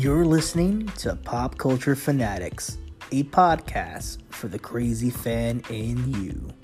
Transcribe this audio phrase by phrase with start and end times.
[0.00, 2.78] You're listening to Pop Culture Fanatics,
[3.12, 6.59] a podcast for the crazy fan in you.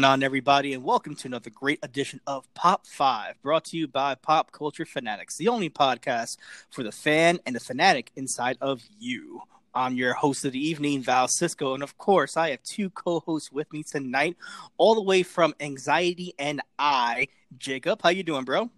[0.00, 3.86] Going on, everybody, and welcome to another great edition of Pop 5, brought to you
[3.86, 6.38] by Pop Culture Fanatics, the only podcast
[6.70, 9.42] for the fan and the fanatic inside of you.
[9.74, 13.20] I'm your host of the evening, Val Cisco, and of course, I have two co
[13.20, 14.38] hosts with me tonight,
[14.78, 17.28] all the way from Anxiety and I.
[17.58, 18.70] Jacob, how you doing, bro?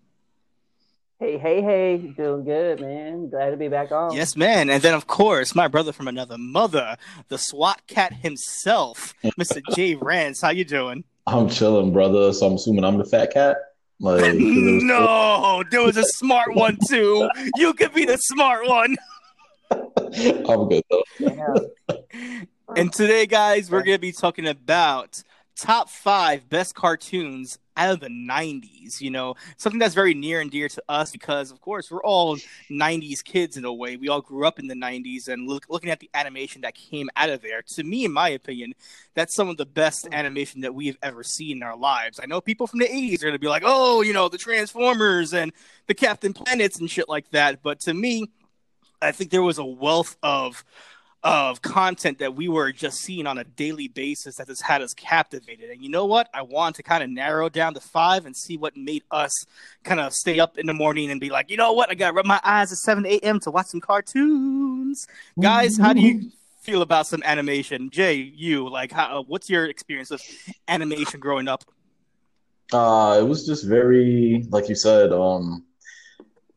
[1.20, 3.28] Hey, hey, hey, doing good, man.
[3.28, 4.12] Glad to be back on.
[4.12, 4.68] Yes, man.
[4.68, 6.96] And then, of course, my brother from another mother,
[7.28, 9.62] the SWAT cat himself, Mr.
[9.76, 10.40] Jay Rance.
[10.40, 11.04] How you doing?
[11.26, 12.32] I'm chilling, brother.
[12.32, 13.56] So I'm assuming I'm the fat cat.
[14.00, 17.28] Like, no, there was a smart one too.
[17.56, 18.96] You could be the smart one.
[19.70, 21.70] I'm good though.
[22.76, 25.22] and today, guys, we're gonna be talking about
[25.56, 29.34] top five best cartoons out of the 90s you know?
[29.56, 32.36] Something that's very near and dear to us because of course we're all
[32.70, 33.96] 90s kids in a way.
[33.96, 37.08] We all grew up in the 90s and look, looking at the animation that came
[37.16, 37.62] out of there.
[37.62, 38.72] To me in my opinion
[39.14, 40.12] that's some of the best mm.
[40.12, 42.20] animation that we've ever seen in our lives.
[42.22, 44.38] I know people from the 80s are going to be like oh you know the
[44.38, 45.52] transformers and
[45.86, 47.62] the captain planets and shit like that.
[47.62, 48.30] But to me
[49.02, 50.64] i think there was a wealth of
[51.24, 54.92] of content that we were just seeing on a daily basis that has had us
[54.94, 55.70] captivated.
[55.70, 56.28] And you know what?
[56.34, 59.32] I want to kind of narrow down to five and see what made us
[59.84, 61.90] kind of stay up in the morning and be like, you know what?
[61.90, 63.38] I got to rub my eyes at 7 a.m.
[63.40, 65.06] to watch some cartoons.
[65.40, 67.90] Guys, how do you feel about some animation?
[67.90, 70.22] Jay, you, like, how, what's your experience with
[70.66, 71.64] animation growing up?
[72.72, 75.64] Uh, it was just very, like you said, um,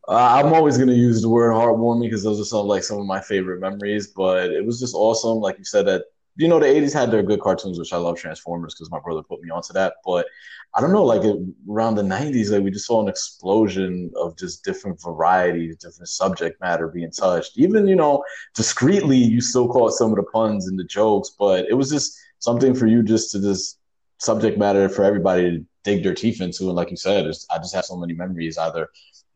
[0.07, 2.99] uh, I'm always going to use the word heartwarming because those are some like some
[2.99, 4.07] of my favorite memories.
[4.07, 6.03] But it was just awesome, like you said that
[6.37, 9.23] you know the 80s had their good cartoons, which I love Transformers because my brother
[9.23, 9.95] put me onto that.
[10.05, 10.27] But
[10.75, 11.37] I don't know, like it,
[11.69, 16.59] around the 90s, like we just saw an explosion of just different varieties, different subject
[16.61, 17.57] matter being touched.
[17.57, 18.23] Even you know
[18.53, 22.17] discreetly, you still caught some of the puns and the jokes, but it was just
[22.39, 23.79] something for you just to just
[24.19, 26.65] subject matter for everybody to dig their teeth into.
[26.65, 28.89] And like you said, I just have so many memories either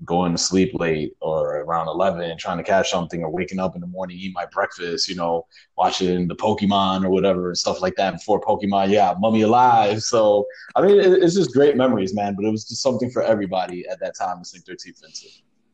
[0.06, 3.82] going to sleep late or around 11 trying to catch something or waking up in
[3.82, 5.46] the morning eat my breakfast you know
[5.78, 10.02] watching the pokemon or whatever and stuff like that before pokemon yeah mummy alive.
[10.02, 10.46] So
[10.76, 14.00] i mean it's just great memories man but it was just something for everybody at
[14.00, 15.28] that time to sink their teeth into.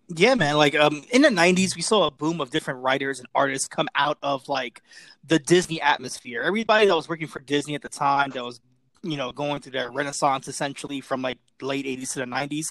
[0.07, 3.27] Yeah man like um in the 90s we saw a boom of different writers and
[3.35, 4.81] artists come out of like
[5.23, 6.41] the disney atmosphere.
[6.41, 8.59] Everybody that was working for disney at the time that was
[9.05, 12.65] you know going through their renaissance essentially from like late 80s to the 90s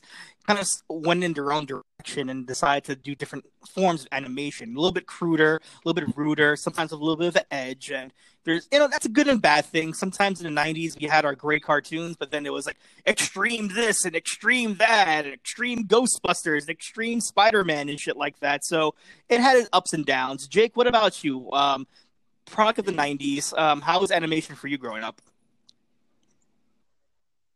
[0.46, 4.74] kind of went in their own direction and decided to do different forms of animation.
[4.74, 7.90] A little bit cruder a little bit ruder sometimes a little bit of an edge
[7.90, 8.12] and
[8.44, 9.94] there's you know that's a good and bad thing.
[9.94, 13.68] Sometimes in the 90s we had our great cartoons but then it was like extreme
[13.68, 18.64] this and extreme that and extreme ghostbusters and extreme spider-man and shit like that.
[18.64, 18.94] So
[19.28, 20.48] it had its ups and downs.
[20.48, 21.50] Jake what about you?
[21.52, 21.86] Um
[22.44, 25.22] product of the 90s um how was animation for you growing up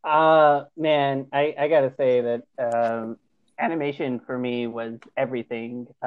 [0.04, 3.16] uh, man, I, I gotta say that um,
[3.59, 5.86] animation for me was everything.
[6.03, 6.06] Uh,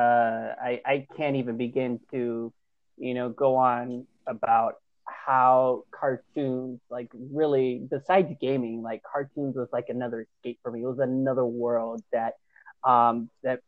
[0.62, 2.54] I, I can't even begin to,
[2.98, 4.76] you know, go on about
[5.06, 10.82] how cartoons, like really, besides gaming, like cartoons was like another escape for me.
[10.82, 12.36] It was another world that,
[12.84, 13.60] um, that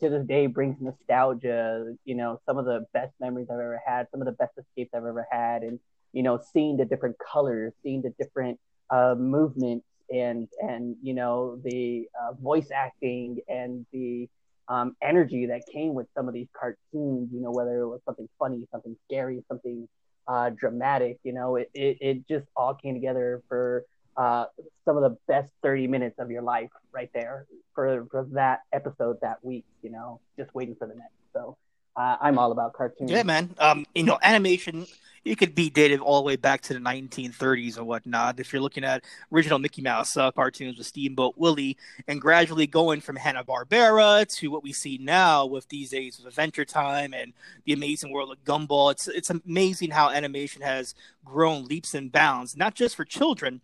[0.00, 1.94] to this day brings nostalgia.
[2.04, 4.90] You know, some of the best memories I've ever had, some of the best escapes
[4.94, 5.78] I've ever had, and
[6.12, 8.58] you know, seeing the different colors, seeing the different
[8.90, 14.28] uh, movement and and you know the uh, voice acting and the
[14.68, 17.30] um, energy that came with some of these cartoons.
[17.32, 19.88] You know whether it was something funny, something scary, something
[20.26, 21.18] uh, dramatic.
[21.24, 23.84] You know it, it it just all came together for
[24.16, 24.46] uh,
[24.84, 29.16] some of the best 30 minutes of your life right there for for that episode
[29.22, 29.64] that week.
[29.82, 31.14] You know just waiting for the next.
[31.34, 31.56] So
[31.98, 33.10] uh, I'm all about cartoons.
[33.10, 33.54] Yeah, man.
[33.58, 34.86] Um, you know animation
[35.28, 38.40] you could be dated all the way back to the 1930s or whatnot.
[38.40, 43.00] If you're looking at original Mickey Mouse uh, cartoons with Steamboat Willie, and gradually going
[43.00, 47.32] from Hanna Barbera to what we see now with these days with Adventure Time and
[47.64, 50.94] the Amazing World of Gumball, it's it's amazing how animation has
[51.24, 53.60] grown leaps and bounds, not just for children,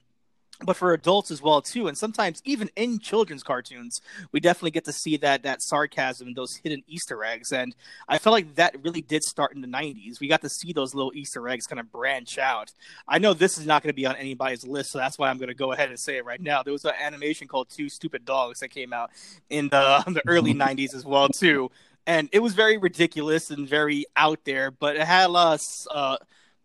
[0.65, 4.01] but for adults as well too and sometimes even in children's cartoons
[4.33, 7.75] we definitely get to see that that sarcasm and those hidden easter eggs and
[8.09, 10.95] i felt like that really did start in the 90s we got to see those
[10.95, 12.73] little easter eggs kind of branch out.
[13.09, 15.39] I know this is not going to be on anybody's list so that's why i'm
[15.39, 16.63] going to go ahead and say it right now.
[16.63, 19.11] There was an animation called two stupid dogs that came out
[19.51, 21.71] in the, the early 90s as well too
[22.07, 25.87] and it was very ridiculous and very out there but it had a lot of
[25.91, 26.17] uh,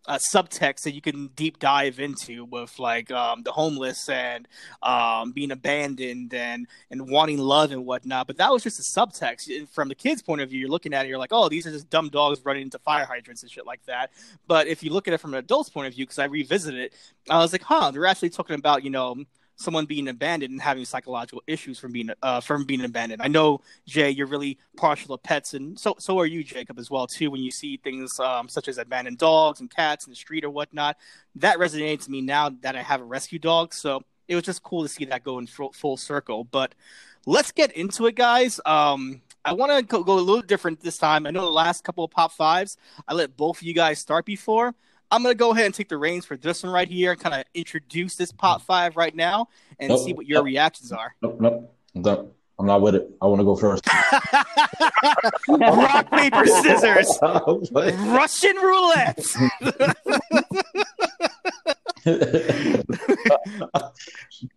[0.10, 4.48] uh, subtext that you can deep dive into with like um, the homeless and
[4.82, 8.26] um, being abandoned and and wanting love and whatnot.
[8.26, 10.60] But that was just a subtext from the kids' point of view.
[10.60, 13.06] You're looking at it, you're like, oh, these are just dumb dogs running into fire
[13.06, 14.10] hydrants and shit like that.
[14.48, 16.80] But if you look at it from an adult's point of view, because I revisited
[16.80, 16.94] it,
[17.30, 19.16] I was like, huh, they're actually talking about you know
[19.60, 23.22] someone being abandoned and having psychological issues from being uh, from being abandoned.
[23.22, 26.90] I know Jay, you're really partial to pets, and so so are you, Jacob, as
[26.90, 27.30] well too.
[27.30, 30.50] When you see things um, such as abandoned dogs and cats in the street or
[30.50, 30.98] whatnot,
[31.36, 33.74] that resonates to me now that I have a rescue dog.
[33.74, 36.46] So it was just cool to see that go in full, full circle.
[36.46, 36.74] But
[37.26, 38.62] let's get into it, guys.
[38.66, 41.26] Um, I want to go, go a little different this time.
[41.26, 42.78] I know the last couple of pop fives,
[43.08, 44.76] I let both of you guys start before.
[45.12, 47.36] I'm gonna go ahead and take the reins for this one right here and kind
[47.36, 49.48] of introduce this pop five right now
[49.80, 51.16] and nope, see what your nope, reactions are.
[51.22, 52.36] Nope, nope, nope.
[52.60, 53.10] I'm not with it.
[53.22, 53.88] I want to go first.
[55.48, 57.18] Rock paper scissors.
[57.72, 59.26] Russian roulette.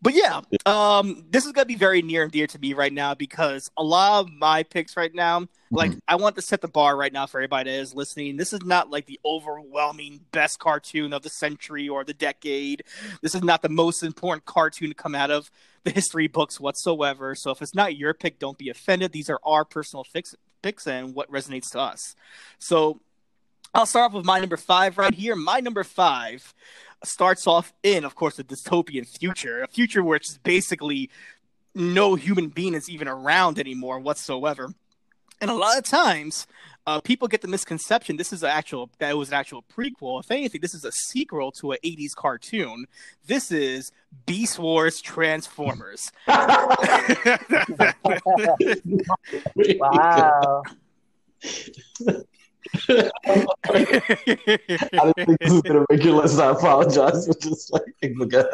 [0.02, 3.14] but yeah, um, this is gonna be very near and dear to me right now
[3.14, 5.98] because a lot of my picks right now, like mm-hmm.
[6.06, 8.36] I want to set the bar right now for everybody that is listening.
[8.36, 12.84] This is not like the overwhelming best cartoon of the century or the decade.
[13.22, 15.50] This is not the most important cartoon to come out of
[15.84, 17.34] the history books whatsoever.
[17.34, 19.12] So if it's not your pick, don't be offended.
[19.12, 22.14] These are our personal fix- picks and what resonates to us.
[22.58, 23.00] So
[23.74, 25.34] I'll start off with my number five right here.
[25.34, 26.52] My number five
[27.04, 31.08] starts off in, of course, a dystopian future, a future where it's basically
[31.74, 34.74] no human being is even around anymore whatsoever.
[35.40, 36.46] And a lot of times,
[36.86, 40.20] uh, people get the misconception this is an actual that was an actual prequel.
[40.20, 42.86] If anything, this is a sequel to an '80s cartoon.
[43.26, 43.90] This is
[44.26, 46.12] Beast Wars Transformers.
[49.56, 50.62] wow.
[52.88, 53.10] I
[53.70, 56.38] didn't think this was gonna make your list.
[56.38, 57.82] I apologize for just like
[58.16, 58.46] forget.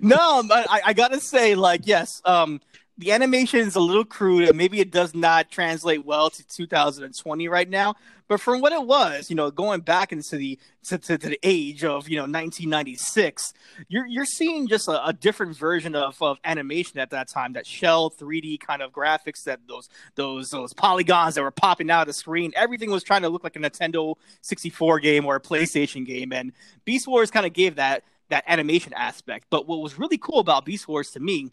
[0.00, 2.60] no, I, I gotta say, like, yes, um,
[2.98, 7.48] the animation is a little crude and maybe it does not translate well to 2020
[7.48, 7.94] right now
[8.28, 11.38] but from what it was you know going back into the to, to, to the
[11.42, 13.54] age of you know 1996
[13.88, 17.66] you're you're seeing just a, a, different version of, of animation at that time that
[17.66, 22.06] shell 3d kind of graphics that those those those polygons that were popping out of
[22.08, 26.04] the screen everything was trying to look like a nintendo 64 game or a playstation
[26.04, 26.52] game and
[26.84, 29.46] beast wars kind of gave that that animation aspect.
[29.50, 31.52] But what was really cool about beast wars to me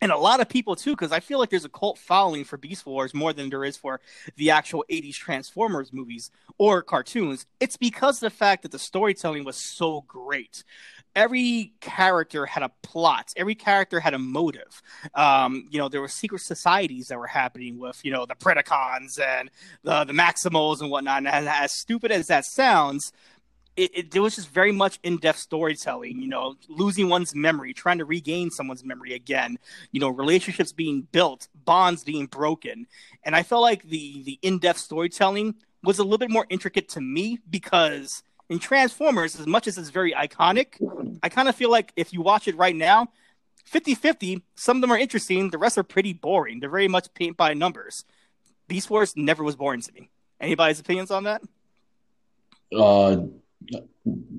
[0.00, 2.56] and a lot of people too, because I feel like there's a cult following for
[2.56, 4.00] Beast Wars more than there is for
[4.36, 7.46] the actual 80s Transformers movies or cartoons.
[7.60, 10.64] It's because of the fact that the storytelling was so great.
[11.14, 13.32] Every character had a plot.
[13.36, 14.82] Every character had a motive.
[15.14, 19.18] Um, you know, there were secret societies that were happening with, you know, the Predacons
[19.18, 19.50] and
[19.82, 21.18] the the Maximals and whatnot.
[21.18, 23.12] And as, as stupid as that sounds,
[23.76, 27.98] it, it, it, was just very much in-depth storytelling you know losing one's memory trying
[27.98, 29.58] to regain someone's memory again
[29.92, 32.86] you know relationships being built bonds being broken.
[33.24, 37.00] And i felt like the the in-depth storytelling was a little bit more intricate to
[37.00, 40.80] me because in transformers as much as it's very iconic
[41.22, 43.08] i kind of feel like if you watch it right now
[43.70, 46.60] 50-50 some of them are interesting the rest are pretty boring.
[46.60, 48.04] They're very much paint by numbers.
[48.68, 50.10] Beast wars never was boring to me.
[50.40, 51.42] Anybody's opinions on that?
[52.76, 53.16] Uh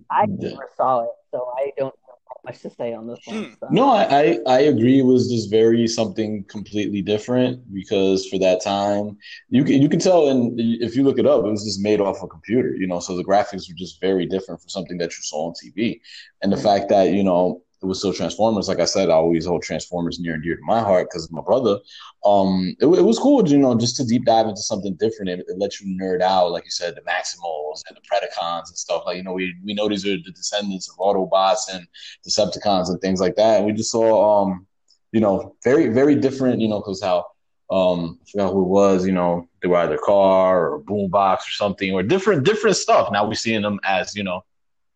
[0.09, 3.43] I never saw it, so I don't have much to say on this one.
[3.43, 3.53] Hmm.
[3.59, 3.67] So.
[3.71, 4.99] No, I, I, I agree.
[4.99, 9.17] It was just very something completely different because for that time,
[9.49, 12.01] you can you can tell, and if you look it up, it was just made
[12.01, 12.75] off a computer.
[12.75, 15.53] You know, so the graphics were just very different for something that you saw on
[15.53, 15.99] TV,
[16.41, 16.65] and the mm-hmm.
[16.65, 18.67] fact that you know it was still Transformers.
[18.67, 21.31] Like I said, I always hold Transformers near and dear to my heart because of
[21.31, 21.79] my brother.
[22.25, 25.29] Um, it, it, was cool, you know, just to deep dive into something different.
[25.29, 28.77] It, it lets you nerd out, like you said, the Maximals and the Predacons and
[28.77, 29.03] stuff.
[29.05, 31.87] Like you know, we we know these are the descendants of Autobots and
[32.27, 33.57] Decepticons and things like that.
[33.57, 34.67] And we just saw, um,
[35.11, 36.59] you know, very very different.
[36.61, 37.25] You know, because how
[37.69, 39.05] um, I forgot who it was.
[39.05, 43.11] You know, they were either car or boombox or something or different different stuff.
[43.11, 44.43] Now we're seeing them as you know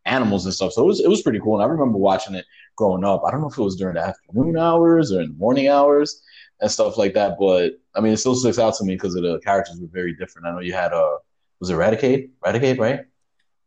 [0.05, 0.74] animals and stuff.
[0.74, 1.55] So it was it was pretty cool.
[1.55, 3.23] And I remember watching it growing up.
[3.25, 6.21] I don't know if it was during the afternoon hours or in the morning hours
[6.59, 7.37] and stuff like that.
[7.39, 10.47] But I mean, it still sticks out to me because the characters were very different.
[10.47, 11.17] I know you had a uh,
[11.59, 12.29] was it Raticate?
[12.43, 13.01] Raticate, right?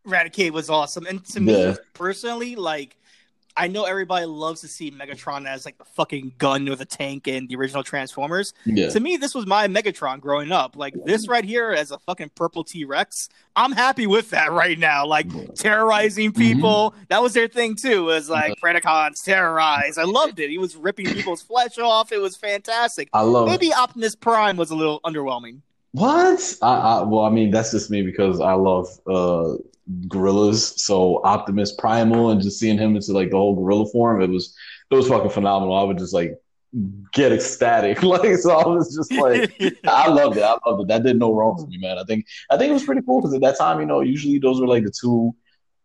[0.06, 2.99] Raticate was awesome, and to me personally, like
[3.56, 7.28] I know everybody loves to see Megatron as like the fucking gun with a tank
[7.28, 8.52] in the original Transformers.
[8.64, 8.88] Yeah.
[8.88, 10.76] To me, this was my Megatron growing up.
[10.76, 13.28] Like this right here as a fucking purple T Rex.
[13.54, 15.06] I'm happy with that right now.
[15.06, 16.42] Like terrorizing mm-hmm.
[16.42, 16.94] people.
[17.08, 18.04] That was their thing too.
[18.04, 19.99] Was like Predacons terrorize.
[19.99, 20.50] I loved it.
[20.50, 22.11] He was ripping people's flesh off.
[22.11, 23.08] It was fantastic.
[23.12, 25.61] I love Maybe Optimus Prime was a little underwhelming.
[25.95, 26.57] What?
[26.61, 29.55] I, I well, I mean, that's just me because I love uh
[30.09, 30.83] gorillas.
[30.83, 34.57] So Optimus Primal and just seeing him into like the whole gorilla form, it was
[34.91, 35.77] it was fucking phenomenal.
[35.77, 36.37] I would just like
[37.13, 38.03] get ecstatic.
[38.03, 40.43] Like so I was just like I loved it.
[40.43, 40.89] I loved it.
[40.89, 41.97] That did no wrong to me, man.
[41.97, 44.41] I think I think it was pretty cool because at that time, you know, usually
[44.41, 45.33] those were like the two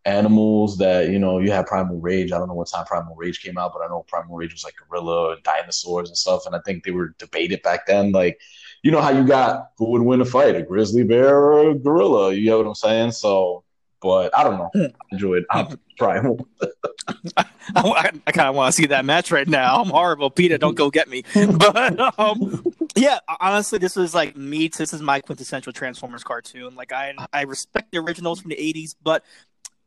[0.06, 2.32] animals that, you know, you had Primal Rage.
[2.32, 4.63] I don't know what time Primal Rage came out, but I know Primal Rage was
[4.63, 6.48] like gorilla and dinosaurs and stuff.
[6.48, 8.39] And I think they were debated back then, like
[8.83, 11.75] you know how you got who would win a fight, a grizzly bear or a
[11.75, 12.33] gorilla.
[12.33, 13.12] You know what I'm saying?
[13.12, 13.63] So,
[14.01, 14.69] but I don't know.
[14.75, 16.48] I enjoyed Optimus Primal.
[17.36, 17.45] I,
[17.75, 19.81] I, I kind of want to see that match right now.
[19.81, 20.57] I'm horrible, Peter.
[20.57, 21.24] Don't go get me.
[21.33, 22.63] But um,
[22.95, 24.69] yeah, honestly, this is like me.
[24.69, 26.75] This is my quintessential Transformers cartoon.
[26.75, 29.24] Like I, I respect the originals from the '80s, but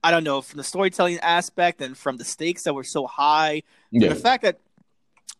[0.04, 3.62] I don't know from the storytelling aspect and from the stakes that were so high.
[3.90, 4.08] Yeah.
[4.08, 4.58] The fact that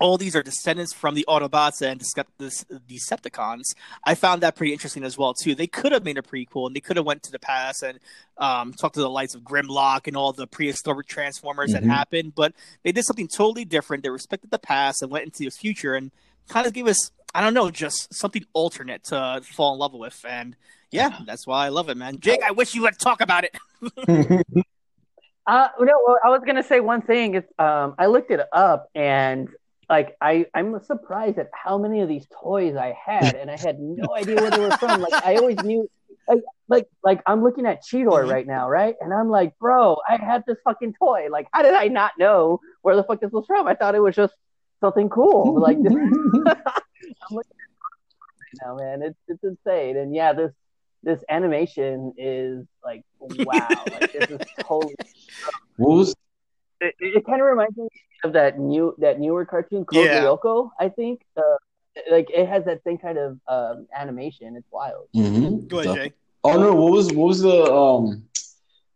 [0.03, 2.01] all these are descendants from the Autobots and
[2.39, 3.75] the Decepticons.
[4.05, 5.55] I found that pretty interesting as well too.
[5.55, 7.99] They could have made a prequel and they could have went to the past and
[8.39, 11.75] um, talked to the lights of Grimlock and all the prehistoric Transformers Mhm.
[11.75, 14.03] that happened, but they did something totally different.
[14.03, 16.11] They respected the past and went into the future and
[16.49, 20.25] kind of gave us, I don't know, just something alternate to fall in love with.
[20.29, 20.57] And
[20.91, 22.19] yeah, that's why I love it, man.
[22.19, 23.57] Jake, I wish you would talk about it.
[25.45, 27.35] Uh, no, I was gonna say one thing.
[27.35, 29.49] It's um, I looked it up and
[29.93, 33.79] like I I'm surprised at how many of these toys I had, and I had
[33.79, 35.03] no idea where they were from.
[35.03, 35.87] Like I always knew,
[36.27, 38.31] like like like I'm looking at Cheetor Mhm.
[38.31, 38.95] right now, right?
[39.03, 41.29] And I'm like, bro, I had this fucking toy.
[41.31, 43.69] Like, how did I not know where the fuck this was from?
[43.69, 44.33] I thought it was just
[44.81, 45.61] something cool.
[45.61, 49.03] Like this, I'm looking at now, man.
[49.03, 49.99] It's it's insane.
[49.99, 50.53] And yeah, this
[51.03, 53.69] this animation is like wow.
[53.91, 54.95] like this is totally
[55.77, 56.15] what was
[56.83, 57.89] it, it kind of reminds me
[58.25, 60.23] of that new that newer cartoon Code Yeah.
[60.25, 61.23] Lyoko, I think.
[61.37, 61.43] Uh,
[62.11, 64.57] like it has that same kind of um, animation.
[64.57, 65.09] It's wild.
[65.15, 65.67] Mm-hmm.
[65.69, 66.13] Go ahead, Jay.
[66.45, 68.25] Oh no, what was what was the um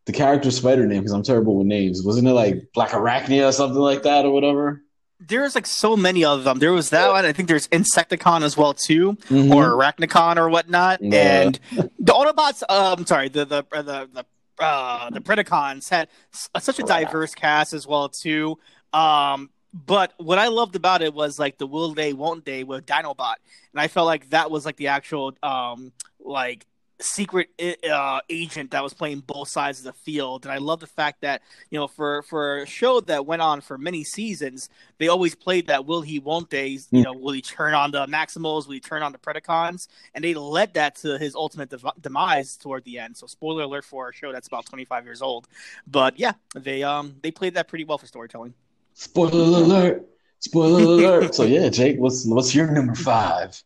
[0.06, 1.00] the character spider name?
[1.00, 2.02] Because I'm terrible with names.
[2.02, 4.82] Wasn't it like Blackarachnia or something like that or whatever?
[5.20, 6.58] There's like so many of them.
[6.58, 7.24] There was that one.
[7.24, 9.14] I think there's Insecticon as well too.
[9.28, 9.54] Mhm.
[9.54, 11.02] or Arachnicon or whatnot.
[11.02, 11.42] Yeah.
[11.42, 14.26] And the Autobots, um, sorry, the the the the
[14.58, 18.58] uh, the Predacons had such a diverse cast as well too.
[18.92, 22.86] Um, but what I loved about it was like the will they won't they with
[22.86, 23.34] Dinobot,
[23.72, 26.66] and I felt like that was like the actual um like
[27.00, 27.48] secret
[27.90, 31.20] uh, agent that was playing both sides of the field and i love the fact
[31.20, 35.34] that you know for for a show that went on for many seasons they always
[35.34, 38.74] played that will he won't they you know will he turn on the maximals will
[38.74, 42.82] he turn on the predacons and they led that to his ultimate dev- demise toward
[42.84, 45.48] the end so spoiler alert for a show that's about 25 years old
[45.86, 48.54] but yeah they um they played that pretty well for storytelling
[48.98, 50.08] Spoiler alert!
[50.40, 51.34] Spoiler alert!
[51.34, 53.62] so yeah, Jake, what's what's your number five?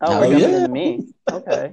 [0.00, 0.66] Oh, Oh, yeah.
[0.66, 1.06] me.
[1.30, 1.72] Okay.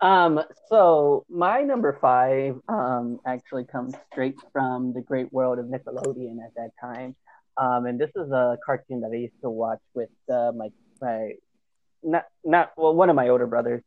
[0.00, 6.44] Um, so my number five um actually comes straight from the great world of Nickelodeon
[6.44, 7.16] at that time.
[7.56, 10.68] Um, and this is a cartoon that I used to watch with uh, my
[11.00, 11.32] my
[12.02, 13.82] not not well one of my older brothers.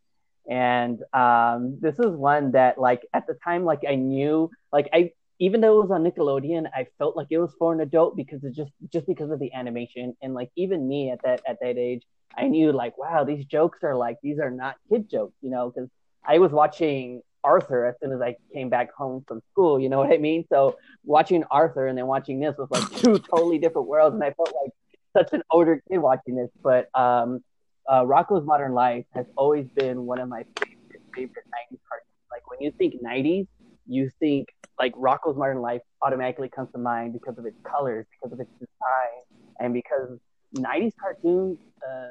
[0.50, 5.12] And um, this is one that like at the time like I knew like I
[5.40, 8.44] even though it was on Nickelodeon, I felt like it was for an adult because
[8.44, 11.78] it just just because of the animation and like even me at that at that
[11.78, 12.04] age,
[12.36, 15.70] I knew like wow these jokes are like these are not kid jokes, you know,
[15.70, 15.90] because
[16.26, 20.00] I was watching Arthur as soon as I came back home from school, you know
[20.00, 20.46] what I mean?
[20.50, 24.32] So watching Arthur and then watching this was like two totally different worlds, and I
[24.32, 24.74] felt like
[25.16, 26.50] such an older kid watching this.
[26.62, 27.44] But um,
[27.88, 32.28] uh, Rocko's Modern Life has always been one of my favorite favorite '90s cartoons.
[32.30, 33.48] Like when you think '90s,
[33.88, 38.34] you think like Rocko's Modern Life automatically comes to mind because of its colors, because
[38.34, 40.20] of its design, and because
[40.56, 42.10] '90s cartoons uh,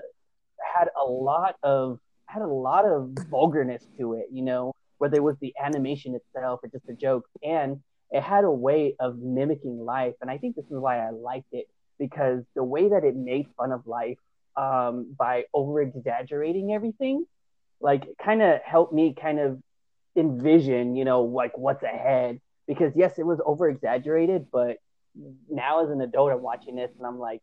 [0.75, 4.27] had a lot of had a lot of vulgarness to it.
[4.33, 7.81] You know, whether it was the animation itself or just the jokes, and
[8.11, 10.15] it had a way of mimicking life.
[10.21, 11.67] And I think this is why I liked it
[11.99, 14.19] because the way that it made fun of life
[14.57, 17.25] um, by over exaggerating everything,
[17.81, 19.59] like kind of helped me kind of
[20.17, 22.41] envision, you know, like what's ahead.
[22.67, 24.79] Because yes, it was over exaggerated, but
[25.49, 27.43] now as an adult, I'm watching this and I'm like,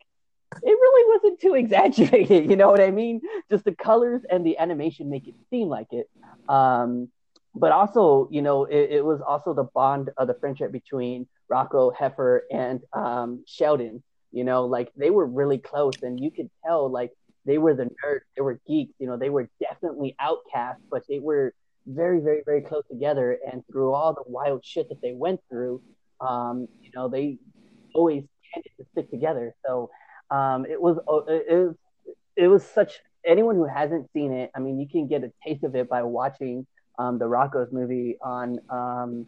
[0.62, 2.50] it really wasn't too exaggerated.
[2.50, 3.22] You know what I mean?
[3.50, 6.10] Just the colors and the animation make it seem like it.
[6.50, 7.10] Um,
[7.56, 11.94] but also, you know, it, it, was also the bond of the friendship between Rocko,
[11.96, 14.04] Heifer, and um, Sheldon.
[14.32, 17.12] You know, like they were really close, and you could tell like
[17.46, 18.96] they were the nerds, they were geeks.
[18.98, 21.54] You know, they were definitely outcasts, but they were
[21.86, 23.38] very, very, very close together.
[23.52, 25.82] And through all the wild shit that they went through,
[26.22, 27.38] um, you know, they
[27.94, 28.24] always
[28.54, 29.56] tended to stick together.
[29.66, 29.90] So
[30.32, 31.76] um, it was uh, it was
[32.36, 34.52] it was such anyone who hasn't seen it.
[34.56, 36.66] I mean, you can get a taste of it by watching
[37.00, 39.28] um, the Rocko's movie on um,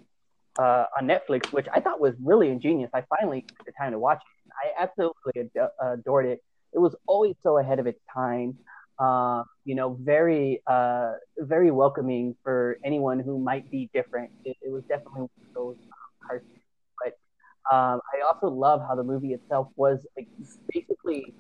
[0.58, 2.90] uh, on Netflix, which I thought was really ingenious.
[2.94, 4.52] I finally took the time to watch it.
[4.64, 6.44] I absolutely ad- adored it.
[6.74, 8.58] It was always so ahead of its time.
[8.98, 14.32] Uh, you know, very uh, very welcoming for anyone who might be different.
[14.46, 16.60] It, it was definitely one of those um, cartoons.
[17.04, 20.28] But um, I also love how the movie itself was like,
[20.74, 21.34] basically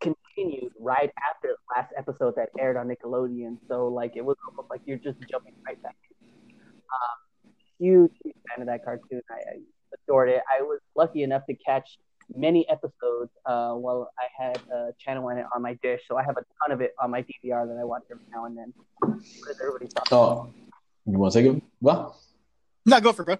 [0.00, 3.58] continued right after the last episode that aired on Nickelodeon.
[3.68, 5.96] So like it was almost like you're just jumping right back.
[6.50, 9.20] Um, huge, huge fan of that cartoon.
[9.30, 9.58] I, I,
[10.08, 10.42] adored it.
[10.50, 11.98] I was lucky enough to catch
[12.34, 16.00] many episodes uh, while I had a channel in it on my dish.
[16.08, 18.44] So I have a ton of it on my DVR that I watch every now
[18.46, 18.72] and then.
[19.60, 20.48] Everybody oh,
[21.06, 21.62] you want to take it?
[21.80, 22.18] Well,
[22.86, 23.36] no, go for it, bro.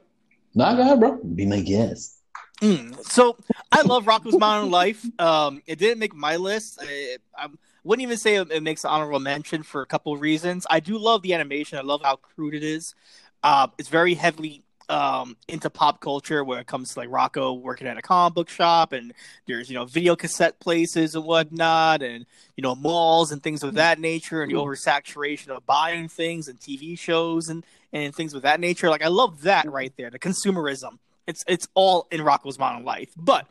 [0.54, 1.16] Nah, go ahead, bro.
[1.16, 2.18] Be my guest.
[2.60, 3.04] Mm.
[3.04, 3.36] So
[3.72, 5.04] I love Rocko's Modern Life.
[5.18, 6.78] Um, it didn't make my list.
[6.80, 7.48] I, I
[7.82, 10.66] wouldn't even say it, makes an honorable mention for a couple of reasons.
[10.70, 11.78] I do love the animation.
[11.78, 12.94] I love how crude it is.
[13.42, 17.86] Uh, it's very heavily um, into pop culture where it comes to like Rocko working
[17.86, 19.12] at a comic book shop and
[19.46, 22.26] there's you know video cassette places and whatnot and
[22.56, 26.60] you know malls and things of that nature and the oversaturation of buying things and
[26.60, 28.90] TV shows and and things of that nature.
[28.90, 33.10] Like I love that right there, the consumerism it's it's all in Rocko's Modern Life.
[33.16, 33.46] But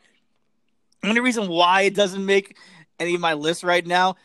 [1.01, 2.57] the only reason why it doesn't make
[2.99, 4.15] any of my lists right now,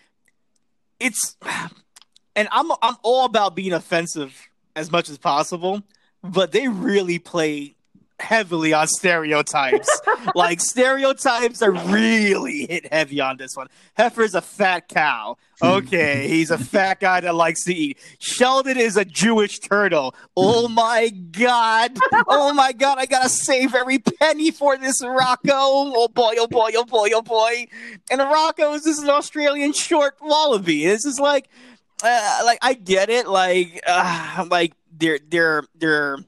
[1.00, 1.36] it's
[2.36, 5.82] and I'm I'm all about being offensive as much as possible,
[6.22, 7.76] but they really play
[8.20, 9.88] heavily on stereotypes.
[10.34, 13.68] like stereotypes are really hit heavy on this one.
[13.96, 15.36] Heifer's a fat cow.
[15.62, 17.98] Okay, he's a fat guy that likes to eat.
[18.18, 20.14] Sheldon is a Jewish turtle.
[20.36, 21.96] Oh my god.
[22.26, 25.38] Oh my god, I gotta save every penny for this Rocko.
[25.48, 27.66] Oh boy, oh boy, oh boy, oh boy.
[28.10, 30.84] And Rocko is an Australian short wallaby.
[30.84, 31.48] This is like
[32.02, 36.18] uh, like I get it, like uh, like they're they're they're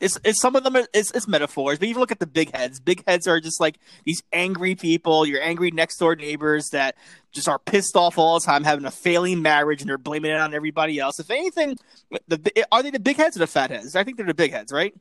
[0.00, 2.54] it's, it's some of them are, it's, it's metaphors but even look at the big
[2.56, 2.80] heads.
[2.80, 6.96] Big heads are just like these angry people your angry next door neighbors that
[7.32, 10.38] just are pissed off all the time having a failing marriage and they're blaming it
[10.38, 11.20] on everybody else.
[11.20, 11.76] If anything
[12.28, 13.94] the are they the big heads or the fat heads?
[13.94, 14.94] I think they're the big heads right?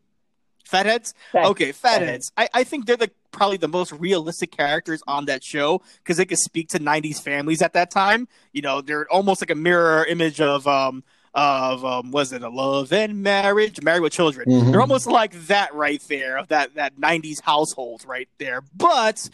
[0.65, 1.13] Fat heads?
[1.33, 2.31] Okay fat heads.
[2.35, 6.25] I, I think they're the probably the most realistic characters on that show because they
[6.25, 8.27] could speak to 90s families at that time.
[8.51, 12.49] You know they're almost like a mirror image of um of um, was it a
[12.49, 14.49] love and marriage, married with children.
[14.49, 14.71] Mm-hmm.
[14.71, 18.61] They're almost like that right there of that that '90s household right there.
[18.75, 19.29] But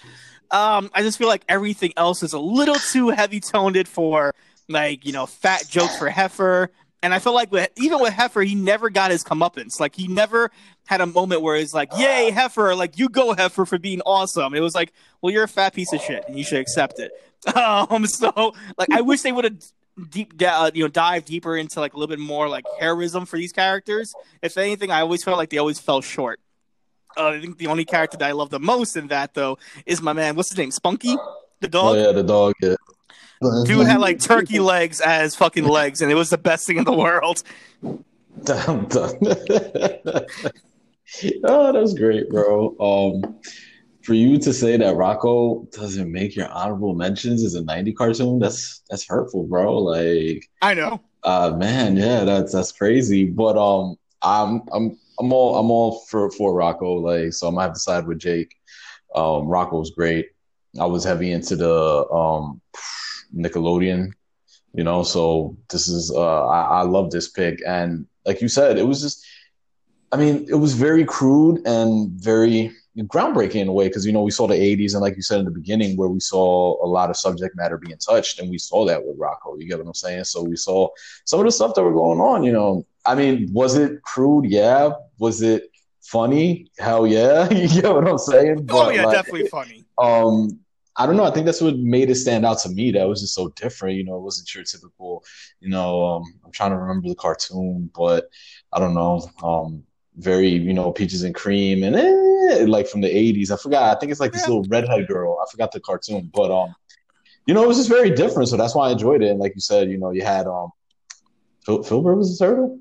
[0.51, 4.33] um, I just feel like everything else is a little too heavy toned for
[4.67, 6.71] like you know fat jokes for Heifer.
[7.03, 9.79] And I feel like with, even with Heifer, he never got his comeuppance.
[9.79, 10.49] Like he never
[10.87, 12.75] had a moment where it's like, "Yay, Heifer!
[12.75, 15.93] Like you go, Heifer, for being awesome." It was like, "Well, you're a fat piece
[15.93, 17.11] of shit, and you should accept it."
[17.55, 19.61] Um, so like, I wish they would have
[20.09, 23.37] deep uh, you know dive deeper into like a little bit more like heroism for
[23.37, 24.13] these characters.
[24.41, 26.39] If anything i always felt like they always fell short.
[27.17, 30.01] Uh, i think the only character that i love the most in that though is
[30.01, 31.15] my man what's his name spunky?
[31.61, 31.95] The dog?
[31.95, 32.75] Oh yeah the dog yeah.
[33.65, 36.83] Dude had like turkey legs as fucking legs and it was the best thing in
[36.83, 37.41] the world.
[38.43, 38.87] Damn,
[41.45, 42.75] oh that's great bro.
[42.79, 43.39] Um
[44.05, 48.39] for you to say that Rocko doesn't make your honorable mentions as a 90 cartoon,
[48.39, 49.77] that's that's hurtful, bro.
[49.79, 51.01] Like I know.
[51.23, 53.25] Uh man, yeah, that's that's crazy.
[53.25, 57.67] But um I'm I'm I'm all I'm all for for Rocko, like so I'm gonna
[57.67, 58.55] have to side with Jake.
[59.15, 60.29] Um Rocko's great.
[60.79, 62.61] I was heavy into the um
[63.35, 64.11] Nickelodeon,
[64.73, 68.77] you know, so this is uh I, I love this pick and like you said,
[68.77, 69.25] it was just
[70.11, 72.71] I mean, it was very crude and very
[73.03, 75.39] groundbreaking in a way because you know we saw the 80s and like you said
[75.39, 78.57] in the beginning where we saw a lot of subject matter being touched and we
[78.57, 80.23] saw that with Rocko you get what I'm saying?
[80.23, 80.89] So we saw
[81.25, 82.85] some of the stuff that were going on you know?
[83.05, 84.45] I mean was it crude?
[84.45, 84.91] Yeah.
[85.19, 85.69] Was it
[86.01, 86.67] funny?
[86.79, 87.49] Hell yeah.
[87.53, 88.59] You get what I'm saying?
[88.59, 89.85] Oh, but, oh yeah like, definitely funny.
[89.97, 90.59] um
[90.97, 91.25] I don't know.
[91.25, 93.97] I think that's what made it stand out to me that was just so different
[93.97, 94.15] you know?
[94.15, 95.25] It wasn't your typical
[95.59, 98.29] you know um, I'm trying to remember the cartoon but
[98.71, 99.29] I don't know.
[99.43, 99.83] Um
[100.17, 103.99] very you know peaches and cream and eh, like from the 80s i forgot i
[103.99, 106.73] think it's like this little redhead girl i forgot the cartoon but um
[107.45, 109.53] you know it was just very different so that's why i enjoyed it and like
[109.55, 110.69] you said you know you had um
[111.65, 112.79] Phil, Filbert was a turtle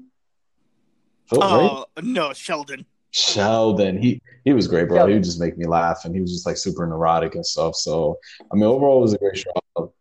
[1.29, 1.71] Phil, right?
[1.71, 2.85] Oh no, Sheldon.
[3.11, 4.99] Sheldon, he he was great, bro.
[4.99, 5.11] Sheldon.
[5.11, 7.77] He would just make me laugh, and he was just like super neurotic and stuff.
[7.77, 8.19] So,
[8.53, 9.53] I mean, overall, it was a great show.
[9.77, 9.93] Was,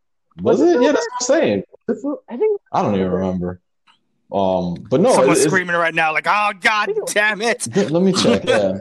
[0.42, 0.82] Was it it?
[0.82, 1.64] Yeah, that's what I'm saying.
[2.30, 3.62] I think I don't even remember.
[4.34, 8.12] Um, but no, Someone's it- screaming right now, like, "Oh God damn it!" Let me
[8.14, 8.44] check.
[8.46, 8.80] Yeah,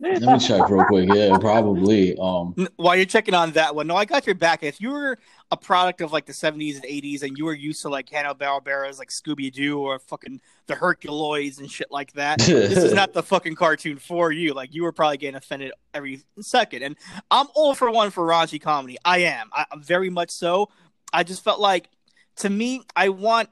[0.00, 1.08] let me check real quick.
[1.12, 2.16] Yeah, probably.
[2.16, 4.62] Um, While you're checking on that one, no, I got your back.
[4.62, 5.18] If you were
[5.50, 8.34] a product of like the 70s and 80s, and you were used to like Hanna
[8.34, 13.12] Barbera's like Scooby Doo or fucking the Herculoids and shit like that, this is not
[13.12, 14.54] the fucking cartoon for you.
[14.54, 16.82] Like you were probably getting offended every second.
[16.84, 16.96] And
[17.30, 18.96] I'm all for one for raunchy comedy.
[19.04, 19.50] I am.
[19.52, 20.68] I, I'm very much so.
[21.12, 21.88] I just felt like,
[22.36, 23.48] to me, I want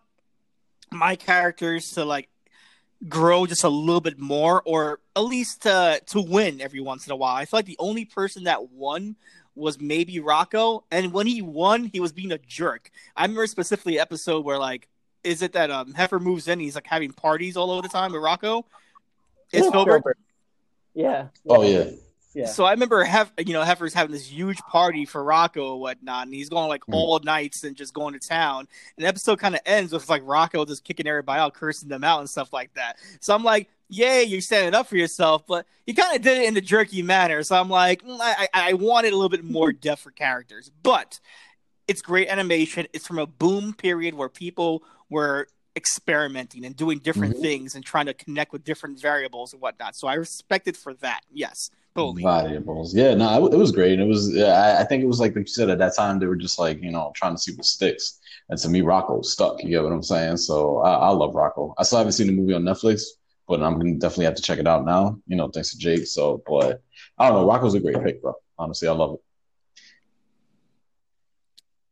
[0.91, 2.29] my characters to like
[3.09, 7.13] grow just a little bit more, or at least to to win every once in
[7.13, 7.37] a while.
[7.37, 9.17] I feel like the only person that won
[9.55, 12.91] was maybe Rocko, and when he won, he was being a jerk.
[13.17, 14.89] I remember specifically an episode where like,
[15.25, 16.61] is it that um Heifer moves in?
[16.61, 18.65] He's like having parties all over the time with Rocko.
[19.53, 19.93] It's Yeah, Filbert.
[20.03, 20.19] Filbert.
[20.95, 21.29] Yeah.
[21.49, 21.91] oh yeah,
[22.35, 22.47] Yeah.
[22.47, 26.27] So I remember Hef, you know, Heifer's having this huge party for Rocko and whatnot,
[26.27, 26.95] and he's going like Mm.
[26.95, 28.69] all nights and just going to town.
[28.97, 32.05] And the episode kind of ends with like Rocko just kicking everybody out, cursing them
[32.05, 32.97] out and stuff like that.
[33.21, 36.45] So I'm like, yay, you're standing up for yourself, but he kind of did it
[36.49, 37.43] in a jerky manner.
[37.43, 40.71] So I'm like, mm, I, I I wanted a little bit more depth for characters,
[40.83, 41.19] but
[41.89, 42.87] it's great animation.
[42.93, 47.41] It's from a boom period where people were experimenting and doing different Mhm.
[47.41, 49.97] things and trying to connect with different variables and whatnot.
[49.97, 51.21] So I respect it for that.
[51.33, 52.23] Yes, totally.
[52.23, 52.95] variables.
[52.95, 53.99] Yeah, no, it, it was great.
[53.99, 54.35] It was.
[54.35, 56.37] yeah, I, I think it was like like you said at that time they were
[56.37, 58.21] just like you know trying to see what sticks.
[58.51, 59.63] And to me, Rocko was stuck.
[59.63, 60.39] You get what I'm saying?
[60.39, 61.75] So I, I love Rocko.
[61.77, 63.03] I still haven't seen the movie on Netflix,
[63.47, 65.19] but I'm gonna definitely have to check it out now.
[65.27, 66.07] You know, thanks to Jake.
[66.07, 66.83] So, but
[67.19, 67.53] I don't know.
[67.53, 68.35] Rocko's a great pick, bro.
[68.59, 69.21] Honestly, I love it.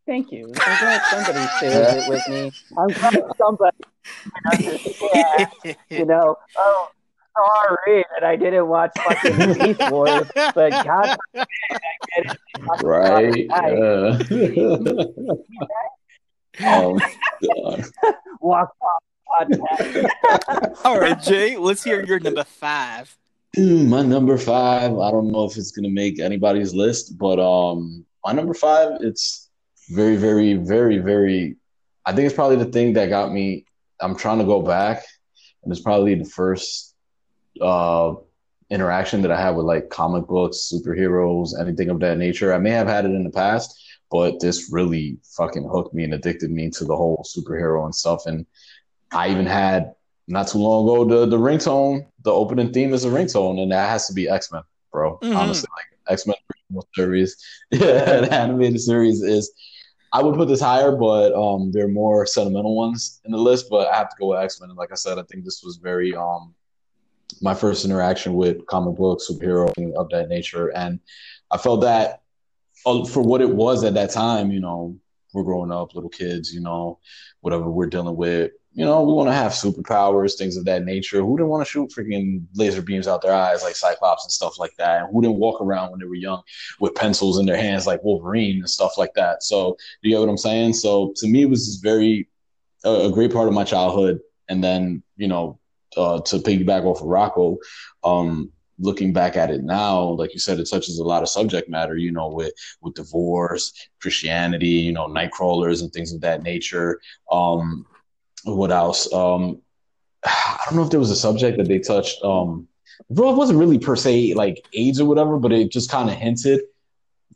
[0.07, 0.47] Thank you.
[0.47, 2.53] I'm glad somebody shared it with me.
[2.79, 3.77] I'm glad somebody
[4.47, 6.37] understands, you know.
[6.57, 6.88] Oh,
[7.37, 12.38] sorry that I didn't watch fucking Beast Wars, but God forbid I get it.
[12.83, 13.46] Right?
[13.53, 13.70] I
[16.59, 16.72] Yeah.
[16.79, 16.99] um,
[17.42, 17.85] God.
[18.40, 20.75] walk off podcast.
[20.85, 23.16] All right, Jay, let's hear your number five.
[23.55, 24.99] Hmm, my number five.
[24.99, 28.99] I don't know if it's gonna make anybody's list, but um, my number five.
[29.01, 29.49] It's
[29.88, 31.57] very, very, very, very.
[32.05, 33.64] I think it's probably the thing that got me.
[34.01, 35.05] I'm trying to go back,
[35.62, 36.86] and it's probably the first
[37.61, 38.14] uh
[38.71, 42.53] interaction that I have with like comic books, superheroes, anything of that nature.
[42.53, 46.14] I may have had it in the past, but this really fucking hooked me and
[46.14, 48.27] addicted me to the whole superhero and stuff.
[48.27, 48.45] And
[49.12, 49.95] I even had
[50.27, 53.88] not too long ago the the ringtone, the opening theme is a ringtone, and that
[53.88, 55.19] has to be X Men, bro.
[55.23, 55.37] Mhm.
[55.37, 56.37] Honestly, like X Men
[56.97, 57.37] series,
[57.71, 59.53] yeah, the animated series is.
[60.12, 63.66] I would put this higher, but um, there are more sentimental ones in the list.
[63.69, 64.71] But I have to go with X Men.
[64.71, 66.55] And like I said, I think this was very um,
[67.41, 71.01] my first interaction with comic books, superhero of that nature, and
[71.51, 72.23] I felt that
[72.85, 74.97] uh, for what it was at that time, you know,
[75.35, 76.99] we're growing up, little kids, you know,
[77.41, 81.23] whatever we're dealing with, you know, we want to have superpowers, things of that nature.
[81.23, 84.59] Who didn't want to shoot freaking laser beams out their eyes like Cyclops and stuff
[84.59, 85.01] like that?
[85.01, 86.43] And who didn't walk around when they were young
[86.79, 89.43] with pencils in their hands like Wolverine and stuff like that?
[89.43, 90.75] So, do you get what I'm saying?
[90.75, 92.29] So, to me, it was very
[92.85, 94.21] a, a great part of my childhood.
[94.51, 95.59] And then, you know,
[95.96, 97.59] uh, to piggyback off of Rocco,
[98.04, 101.68] um, looking back at it now, like you said, it touches a lot of subject
[101.68, 106.42] matter, you know, with with divorce, Christianity, you know, night crawlers and things of that
[106.42, 107.00] nature.
[107.32, 107.87] Um,
[108.44, 109.11] what else?
[109.12, 109.62] Um,
[110.24, 112.22] I don't know if there was a subject that they touched.
[112.22, 112.68] Um,
[113.09, 116.16] well, it wasn't really per se like AIDS or whatever, but it just kind of
[116.16, 116.61] hinted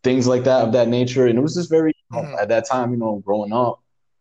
[0.02, 1.26] things like that of that nature.
[1.26, 2.42] And it was just very you know, Mhm.
[2.42, 3.80] at that time, you know, growing up,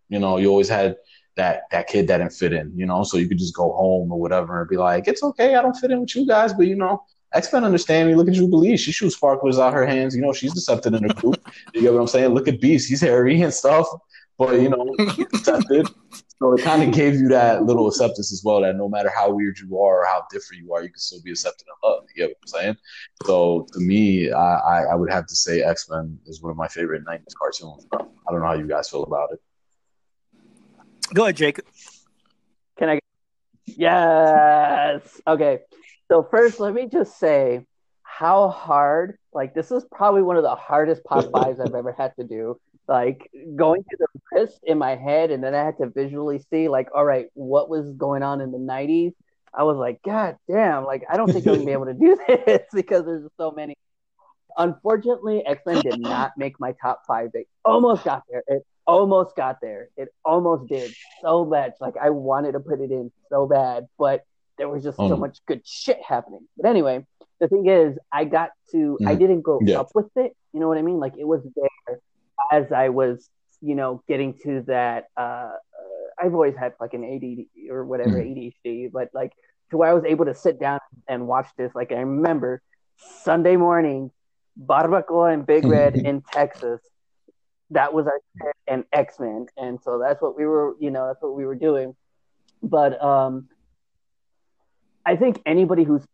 [0.09, 0.97] you know, you always had
[1.39, 4.11] that that kid that didn't fit in, you know, so you could just go home
[4.11, 6.67] or whatever and be like, it's okay, I don't fit in with you guys, but
[6.67, 8.15] you know, X Men understand me.
[8.15, 11.13] Look at Jubilee, she shoots sparklers out her hands, you know, she's accepted in the
[11.13, 11.41] group.
[11.73, 12.33] you get what I'm saying?
[12.33, 13.87] Look at Beast, he's hairy and stuff,
[14.37, 15.87] but you know, accepted.
[16.41, 18.61] So it kind of gave you that little acceptance as well.
[18.61, 21.21] That no matter how weird you are or how different you are, you can still
[21.21, 22.09] be accepted and loved.
[22.15, 22.77] You get what I'm saying?
[23.25, 26.57] So to me, I, I, I would have to say X Men is one of
[26.57, 27.87] my favorite '90s cartoons.
[27.91, 29.41] I don't know how you guys feel about it.
[31.13, 31.59] Go ahead, Jake.
[32.77, 32.99] Can I?
[33.65, 35.21] Yes.
[35.27, 35.59] Okay.
[36.07, 37.65] So first, let me just say
[38.03, 39.17] how hard.
[39.33, 42.59] Like this is probably one of the hardest pop fives I've ever had to do.
[42.87, 46.69] Like going through the list in my head, and then I had to visually see,
[46.69, 49.13] like, all right, what was going on in the '90s.
[49.53, 50.85] I was like, God damn!
[50.85, 53.75] Like I don't think I'm gonna be able to do this because there's so many.
[54.57, 57.29] Unfortunately, X Men did not make my top five.
[57.31, 58.43] They almost got there.
[58.47, 59.89] It almost got there.
[59.97, 61.73] It almost did so much.
[61.79, 64.23] Like I wanted to put it in so bad, but
[64.57, 65.07] there was just Oh.
[65.09, 66.47] so much good shit happening.
[66.57, 67.05] But anyway,
[67.39, 69.19] the thing is, I got to, I Mhm.
[69.19, 69.79] didn't grow Yeah.
[69.81, 70.35] up with it.
[70.53, 70.99] You know what I mean?
[70.99, 71.99] Like it was there
[72.51, 73.29] as I was,
[73.61, 75.07] you know, getting to that.
[75.15, 75.55] Uh, uh,
[76.21, 78.25] I've always had like an ADD or whatever Mhm.
[78.31, 79.31] ADHD, but like
[79.71, 81.73] to where I was able to sit down and watch this.
[81.75, 82.61] Like I remember
[82.97, 84.11] Sunday morning,
[84.59, 86.81] Barbacoa and Big Red in Texas.
[87.71, 88.19] That was our
[88.67, 91.55] and X Men, and so that's what we were, you know, that's what we were
[91.55, 91.95] doing.
[92.63, 93.47] But um,
[95.05, 96.05] I think anybody who's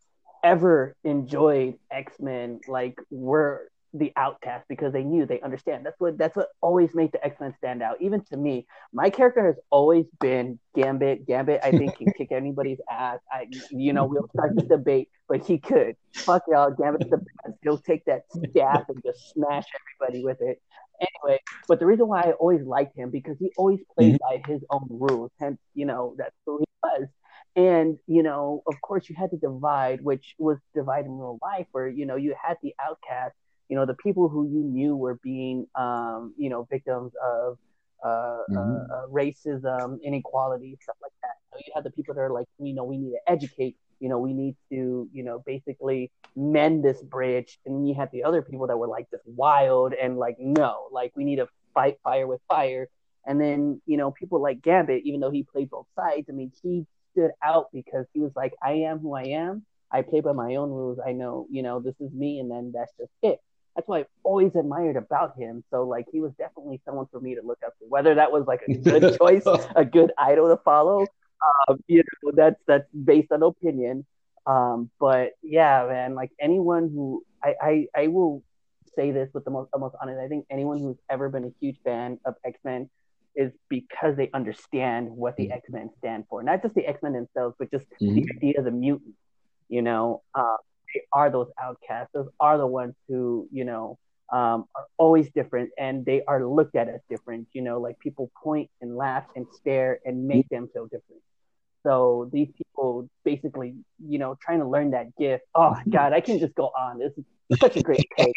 [0.43, 5.85] ever enjoyed X Men, like, were the outcast because they knew they understand.
[5.85, 8.01] That's what that's what always made the X Men stand out.
[8.01, 11.25] Even to me, my character has always been Gambit.
[11.25, 13.19] Gambit, I think, can kick anybody's ass.
[13.31, 15.95] I, you know, we'll start the debate, but he could.
[16.13, 17.57] Fuck y'all, Gambit's the best.
[17.63, 19.65] He'll take that staff and just smash
[20.01, 20.61] everybody with it.
[20.99, 24.61] Anyway, but the reason why I always liked him because he always played by his
[24.69, 25.31] own rules.
[25.39, 27.07] Hence, you know, that's who he was.
[27.55, 31.67] And, you know, of course you had to divide, which was divide in real life,
[31.71, 33.33] where, you know, you had the outcast,
[33.69, 37.57] you know, the people who you knew were being, um, you know, victims of
[38.03, 41.35] uh, uh, uh, racism, inequality, stuff like that.
[41.51, 44.09] So you had the people that are like, you know, we need to educate, you
[44.09, 47.59] know, we need to, you know, basically mend this bridge.
[47.65, 51.13] And you had the other people that were like just wild and like, no, like
[51.15, 52.87] we need to fight fire with fire.
[53.25, 56.51] And then, you know, people like Gambit, even though he played both sides, I mean,
[56.61, 59.65] he stood out because he was like, I am who I am.
[59.91, 60.99] I play by my own rules.
[61.05, 63.39] I know, you know, this is me, and then that's just it.
[63.75, 65.63] That's what I've always admired about him.
[65.69, 67.85] So, like, he was definitely someone for me to look up to.
[67.87, 69.43] Whether that was like a good choice,
[69.75, 71.05] a good idol to follow,
[71.41, 74.05] um, you know, that's that's based on opinion.
[74.45, 78.43] Um, but yeah, man, like anyone who I, I I will
[78.95, 80.19] say this with the most the most honest.
[80.19, 82.89] I think anyone who's ever been a huge fan of X Men
[83.35, 86.43] is because they understand what the X Men stand for.
[86.43, 88.15] Not just the X Men themselves, but just Mhm.
[88.15, 89.15] the idea of the mutant.
[89.69, 90.57] You know, uh,
[90.93, 92.11] they are those outcasts.
[92.13, 93.97] Those are the ones who you know
[94.31, 97.47] um, are always different, and they are looked at as different.
[97.53, 101.21] You know, like people point and laugh and stare and make them feel different.
[101.85, 105.43] So these people basically, you know, trying to learn that gift.
[105.53, 106.97] Oh God, I can just go on.
[106.97, 107.25] This is
[107.59, 108.33] such a great take.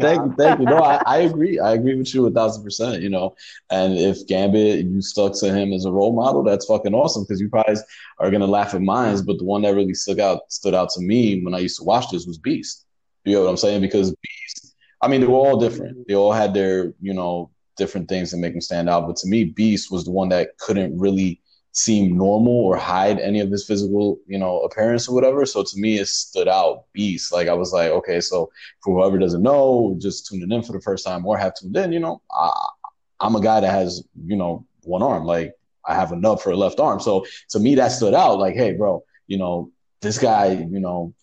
[0.00, 0.66] thank you, thank you.
[0.66, 1.58] No, I, I agree.
[1.58, 3.02] I agree with you a thousand percent.
[3.02, 3.34] You know,
[3.70, 7.40] and if Gambit, you stuck to him as a role model, that's fucking awesome because
[7.40, 7.74] you probably
[8.20, 9.20] are gonna laugh at mine.
[9.26, 11.84] But the one that really stuck out stood out to me when I used to
[11.84, 12.86] watch this was Beast.
[13.24, 13.80] You know what I'm saying?
[13.80, 14.61] Because Beast,
[15.02, 16.06] I mean, they were all different.
[16.06, 19.06] They all had their, you know, different things that make them stand out.
[19.06, 21.40] But to me, Beast was the one that couldn't really
[21.72, 25.44] seem normal or hide any of his physical, you know, appearance or whatever.
[25.46, 26.84] So to me, it stood out.
[26.92, 27.32] Beast.
[27.32, 28.50] Like I was like, okay, so
[28.84, 31.92] for whoever doesn't know, just tuning in for the first time or have tuned in,
[31.92, 32.50] you know, I,
[33.20, 35.24] I'm a guy that has, you know, one arm.
[35.24, 35.54] Like
[35.86, 37.00] I have nub for a left arm.
[37.00, 38.38] So to me, that stood out.
[38.38, 41.14] Like, hey, bro, you know, this guy, you know,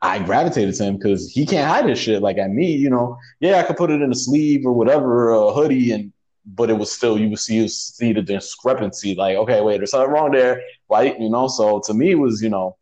[0.00, 2.22] I gravitated to him because he can't hide his shit.
[2.22, 5.30] Like at me, you know, yeah, I could put it in a sleeve or whatever,
[5.30, 6.12] a hoodie, and
[6.46, 9.14] but it was still you would see you see the discrepancy.
[9.14, 11.18] Like, okay, wait, there's something wrong there, right?
[11.18, 12.76] You know, so to me, it was you know,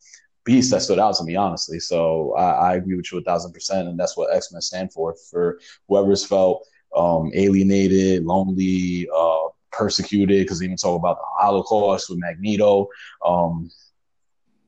[0.45, 1.81] beast that stood out to me honestly.
[1.81, 4.93] So I, I agree with you a thousand percent, and that's what X Men stand
[4.93, 10.45] for for whoever's felt um, alienated, lonely, uh, persecuted.
[10.45, 12.89] Because even talk about the Holocaust with Magneto.
[13.25, 13.71] Um,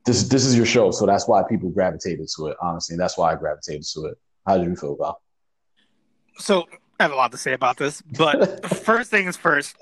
[0.09, 2.57] this this is your show, so that's why people gravitated to it.
[2.61, 4.17] Honestly, that's why I gravitated to it.
[4.47, 5.17] How did you feel about?
[6.37, 6.65] So
[6.99, 9.75] I have a lot to say about this, but first things first,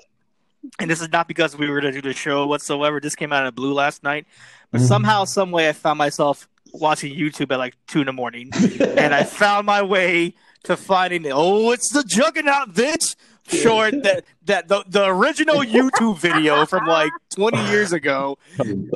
[0.78, 3.00] and this is not because we were to do the show whatsoever.
[3.00, 4.26] This came out of blue last night,
[4.70, 4.88] but Mhm.
[4.88, 9.14] somehow, some way, I found myself watching YouTube at like two in the morning, and
[9.14, 11.32] I found my way to finding it.
[11.34, 13.16] oh, it's the Juggernaut bitch
[13.48, 18.38] short that that the, the original YouTube video from like 20 years ago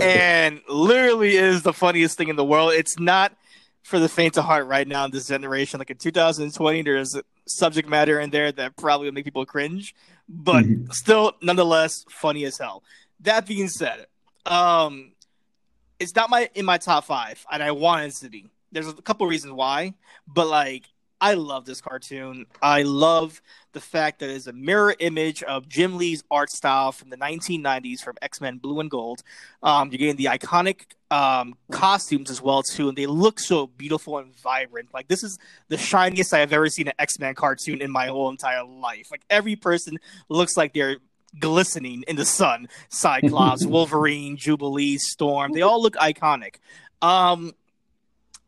[0.00, 2.72] and literally is the funniest thing in the world.
[2.72, 3.34] It's not
[3.82, 5.78] for the faint of heart right now in this generation.
[5.78, 9.94] Like in 2020, there's subject matter in there that probably will make people cringe,
[10.28, 10.92] but Mhm.
[10.92, 12.82] still, nonetheless, funny as hell.
[13.20, 14.06] That being said,
[14.46, 15.12] um,
[15.98, 18.46] it's not my in my top five, and I want it to be.
[18.72, 19.94] There's a couple reasons why,
[20.26, 20.84] but like
[21.22, 22.46] I love this cartoon.
[22.60, 23.40] I love
[23.74, 28.00] the fact that it's a mirror image of Jim Lee's art style from the 1990s
[28.00, 29.22] from X Men Blue and Gold.
[29.62, 30.80] Um, you're getting the iconic
[31.12, 34.88] um, costumes as well too, and they look so beautiful and vibrant.
[34.92, 38.08] Like this is the shiniest I have ever seen an X Men cartoon in my
[38.08, 39.06] whole entire life.
[39.12, 40.96] Like every person looks like they're
[41.38, 42.68] glistening in the sun.
[42.88, 45.52] Cyclops, Wolverine, Jubilee, Storm.
[45.52, 46.56] They all look iconic.
[47.00, 47.52] Um,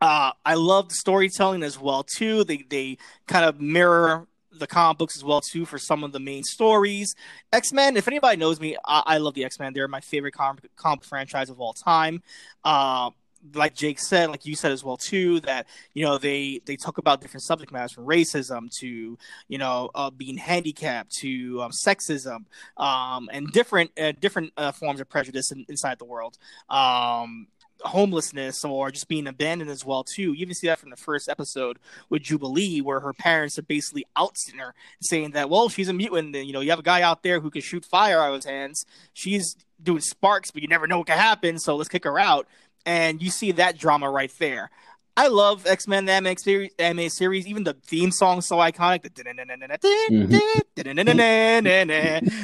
[0.01, 2.43] uh, I love the storytelling as well too.
[2.43, 6.19] They they kind of mirror the comic books as well too for some of the
[6.19, 7.15] main stories.
[7.51, 7.97] X Men.
[7.97, 9.73] If anybody knows me, I, I love the X Men.
[9.73, 12.21] They're my favorite comic, comic franchise of all time.
[12.63, 13.11] Uh,
[13.53, 16.97] like Jake said, like you said as well too, that you know they they talk
[16.97, 22.45] about different subject matters from racism to you know uh, being handicapped to um, sexism
[22.77, 26.37] um, and different uh, different uh, forms of prejudice in, inside the world.
[26.69, 27.47] Um,
[27.81, 30.33] homelessness or just being abandoned as well too.
[30.33, 31.77] You even see that from the first episode
[32.09, 36.35] with Jubilee, where her parents are basically outing her, saying that well she's a mutant.
[36.35, 38.35] And, you know you have a guy out there who can shoot fire out of
[38.35, 38.85] his hands.
[39.13, 41.59] She's doing sparks, but you never know what can happen.
[41.59, 42.47] So let's kick her out.
[42.85, 44.69] And you see that drama right there.
[45.17, 47.47] I love X Men anime series, anime series.
[47.47, 49.03] Even the theme song so iconic.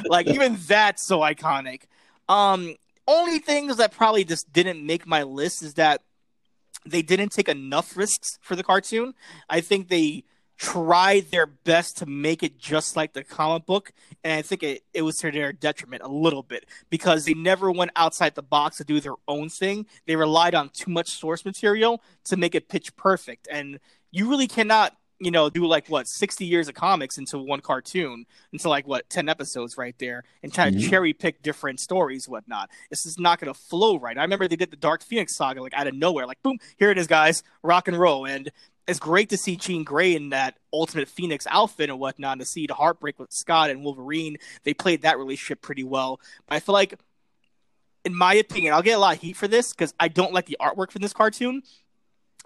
[0.07, 1.81] Like even that's so iconic.
[2.29, 2.75] Um,
[3.11, 6.01] only things that probably just didn't make my list is that
[6.85, 9.13] they didn't take enough risks for the cartoon.
[9.49, 10.23] I think they
[10.57, 13.91] tried their best to make it just like the comic book,
[14.23, 17.71] and I think it, it was to their detriment a little bit because they never
[17.71, 19.87] went outside the box to do their own thing.
[20.05, 23.79] They relied on too much source material to make it pitch perfect, and
[24.11, 28.25] you really cannot you know, do like what sixty years of comics into one cartoon,
[28.51, 30.79] into like what ten episodes right there, and try mm-hmm.
[30.79, 32.71] to cherry pick different stories, whatnot.
[32.89, 34.17] This is not going to flow right.
[34.17, 36.89] I remember they did the Dark Phoenix saga like out of nowhere, like boom, here
[36.89, 38.51] it is, guys, rock and roll, and
[38.87, 42.65] it's great to see Jean Grey in that Ultimate Phoenix outfit and whatnot, to see
[42.65, 44.37] the heartbreak with Scott and Wolverine.
[44.63, 46.99] They played that relationship pretty well, but I feel like.
[48.03, 50.47] In my opinion, I'll get a lot of heat for this because I don't like
[50.47, 51.61] the artwork from this cartoon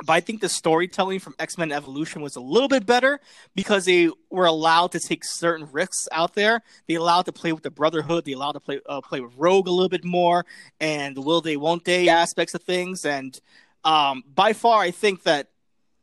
[0.03, 3.19] but I think the storytelling from X Men Evolution was a little bit better
[3.55, 6.61] because they were allowed to take certain risks out there.
[6.87, 8.25] They allowed to play with the Brotherhood.
[8.25, 10.45] They allowed to play uh, play with Rogue a little bit more
[10.79, 13.05] and the will they won't they aspects of things.
[13.05, 13.39] And
[13.85, 15.47] um, by far, I think that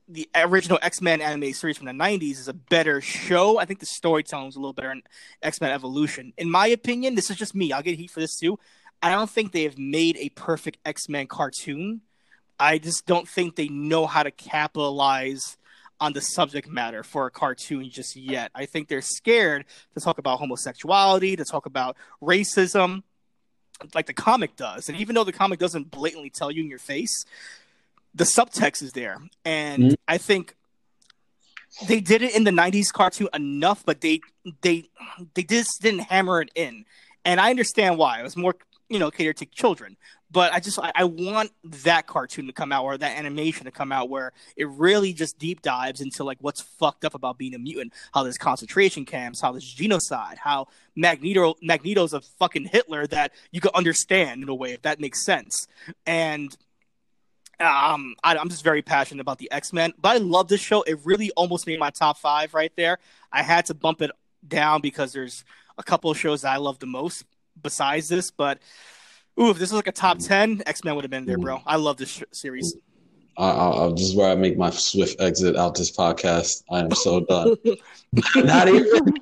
[0.09, 3.59] the original X Men anime series from the '90s is a better show.
[3.59, 5.02] I think the storytelling is a little better in
[5.42, 6.33] X Men Evolution.
[6.38, 7.72] In my opinion, this is just me.
[7.72, 8.59] I'll get heat for this too.
[9.02, 12.02] I don't think they have made a perfect X Men cartoon
[12.59, 15.57] I just don't think they know how to capitalize
[16.01, 18.51] on the subject matter for a cartoon just yet.
[18.55, 23.05] I think they're scared to talk about homosexuality, to talk about racism,
[23.95, 24.88] like the comic does.
[24.88, 27.25] And even though the comic doesn't blatantly tell you in your face,
[28.15, 29.19] the subtext is there.
[29.45, 29.95] And mm-hmm.
[30.09, 30.57] I think
[31.87, 34.21] they did it in the 90s cartoon enough, but they
[34.61, 34.88] they
[35.35, 36.85] they just didn't hammer it in.
[37.25, 38.21] And I understand why.
[38.21, 38.57] It was more
[38.88, 39.97] you know catered to children
[40.33, 43.71] but I just I, I, want that cartoon to come out or that animation to
[43.71, 47.55] come out where it really just deep dives into like what's fucked up about being
[47.55, 53.07] a mutant, how there's concentration camps, how there's genocide, how Magneto Magneto's a fucking Hitler
[53.09, 55.66] that you could understand in a way if that makes sense.
[56.07, 56.57] And
[57.61, 60.83] um, I, am just very passionate about the X Men, but I love this show.
[60.83, 62.99] It really almost made my top five right there.
[63.31, 64.11] I had to bump it
[64.47, 65.45] down because there's
[65.77, 67.25] a couple of shows that I love the most
[67.61, 68.59] besides this, but
[69.40, 71.61] Ooh, if this was like a top ten, X Men would have been there, bro.
[71.66, 72.77] I love this sh- series.
[73.38, 76.64] I, I, this is where I make my swift exit out this podcast.
[76.71, 77.57] I am so done.
[78.37, 79.16] Not even.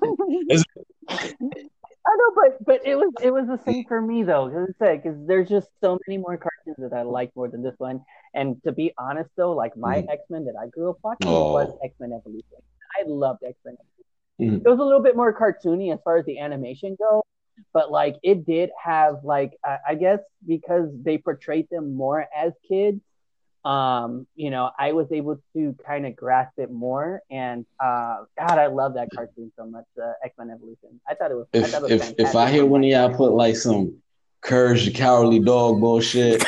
[2.06, 4.48] I know, but but it was it was the same for me though.
[4.48, 7.62] Because I said, because there's just so many more cartoons that I like more than
[7.62, 8.02] this one.
[8.34, 10.10] And to be honest though, like my mm.
[10.10, 11.52] X Men that I grew up watching oh.
[11.52, 12.58] was X Men Evolution.
[12.98, 13.76] I loved X Men.
[14.40, 14.64] Mm.
[14.64, 17.22] It was a little bit more cartoony as far as the animation goes,
[17.72, 22.52] but like it did have like I, I guess because they portrayed them more as
[22.68, 23.00] kids
[23.64, 27.20] um you know i was able to kind of grasp it more.
[27.30, 30.98] And uh god i love that cartoon so much uh, x-men evolution.
[31.06, 33.32] I thought it was if it was if, if i hear one of y'all put
[33.32, 33.96] like some
[34.40, 36.42] courage the cowardly dog bullshit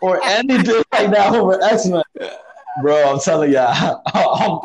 [0.00, 2.04] or anything like that over x-men
[2.80, 4.64] bro i'm telling y'all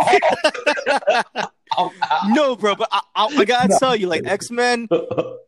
[1.78, 1.90] I'm,
[2.34, 3.80] no, bro, but I, I, I gotta no.
[3.80, 4.88] tell you, like X Men,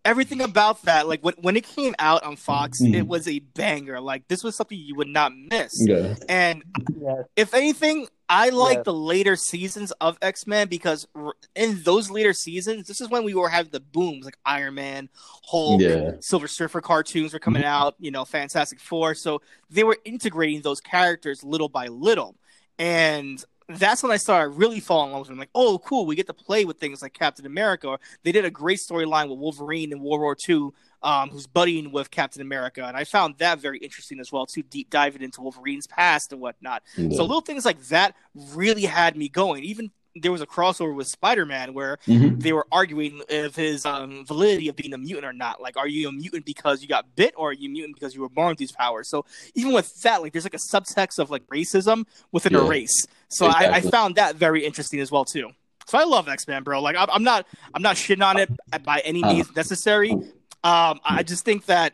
[0.06, 2.94] everything about that, like when when it came out on Fox, mm.
[2.94, 4.00] it was a banger.
[4.00, 5.74] Like this was something you would not miss.
[5.88, 6.16] Yeah.
[6.28, 6.64] And
[7.00, 7.24] yeah.
[7.36, 8.84] if anything, I like yeah.
[8.84, 11.08] the later seasons of X Men because
[11.56, 15.10] in those later seasons, this is when we were having the booms like Iron Man,
[15.46, 16.12] Hulk, yeah.
[16.20, 17.96] Silver Surfer cartoons were coming out.
[18.00, 19.16] You know, Fantastic Four.
[19.16, 22.36] So they were integrating those characters little by little,
[22.78, 25.38] and that's when I started really falling in love with him.
[25.38, 28.00] Like, oh, cool, we get to play with things like Captain America.
[28.24, 30.70] They did a great storyline with Wolverine in World War II,
[31.04, 34.46] um, who's buddying with Captain America, and I found that very interesting as well.
[34.46, 36.84] Too deep diving into Wolverine's past and whatnot.
[36.98, 37.15] Yeah.
[37.15, 38.15] So little things like that
[38.54, 39.63] really had me going.
[39.63, 42.40] Even there was a crossover with Spider-Man where mm-hmm.
[42.40, 45.62] they were arguing if his um, validity of being a mutant or not.
[45.62, 48.15] Like, are you a mutant because you got bit, or are you a mutant because
[48.15, 49.10] you were born with these powers?
[49.10, 52.60] So even with that, like, there's like a subtext of like racism within yeah.
[52.60, 53.08] a race.
[53.30, 55.52] So I, I found that very interesting as well too.
[55.88, 56.82] So I love X Men, bro.
[56.82, 58.50] Like I'm, I'm not I'm not shitting on it
[58.84, 59.34] by any Uh.
[59.34, 60.12] means necessary.
[60.12, 61.94] Um, I just think that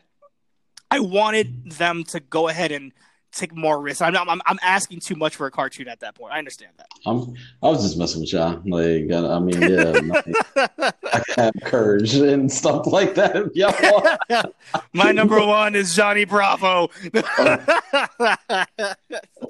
[0.89, 2.91] I wanted them to go ahead and
[3.35, 4.01] take more risks.
[4.01, 6.33] I'm not, I'm, I'm asking too much for a cartoon at that point.
[6.33, 6.87] I understand that.
[7.05, 8.61] I'm, I was just messing with y'all.
[8.65, 13.51] Like, I I mean, yeah, I have courage and stuff like that.
[13.53, 14.45] If.
[14.93, 16.89] My number one is Johnny Bravo.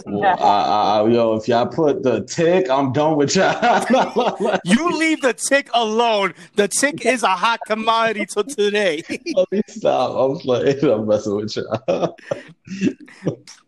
[0.05, 3.86] Well, I, I, yo, if y'all put the tick, I'm done with y'all.
[4.65, 6.33] you leave the tick alone.
[6.55, 9.03] The tick is a hot commodity till today.
[9.09, 10.11] Let me stop.
[10.11, 12.15] I'm like, I'm messing with y'all.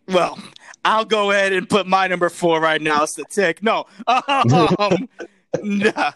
[0.08, 0.40] Well,
[0.86, 3.04] I'll go ahead and put my number four right now.
[3.04, 3.62] It's the tick.
[3.62, 3.86] No.
[4.08, 5.10] Um,
[5.64, 6.12] nah.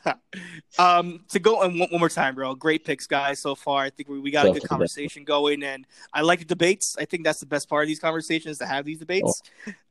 [0.79, 2.55] um to go and one, one more time, bro.
[2.55, 3.83] Great picks, guys, so far.
[3.83, 6.95] I think we, we got a good conversation going, and I like the debates.
[6.97, 9.41] I think that's the best part of these conversations to have these debates.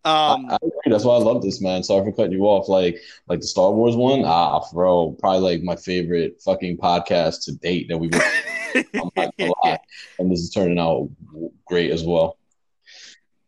[0.04, 0.32] Oh.
[0.32, 0.70] Um, I, I agree.
[0.86, 1.82] That's why I love this, man.
[1.82, 2.68] Sorry for cutting you off.
[2.68, 2.98] Like,
[3.28, 7.88] like the Star Wars one, ah, bro, probably like my favorite fucking podcast to date
[7.88, 8.14] that we've.
[8.14, 9.78] I'm not gonna lie.
[10.18, 11.10] And this is turning out
[11.66, 12.38] great as well.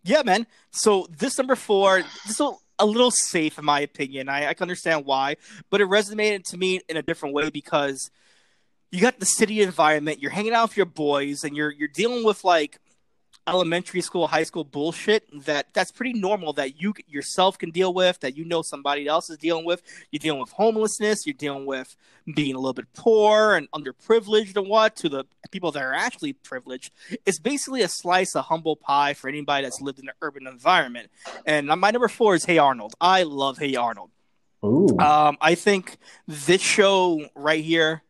[0.04, 0.46] Yeah, man.
[0.70, 2.46] So this number four, this is
[2.78, 4.28] a little safe in my opinion.
[4.28, 5.36] I, I can understand why,
[5.70, 8.10] but it resonated to me in a different way because
[8.90, 10.20] you got the city environment.
[10.20, 12.78] You're hanging out with your boys, and you're you're dealing with like
[13.46, 18.20] elementary school, high school bullshit that that's pretty normal that you yourself can deal with,
[18.20, 19.82] that you know somebody else is dealing with.
[20.10, 21.96] You're dealing with homelessness, you're dealing with
[22.34, 26.34] being a little bit poor and underprivileged and what to the people that are actually
[26.34, 26.92] privileged.
[27.26, 31.10] It's basically a slice of humble pie for anybody that's lived in an urban environment.
[31.44, 32.94] And my number four is Hey Arnold.
[33.00, 34.10] I love Hey Arnold.
[34.64, 34.96] Ooh.
[34.98, 38.02] Um, I think this show right here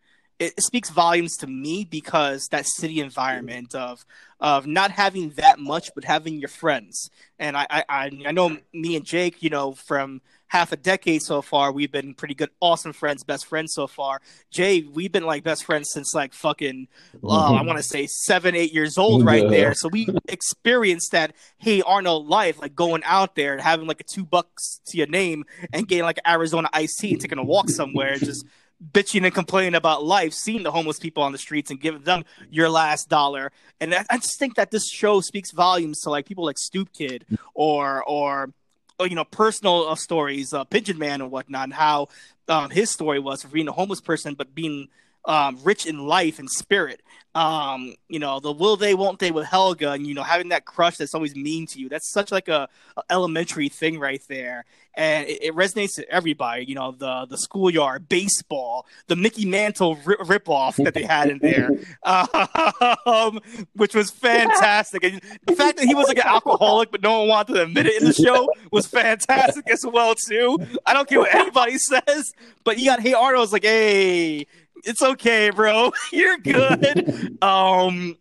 [0.43, 4.05] it, speaks volumes to me because that city environment of
[4.41, 7.11] of not having that much but having your friends.
[7.39, 10.21] And I I, I know me and Jake, you know, from
[10.53, 14.21] half a decade so far, we've been pretty good, awesome friends, best friends so far.
[14.51, 16.89] Jay, we've been like best friends since like fucking
[17.25, 19.73] uh, I want to say seven, eight years old, right there.
[19.73, 24.05] So we experienced that Hey Arnold life, like going out there and having like a
[24.05, 27.71] two bucks to your name and getting like Arizona iced tea and taking a walk
[27.71, 28.45] somewhere, just
[28.91, 32.25] bitching and complaining about life, seeing the homeless people on the streets and giving them
[32.51, 33.53] your last dollar.
[33.81, 37.25] And I, just think that this show speaks volumes to like people like Stoop Kid
[37.55, 38.53] or or,
[38.99, 42.09] or you know personal uh, stories, uh, Pigeon Man and whatnot, and how
[42.49, 44.89] um, his story was for being a homeless person but being
[45.25, 47.03] um, rich in life and spirit.
[47.35, 50.67] Um, you know, the will they, won't they with Helga, and you know, having that
[50.67, 51.89] crush that's always mean to you.
[51.89, 56.67] That's such like a, a elementary thing right there, and it, it resonates to everybody.
[56.67, 61.39] You know, the the schoolyard, baseball, the Mickey Mantle ri- ripoff that they had in
[61.39, 61.71] there,
[63.07, 63.41] um,
[63.77, 65.03] which was fantastic.
[65.03, 67.87] And the fact that he was like an alcoholic, but no one wanted to admit
[67.87, 70.59] it in the show was fantastic as well too.
[70.85, 72.31] I don't care what anybody says,
[72.63, 74.47] but you got Hey Arnold's like, hey,
[74.85, 75.93] it's okay, bro.
[76.13, 77.39] You're good.
[77.43, 78.17] um,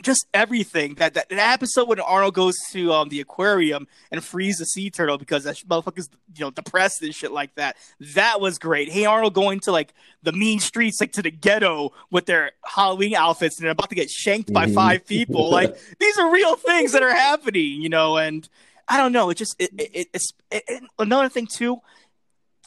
[0.00, 4.58] just everything that, that that episode when Arnold goes to um the aquarium and frees
[4.58, 7.76] the sea turtle because that motherfucker's you know depressed and shit like that.
[8.14, 8.90] That was great.
[8.90, 9.92] Hey Arnold going to like
[10.22, 13.96] the mean streets, like to the ghetto with their Halloween outfits and they're about to
[13.96, 14.74] get shanked by Mhm.
[14.74, 15.50] five people.
[15.58, 18.18] Like these are real things that are happening, you know.
[18.18, 18.48] And
[18.86, 19.30] I don't know.
[19.30, 21.78] It just it, it, it's it, it- another thing too.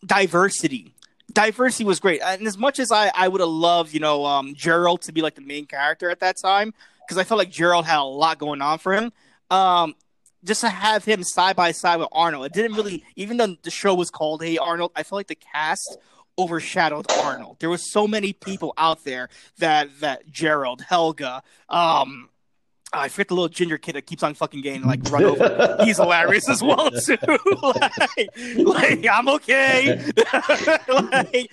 [0.06, 0.96] Diversity
[1.34, 2.22] diversity was great.
[2.24, 5.22] And as much as I, I would have loved, you know, um, Gerald to be
[5.22, 6.74] like the main character at that time,
[7.06, 9.12] because I felt like Gerald had a lot going on for him.
[9.50, 9.96] Um,
[10.44, 13.70] just to have him side by side with Arnold, it didn't really, even though the
[13.70, 15.98] show was called Hey Arnold, I felt like the cast
[16.40, 17.58] overshadowed Arnold.
[17.60, 19.30] There was so many people out there
[19.60, 22.30] that that Gerald, Helga, um,
[22.94, 25.78] I forget the little ginger kid that keeps on fucking getting like run over.
[25.84, 27.18] He's hilarious as well too.
[27.64, 30.12] like, like, I'm okay.
[30.88, 31.50] like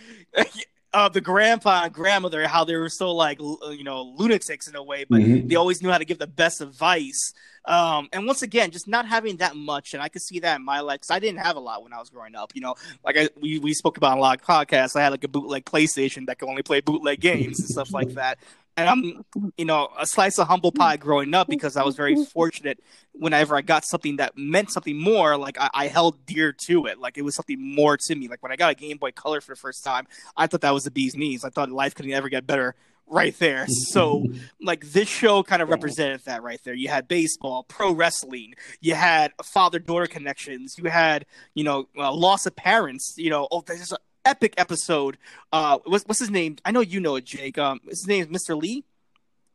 [0.95, 4.83] uh, the grandpa and grandmother, how they were so like you know lunatics in a
[4.83, 5.49] way, but Mhm.
[5.49, 7.33] they always knew how to give the best advice.
[7.67, 10.65] Um, and once again, just not having that much, and I could see that in
[10.65, 12.53] my life because I didn't have a lot when I was growing up.
[12.55, 12.75] You know,
[13.05, 14.97] like I, we we spoke about a lot of podcasts.
[14.97, 18.09] I had like a bootleg PlayStation that could only play bootleg games and stuff like
[18.15, 18.39] that.
[18.79, 19.25] And I'm,
[19.57, 22.79] you know, a slice of humble pie growing up because I was very fortunate.
[23.13, 27.01] Whenever I got something that meant something more, like I, I held dear to it.
[27.01, 28.29] Like it was something more to me.
[28.29, 30.07] Like when I got a Game Boy Color for the first time,
[30.37, 31.45] I thought that was the bee's knees.
[31.45, 32.77] I thought life could never get better
[33.11, 33.67] right there.
[33.67, 34.25] So
[34.61, 36.75] like this show kind of represented that right there.
[36.75, 42.13] You had baseball, pro wrestling, you had father daughter connections, you had you know uh,
[42.13, 43.15] loss of parents.
[43.17, 43.99] You know, oh, there's an
[44.29, 45.17] epic episode.
[45.53, 46.57] Uh, what's, what's his name?
[46.65, 47.59] I know you know it, Jake.
[47.59, 48.61] Um, his name is Mr.
[48.61, 48.85] Lee,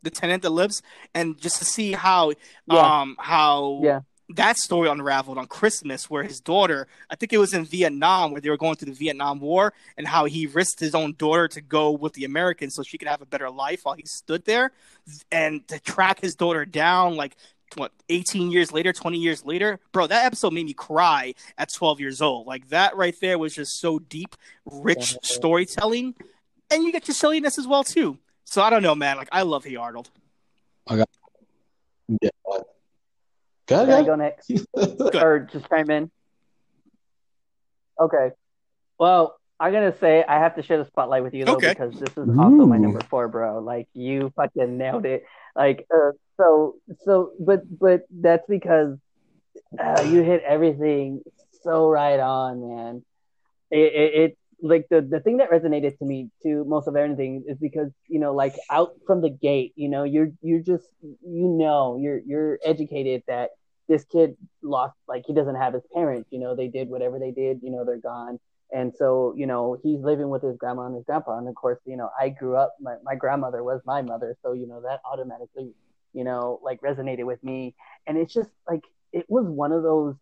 [0.01, 0.81] the tenant that lives,
[1.13, 2.33] and just to see how
[2.65, 3.01] Yeah.
[3.01, 3.99] um how Yeah.
[4.29, 8.41] that story unraveled on Christmas, where his daughter, I think it was in Vietnam, where
[8.41, 11.61] they were going through the Vietnam War, and how he risked his own daughter to
[11.61, 14.71] go with the Americans so she could have a better life while he stood there,
[15.31, 17.35] and to track his daughter down, like
[17.75, 21.99] what 18 years later 20 years later bro that episode made me cry at 12
[21.99, 26.13] years old like that right there was just so deep rich storytelling
[26.71, 29.41] and you get your silliness as well too so i don't know man like i
[29.41, 30.09] love hey arnold
[30.89, 32.29] Yeah.
[32.45, 32.65] Go
[33.67, 34.05] Can I ahead.
[34.05, 34.51] go next?
[35.15, 36.11] or just chime in?
[37.99, 38.31] Okay.
[38.99, 41.69] Well, I'm gonna say I have to share the spotlight with you though Okay.
[41.69, 43.59] because this is also my number four, bro.
[43.59, 45.23] Like you fucking nailed it.
[45.55, 46.75] Like uh, so
[47.05, 48.97] so but but that's because
[49.79, 51.21] uh, you hit everything
[51.63, 53.03] so right on, man.
[53.71, 57.43] It, it, it like the the thing that resonated to me to most of everything
[57.47, 61.47] is because you know like out from the gate, you know you're you're just you
[61.47, 63.51] know you're you're educated that
[63.89, 66.29] this kid lost like he doesn't have his parents.
[66.31, 67.59] You know they did whatever they did.
[67.63, 68.39] You know they're gone.
[68.73, 71.37] And so, you know, he's living with his grandma and his grandpa.
[71.37, 74.35] And of course, you know, I grew up, my, my grandmother was my mother.
[74.41, 75.73] So, you know, that automatically,
[76.13, 77.75] you know, like resonated with me.
[78.07, 80.15] And it's just like, it was one of those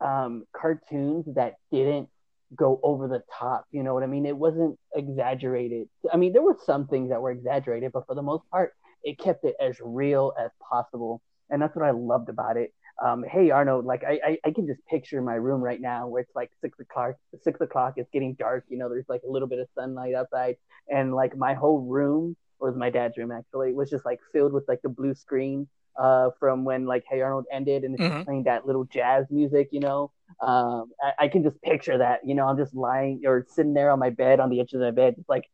[0.00, 2.08] um, cartoons that didn't
[2.54, 3.66] go over the top.
[3.70, 4.26] You know what I mean?
[4.26, 5.88] It wasn't exaggerated.
[6.12, 9.18] I mean, there were some things that were exaggerated, but for the most part, it
[9.18, 11.20] kept it as real as possible.
[11.50, 12.72] And that's what I loved about it.
[13.00, 16.20] Um, hey Arnold, like I, I, I can just picture my room right now where
[16.20, 17.14] it's like six o'clock,
[17.44, 20.56] six o'clock, it's getting dark, you know, there's like a little bit of sunlight outside,
[20.88, 24.52] and like my whole room was my dad's room actually, It was just like filled
[24.52, 28.24] with like the blue screen uh from when like Hey Arnold ended and Mhm.
[28.24, 30.10] playing that little jazz music, you know.
[30.40, 33.90] Um I, I can just picture that, you know, I'm just lying or sitting there
[33.90, 35.44] on my bed on the edge of the bed, just like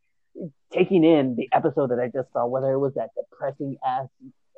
[0.73, 4.09] taking in the episode that I just saw, whether it was that depressing ass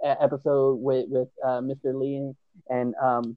[0.04, 1.94] episode with with uh, Mr.
[1.98, 2.32] Lee
[2.70, 3.36] and um,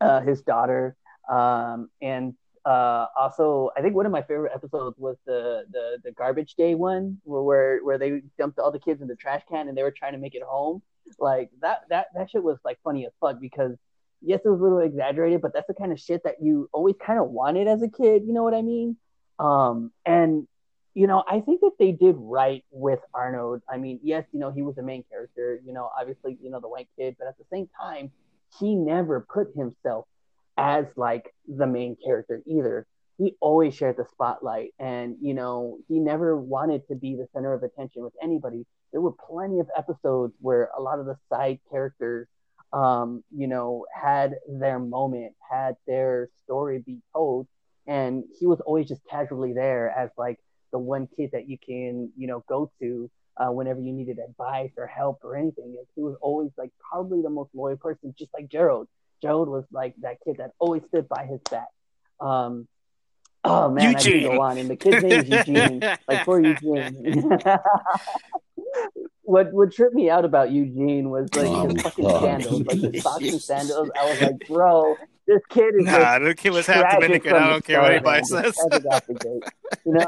[0.00, 0.96] uh, his daughter,
[1.30, 2.34] um, and
[2.64, 6.74] uh, also I think one of my favorite episodes was the the the garbage day
[6.74, 9.90] one where where, they dumped all the kids in the trash can and they were
[9.90, 10.82] trying to make it home.
[11.18, 13.76] Like that that that shit was like funny as fuck because
[14.20, 16.94] yes, it was a little exaggerated, but that's the kind of shit that you always
[17.04, 18.22] kind of wanted as a kid.
[18.24, 18.96] You know what I mean?
[19.38, 20.46] Um, and
[20.94, 23.62] you know, I think that they did right with Arnold.
[23.68, 26.60] I mean, yes, you know, he was the main character, you know, obviously, you know,
[26.60, 28.12] the white kid, but at the same time,
[28.60, 30.06] he never put himself
[30.56, 32.86] as like the main character either.
[33.18, 37.52] He always shared the spotlight and, you know, he never wanted to be the center
[37.52, 38.66] of attention with anybody.
[38.90, 42.26] There were plenty of episodes where a lot of the side characters,
[42.72, 47.46] um, you know, had their moment, had their story be told,
[47.86, 50.38] and he was always just casually there as like
[50.72, 54.70] the one kid that you can, you know, go to uh, whenever you needed advice
[54.76, 55.76] or help or anything.
[55.94, 58.88] He was always like probably the most loyal person, just like Gerald.
[59.22, 61.68] Gerald was like that kid that always stood by his back.
[62.20, 62.66] Um,
[63.44, 64.22] oh man, I Eugene.
[64.22, 65.80] can go on, and the kid's name is Eugene.
[66.08, 67.24] like for Eugene.
[69.22, 72.22] what what tripped me out about Eugene was like Oh, his fucking God.
[72.22, 73.90] sandals, like the socks and sandals.
[73.98, 74.96] I was like, bro,
[75.26, 77.34] this kid is Nah, the kid was half Dominican.
[77.34, 78.42] I don't care what anybody says.
[78.42, 79.44] Just tragic out the gate,
[79.84, 80.06] you know.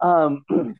[0.00, 0.44] um,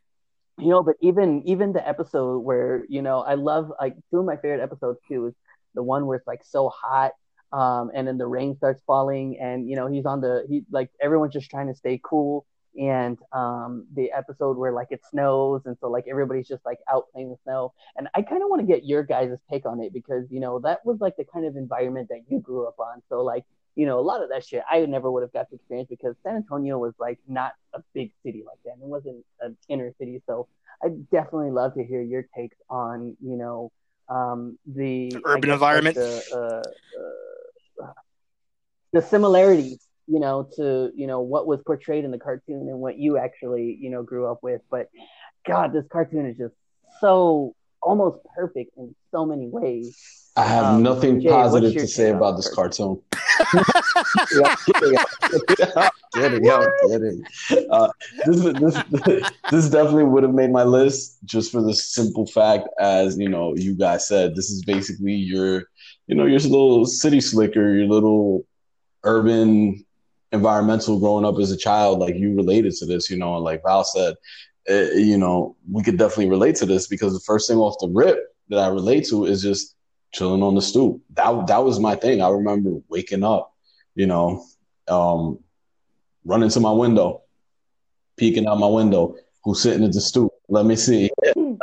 [0.61, 4.25] you know, but even even the episode where you know I love like two of
[4.25, 5.33] my favorite episodes too is
[5.75, 7.11] the one where it's like so hot,
[7.51, 10.89] um, and then the rain starts falling, and you know he's on the he like
[11.01, 12.45] everyone's just trying to stay cool,
[12.79, 17.05] and um, the episode where like it snows, and so like everybody's just like out
[17.13, 19.93] playing the snow, and I kind of want to get your guys' take on it
[19.93, 23.01] because you know that was like the kind of environment that you grew up on,
[23.09, 23.45] so like
[23.75, 26.15] you know, a lot of that shit I never would have got to experience because
[26.23, 28.71] San Antonio was like not a big city like that.
[28.81, 30.21] It wasn't an inner city.
[30.27, 30.47] So
[30.83, 33.71] I definitely love to hear your takes on, you know,
[34.09, 35.95] um, the The urban guess, like, environment.
[35.95, 36.63] the,
[37.79, 37.91] uh, uh,
[38.91, 42.97] the similarities, you know, to, you know, what was portrayed in the cartoon and what
[42.97, 44.61] you actually, you know, grew up with.
[44.69, 44.89] But
[45.47, 46.53] God, this cartoon is just
[46.99, 49.97] so almost perfect in so many ways.
[50.37, 53.01] I have Um, nothing Jay, positive to say about this cartoon?
[53.11, 53.63] cartoon.
[54.33, 54.97] Yeah, I'm kidding.
[55.77, 56.51] I'm kidding.
[56.51, 57.23] I'm kidding.
[57.69, 57.89] Uh,
[58.25, 63.17] this, this, this definitely would have made my list just for the simple fact, as
[63.17, 65.65] you know, you guys said, this is basically your,
[66.07, 68.45] you know, your little city slicker, your little
[69.03, 69.83] urban
[70.31, 71.99] environmental growing up as a child.
[71.99, 74.15] Like you related to this, you know, and like Val said,
[74.67, 77.89] eh, you know, we could definitely relate to this because the first thing off the
[77.89, 78.17] rip
[78.49, 79.75] that I relate to is just
[80.13, 81.01] chilling on the stoop.
[81.13, 82.21] That that was my thing.
[82.21, 83.53] I remember waking up,
[83.95, 84.45] you know,
[84.87, 85.39] um,
[86.25, 87.23] running to my window,
[88.17, 89.15] peeking out my window.
[89.43, 90.31] Who's sitting at the stoop?
[90.49, 91.09] Let me see.
[91.35, 91.53] yeah,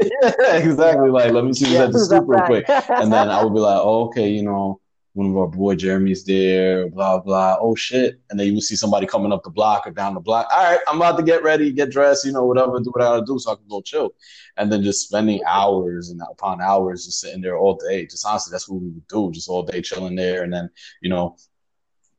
[0.56, 1.10] exactly.
[1.10, 2.64] Like, let me see who's Yeah, at the stoop real quick.
[2.68, 4.80] And then I would be like, oh, okay, you know,
[5.14, 7.56] one of our boy Jeremy's there, blah, blah.
[7.60, 8.20] Oh, shit.
[8.30, 10.46] And then you would see somebody coming up the block or down the block.
[10.52, 13.06] All right, I'm about to get ready, get dressed, you know, whatever, do what I
[13.06, 14.14] gotta do so I can go chill.
[14.56, 18.06] And then just spending hours and upon hours just sitting there all day.
[18.06, 20.44] Just honestly, that's what we would do, just all day chilling there.
[20.44, 20.70] And then,
[21.02, 21.36] you know,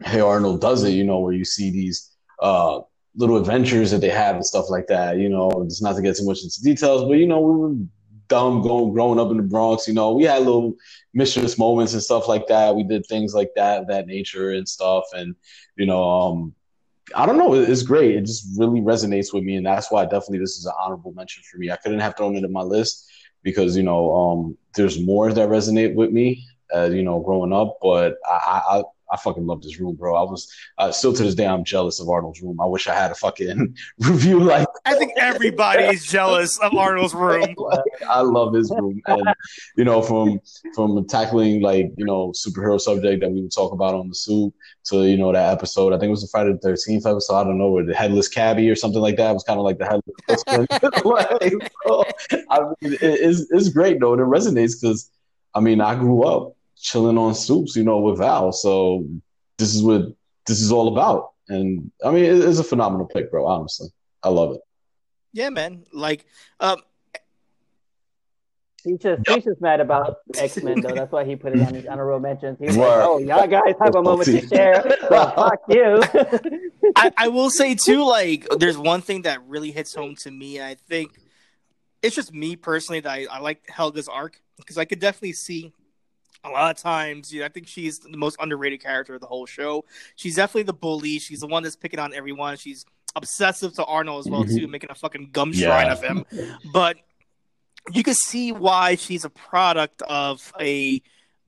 [0.03, 2.11] Hey Arnold does it, you know, where you see these
[2.41, 2.79] uh
[3.15, 6.17] little adventures that they have and stuff like that, you know, just not to get
[6.17, 7.75] too much into details, but you know, we were
[8.31, 10.75] dumb going growing up in the Bronx, you know, we had little
[11.13, 12.75] mischievous moments and stuff like that.
[12.75, 15.03] We did things like that, that nature and stuff.
[15.13, 15.35] And,
[15.75, 16.55] you know, um
[17.15, 18.15] I don't know, it's great.
[18.15, 21.43] It just really resonates with me, and that's why definitely this is an honorable mention
[21.43, 21.69] for me.
[21.69, 23.11] I couldn't have thrown it in my list
[23.43, 27.79] because you know um, there's more that resonate with me, uh, you know, growing up.
[27.81, 30.15] But I, I, I fucking love this room, bro.
[30.15, 32.59] I was uh, still to this day, I'm jealous of Arnold's room.
[32.61, 34.67] I wish I had a fucking review like.
[34.85, 37.55] I think everybody is jealous of Arnold's room.
[38.09, 39.27] I love his room, and
[39.75, 40.39] you know, from
[40.75, 44.53] from tackling like you know superhero subject that we would talk about on the soup
[44.85, 45.93] to you know that episode.
[45.93, 47.35] I think it was the Friday the Thirteenth episode.
[47.35, 49.65] I don't know, where the headless cabbie or something like that it was kind of
[49.65, 50.43] like the headless.
[50.47, 50.67] Like,
[52.49, 54.13] I mean, it, it's it's great though.
[54.13, 55.09] and It resonates because
[55.53, 58.51] I mean I grew up chilling on soups, you know, with Val.
[58.51, 59.07] So
[59.57, 60.07] this is what
[60.47, 61.31] this is all about.
[61.47, 63.45] And I mean, it, it's a phenomenal pick, bro.
[63.45, 63.89] Honestly,
[64.23, 64.61] I love it.
[65.33, 65.85] Yeah, man.
[65.93, 66.25] Like,
[66.59, 66.81] um,
[68.83, 70.95] He's just he's just mad about X Men though.
[70.95, 72.57] That's why he put it on his honorable mentions.
[72.59, 76.01] He's like, "Oh, y'all guys have a moment to share." Well, fuck you.
[76.95, 80.61] I, I will say too, like, there's one thing that really hits home to me.
[80.61, 81.11] I think
[82.01, 85.73] it's just me personally that I, I like Helga's arc because I could definitely see
[86.43, 87.31] a lot of times.
[87.33, 89.85] You know, I think she's the most underrated character of the whole show.
[90.15, 91.19] She's definitely the bully.
[91.19, 92.57] She's the one that's picking on everyone.
[92.57, 92.85] She's
[93.15, 94.57] obsessive to Arnold as well Mhm.
[94.59, 95.91] too, making a fucking gum shrine Yeah.
[95.93, 96.25] of him.
[96.73, 96.97] But
[97.91, 101.01] you can see why she's a product of a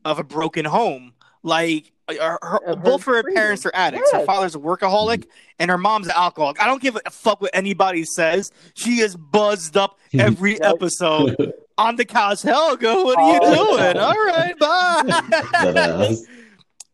[0.05, 1.13] of a broken home.
[1.43, 3.35] Like her, her, her both of her freedom.
[3.35, 4.11] parents are addicts.
[4.11, 5.25] Her father's a workaholic,
[5.59, 6.61] and her mom's an alcoholic.
[6.61, 8.51] I don't give a fuck what anybody says.
[8.73, 11.35] She is buzzed up every episode
[11.77, 12.41] on the couch.
[12.41, 13.77] Helga, what are you Oh.
[13.77, 13.97] doing?
[13.97, 16.15] All right, bye.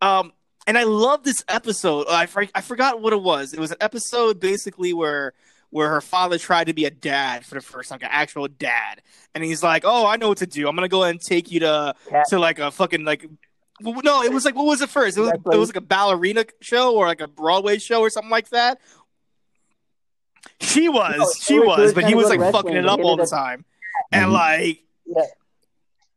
[0.01, 0.31] Um,
[0.65, 2.05] and I love this episode.
[2.09, 2.25] I
[2.55, 3.53] I forgot what it was.
[3.53, 5.33] It was an episode basically where
[5.71, 8.47] where her father tried to be a dad for the first time, like an actual
[8.47, 9.01] dad,
[9.35, 10.69] and he's like, "Oh, I know what to do.
[10.69, 13.25] I'm gonna go ahead and take you to Cat- to like a fucking like."
[13.81, 15.17] No, it was like what was it first?
[15.17, 18.31] It was it was like a ballerina show or like a Broadway show or something
[18.31, 18.79] like that.
[20.61, 23.25] She was, No, she was- was, but he was like fucking it up all the
[23.25, 23.65] time,
[24.11, 24.33] and Mhm.
[24.33, 25.23] like Yeah.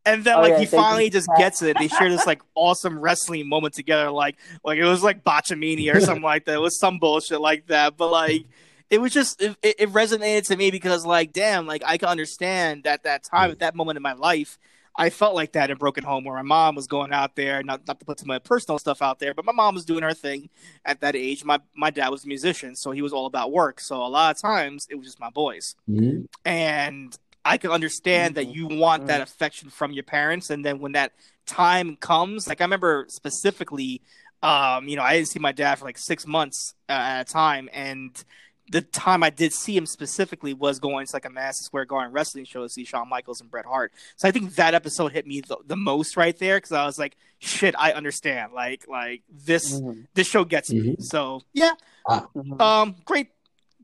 [0.05, 1.77] and then Oh, like yeah, he finally just- just gets it.
[1.79, 6.01] They share this like awesome wrestling moment together, like like it was like Botchamania or
[6.01, 6.55] something like that.
[6.55, 8.45] It was some bullshit like that, but like
[8.91, 12.09] it was just it, it it resonated to me because like damn, like I can
[12.09, 14.59] understand that that time at that moment in my life.
[14.95, 17.87] I felt like that in Broken Home, where my mom was going out there, not
[17.89, 20.03] not to put some of my personal stuff out there, but my mom was doing
[20.03, 20.51] her thing
[20.85, 21.45] at that age.
[21.45, 23.81] My my dad was a musician, so he was all about work.
[23.81, 26.27] So a lot of times it was just my boys Mhm.
[26.45, 28.55] and I can understand that Mhm.
[28.55, 29.25] you want that Mhm.
[29.25, 31.13] affection from your parents, and then when that
[31.47, 34.01] time comes, like I remember specifically,
[34.43, 37.33] um, you know, I didn't see my dad for like six months uh, at a
[37.33, 38.25] time, and
[38.71, 42.13] the time I did see him specifically was going to like a Madison Square Garden
[42.13, 43.93] wrestling show to see Shawn Michaels and Bret Hart.
[44.17, 46.99] So I think that episode hit me the, the most right there because I was
[46.99, 48.53] like, shit, I understand.
[48.53, 50.07] Like, like this Mhm.
[50.15, 50.97] this show gets me.
[50.97, 51.03] Mhm.
[51.03, 51.73] So yeah,
[52.09, 52.61] Mhm.
[52.61, 53.31] um, great,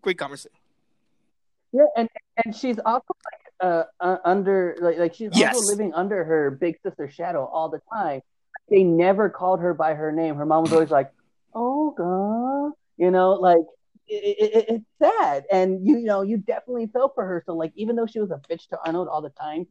[0.01, 0.57] great conversation.
[1.73, 2.09] Yeah, and
[2.45, 3.85] and she's also like uh,
[4.25, 5.55] under like like she's Yes.
[5.55, 8.21] also living under her big sister's shadow all the time.
[8.71, 10.37] They never called her by her name.
[10.37, 11.11] Her mom was always like,
[11.55, 13.59] "Olga," you know, like
[14.07, 17.43] it, it, it- it's sad, and you, you know you definitely felt for her.
[17.47, 19.67] So like even though she was a bitch to Arnold all the time,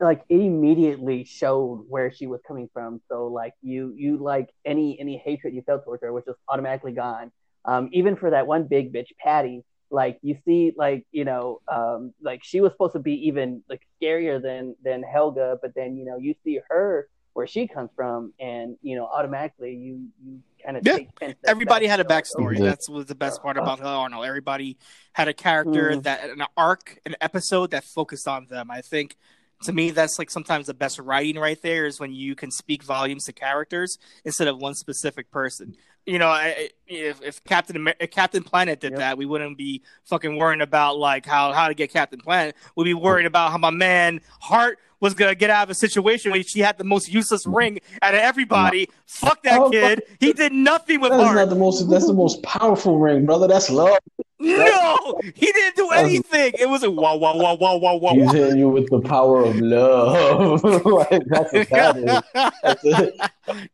[0.00, 3.00] like it immediately showed where she was coming from.
[3.08, 6.92] So like you you like any any hatred you felt towards her, was just automatically
[6.92, 7.32] gone.
[7.64, 12.12] Um, even for that one big bitch, Patty, like you see like you know um
[12.20, 16.04] like she was supposed to be even like scarier than than helga but then you
[16.04, 20.76] know you see her where she comes from and you know automatically you you kind
[20.76, 20.96] of Yeah.
[20.96, 22.56] take everybody had a backstory.
[22.56, 22.64] Mhm.
[22.64, 24.24] That's was the best part about Arnold.
[24.24, 24.76] Everybody
[25.12, 26.02] had a character Mhm.
[26.02, 28.70] that an arc, an episode that focused on them.
[28.70, 29.16] I think
[29.62, 32.82] to me that's like sometimes the best writing right there is when you can speak
[32.82, 35.76] volumes to characters instead of one specific person.
[36.06, 38.98] You know, I, if, if Captain Amer- if Captain Planet did Yep.
[39.00, 42.54] that, we wouldn't be fucking worrying about like how how to get Captain Planet.
[42.76, 46.30] We'd be worried about how my man Heart was gonna get out of a situation
[46.30, 48.88] where she had the most useless ring out of everybody.
[49.04, 50.02] Fuck that Oh, kid.
[50.20, 51.34] He did nothing with That Heart.
[51.36, 51.90] not the most.
[51.90, 53.48] That's the most powerful ring, brother.
[53.48, 53.98] That's love.
[54.38, 56.52] No, he didn't do anything.
[56.58, 58.12] It was a wow, wow, wow, wow, wow, wow.
[58.12, 60.62] He's hitting you with the power of love.
[60.84, 62.52] like, that's what that is.
[62.62, 63.14] That's it.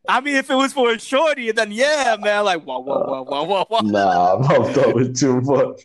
[0.07, 3.23] I mean, if it was for a shorty, then yeah, man, like wow, wow, wow,
[3.23, 3.79] wow, wow, wow.
[3.81, 5.81] Nah, I'm throwing too much.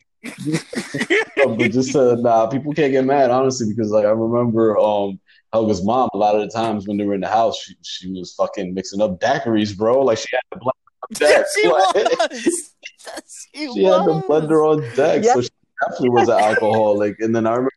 [1.37, 5.19] But just uh, nah, people can't get mad honestly because like I remember um
[5.53, 8.11] Helga's mom a lot of the times when they were in the house, she she
[8.13, 10.03] was fucking mixing up daiquiris, bro.
[10.03, 10.75] Like she had the black.
[11.21, 12.75] Yes, he Like, was.
[13.15, 15.49] Yes, he she had the blender on deck, so she
[15.83, 17.21] definitely was an alcoholic.
[17.21, 17.71] And then I remember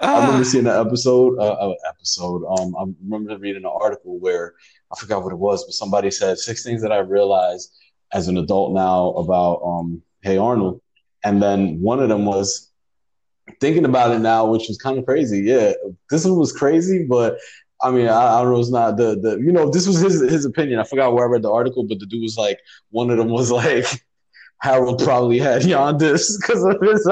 [0.00, 2.44] I remember seeing an episode, uh, uh, episode.
[2.46, 4.54] Um, I remember reading an article where
[4.92, 7.76] I forgot what it was, but somebody said six things that I realized
[8.12, 10.80] as an adult now about um, Hey Arnold,
[11.24, 12.70] and then one of them was
[13.60, 15.40] thinking about it now, which was kind of crazy.
[15.40, 15.72] Yeah,
[16.10, 17.38] this one was crazy, but
[17.82, 18.60] I mean, I, I don't know.
[18.60, 20.78] It's not the the you know this was his his opinion.
[20.78, 23.28] I forgot where I read the article, but the dude was like, one of them
[23.30, 23.86] was like,
[24.60, 27.10] Harold probably had jaundice because of his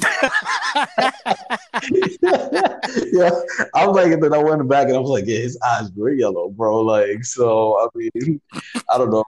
[3.12, 3.30] yeah,
[3.74, 6.10] I'm like, and then I went back and I was like, yeah, his eyes were
[6.10, 6.80] yellow, bro.
[6.80, 8.40] Like, so I mean,
[8.88, 9.24] I don't know.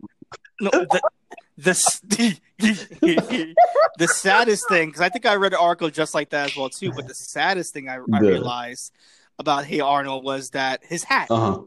[0.60, 1.00] no, the,
[1.58, 2.40] the,
[3.98, 6.70] the saddest thing, because I think I read an article just like that as well
[6.70, 6.92] too.
[6.92, 8.92] But the saddest thing I, I realized
[9.38, 11.62] about Hey Arnold was that his hat, Uh huh.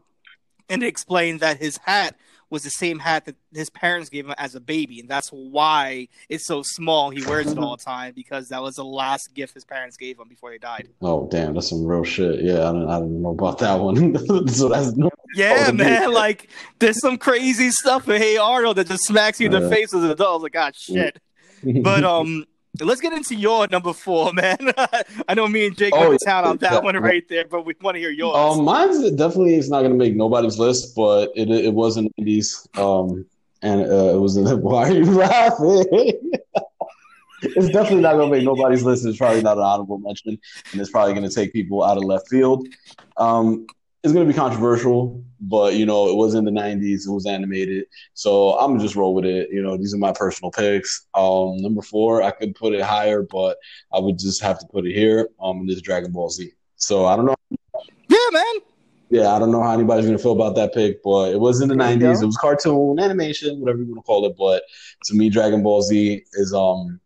[0.68, 2.16] and they explained that his hat
[2.50, 6.06] was the same hat that his parents gave him as a baby, and that's why
[6.28, 7.10] it's so small.
[7.10, 10.18] He wears it all the time because that was the last gift his parents gave
[10.18, 10.88] him before they died.
[11.02, 12.40] Oh, damn, that's some real shit.
[12.42, 14.48] Yeah, I don't, I don't know about that one.
[14.48, 15.10] so that's no.
[15.34, 16.12] Yeah, Oh, man.
[16.14, 19.68] Like, there's some crazy stuff in Hey Arnold that just smacks you in the Yeah.
[19.68, 20.30] face as an adult.
[20.30, 21.18] I was like, God, shit.
[21.82, 22.46] But um,
[22.80, 24.58] let's get into your number four, man.
[25.28, 26.78] I know me and Jake Oh, went to town on that yeah.
[26.80, 28.36] one right there, but we want to hear yours.
[28.36, 32.12] Um, mine's definitely is not gonna make nobody's list, but it it was in the
[32.22, 32.66] eighties.
[32.76, 33.24] Um,
[33.62, 34.56] and uh, it was in the.
[34.56, 35.84] Why are you laughing?
[37.42, 39.04] it's definitely not gonna make nobody's list.
[39.06, 40.38] It's probably not an honorable mention,
[40.72, 42.66] and it's probably gonna take people out of left field.
[43.16, 43.66] Um,
[44.06, 47.08] it's gonna be controversial, but you know, it was in the '90s.
[47.08, 49.50] It was animated, so I'm gonna just roll with it.
[49.50, 51.08] You know, these are my personal picks.
[51.14, 53.58] Um, number four, I could put it higher, but
[53.92, 55.28] I would just have to put it here.
[55.42, 56.52] Um, and this Dragon Ball Z.
[56.76, 57.34] So I don't know.
[58.08, 58.54] yeah, man.
[59.10, 61.68] Yeah, I don't know how anybody's gonna feel about that pick, but it was in
[61.68, 62.22] the There nineties.
[62.22, 64.36] It was cartoon, animation, whatever you want to call it.
[64.38, 64.62] But
[65.06, 67.00] to me, Dragon Ball Z is um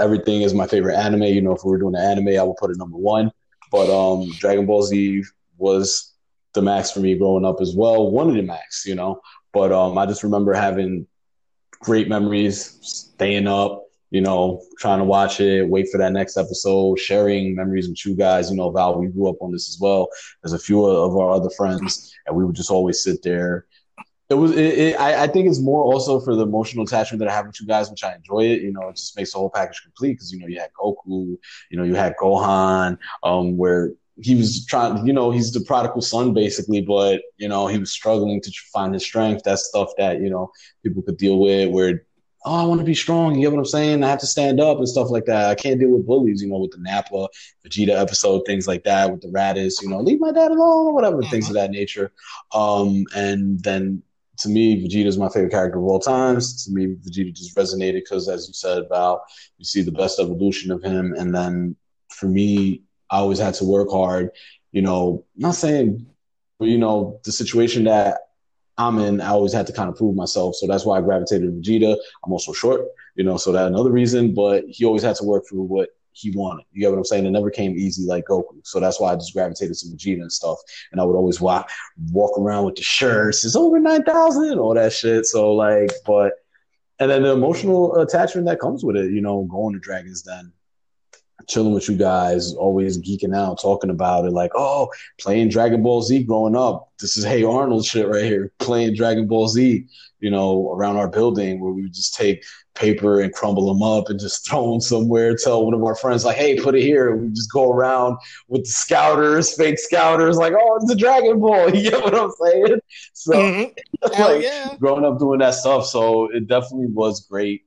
[0.00, 1.24] everything is my favorite anime.
[1.24, 3.30] You know, if we were doing an anime, I would put it number one.
[3.70, 5.22] But um Dragon Ball Z
[5.58, 6.14] was
[6.54, 8.10] the max for me growing up as well.
[8.10, 9.20] One of the max, you know.
[9.52, 11.06] But um I just remember having
[11.80, 16.98] great memories, staying up, you know, trying to watch it, wait for that next episode,
[16.98, 18.50] sharing memories with you guys.
[18.50, 20.08] You know, Val, we grew up on this as well.
[20.42, 23.66] There's a few of our other friends, and we would just always sit there.
[24.28, 27.28] It was, it, it, I, I think it's more also for the emotional attachment that
[27.28, 28.62] I have with you guys, which I enjoy it.
[28.62, 31.36] You know, it just makes the whole package complete because you know you had Goku,
[31.70, 33.92] you know you had Gohan, um, where
[34.22, 37.92] he was trying, you know, he's the prodigal son basically, but you know he was
[37.92, 39.42] struggling to find his strength.
[39.44, 40.50] That's stuff that you know
[40.82, 41.70] people could deal with.
[41.70, 42.06] Where
[42.46, 43.34] oh, I want to be strong.
[43.34, 44.04] You get what I'm saying?
[44.04, 45.50] I have to stand up and stuff like that.
[45.50, 47.28] I can't deal with bullies, you know, with the Nappa,
[47.66, 50.94] Vegeta episode, things like that, with the Raditz, you know, leave my dad alone or
[50.94, 52.12] whatever, things of that nature.
[52.54, 54.02] Um, and then
[54.38, 56.64] to me, Vegeta is my favorite character of all times.
[56.64, 59.24] To me, Vegeta just resonated because, as you said, Val,
[59.58, 61.14] you see the best evolution of him.
[61.18, 61.74] And then
[62.10, 64.30] for me, I always had to work hard.
[64.72, 66.06] You know, not saying,
[66.58, 68.18] but you know, the situation that
[68.78, 70.56] I'm in, I always had to kind of prove myself.
[70.56, 71.96] So that's why I gravitated to Vegeta.
[72.24, 72.82] I'm also short,
[73.14, 74.34] you know, so that's another reason.
[74.34, 76.64] But he always had to work through what he wanted.
[76.72, 77.26] You get what I'm saying?
[77.26, 78.60] It never came easy like Goku.
[78.64, 80.58] So that's why I just gravitated to Vegeta and stuff.
[80.92, 81.70] And I would always walk
[82.10, 83.44] walk around with the shirts.
[83.44, 85.26] It's over nine thousand, all that shit.
[85.26, 86.32] So like, but
[86.98, 90.52] and then the emotional attachment that comes with it, you know, going to Dragon's Den,
[91.48, 94.88] chilling with you guys, always geeking out, talking about it, like, oh,
[95.18, 96.90] playing Dragon Ball Z growing up.
[97.00, 99.86] This is Hey Arnold shit right here, playing Dragon Ball Z,
[100.20, 102.42] you know, around our building where we would just take
[102.74, 105.36] paper and crumble them up and just throw them somewhere.
[105.36, 107.14] Tell one of our friends, like, hey, put it here.
[107.16, 108.16] We just go around
[108.48, 111.70] with the scouters, fake scouters, like, oh, it's a Dragon Ball.
[111.74, 112.80] You get what I'm saying?
[113.12, 113.74] So, Mhm.
[114.18, 114.74] Like, yeah.
[114.78, 115.86] growing up doing that stuff.
[115.86, 117.65] So it definitely was great.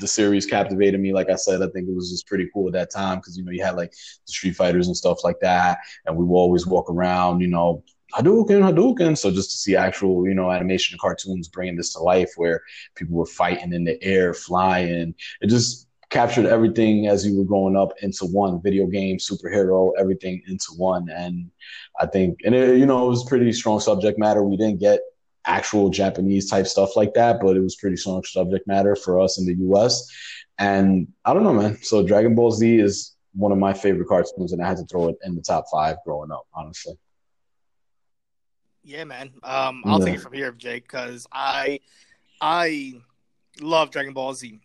[0.00, 1.12] The series captivated me.
[1.12, 3.44] Like I said, I think it was just pretty cool at that time because you
[3.44, 6.66] know you had like the Street Fighters and stuff like that, and we would always
[6.66, 7.84] walk around, you know,
[8.14, 9.16] Hadouken, Hadouken.
[9.16, 12.62] So just to see actual, you know, animation cartoons bringing this to life, where
[12.96, 17.76] people were fighting in the air, flying, it just captured everything as you were growing
[17.76, 21.08] up into one video game, superhero, everything into one.
[21.08, 21.50] And
[22.00, 24.42] I think, and it, you know, it was pretty strong subject matter.
[24.42, 25.00] We didn't get
[25.50, 29.38] actual Japanese type stuff like that, but it was pretty strong subject matter for us
[29.38, 30.08] in the US.
[30.58, 31.76] And I don't know, man.
[31.82, 35.08] So Dragon Ball Z is one of my favorite cartoons, and I had to throw
[35.08, 36.94] it in the top five growing up, honestly.
[38.84, 39.32] Yeah, man.
[39.42, 40.06] Um, I'll Yeah.
[40.06, 41.80] take it from here, Jake, because I,
[42.40, 42.94] I
[43.60, 44.60] love Dragon Ball Z.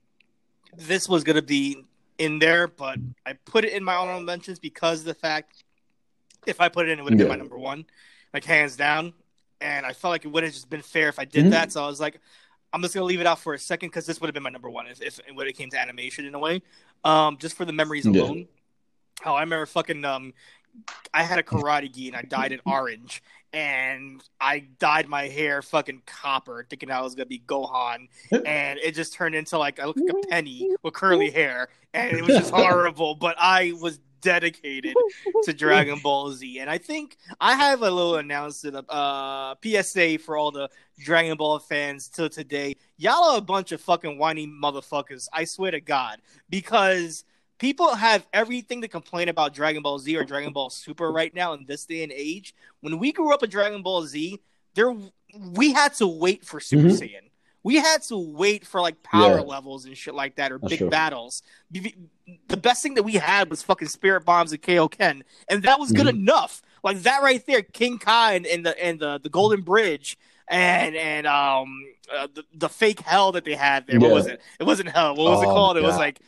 [0.77, 1.85] This was gonna be
[2.17, 5.63] in there, but I put it in my honorable mentions because of the fact
[6.45, 7.85] if I put it in, it would have been my number one,
[8.33, 9.13] like hands down.
[9.65, 11.49] And I felt like it would have just been fair if I did Mhm.
[11.49, 11.71] that.
[11.71, 12.19] So I was like,
[12.71, 14.49] I'm just gonna leave it out for a second because this would have been my
[14.49, 16.61] number one if, if when it came to animation in a way,
[17.03, 18.21] um, just for the memories Yeah.
[18.21, 18.47] alone.
[19.25, 20.33] Oh, I remember fucking um,
[21.13, 25.61] I had a karate gi and I dyed it orange, and I dyed my hair
[25.61, 28.09] fucking copper, thinking I was gonna be Gohan,
[28.45, 32.11] and it just turned into like I looked like a penny with curly hair, and
[32.11, 33.15] it was just horrible.
[33.15, 34.95] But I was dedicated
[35.43, 40.35] to Dragon Ball Z, and I think I have a little announcement, uh, PSA for
[40.35, 40.69] all the
[40.99, 42.75] Dragon Ball fans till today.
[42.97, 45.27] Y'all are a bunch of fucking whiny motherfuckers.
[45.31, 46.19] I swear to God,
[46.49, 47.23] because
[47.59, 51.53] people have everything to complain about Dragon Ball Z or Dragon Ball Super right now
[51.53, 52.53] in this day and age.
[52.81, 54.39] When we grew up with Dragon Ball Z,
[54.73, 54.93] there
[55.51, 56.99] we had to wait for Super Mhm.
[56.99, 57.29] Saiyan.
[57.65, 59.41] We had to wait for like power Yeah.
[59.41, 60.89] levels and shit like that or That's big true.
[60.89, 61.41] battles.
[61.71, 65.91] The best thing that we had was fucking Spirit Bombs and Kaioken, and that was
[65.91, 66.19] good Mhm.
[66.21, 66.61] enough.
[66.83, 70.15] Like that right there, King Kai and, and the and the, the Golden Bridge
[70.47, 71.83] and and um
[72.15, 73.99] uh, the the fake hell that they had there.
[73.99, 74.41] What was it?
[74.59, 75.15] It wasn't hell.
[75.15, 75.77] What was it Oh, called?
[75.77, 76.19] It was like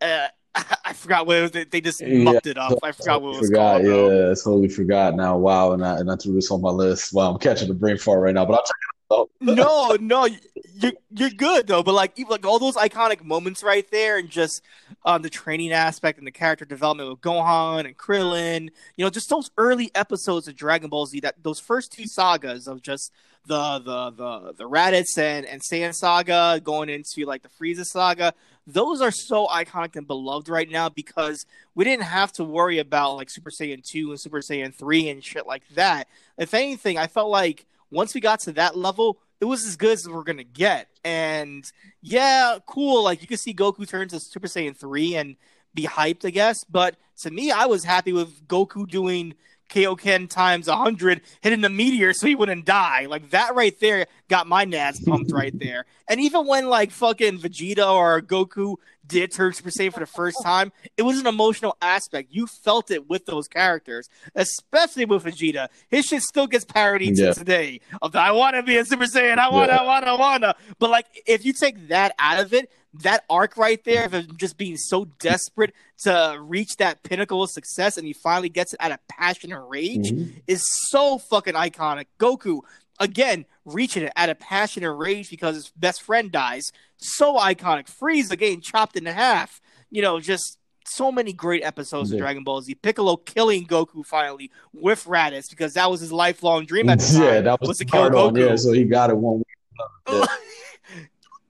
[0.00, 0.28] uh,
[0.84, 1.50] I forgot what it was.
[1.50, 2.78] They- just Yeah, mucked it up.
[2.82, 3.84] I forgot what it was forgot, called.
[3.84, 4.10] though.
[4.10, 5.36] yeah, I totally forgot now.
[5.36, 7.12] Wow, and I and I threw this on my list.
[7.12, 8.95] Wow, I'm catching the brain fart right now, but I'll check it out.
[9.40, 10.28] No, no,
[10.74, 11.82] you're you're good though.
[11.82, 14.62] But like, even, like all those iconic moments right there, and just
[15.04, 18.70] um, the training aspect and the character development with Gohan and Krillin.
[18.96, 21.20] You know, just those early episodes of Dragon Ball Z.
[21.20, 23.12] That those first two sagas of just
[23.46, 28.34] the the the the Raditz and and Saiyan saga going into like the Frieza saga.
[28.66, 31.46] Those are so iconic and beloved right now because
[31.76, 35.22] we didn't have to worry about like Super Saiyan two and Super Saiyan three and
[35.22, 36.08] shit like that.
[36.36, 39.92] If anything, I felt like once we got to that level, it was as good
[39.92, 40.88] as we're gonna get.
[41.04, 41.70] And
[42.02, 43.04] yeah, cool.
[43.04, 45.36] Like you could see Goku turn to Super Saiyan three and
[45.74, 46.64] be hyped, I guess.
[46.64, 49.34] But to me, I was happy with Goku doing
[49.68, 53.06] Kaioken times hundred, hitting the meteor so he wouldn't die.
[53.06, 55.84] Like that right there got my nads pumped right there.
[56.08, 60.36] And even when like fucking Vegeta or Goku did turn Super Saiyan for the first
[60.42, 62.28] time, it was an emotional aspect.
[62.32, 65.68] You felt it with those characters, especially with Vegeta.
[65.88, 67.26] His shit still gets parodied Yeah.
[67.32, 67.80] to today.
[68.02, 69.38] Of the, I want to be a Super Saiyan.
[69.38, 69.82] I want to, Yeah.
[69.82, 70.54] I want to, I want to.
[70.78, 72.70] But like, if you take that out of it,
[73.02, 75.74] that arc right there of him just being so desperate
[76.04, 79.68] to reach that pinnacle of success, and he finally gets it out of passion and
[79.68, 80.42] rage, Mhm.
[80.46, 82.06] is so fucking iconic.
[82.18, 82.60] Goku
[82.98, 86.70] again reaching it out of passion and rage because his best friend dies.
[86.96, 87.86] So iconic.
[87.94, 89.60] Frieza getting chopped in half.
[89.90, 92.74] You know, just so many great episodes of Dragon Ball Z.
[92.76, 97.22] Piccolo killing Goku finally with Raditz because that was his lifelong dream at the time.
[97.22, 98.34] Yeah, that was, to the kill hard on.
[98.34, 98.48] Goku.
[98.48, 99.46] Yeah, so he got it one week.
[100.08, 100.26] Yeah.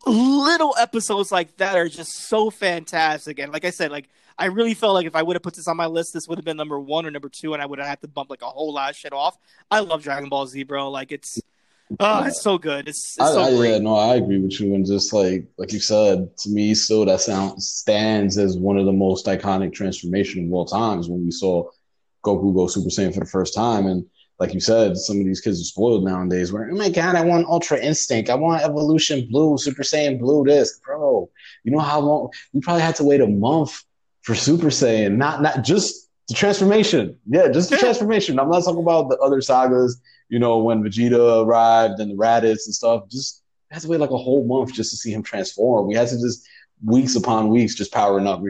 [0.07, 4.75] little episodes like that are just so fantastic and like i said like i really
[4.75, 6.57] felt like if i would have put this on my list this would have been
[6.57, 8.73] number one or number two and i would have had to bump like a whole
[8.73, 9.37] lot of shit off
[9.71, 11.41] i love dragon ball z bro like it's
[12.01, 14.59] oh it's so good it's, it's I, so I, great yeah, no, I agree with
[14.61, 14.75] you.
[14.75, 18.87] And just like like you said, to me, still that sound stands as one of
[18.87, 21.71] the most iconic transformation of all times when we saw
[22.25, 23.87] Goku go Super Saiyan for the first time.
[23.87, 24.07] And
[24.39, 26.53] like you said, some of these kids are spoiled nowadays.
[26.53, 30.45] Where oh my god, I want Ultra Instinct, I want Evolution Blue, Super Saiyan Blue.
[30.45, 31.28] This, bro,
[31.64, 33.82] you know how long we probably had to wait a month
[34.22, 37.16] for Super Saiyan, not not just the transformation.
[37.26, 38.39] Yeah, just the transformation.
[38.39, 42.66] I'm not talking about the other sagas you know, when Vegeta arrived and the Raditz
[42.66, 45.87] and stuff, just had to wait like a whole month just to see him transform.
[45.87, 46.47] We had to just
[46.84, 48.41] weeks upon weeks just powering up.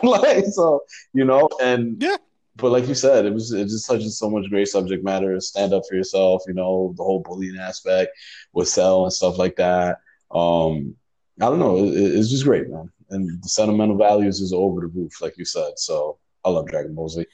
[0.02, 2.16] like so, you know, and Yeah.
[2.58, 5.40] But like you said, it was it just touches so much great subject matter.
[5.40, 8.10] Stand up for yourself, you know, the whole bullying aspect
[8.52, 9.98] with Cell and stuff like that.
[10.30, 10.96] Um,
[11.40, 12.90] I don't know, it, it's just great, man.
[13.10, 15.78] And the sentimental values is over the roof, like you said.
[15.78, 17.24] So I love Dragon Ball Z.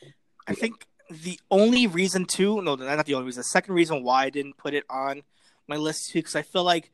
[0.46, 4.24] i think the only reason too no not the only reason the second reason why
[4.24, 5.22] i didn't put it on
[5.68, 6.90] my list too because i feel like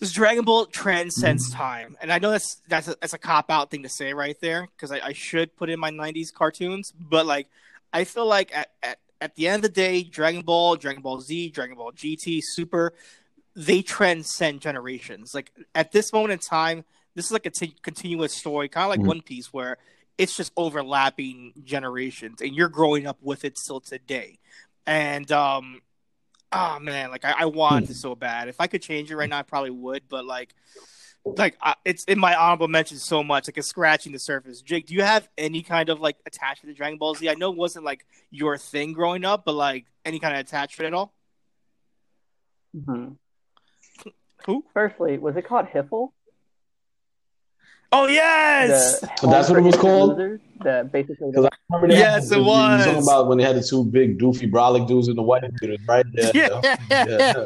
[0.00, 3.70] this Dragon Ball transcends time, and I know that's that's a, that's a cop out
[3.70, 7.26] thing to say right there because I, I should put in my '90s cartoons, but
[7.26, 7.48] like
[7.92, 11.20] I feel like at, at at the end of the day, Dragon Ball, Dragon Ball
[11.20, 12.94] Z, Dragon Ball GT, Super,
[13.54, 15.34] they transcend generations.
[15.34, 16.84] Like at this moment in time,
[17.14, 19.06] this is like a t- continuous story, kind of like Mhm.
[19.06, 19.76] One Piece, where
[20.16, 24.38] it's just overlapping generations, and you're growing up with it still today.
[24.86, 25.82] And um,
[26.52, 28.48] oh man, like I, I want it so bad.
[28.48, 30.02] If I could change it right now, I probably would.
[30.08, 30.54] But like,
[31.24, 34.62] like uh, it's in my honorable mentions so much, like it's scratching the surface.
[34.62, 37.28] Jake, do you have any kind of like attachment to Dragon Ball Z?
[37.28, 40.88] I know it wasn't like your thing growing up, but like any kind of attachment
[40.88, 41.14] at all?
[42.76, 43.12] Mm-hmm.
[44.46, 44.64] Who?
[44.72, 46.12] Firstly, was it called HFIL?
[47.92, 50.10] Oh yes, The That's what it was Home for called?
[50.10, 50.40] Losers?
[50.60, 53.02] The basically Because the, I remember they Yes, had, it you were talking was.
[53.02, 56.06] about when they had the two big doofy brolic dudes in the white beaters, right?
[56.12, 57.42] Yeah, yeah.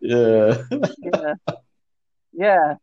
[0.00, 0.62] yeah.
[1.02, 1.34] yeah.
[2.32, 2.74] yeah.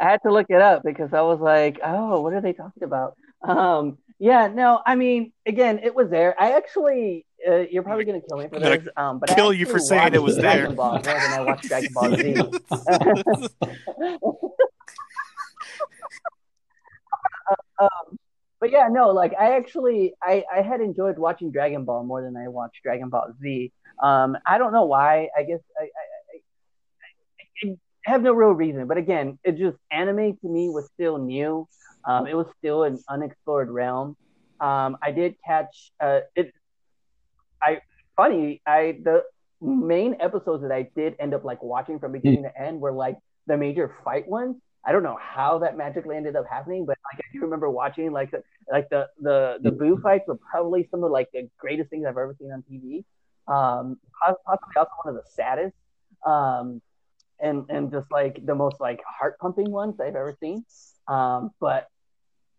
[0.00, 2.82] I had to look it up because I was like, oh, what are they talking
[2.82, 3.16] about?
[3.42, 6.34] Um, yeah, no, I mean, again, it was there.
[6.40, 9.78] I actually, uh, you're probably gonna kill me for this, um, but kill you for
[9.78, 10.70] saying it was there.
[10.70, 12.36] Ball more than I watched Dragon Ball Z.
[17.80, 18.18] um,
[18.60, 22.36] but yeah, no, like I actually, I, I had enjoyed watching Dragon Ball more than
[22.36, 23.72] I watched Dragon Ball Z.
[24.02, 25.28] Um, I don't know why.
[25.36, 27.76] I guess I, I, I, I
[28.10, 28.86] have no real reason.
[28.86, 31.66] But again, it just anime to me was still new.
[32.04, 34.16] Um, it was still an unexplored realm.
[34.60, 36.52] Um, I did catch uh, it.
[37.62, 37.80] I
[38.16, 38.60] funny.
[38.66, 39.22] I the
[39.60, 43.16] main episodes that I did end up like watching from beginning to end were like
[43.46, 44.56] the major fight ones.
[44.84, 48.12] I don't know how that magically ended up happening, but like I do remember watching
[48.12, 51.90] like the like the the the Buu fights were probably some of like the greatest
[51.90, 53.04] things I've ever seen on TV.
[53.46, 53.98] Um,
[54.46, 55.76] possibly also one of the saddest,
[56.24, 56.80] um,
[57.40, 60.64] and and just like the most like heart pumping ones I've ever seen.
[61.08, 61.88] Um, but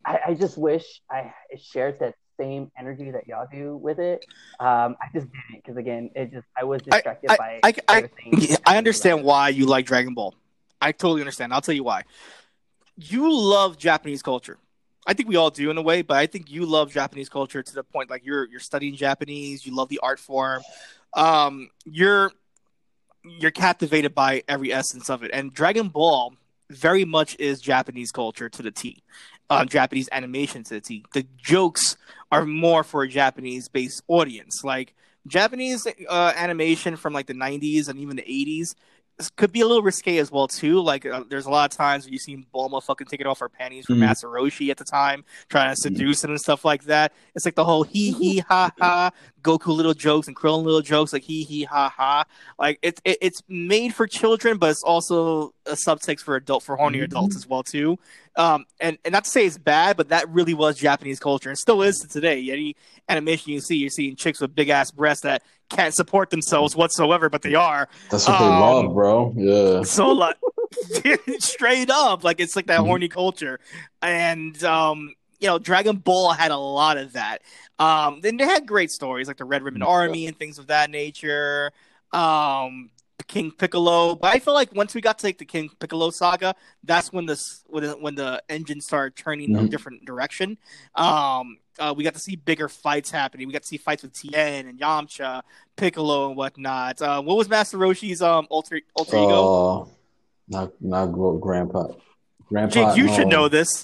[0.06, 4.26] I, I just wish I shared that same energy that y'all do with it.
[4.60, 7.98] Um, I just didn't because again, it just I was distracted I, by I, I,
[7.98, 8.58] other things.
[8.66, 10.34] I understand why you like Dragon Ball.
[10.82, 11.54] I totally understand.
[11.54, 12.04] I'll tell you why.
[12.96, 14.58] You love Japanese culture.
[15.08, 17.64] I think we all do in a way, but I think you love Japanese culture
[17.64, 20.62] to the point like you're you're studying Japanese, you love the art form.
[21.14, 22.32] Um, you're
[23.24, 25.32] you're captivated by every essence of it.
[25.34, 26.34] And Dragon Ball
[26.70, 29.04] very much is Japanese culture to the T.
[29.52, 31.04] Um, Japanese animation to the T.
[31.14, 31.98] The jokes
[32.32, 34.62] are more for a Japanese based audience.
[34.64, 34.94] Like
[35.28, 38.74] Japanese uh, animation from like the 90s and even the 80s
[39.36, 40.80] could be a little risque as well too.
[40.82, 43.50] Like uh, there's a lot of times where you see Bulma fucking taking off her
[43.50, 44.00] panties for Mhm.
[44.00, 47.14] Master Roshi at the time, trying to seduce him and stuff like that.
[47.36, 49.12] It's like the whole hee hee ha ha
[49.44, 52.24] Goku little jokes and Krillin little jokes, like hee hee ha ha.
[52.58, 56.76] Like it's it, it's made for children, but it's also a subtext for adult for
[56.76, 57.04] horny Mhm.
[57.06, 57.98] adults as well too.
[58.36, 61.58] Um, and and not to say it's bad, but that really was Japanese culture and
[61.58, 62.50] still is to today.
[62.52, 62.76] Any
[63.10, 67.30] animation you see, you're seeing chicks with big ass breasts that can't support themselves whatsoever,
[67.30, 67.88] but they are.
[68.10, 69.34] That's what they Um, love, bro.
[69.38, 69.84] Yeah.
[69.84, 70.38] So like
[71.40, 72.86] straight up, like it's like that Mhm.
[72.86, 73.60] horny culture,
[74.02, 77.42] and um, you know, Dragon Ball had a lot of that.
[77.80, 80.90] Um, then they had great stories like the Red Ribbon Army and things of that
[80.90, 81.72] nature.
[82.14, 82.92] Um,
[83.24, 86.56] King Piccolo, but I feel like once we got to like the King Piccolo saga,
[86.84, 89.70] that's when this when the, when the engine started turning a Mhm.
[89.70, 90.58] different direction.
[90.96, 93.48] Um, uh, we got to see bigger fights happening.
[93.48, 95.42] We got to see fights with Tien and Yamcha,
[95.76, 97.02] Piccolo, and whatnot.
[97.02, 99.82] Uh, what was Master Roshi's um alter alter ego?
[99.82, 99.86] Uh,
[100.48, 101.88] not not grandpa.
[102.50, 102.74] Grandpa.
[102.74, 103.16] Jake, you no.
[103.16, 103.84] should know this.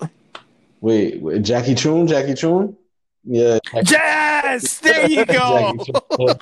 [0.82, 2.06] Wait, wait, Jackie Chun.
[2.06, 2.76] Jackie Chun.
[3.24, 3.60] Yeah.
[3.74, 5.74] Yes, there you go.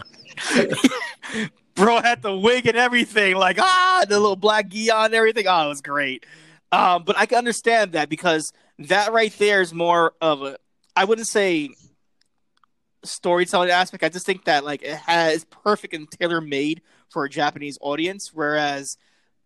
[1.75, 5.45] Bro had the wig and everything, like ah, the little black gi on and everything.
[5.47, 6.25] Oh, it was great.
[6.71, 10.57] Um, but I can understand that because that right there is more of a,
[10.95, 11.69] I wouldn't say
[13.03, 14.03] storytelling aspect.
[14.03, 18.31] I just think that like it has perfect and tailor made for a Japanese audience,
[18.33, 18.97] whereas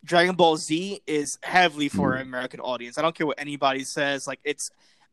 [0.03, 2.97] Dragon Ball Z is heavily for an American audience.
[2.97, 4.27] I don't care what anybody says.
[4.27, 4.69] Like it's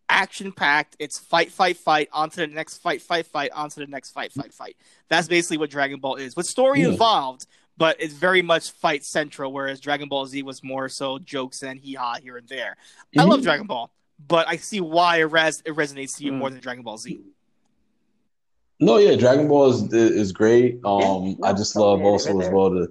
[0.08, 0.96] action packed.
[0.98, 4.10] It's fight, fight, fight, on to the next fight, fight, fight, on to the next
[4.10, 4.76] fight, fight, fight.
[5.08, 6.36] That's basically what Dragon Ball is.
[6.36, 6.88] With story Yeah.
[6.88, 7.46] involved,
[7.76, 11.78] but it's very much fight central, whereas Dragon Ball Z was more so jokes and
[11.80, 12.76] hee haw here and there.
[13.18, 13.44] I love Mhm.
[13.44, 13.90] Dragon Ball,
[14.28, 16.38] but I see why it, res- it resonates to you Mm.
[16.38, 17.20] more than Dragon Ball Z.
[18.78, 20.80] No, yeah, Dragon Ball is is great.
[20.84, 22.88] Um, Yeah, I just love also right as well the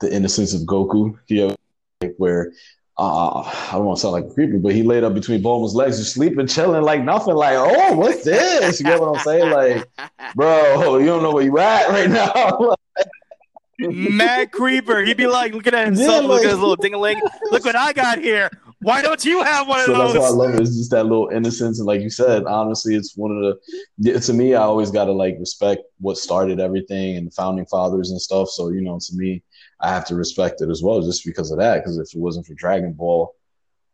[0.00, 1.18] the innocence of Goku.
[1.28, 1.56] You know,
[2.02, 2.52] like where
[2.98, 5.74] uh, I don't want to sound like a creeper, but he laid up between Bulma's
[5.74, 7.34] legs, just sleeping, chilling like nothing.
[7.34, 8.80] Like, oh, what's this?
[8.80, 9.50] You get what I'm saying?
[9.50, 9.88] Like,
[10.34, 12.74] bro, you don't know where you at right now.
[13.78, 15.02] Mad creeper.
[15.02, 17.20] He'd be like looking at himself, Yeah, looking at his little ding-a-ling.
[17.50, 18.50] Look what I got here.
[18.82, 20.20] Why don't you have one of so that's those?
[20.20, 20.60] why I love it.
[20.60, 23.56] It's just that little innocence, and like you said, honestly, it's one of
[23.98, 24.20] the.
[24.20, 28.10] To me, I always got to like respect what started everything and the founding fathers
[28.10, 28.48] and stuff.
[28.50, 29.42] So you know, to me,
[29.82, 31.78] I have to respect it as well, just because of that.
[31.78, 33.34] Because if it wasn't for Dragon Ball,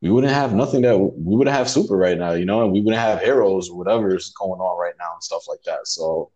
[0.01, 2.81] we wouldn't have nothing that we wouldn't have Super right now, you know, and we
[2.81, 5.89] wouldn't have Heroes or whatever is going on right now and stuff like that.
[5.89, 6.31] So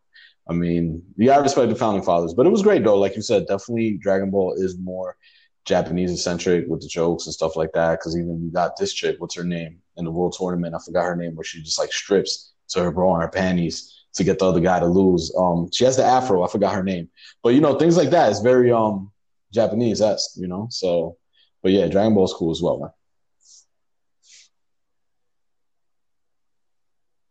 [0.49, 2.35] I mean, you gotta respect the founding fathers.
[2.35, 2.99] But it was great though.
[2.99, 5.17] Like you said, definitely Dragon Ball is more
[5.65, 7.93] Japanese centric with the jokes and stuff like that.
[7.93, 10.75] Because even you got this chick, what's her name in the World Tournament?
[10.75, 14.01] I forgot her name, where she just like strips to her bra and her panties
[14.15, 15.33] to get the other guy to lose.
[15.39, 16.43] Um, she has the afro.
[16.43, 17.09] I forgot her name,
[17.43, 19.12] but you know things like that is very um
[19.53, 20.37] Japanese esque.
[20.37, 21.17] You know, so
[21.63, 22.79] but yeah, Dragon Ball is cool as well,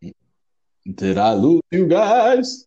[0.01, 0.13] man.
[0.95, 2.65] Did I lose you guys?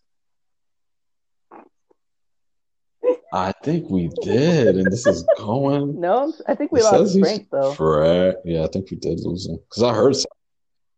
[3.33, 6.01] I think we did, and this is going.
[6.01, 7.73] No, I think we It lost says Frank though.
[7.73, 10.15] Fra- Yeah, I think we did lose him because I heard.
[10.15, 10.31] Some-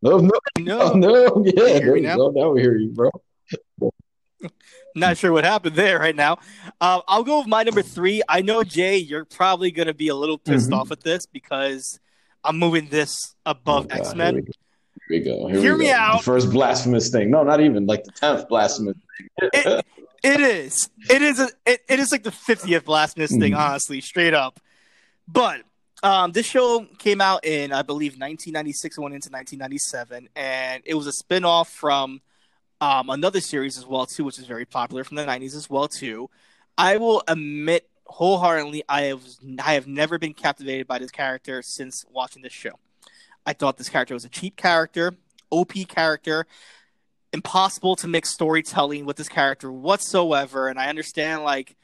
[0.03, 2.17] no, no, No, no, yeah, you hear there you now?
[2.17, 2.31] go.
[2.31, 3.11] Now we hear you, bro.
[4.95, 6.35] Not sure what happened there right now.
[6.81, 8.23] Um, I'll go with my number three.
[8.29, 10.79] I know Jay, you're probably gonna be a little pissed Mhm.
[10.81, 11.99] off at this because
[12.45, 14.35] I'm moving this above Oh, X Men.
[14.37, 14.45] Here
[15.11, 15.47] we go.
[15.49, 15.93] Here Hear we me go.
[15.95, 16.19] out.
[16.19, 17.31] The first blasphemous thing.
[17.31, 18.97] No, not even like the tenth blasphemous.
[19.41, 19.85] It,
[20.25, 20.89] it is.
[21.11, 21.39] It is.
[21.41, 23.59] A, it, it is like the fiftieth blasphemous thing, Mhm.
[23.59, 24.59] honestly, straight up.
[25.29, 25.63] But
[26.03, 30.95] um, this show came out in, I believe, 1996 and went into 1997, and it
[30.95, 32.21] was a spin-off from
[32.81, 35.89] um, another series as well too, which is very popular from the 90s as well
[35.89, 36.29] too.
[36.77, 39.23] I will admit wholeheartedly, I have
[39.63, 42.79] I have never been captivated by this character since watching this show.
[43.45, 45.15] I thought this character was a cheap character,
[45.51, 46.47] OP character,
[47.33, 50.69] impossible to mix storytelling with this character whatsoever.
[50.69, 51.77] And I understand like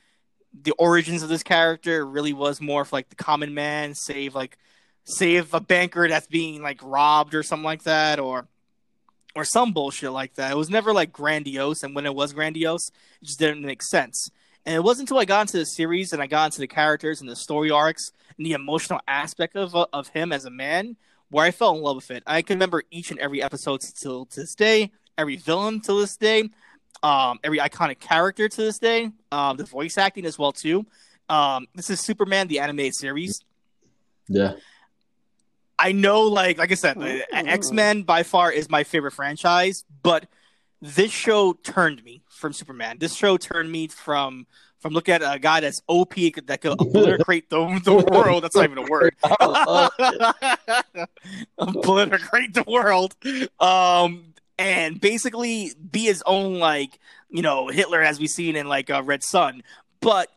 [0.53, 4.59] the origins of this character really was more of like the common man, save like
[5.05, 8.47] save a banker that's being like robbed or something like that, or
[9.35, 10.53] or some bullshit like that.
[10.53, 12.89] It was never like grandiose, and when it was grandiose,
[13.21, 14.31] it just didn't make sense.
[14.65, 17.21] And it wasn't until I got into the series and I got into the characters
[17.21, 20.97] and the story arcs and the emotional aspect of of him as a man
[21.31, 22.23] where I fell in love with it.
[22.27, 26.17] I can remember each and every episode till to this day, every villain to this
[26.17, 26.51] day,
[27.03, 30.87] um, every iconic character to this day, um, the voice acting as well too.
[31.29, 33.41] Um, this is Superman the animated series.
[34.29, 34.55] Yeah.
[35.83, 37.23] I know, like like I said, Ooh.
[37.33, 40.29] X Men by far is my favorite franchise, but
[40.81, 42.99] this show turned me from Superman.
[43.01, 44.47] This show turned me from
[44.79, 48.45] from looking at a guy that's OP that could obliterate the, the world.
[48.45, 49.17] That's not even a word.
[51.59, 53.17] obliterate the world.
[53.59, 58.89] Um, and basically be his own like you know Hitler as we've seen in like
[58.89, 59.65] uh, Red Sun,
[60.01, 60.29] but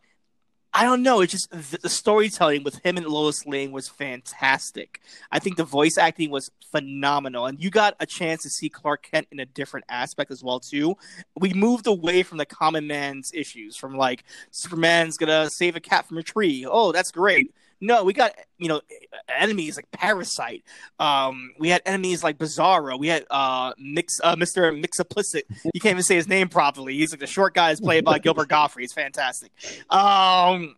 [0.78, 1.22] I don't know.
[1.22, 5.00] It's just the, the storytelling with him and Lois Lane was fantastic.
[5.32, 9.08] I think the voice acting was phenomenal, and you got a chance to see Clark
[9.10, 10.98] Kent in a different aspect as well too.
[11.40, 16.10] We moved away from the common man's issues, from like Superman's gonna save a cat
[16.10, 16.68] from a tree.
[16.70, 17.54] Oh, that's great.
[17.82, 18.82] No, we got you know
[19.28, 20.64] enemies like Parasite.
[21.00, 22.98] Um, we had enemies like Bizarro.
[22.98, 25.44] We had uh, Mix, uh Mister Mixaplicit.
[25.74, 26.98] You can't even say his name properly.
[26.98, 28.84] He's like the short guy is played by Gilbert Gottfried.
[28.84, 29.52] He's fantastic.
[29.90, 30.76] Um,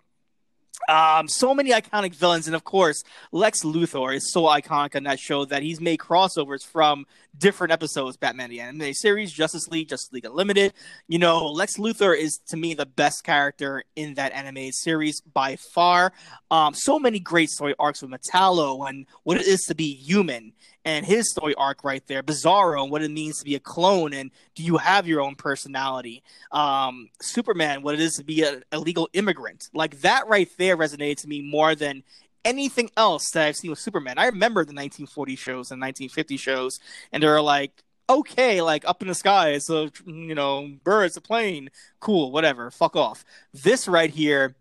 [0.88, 5.20] um, so many iconic villains, and of course, Lex Luthor is so iconic on that
[5.20, 7.06] show that he's made crossovers from
[7.38, 10.74] different episodes, Batman the Anime Series, Justice League, Justice League Unlimited.
[11.08, 15.58] You know, Lex Luthor is to me the best character in that anime series by
[15.74, 16.14] far.
[16.52, 20.54] Um, so many great story arcs with Metallo and what it is to be human,
[20.86, 24.14] and his story arc right there, Bizarro, and what it means to be a clone,
[24.14, 26.24] and do you have your own personality?
[26.52, 31.18] Um, Superman, what it is to be an illegal immigrant, like that right there resonated
[31.18, 32.04] to me more than
[32.46, 34.18] anything else that I've seen with Superman.
[34.18, 36.80] I remember the 1940 shows and 1950 shows,
[37.12, 41.18] and they're like, okay, like up in the sky, it's a you know bird, it's
[41.18, 41.70] a plane,
[42.00, 43.26] cool, whatever, fuck off.
[43.54, 44.56] This right here,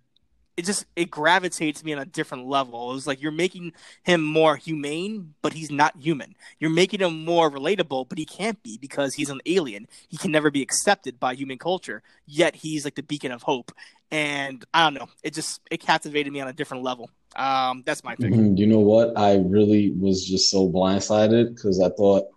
[0.57, 2.91] it just it gravitates me on a different level.
[2.91, 3.73] It was like you're making
[4.05, 6.35] him more humane, but he's not human.
[6.59, 9.87] You're making him more relatable, but he can't be because he's an alien.
[10.09, 12.03] He can never be accepted by human culture.
[12.27, 13.73] Yet he's like the beacon of hope.
[14.11, 17.11] And I don't know, it just it captivated me on a different level.
[17.35, 18.33] Um, that's my pick.
[18.33, 18.57] Mhm.
[18.57, 19.19] You know what?
[19.19, 22.29] I really was just so blindsided because I thought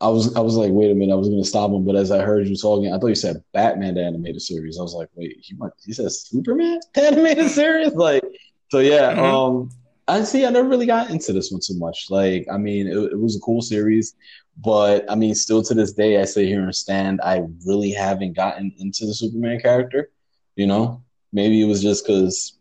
[0.00, 2.10] I was I was like, wait a minute, I was gonna stop him, but as
[2.10, 4.78] I heard you talking, I thought you said Batman the animated series.
[4.78, 7.92] I was like, wait, he might he said Superman the animated series?
[7.94, 8.24] Like,
[8.70, 9.22] so yeah, Mhm.
[9.22, 9.70] um,
[10.06, 10.44] I see.
[10.44, 12.10] I never really got into this one so much.
[12.10, 14.14] Like, I mean, it, it was a cool series,
[14.58, 17.20] but I mean, still to this day, I sit here and stand.
[17.22, 20.10] I really haven't gotten into the Superman character.
[20.56, 21.02] You know,
[21.32, 22.58] maybe it was just because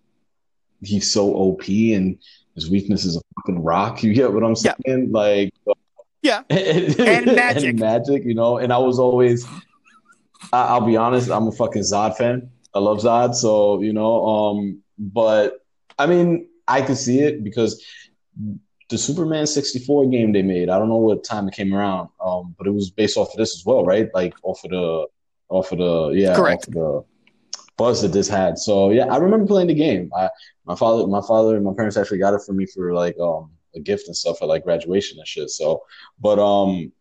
[0.82, 2.18] he's so OP and
[2.56, 4.04] his weakness is a fucking rock.
[4.04, 4.76] You get what I'm Yeah.
[4.86, 5.12] saying?
[5.12, 5.53] Like,
[6.24, 6.42] Yeah.
[6.50, 7.76] and, magic.
[7.78, 8.24] magic.
[8.24, 9.46] You know, and I was always.
[10.52, 11.30] I, I'll be honest.
[11.30, 12.50] I'm a fucking Zod fan.
[12.74, 14.26] I love Zod, so you know.
[14.26, 15.64] Um, but
[16.00, 17.84] I mean, I could see it because
[18.90, 20.70] the Superman 64 game they made.
[20.70, 23.38] I don't know what time it came around, um, but it was based off of
[23.38, 24.10] this as well, right?
[24.14, 25.08] Like off of the
[25.50, 26.68] off of the yeah, Correct.
[26.68, 27.06] of the
[27.78, 28.58] buzz that this had.
[28.58, 30.10] So yeah, I remember playing the game.
[30.16, 30.30] I
[30.66, 33.52] my father, my father, and my parents actually got it for me for like um
[33.76, 35.50] a gift and stuff at like graduation and shit.
[35.50, 35.84] So,
[36.20, 36.92] but um,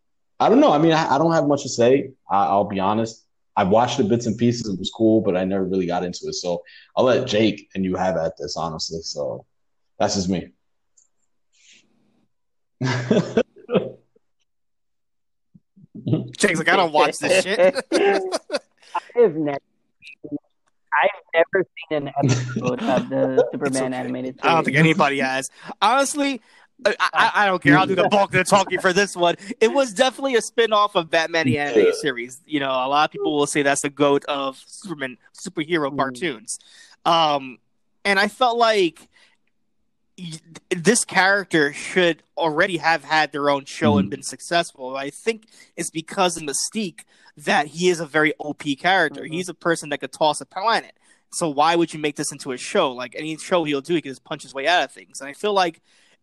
[0.41, 0.73] I don't know.
[0.73, 2.11] I mean, I, I don't have much to say.
[2.31, 3.27] I, I'll be honest.
[3.57, 4.69] I watched the bits and pieces.
[4.69, 6.35] It was cool, but I never really got into it.
[6.35, 6.63] So
[6.97, 9.03] I'll let Jake and you have at this, honestly.
[9.03, 9.45] So
[9.99, 10.49] that's just me.
[16.37, 17.77] Jake's like, I don't watch this shit.
[19.17, 19.59] I've never,
[20.93, 23.97] I've never seen an episode of the Superman okay.
[23.97, 24.51] animated series.
[24.51, 25.51] I don't think anybody has.
[25.81, 26.41] Honestly,
[26.85, 27.77] I, I, I don't care.
[27.79, 29.37] I'll do the bulk of the talking for this one.
[29.61, 32.41] It was definitely a spin-off of Batman the animated series.
[32.47, 35.97] You know, a lot of people will say that's the goat of Superman superhero Mm.
[35.99, 36.59] cartoons.
[37.05, 37.59] Um,
[38.05, 39.09] and I felt like
[40.71, 44.11] this character should already have had their own show and Mhm.
[44.11, 44.97] been successful.
[44.97, 45.47] I think
[45.77, 47.01] it's because of Mystique
[47.37, 49.23] that he is a very OP character.
[49.23, 49.33] Mhm.
[49.33, 50.97] He's a person that could toss a planet.
[51.33, 52.93] So why would you make this into a show?
[52.93, 55.21] Like any show he'll do, he can just punch his way out of things.
[55.21, 55.81] And I feel like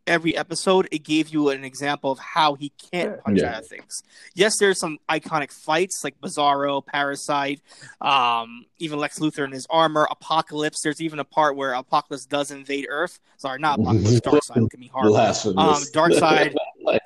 [0.07, 3.55] every episode it gave you an example of how he can't punch Yeah.
[3.55, 4.01] out of things.
[4.33, 7.61] Yes, there's some iconic fights like Bizarro, Parasite,
[8.01, 10.81] um, even Lex Luthor in his armor, Apocalypse.
[10.81, 13.19] There's even a part where Apocalypse does invade Earth.
[13.37, 14.19] Sorry, not Apocalypse,
[14.51, 14.55] Darkseid.
[14.61, 15.07] Look at me hard.
[15.07, 15.57] Blasphemous.
[15.57, 16.55] Um, Darkseid,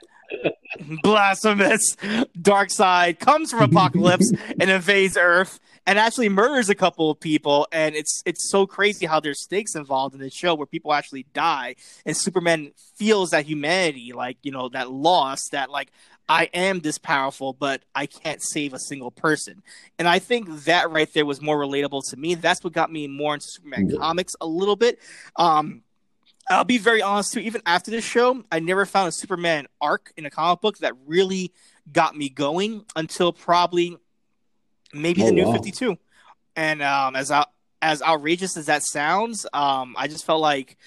[1.01, 1.95] blasphemous.
[2.39, 4.25] Darkseid comes from Apokolips
[4.59, 7.67] and invades Earth and actually murders a couple of people.
[7.71, 11.25] And it's it's so crazy how there's stakes involved in this show where people actually
[11.33, 15.91] die, and Superman feels that humanity, like you know, that loss, that like
[16.29, 19.61] I am this powerful, but I can't save a single person.
[19.99, 22.35] And I think that right there was more relatable to me.
[22.35, 23.97] That's what got me more into Superman Yeah.
[23.99, 24.99] comics a little bit.
[25.35, 25.83] Um,
[26.49, 27.39] I'll be very honest too.
[27.39, 30.93] Even after this show, I never found a Superman arc in a comic book that
[31.05, 31.53] really
[31.91, 33.97] got me going until probably
[34.93, 35.53] maybe Oh, the new wow.
[35.53, 35.97] Fifty Two.
[36.55, 37.49] And um, as out,
[37.81, 40.77] as outrageous as that sounds, um, I just felt like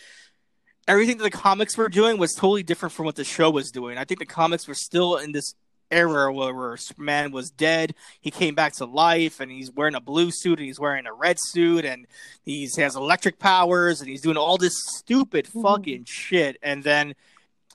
[0.87, 3.99] everything that the comics were doing was totally different from what the show was doing.
[3.99, 5.55] I think the comics were still in this
[5.91, 7.95] era where, where Superman was dead.
[8.21, 11.13] He came back to life, and he's wearing a blue suit, and he's wearing a
[11.13, 12.07] red suit, and
[12.45, 15.63] he's he has electric powers, and he's doing all this stupid Mhm.
[15.63, 16.57] fucking shit.
[16.63, 17.15] And then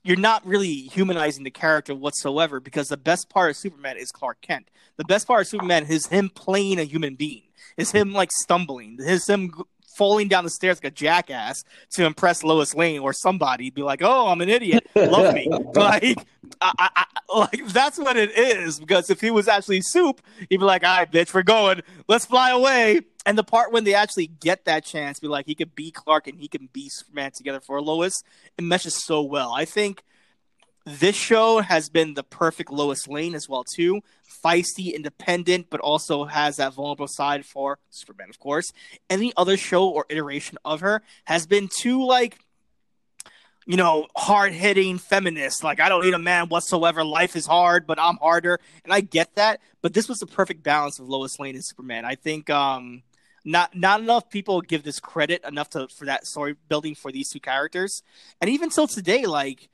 [0.04, 4.42] you're not really humanizing the character whatsoever because the best part of Superman is Clark
[4.42, 4.70] Kent.
[4.98, 7.44] The best part of Superman is him playing a human being.
[7.78, 8.98] Is him like stumbling.
[9.00, 9.54] Is him
[9.98, 13.70] falling down the stairs like a jackass to impress Lois Lane or somebody.
[13.70, 14.88] Be like, oh, I'm an idiot.
[14.96, 15.48] Love me.
[15.76, 16.18] like,
[16.60, 17.06] I, I,
[17.38, 18.80] like that's what it is.
[18.80, 21.82] Because if he was actually soup, he'd be like, all right, bitch, we're going.
[22.08, 23.02] Let's fly away.
[23.26, 26.28] And the part when they actually get that chance, be like, he could be Clark
[26.28, 28.24] and he can be Superman together for Lois,
[28.58, 29.54] it meshes so well.
[29.54, 30.04] I think
[30.86, 34.02] this show has been the perfect Lois Lane as well too.
[34.44, 38.72] Feisty, independent, but also has that vulnerable side for Superman, of course.
[39.10, 42.40] Any other show or iteration of her has been too like
[43.66, 45.64] you know, hard hitting feminist.
[45.64, 47.04] Like, I don't need a man whatsoever.
[47.04, 48.60] Life is hard, but I'm harder.
[48.84, 49.62] And I get that.
[49.82, 52.06] But this was the perfect balance of Lois Lane and Superman.
[52.06, 53.04] I think um,
[53.44, 57.30] not not enough people give this credit enough to for that story building for these
[57.30, 58.04] two characters.
[58.40, 59.70] And even till today, like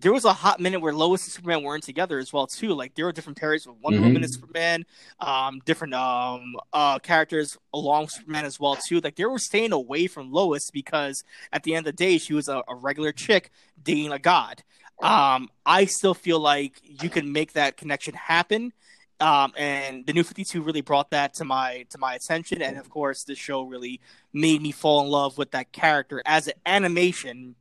[0.00, 2.74] there was a hot minute where Lois and Superman weren't together as well too.
[2.74, 4.02] Like there were different periods with Wonder Mhm.
[4.02, 4.84] Woman and Superman,
[5.20, 9.00] um, different um uh characters along with Superman as well too.
[9.00, 12.34] Like they were staying away from Lois because at the end of the day she
[12.34, 13.50] was a, a regular chick
[13.82, 14.62] dating a god.
[15.02, 18.72] Um, I still feel like you can make that connection happen.
[19.18, 22.90] Um, and the new 52 really brought that to my to my attention and of
[22.90, 23.98] course the show really
[24.34, 27.54] made me fall in love with that character as an animation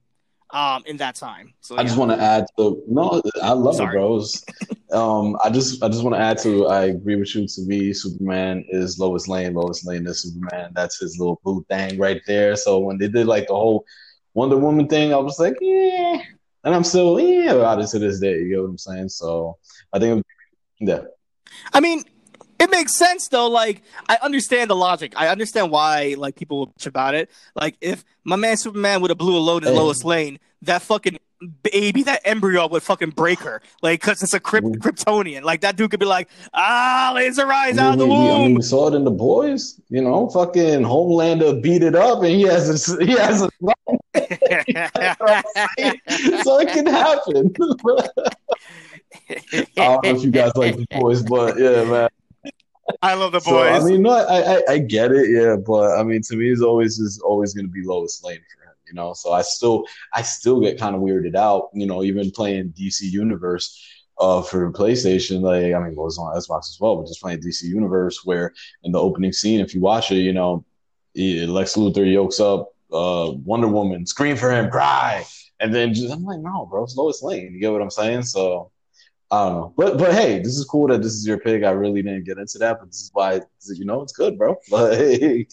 [0.51, 3.95] um in that time so I just want to add to no, I love Sorry.
[3.95, 4.45] it, bros.
[4.91, 7.47] um, I just I just want to add to I agree with you.
[7.47, 9.55] To me, Superman is Lois Lane.
[9.55, 10.71] Lois Lane is Superman.
[10.73, 12.55] That's his little boo thing right there.
[12.55, 13.85] So when they did like the whole
[14.35, 16.21] Wonder Woman thing, I was like, yeah,
[16.63, 18.39] and I'm still yeah about it to this day.
[18.39, 19.09] You know what I'm saying?
[19.09, 19.57] So
[19.91, 20.23] I think
[20.79, 21.01] yeah,
[21.73, 22.03] I mean,
[22.65, 23.47] it makes sense though.
[23.49, 25.13] Like, I understand the logic.
[25.15, 27.29] I understand why like people will bitch about it.
[27.55, 29.77] Like, if my man Superman would have blew a load in Hey.
[29.79, 31.17] Lois Lane, that fucking
[31.63, 33.61] baby, that embryo would fucking break her.
[33.81, 34.77] Like, cause it's a Kryp- Mm.
[34.77, 35.43] Kryptonian.
[35.43, 38.33] Like that dude could be like, ah, laser eyes out of the mean, we, I
[38.33, 38.53] mean, womb.
[38.55, 39.79] we saw it in the boys.
[39.89, 43.49] You know, fucking Homelander beat it up, and he has a, he has a
[46.43, 47.53] so it can happen.
[49.29, 52.09] I don't know if you guys like the boys, but yeah, man.
[53.01, 53.83] I love the So, boys.
[53.83, 56.61] I mean, no, I, I I get it, yeah, but I mean, to me, it's
[56.61, 59.13] always is always going to be Lois Lane for him, you know.
[59.13, 63.01] So I still I still get kind of weirded out, you know, even playing DC
[63.01, 63.81] Universe
[64.19, 67.39] uh, for PlayStation, like I mean, it was on Xbox as well, but just playing
[67.39, 68.53] DC Universe, where
[68.83, 70.63] in the opening scene, if you watch it, you know,
[71.15, 75.25] Lex Luthor yokes up uh, Wonder Woman, scream for him, cry,
[75.59, 77.53] and then just I'm like, no, bro, it's Lois Lane.
[77.53, 78.23] You get what I'm saying?
[78.23, 78.71] So
[79.31, 81.63] I don't know, but but hey, this is cool that this is your pick.
[81.63, 84.55] I really didn't get into that, but this is why you know it's good, bro.
[84.69, 85.49] Like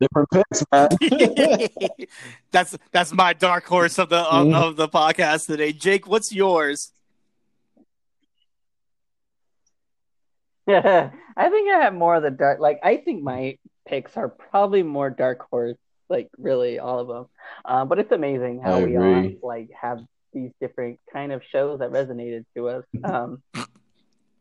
[0.00, 0.88] different picks, man.
[2.50, 4.54] that's that's my dark horse of the of, mm-hmm.
[4.54, 5.72] of the podcast today.
[5.72, 6.92] Jake, what's yours?
[10.66, 12.60] Yeah, I think I have more of the dark.
[12.60, 15.76] Like, I think my picks are probably more dark horse.
[16.08, 17.26] Like, really, all of them.
[17.64, 20.00] Um, but it's amazing how we all like have
[20.32, 22.84] these different kind of shows that resonated to us.
[23.04, 23.42] Um,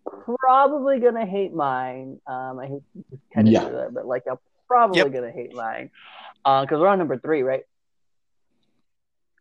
[0.05, 2.19] probably gonna hate mine.
[2.27, 3.65] Um, I hate to kind of yeah.
[3.65, 4.37] do that, but like I'm
[4.67, 5.11] probably yep.
[5.11, 5.89] gonna hate mine
[6.43, 7.63] because uh, we're on number three, right?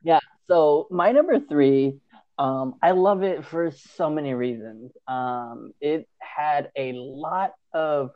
[0.02, 0.20] Yeah.
[0.48, 2.01] So my number three
[2.40, 4.93] um, I love it for so many reasons.
[5.06, 8.12] Um, it had a lot of,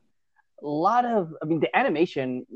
[0.63, 1.35] lot of.
[1.43, 2.47] I mean, the animation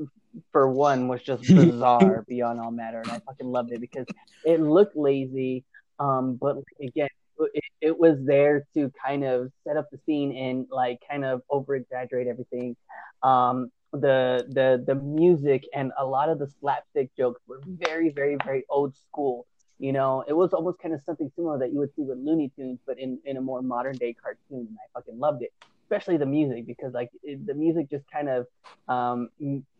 [0.50, 4.06] for one was just bizarre beyond all matter, and I fucking loved it because
[4.46, 5.66] it looked lazy,
[5.98, 7.08] um, but again,
[7.54, 11.42] it, it was there to kind of set up the scene and like kind of
[11.50, 12.76] over exaggerate everything.
[13.22, 18.36] Um, the the the music and a lot of the slapstick jokes were very very
[18.44, 19.46] very old school
[19.78, 22.50] you know, it was almost kind of something similar that you would see with Looney
[22.56, 24.66] Tunes, but in, in a more modern day cartoon.
[24.68, 25.52] And I fucking loved it,
[25.84, 28.46] especially the music because like it, the music just kind of
[28.88, 29.28] um,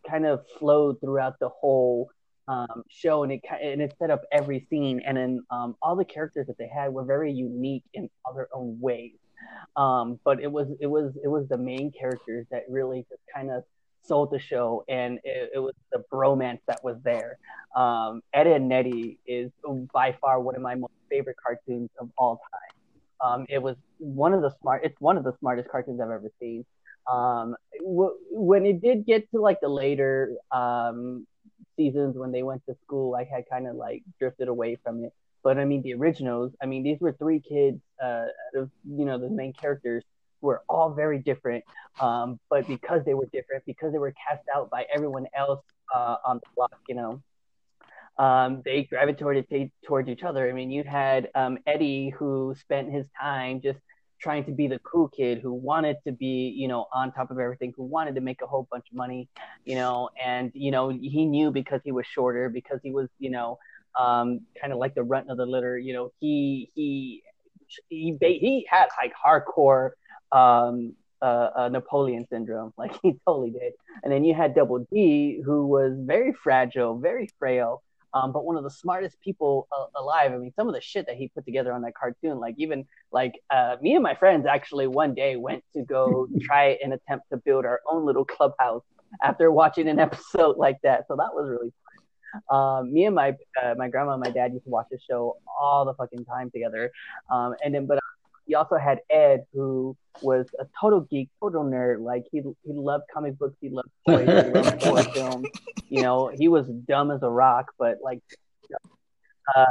[0.09, 2.11] kind of flowed throughout the whole
[2.49, 5.01] um, show, and it and it set up every scene.
[5.07, 8.49] And then um, all the characters that they had were very unique in all their
[8.55, 9.13] own ways.
[9.77, 13.51] Um, but it was it was it was the main characters that really just kind
[13.51, 13.63] of
[14.03, 17.39] sold the show, and it, it was the bromance that was there.
[17.77, 19.53] Um, Edd n Eddy is
[19.93, 22.79] by far one of my most favorite cartoons of all time.
[23.21, 24.83] Um, it was one of the smart.
[24.85, 26.65] It's one of the smartest cartoons I've ever seen.
[27.11, 31.27] Um, w- when it did get to like the later um,
[31.79, 35.15] seasons when they went to school, I had kind of like drifted away from it.
[35.43, 36.53] But I mean, the originals.
[36.63, 40.05] I mean, these were three kids uh, of you know the main characters
[40.43, 41.65] were all very different.
[42.01, 45.63] Um, but because they were different, because they were cast out by everyone else
[45.95, 47.23] uh, on the block, you know,
[48.19, 50.49] um, they gravitated towards each other.
[50.49, 53.79] I mean, you had um, Eddie who spent his time just
[54.21, 57.39] trying to be the cool kid who wanted to be, you know, on top of
[57.39, 59.29] everything, who wanted to make a whole bunch of money,
[59.65, 63.31] you know, and you know he knew because he was shorter, because he was, you
[63.31, 63.59] know,
[63.99, 67.23] um, kind of like the runt of the litter, you know, he he
[67.89, 69.91] he he had like hardcore
[70.33, 73.73] um, uh, uh, Napoleon syndrome, like he totally did.
[74.03, 77.83] And then you had Double D, who was very fragile, very frail,
[78.15, 80.33] um, but one of the smartest people uh, alive.
[80.33, 82.87] I mean, some of the shit that he put together on that cartoon, like even
[83.13, 87.27] like uh, me and my friends actually one day went to go try and attempt
[87.31, 88.83] to build our own little clubhouse
[89.23, 91.07] after watching an episode like that.
[91.09, 91.75] So that was really fun.
[92.51, 95.37] Um, me and my uh, my grandma and my dad used to watch the show
[95.61, 96.93] all the fucking time together.
[97.31, 97.99] Um, and then, but
[98.49, 102.01] you also had Ed, who was a total geek, total nerd.
[102.01, 105.49] Like he he loved comic books, he loved toys, he loved films.
[105.89, 108.21] You know, he was dumb as a rock, but like,
[109.55, 109.65] uh,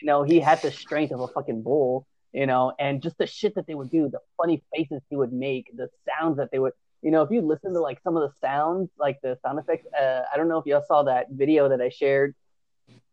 [0.00, 2.06] you know, he had the strength of a fucking bull.
[2.32, 5.32] You know, and just the shit that they would do, the funny faces he would
[5.32, 6.74] make, the sounds that they would.
[7.02, 9.86] You know, if you listen to like some of the sounds, like the sound effects,
[9.98, 12.34] uh, I don't know if y'all saw that video that I shared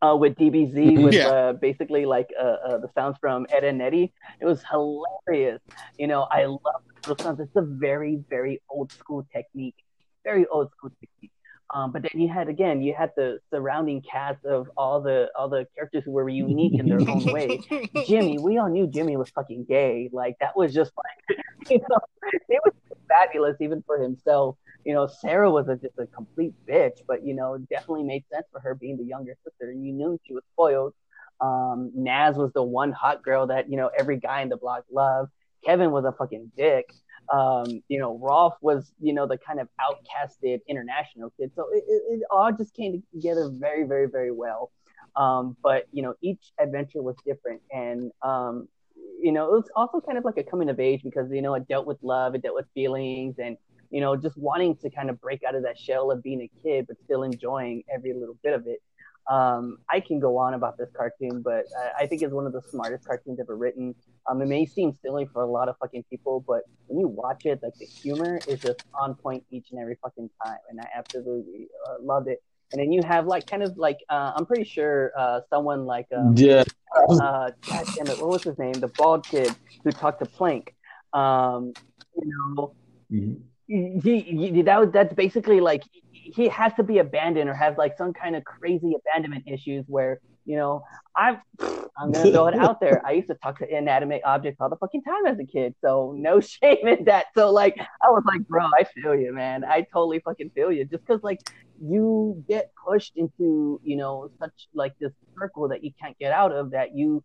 [0.01, 1.27] uh, with DBZ with yeah.
[1.27, 4.13] uh, basically like uh, uh, the sounds from Edd n Eddy.
[4.39, 5.61] It was hilarious.
[5.97, 7.39] You know, I love those sounds.
[7.39, 9.75] It's a very, very old school technique.
[10.23, 11.31] Very old school technique.
[11.73, 15.49] Um, but then you had again, you had the surrounding cast of all the all
[15.49, 17.59] the characters who were unique in their own way.
[18.05, 20.09] Jimmy, we all knew Jimmy was fucking gay.
[20.13, 21.99] Like that was just like, you know,
[22.47, 22.73] it was
[23.09, 24.57] fabulous even for himself
[24.87, 28.23] you know, Sarah was a, just a complete bitch, but you know, it definitely made
[28.31, 30.93] sense for her being the younger sister, you knew she was spoiled.
[31.41, 34.85] Um, Nazz was the one hot girl that you know every guy in the block
[34.89, 35.31] loved.
[35.65, 36.89] Kevin was a fucking dick.
[37.33, 41.51] Um, you know, Rolf was you know the kind of outcasted international kid.
[41.53, 44.71] So it, it, it all just came together very, very, very well.
[45.17, 48.69] Um, but you know, each adventure was different, and um,
[49.19, 51.55] you know, it was also kind of like a coming of age because you know
[51.55, 53.57] it dealt with love, it dealt with feelings, and
[53.89, 56.51] you know, just wanting to kind of break out of that shell of being a
[56.63, 58.81] kid, but still enjoying every little bit of it.
[59.29, 62.53] Um, I can go on about this cartoon, but I, I, think it's one of
[62.53, 63.93] the smartest cartoons ever written.
[64.29, 67.45] Um, it may seem silly for a lot of fucking people, but when you watch
[67.45, 70.87] it, like the humor is just on point each and every fucking time, and I
[70.95, 72.41] absolutely uh, loved it.
[72.71, 76.07] And then you have like kind of like uh, I'm pretty sure uh, someone like
[76.15, 76.63] um, yeah,
[76.95, 78.73] uh, God damn it, what was his name?
[78.73, 79.53] The bald kid
[79.83, 80.73] who talked to Plank.
[81.11, 81.73] Um,
[82.15, 82.73] you know,
[83.11, 83.41] Mhm.
[83.67, 88.13] He, he that that's basically like he has to be abandoned or have like some
[88.13, 90.83] kind of crazy abandonment issues where you know
[91.15, 91.41] I'm
[91.97, 93.01] I'm gonna throw it out there.
[93.05, 96.13] I used to talk to inanimate objects all the fucking time as a kid, so
[96.17, 97.27] no shame in that.
[97.35, 99.63] So like I was like, bro, I feel you, man.
[99.63, 100.85] I totally fucking feel you.
[100.85, 101.41] Just because like
[101.81, 106.51] you get pushed into you know such like this circle that you can't get out
[106.51, 107.23] of that you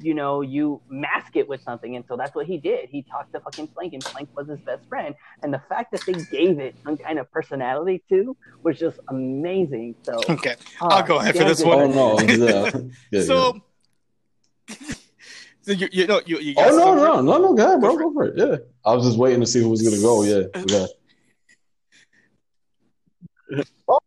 [0.00, 1.96] you know, you mask it with something.
[1.96, 2.88] And so that's what he did.
[2.90, 5.14] He talked to fucking Plank, and Plank was his best friend.
[5.42, 9.96] And the fact that they gave it some kind of personality too was just amazing.
[10.02, 11.68] So Okay, uh, I'll go ahead for this good.
[11.68, 11.92] one.
[11.98, 12.18] Oh no!
[12.46, 12.70] Yeah.
[13.10, 13.60] Yeah, so,
[15.62, 16.68] so you, you know, you, you yeah.
[16.70, 17.96] Oh no, go no, no, no, go ahead, bro.
[17.96, 18.34] Go Go for it.
[18.36, 18.56] Yeah.
[18.84, 20.22] I was just waiting to see who was gonna go.
[20.22, 20.42] Yeah.
[20.66, 20.86] yeah.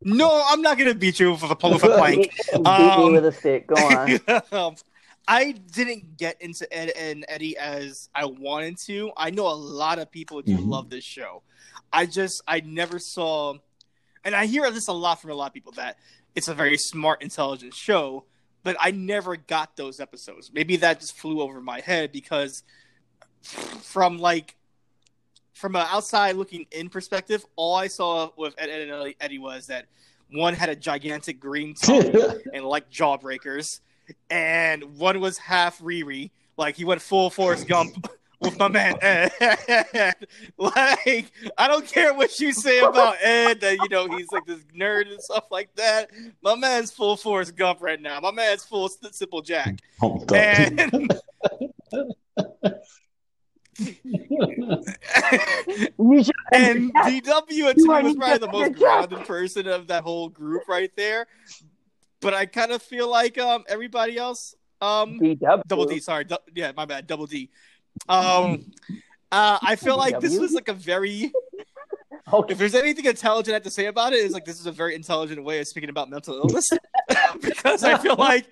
[0.01, 2.31] No, I'm not gonna beat you with a, with a plank.
[2.53, 3.67] Beat Um, me with a stick.
[3.67, 4.75] Go on.
[5.27, 9.11] I didn't get into Ed and Eddie as I wanted to.
[9.17, 10.67] I know a lot of people do Mhm.
[10.69, 11.43] love this show.
[11.91, 13.55] I just I never saw,
[14.23, 15.97] and I hear this a lot from a lot of people that
[16.35, 18.25] it's a very smart, intelligent show.
[18.63, 20.51] But I never got those episodes.
[20.53, 22.63] Maybe that just flew over my head because
[23.41, 24.55] from like
[25.53, 29.39] from an outside looking in perspective, all I saw with Ed, Ed and Eddie- Eddie
[29.39, 29.87] was that
[30.31, 32.13] one had a gigantic green tongue
[32.53, 33.79] and like jawbreakers,
[34.29, 38.09] and one was half Riri, like he went full Forrest Gump
[38.41, 39.31] with my man Ed.
[40.57, 44.63] like I don't care what you say about Ed, that you know he's like this
[44.75, 46.09] nerd and stuff like that.
[46.41, 48.19] My man's full Forrest Gump right now.
[48.19, 49.79] My man's full Simple Jack.
[50.01, 50.19] I'm.
[50.33, 50.79] And
[56.51, 60.67] and DW and You Timmy was probably the most grounded person of that whole group
[60.67, 61.27] right there.
[62.21, 65.63] But I kind of feel like um everybody else um DW.
[65.67, 67.49] double D sorry du- yeah my bad double D
[68.09, 68.71] um
[69.31, 71.31] uh I feel like this was like a very
[72.33, 72.51] Okay.
[72.51, 74.71] if there's anything intelligent I have to say about it is like this is a
[74.71, 76.67] very intelligent way of speaking about mental illness
[77.41, 78.45] because I feel like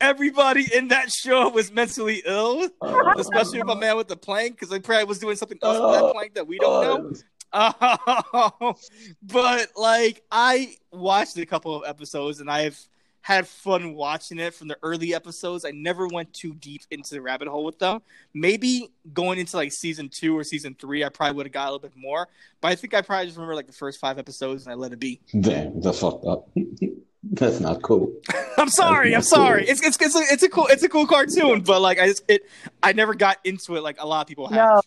[0.00, 2.68] everybody in that show was mentally ill
[3.18, 6.12] especially my man with the plank because they probably was doing something else with that
[6.12, 7.20] plank that we don't know.
[7.54, 8.74] Um,
[9.22, 12.78] but like I watched a couple of episodes and I've
[13.22, 15.64] had fun watching it from the early episodes.
[15.64, 18.02] I never went too deep into the rabbit hole with them.
[18.34, 21.72] Maybe going into like season two or season three, I probably would have got a
[21.72, 22.28] little bit more.
[22.60, 24.92] But I think I probably just remember like the first five episodes and I let
[24.92, 25.20] it be.
[25.40, 26.48] Damn, that's fucked up.
[27.30, 28.12] that's not cool.
[28.58, 29.08] I'm sorry.
[29.08, 29.44] I'm That's cool.
[29.44, 29.66] sorry.
[29.68, 32.24] It's it's it's a, it's a cool it's a cool cartoon, but like I just
[32.28, 32.42] it
[32.82, 34.56] I never got into it like a lot of people have.
[34.56, 34.80] No,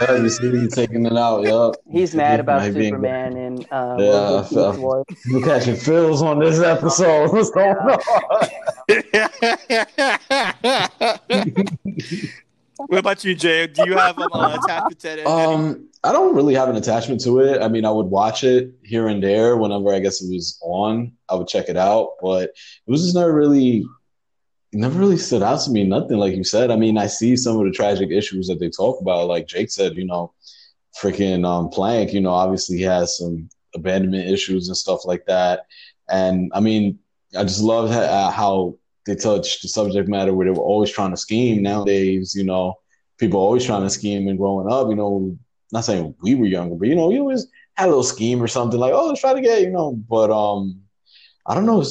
[0.00, 1.42] Yeah, you see me taking it out.
[1.44, 1.76] Yup.
[1.90, 5.04] he's mad about Might be- Superman and uh, Yeah, what was it, I- Beast Wars.
[5.32, 7.28] We're catching feels on this episode.
[7.32, 7.98] What's going on?
[12.86, 13.66] what about you, Jay?
[13.66, 15.26] Do you have um, uh, attachment to it?
[15.26, 17.60] Um, I don't really have an attachment to it.
[17.60, 21.12] I mean, I would watch it here and there whenever I guess it was on.
[21.28, 22.52] I would check it out, but it
[22.86, 23.86] was just never really, it
[24.72, 25.84] never really stood out to me.
[25.84, 26.70] Nothing like you said.
[26.70, 29.26] I mean, I see some of the tragic issues that they talk about.
[29.26, 30.32] Like Jake said, you know,
[31.00, 32.12] freaking um, Plank.
[32.12, 35.66] You know, obviously he has some abandonment issues and stuff like that.
[36.08, 36.98] And I mean,
[37.36, 40.90] I just love how, uh, how they touch the subject matter where they were always
[40.90, 41.62] trying to scheme.
[41.62, 42.74] Nowadays, you know,
[43.18, 45.36] people always trying to scheme and growing up, you know,
[45.72, 48.48] not saying we were younger, but you know, you always had a little scheme or
[48.48, 50.80] something like, oh, let's try to get, you know, but um,
[51.46, 51.84] I don't know.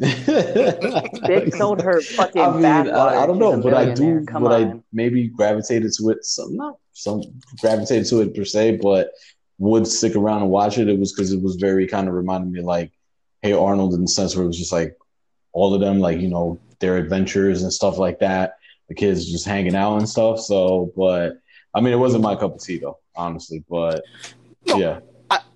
[0.00, 2.92] Bitch sold her fucking I mean, bathwater.
[2.94, 6.24] I, I don't know, a but I do, Come but I maybe gravitated to it.
[6.24, 7.22] Some not some
[7.60, 9.10] gravitated to it per se, but
[9.58, 10.88] would stick around and watch it.
[10.88, 12.92] It was because it was very kind of reminded me like
[13.42, 14.96] Hey Arnold in the sense where it was just like
[15.52, 18.56] all of them, like you know, their adventures and stuff like that.
[18.88, 20.40] The kids just hanging out and stuff.
[20.40, 21.38] So, but
[21.74, 23.64] I mean, it wasn't my cup of tea though, honestly.
[23.68, 24.02] But
[24.66, 24.76] No.
[24.78, 25.00] yeah,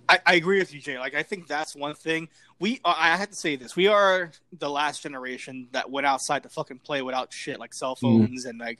[0.08, 0.98] I, I, agree with you, Jay.
[0.98, 2.28] Like, I think that's one thing.
[2.58, 6.42] We, uh, I have to say this: we are the last generation that went outside
[6.44, 8.78] to fucking play without shit like cell phones and like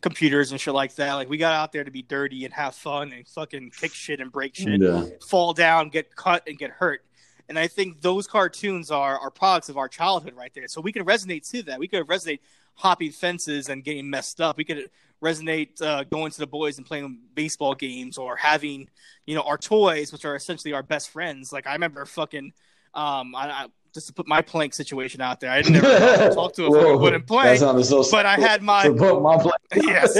[0.00, 1.14] computers and shit like that.
[1.14, 4.20] Like, we got out there to be dirty and have fun and fucking kick shit
[4.20, 7.04] and break shit, yeah, fall down, get cut, and get hurt.
[7.48, 10.68] And I think those cartoons are are products of our childhood right there.
[10.68, 11.78] So we can resonate to that.
[11.78, 12.40] We could resonate
[12.74, 14.56] hopping fences and getting messed up.
[14.56, 14.90] We could
[15.24, 18.88] resonate uh, going to the boys and playing baseball games or having
[19.26, 21.52] you know our toys, which are essentially our best friends.
[21.52, 22.52] Like I remember fucking
[22.94, 25.50] um, I, I just to put my plank situation out there.
[25.50, 28.04] I didn't never talk to a Whoa, that sounded so.
[28.10, 29.52] but I had my my play.
[29.76, 30.18] yes.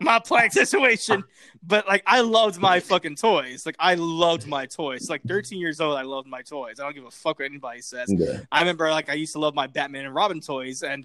[0.00, 1.24] my plank situation.
[1.62, 3.66] But like, I loved my fucking toys.
[3.66, 5.10] Like, I loved my toys.
[5.10, 6.80] Like, 13 years old, I loved my toys.
[6.80, 8.12] I don't give a fuck what anybody says.
[8.16, 8.40] Yeah.
[8.50, 11.04] I remember like I used to love my Batman and Robin toys, and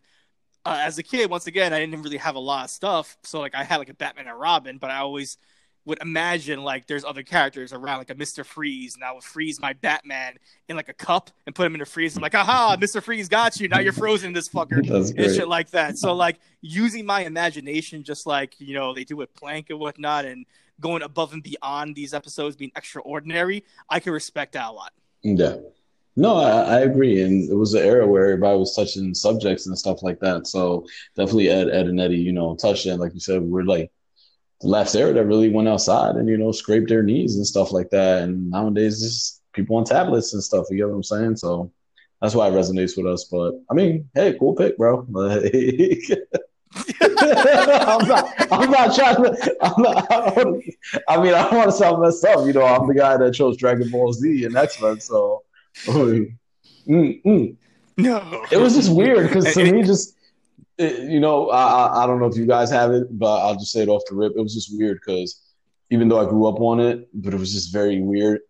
[0.66, 3.18] uh, as a kid, once again, I didn't really have a lot of stuff.
[3.24, 5.38] So like, I had like a Batman and Robin, but I always
[5.86, 9.62] would imagine like there's other characters around, like a Mister Freeze, and I would freeze
[9.62, 10.34] my Batman
[10.68, 12.16] in like a cup and put him in the freeze.
[12.16, 13.68] I'm like, aha, Mister Freeze got you.
[13.68, 14.78] Now you're frozen, in this fucker,
[15.18, 16.00] and shit like that.
[16.00, 20.26] So like using my imagination, just like you know they do with Plank and whatnot,
[20.26, 20.48] and
[20.82, 24.92] going above and beyond these episodes being extraordinary, I can respect that a lot.
[25.22, 25.58] Yeah.
[26.16, 27.22] No, I, I agree.
[27.22, 30.48] And it was an era where everybody was touching subjects and stuff like that.
[30.48, 30.86] So
[31.16, 32.96] definitely Ed, Ed and Eddie, you know, touched it.
[32.98, 33.92] Like you said, we're like
[34.62, 37.72] the last era that really went outside and, you know, scraped their knees and stuff
[37.74, 38.24] like that.
[38.24, 40.68] And nowadays, just people on tablets and stuff.
[40.72, 41.38] You get what I'm saying?
[41.38, 41.72] So
[42.22, 43.26] that's why it resonates with us.
[43.26, 45.06] But I mean, hey, cool pick, bro.
[45.10, 45.54] Like,
[47.02, 48.34] I'm not.
[48.52, 49.56] I'm not trying to.
[49.62, 52.46] I'm not, I, I mean, I don't want to sound messed up.
[52.46, 55.00] You know, I'm the guy that chose Dragon Ball Z and X Men.
[55.00, 55.44] So,
[55.86, 56.38] mm,
[56.88, 57.56] mm.
[57.98, 60.16] No, it was just weird because to And- me, just
[60.78, 63.56] it, you know, I, I I don't know if you guys have it, but I'll
[63.56, 64.34] just say it off the rip.
[64.36, 65.42] It was just weird because
[65.90, 68.42] even though I grew up on it, but it was just very weird.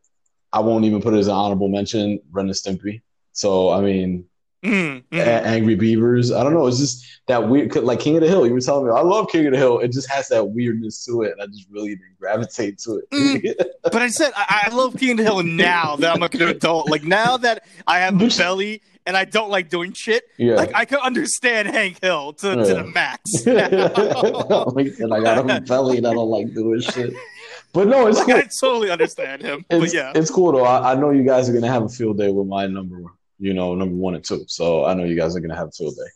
[0.52, 2.19] I won't even put it as an honorable mention.
[2.31, 3.02] Ren and Stimpy.
[3.34, 4.26] So I mean,
[4.65, 5.19] Mm, mm.
[5.19, 6.31] A- Angry Beavers.
[6.31, 6.67] I don't know.
[6.67, 8.45] It's just that weird, like King of the Hill.
[8.45, 9.79] You were telling me, I love King of the Hill.
[9.79, 13.71] It just has that weirdness to it, and I just really didn't gravitate to it.
[13.83, 16.41] But I said I, I love King of the Hill now that I'm like an
[16.41, 16.89] adult.
[16.89, 20.55] Like now that I have a belly and I don't like doing shit, yeah.
[20.55, 23.21] like I can understand Hank Hill to, to the max.
[23.45, 27.13] like, and I got a belly and I don't like doing shit.
[27.73, 28.35] But no, it's like, cool.
[28.37, 29.65] I totally understand him.
[29.69, 30.63] It's, but yeah, it's cool though.
[30.63, 33.03] I, I know you guys are gonna have a field day with my number,
[33.40, 34.45] you know, number one and two.
[34.48, 36.10] So I know you guys are gonna have a field day.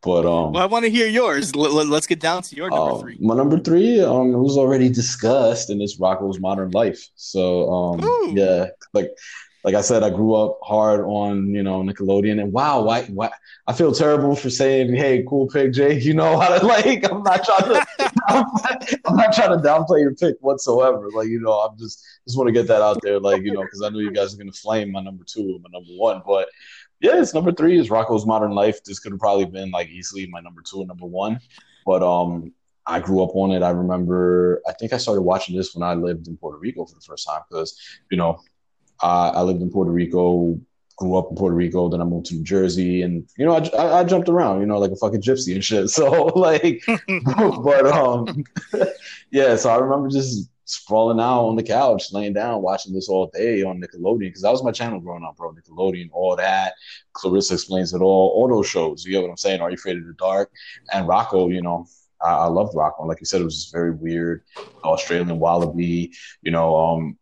[0.00, 1.56] But um, well, I want to hear yours.
[1.56, 3.18] Let, let, us get down to your number uh, three.
[3.20, 7.08] my number three, um, it was already discussed, and it's Rocko's Modern Life.
[7.16, 8.32] So um, Ooh.
[8.32, 9.10] yeah, like
[9.64, 13.30] like I said, I grew up hard on you know Nickelodeon, and wow, why why
[13.66, 16.00] I feel terrible for saying, hey, cool pick, Jay.
[16.00, 17.08] You know how to like.
[17.10, 17.86] I'm not trying to.
[19.06, 21.10] I'm not trying to downplay your pick whatsoever.
[21.14, 23.62] Like you know, I'm just just want to get that out there, like you know,
[23.62, 26.22] because I know you guys are gonna flame my number two and my number one,
[26.26, 26.48] but
[27.00, 28.82] yeah, it's number three is Rocko's Modern Life.
[28.84, 31.40] This could have probably been like easily my number two and number one,
[31.84, 32.52] but um,
[32.86, 33.62] I grew up on it.
[33.62, 34.60] I remember.
[34.68, 37.26] I think I started watching this when I lived in Puerto Rico for the first
[37.26, 37.78] time because
[38.10, 38.40] you know
[39.00, 40.58] I, I lived in Puerto Rico,
[40.96, 43.68] grew up in Puerto Rico, then I moved to New Jersey, and you know, I,
[43.76, 45.90] I, I jumped around, you know, like a fucking gypsy and shit.
[45.90, 46.82] So like,
[47.26, 48.44] but um,
[49.30, 49.56] yeah.
[49.56, 53.62] So I remember just sprawling out on the couch, laying down, watching this all day
[53.62, 55.52] on Nickelodeon because that was my channel growing up, bro.
[55.52, 56.74] Nickelodeon, all that.
[57.12, 58.28] Clarissa explains it all.
[58.30, 59.04] All those shows.
[59.04, 59.60] You get what I'm saying?
[59.60, 60.50] Are you afraid of the dark?
[60.92, 61.86] And Rocko, you know.
[62.22, 63.06] I, I loved Rocko.
[63.06, 64.44] Like you said, it was just very weird.
[64.84, 66.12] Australian wallaby,
[66.42, 67.18] you know, um,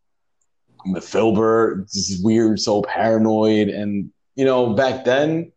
[0.84, 3.68] The Filburt, this weird, so paranoid.
[3.68, 5.52] And, you know, back then,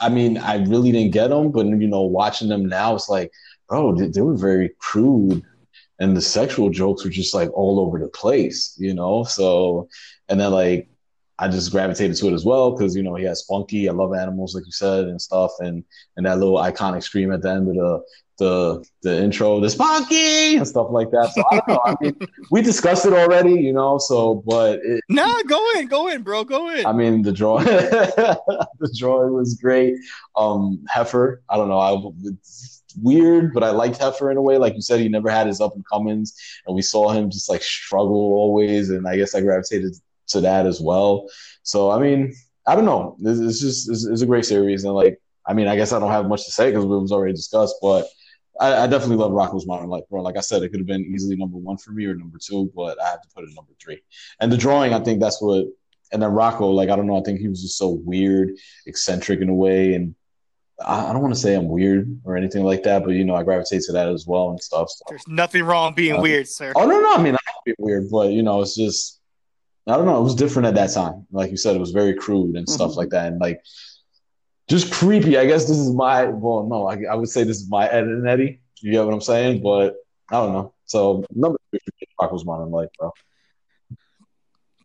[0.00, 3.32] I mean, I really didn't get them, but, you know, watching them now, it's like,
[3.68, 5.42] bro, they, they were very crude.
[6.00, 9.24] And the sexual jokes were just like all over the place, you know?
[9.24, 9.88] So,
[10.28, 10.88] and then like,
[11.38, 13.88] I just gravitated to it as well because, you know, he has Spunky.
[13.88, 15.52] I love animals, like you said, and stuff.
[15.60, 15.84] And,
[16.16, 18.02] and that little iconic scream at the end of the,
[18.38, 21.30] the the intro, the spunky and stuff like that.
[21.34, 21.80] So I don't know.
[21.84, 22.16] I mean,
[22.50, 23.98] we discussed it already, you know.
[23.98, 26.86] So, but it, nah, go in, go in, bro, go in.
[26.86, 29.94] I mean, the drawing, the drawing was great.
[30.36, 31.78] Um, Heffer, I don't know.
[31.78, 34.56] I it's weird, but I liked Heffer in a way.
[34.56, 36.34] Like you said, he never had his up and comings,
[36.66, 38.90] and we saw him just like struggle always.
[38.90, 39.94] And I guess I gravitated
[40.28, 41.28] to that as well.
[41.62, 42.34] So, I mean,
[42.66, 43.16] I don't know.
[43.20, 45.98] It's, it's just it's, it's a great series, and like, I mean, I guess I
[45.98, 48.06] don't have much to say because it was already discussed, but.
[48.60, 50.20] I, I definitely love Rocko's Modern Life, bro.
[50.20, 52.72] Like I said, it could have been easily number one for me or number two,
[52.74, 54.02] but I had to put it number three.
[54.40, 55.66] And the drawing, I think that's what.
[56.10, 58.50] And then Rocko, like I don't know, I think he was just so weird,
[58.86, 60.16] eccentric in a way, and
[60.84, 63.36] I, I don't want to say I'm weird or anything like that, but you know,
[63.36, 64.90] I gravitate to that as well and stuff.
[64.90, 65.04] So.
[65.08, 66.72] There's nothing wrong being Uh, weird, sir.
[66.74, 69.20] Oh no, no, I mean I'm weird, but you know, it's just
[69.88, 71.26] I don't know, it was different at that time.
[71.32, 72.96] Like you said, it was very crude and stuff Mhm.
[72.96, 73.62] like that, and like
[74.68, 75.38] just creepy.
[75.38, 78.04] I guess this is my well, no, I, I would say this is my Ed
[78.04, 78.60] and Eddie.
[78.82, 79.62] You get what I'm saying?
[79.62, 79.96] But
[80.30, 80.74] I don't know.
[80.84, 83.12] So number three for me, Rocko's Modern Life, bro.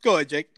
[0.01, 0.49] Go ahead, Jake.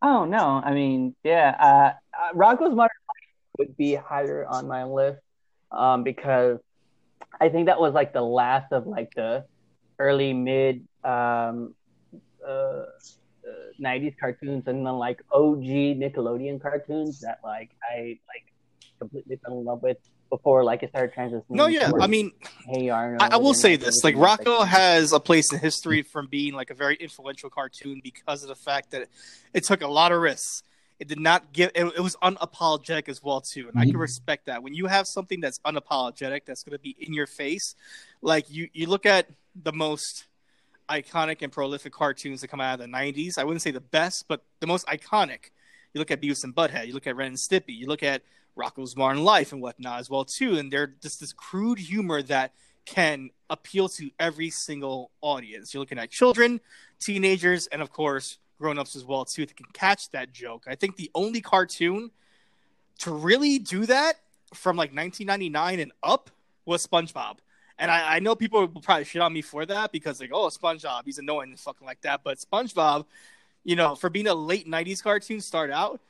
[0.00, 4.84] Oh no, I mean, yeah, uh, uh, Rocko's Modern Life would be higher on my
[4.84, 5.20] list
[5.70, 6.58] um, because
[7.40, 9.44] I think that was like the last of like the
[9.98, 11.74] early mid um,
[12.46, 12.84] uh, uh,
[13.80, 15.64] '90s cartoons and then like OG
[15.98, 18.52] Nickelodeon cartoons that like I like
[18.98, 19.98] completely fell in love with
[20.30, 21.44] before like it started transitioning.
[21.50, 21.92] No, yeah.
[22.00, 22.32] I mean,
[22.66, 23.22] Hey Arnold.
[23.22, 26.70] I, I will say this: like Rocko has a place in history from being like
[26.70, 29.08] a very influential cartoon because of the fact that
[29.52, 30.62] it took a lot of risks.
[30.98, 31.70] It did not give.
[31.74, 34.00] It, it was unapologetic as well too, and I can Mhm.
[34.00, 34.62] respect that.
[34.62, 37.74] When you have something that's unapologetic, that's going to be in your face,
[38.20, 40.26] like you you look at the most
[40.88, 43.38] iconic and prolific cartoons that come out of the '90s.
[43.38, 45.50] I wouldn't say the best, but the most iconic.
[45.92, 46.86] You look at Beavis and Butthead.
[46.86, 47.76] You look at Ren and Stimpy.
[47.76, 48.22] You look at
[48.56, 50.56] Rocko's Modern Life and whatnot as well too.
[50.56, 52.52] And they're just this crude humor that
[52.84, 55.72] can appeal to every single audience.
[55.72, 56.60] You're looking at children,
[57.00, 60.64] teenagers, and of course grown-ups as well too that can catch that joke.
[60.66, 62.10] I think the only cartoon
[63.00, 64.14] to really do that
[64.54, 66.30] from like 1999 and up
[66.64, 67.38] was SpongeBob.
[67.78, 70.46] And I, I know people will probably shit on me for that because like, oh,
[70.48, 72.20] SpongeBob, he's annoying and fucking like that.
[72.22, 73.06] But SpongeBob,
[73.64, 76.00] you know, for being a late 90s cartoon start out,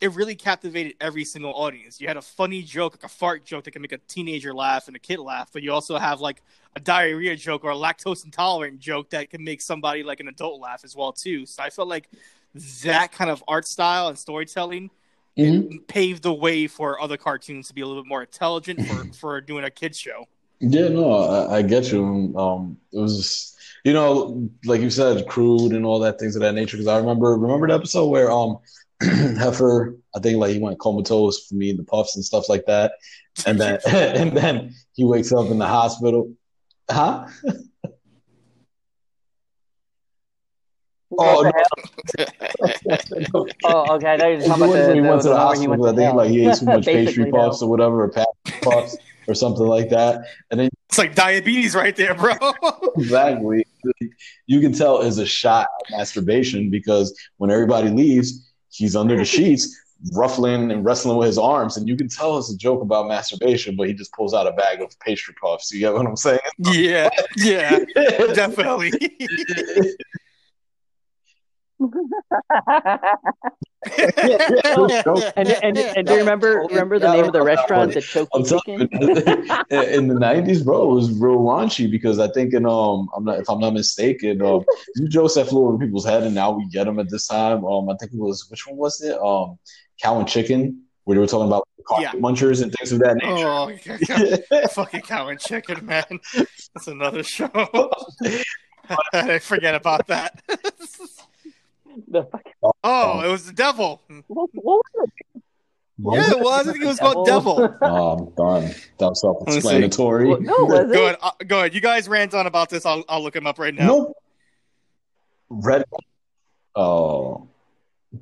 [0.00, 2.00] it really captivated every single audience.
[2.00, 4.88] You had a funny joke, like a fart joke that can make a teenager laugh
[4.88, 6.42] and a kid laugh, but you also have like
[6.74, 10.60] a diarrhea joke or a lactose intolerant joke that can make somebody like an adult
[10.60, 11.46] laugh as well too.
[11.46, 12.08] So I felt like
[12.82, 14.90] that kind of art style and storytelling
[15.38, 15.86] Mhm.
[15.86, 19.40] paved the way for other cartoons to be a little bit more intelligent for for
[19.40, 20.26] doing a kids show.
[20.60, 22.34] Yeah, no, I, I get you.
[22.36, 26.42] Um, it was, just, you know, like you said, crude and all that things of
[26.42, 26.76] that nature.
[26.78, 28.58] Because I remember, remember the episode where um,
[29.02, 32.92] Heffer, I think like he went comatose from eating the puffs and stuff like that,
[33.46, 36.32] and then and then he wakes up in the hospital.
[36.90, 37.26] Huh?
[41.18, 41.54] Oh, What
[42.16, 42.26] the
[43.32, 43.46] hell?
[43.64, 44.12] oh, okay.
[44.14, 45.66] I thought you were talking about the, he the, went to the the one he
[45.66, 47.66] hospital, went I think like he ate too much pastry Basically, puffs no.
[47.66, 48.96] or whatever, or pastry puffs
[49.28, 52.34] or something like that, and then It's like diabetes right there, bro.
[52.96, 53.64] Exactly.
[54.46, 58.45] You can tell it's a shot at masturbation because when everybody leaves,
[58.76, 59.76] he's under the sheets,
[60.12, 63.76] ruffling and wrestling with his arms, and you can tell it's a joke about masturbation,
[63.76, 65.72] but he just pulls out a bag of pastry puffs.
[65.72, 66.40] You get what I'm saying?
[66.58, 67.78] yeah, yeah,
[68.34, 68.92] definitely.
[75.36, 78.44] and, and, and do you remember remember the name of the restaurant, that Chokey I'm
[78.44, 79.94] telling you, Chicken?
[79.94, 83.38] in the '90s, bro, it was real raunchy because I think in um, I'm not
[83.40, 86.66] if I'm not mistaken, um, these jokes that flew over people's head, and now we
[86.68, 87.64] get them at this time.
[87.64, 89.18] Um, I think it was which one was it?
[89.20, 89.58] Um,
[90.02, 92.20] Cow and Chicken, where they were talking about carpet Yeah.
[92.20, 93.28] munchers and things of that nature.
[93.30, 94.66] oh, yeah, yeah.
[94.72, 96.04] fucking cow and chicken, man.
[96.74, 97.50] That's another show.
[99.12, 100.42] I forget about that.
[102.08, 102.52] The fucking,
[102.84, 104.02] oh, it was the devil.
[104.26, 105.42] what, what was it?
[105.98, 106.68] Yeah, it was.
[106.68, 107.74] I think it was called Devil.
[107.82, 108.74] Oh, I'm done.
[108.98, 110.28] That was self-explanatory.
[110.28, 111.74] Well, no, was Go ahead, uh, go ahead.
[111.74, 112.84] You guys rant on about this.
[112.84, 113.86] I'll, I'll look him up right now.
[113.86, 114.16] Nope.
[115.48, 115.84] Red.
[116.74, 117.48] Oh,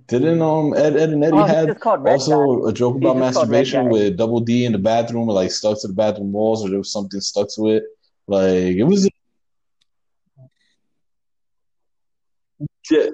[0.07, 2.71] didn't um Ed, Edd n Eddy Oh, had just called Red also Guy.
[2.71, 5.51] a joke about just called Red masturbation with Double D in the bathroom, or like
[5.51, 7.83] stuck to the bathroom walls, or there was something stuck to it.
[8.29, 9.09] Like it was.
[12.91, 13.07] Yeah,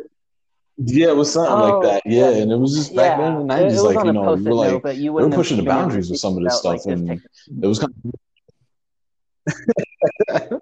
[0.83, 2.11] yeah, it was something Oh, like that.
[2.11, 2.43] Yeah, yeah.
[2.43, 4.27] and it was just back then in the It- it nineties, like you know, we
[4.27, 6.53] post-it were like note, but you they were pushing the boundaries with some of this
[6.61, 7.21] felt like stuff, and this
[7.63, 8.13] it was kind of.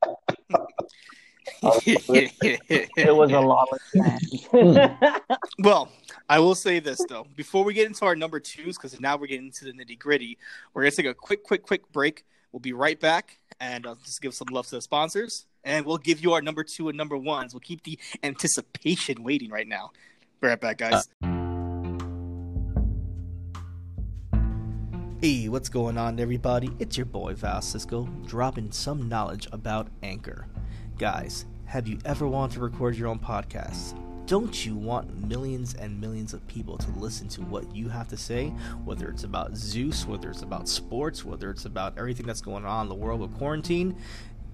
[1.62, 4.20] It was a lawless land.
[5.60, 5.90] Well,
[6.28, 7.26] I will say this though.
[7.36, 10.38] Before we get into our number twos, because now we're getting into the nitty gritty,
[10.72, 12.24] we're gonna take a quick, quick, quick break.
[12.52, 15.98] We'll be right back, and uh, just give some love to the sponsors, and we'll
[15.98, 17.54] give you our number two and number ones.
[17.54, 19.90] We'll keep the anticipation waiting right now.
[20.40, 21.08] Be right back, guys.
[25.20, 26.70] Hey, what's going on, everybody?
[26.78, 30.46] It's your boy Val Cisco, dropping some knowledge about Anchor.
[30.96, 33.98] Guys, have you ever wanted to record your own podcast?
[34.28, 38.16] Don't you want millions and millions of people to listen to what you have to
[38.16, 38.48] say?
[38.84, 42.84] Whether it's about Zeus, whether it's about sports, whether it's about everything that's going on
[42.84, 43.96] in the world with quarantine?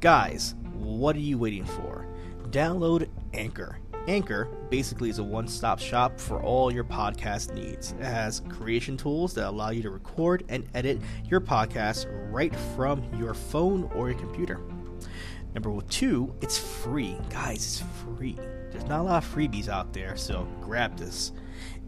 [0.05, 2.07] Guys, what are you waiting for?
[2.51, 3.79] Download Anchor.
[4.07, 7.93] Anchor basically is a one stop shop for all your podcast needs.
[7.93, 13.03] It has creation tools that allow you to record and edit your podcast right from
[13.19, 14.61] your phone or your computer.
[15.55, 17.17] Number two, it's free.
[17.31, 18.37] Guys, it's free.
[18.73, 21.33] There's not a lot of freebies out there, so grab this.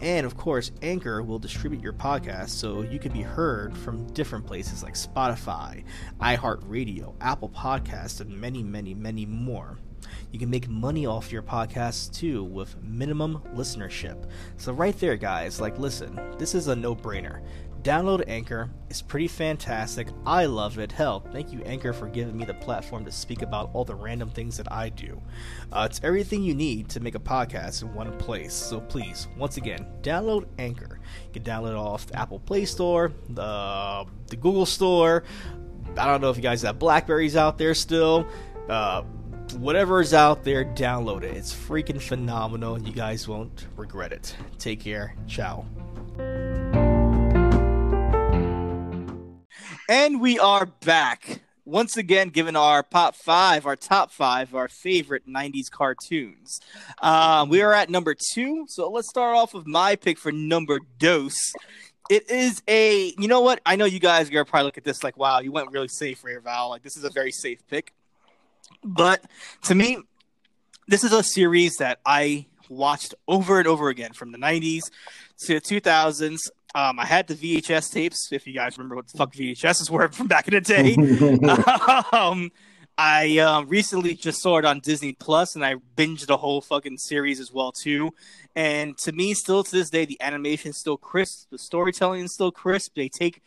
[0.00, 4.46] And of course, Anchor will distribute your podcast so you can be heard from different
[4.46, 5.84] places like Spotify,
[6.20, 9.78] iHeartRadio, Apple Podcasts, and many, many, many more.
[10.30, 14.28] You can make money off your podcast too with minimum listenership.
[14.58, 17.42] So, right there, guys, like, listen, this is a no brainer.
[17.86, 18.68] Download Anchor.
[18.90, 20.08] It's pretty fantastic.
[20.26, 20.90] I love it.
[20.90, 24.28] Hell, thank you, Anchor, for giving me the platform to speak about all the random
[24.28, 25.22] things that I do.
[25.70, 28.52] Uh, it's everything you need to make a podcast in one place.
[28.52, 30.98] So please, once again, download Anchor.
[31.26, 35.22] You can download it off the Apple Play Store, the, the Google Store.
[35.96, 38.26] I don't know if you guys have Blackberries out there still.
[38.68, 39.02] Uh,
[39.58, 41.36] whatever is out there, download it.
[41.36, 44.34] It's freaking phenomenal, and you guys won't regret it.
[44.58, 45.14] Take care.
[45.28, 45.64] Ciao.
[49.88, 51.42] And we are back.
[51.64, 56.58] Once again, given our pop five, our top five, our favorite 90s cartoons.
[57.00, 58.66] Uh, we are at number two.
[58.68, 61.52] So let's start off with my pick for number dose.
[62.10, 63.60] It is a, you know what?
[63.64, 65.70] I know you guys are going to probably look at this like, wow, you went
[65.70, 66.70] really safe here, Val.
[66.70, 67.92] Like, this is a very safe pick.
[68.82, 69.24] But
[69.64, 69.98] to me,
[70.88, 74.82] this is a series that I watched over and over again from the 90s
[75.44, 76.38] to the 2000s.
[76.76, 80.08] Um, I had the VHS tapes, if you guys remember what the fuck VHSs were
[80.12, 80.94] from back in the day.
[82.12, 82.52] um,
[82.98, 86.98] I uh, recently just saw it on Disney Plus, and I binged the whole fucking
[86.98, 88.10] series as well too.
[88.54, 92.34] And to me, still to this day, the animation is still crisp, the storytelling is
[92.34, 92.92] still crisp.
[92.94, 93.40] They take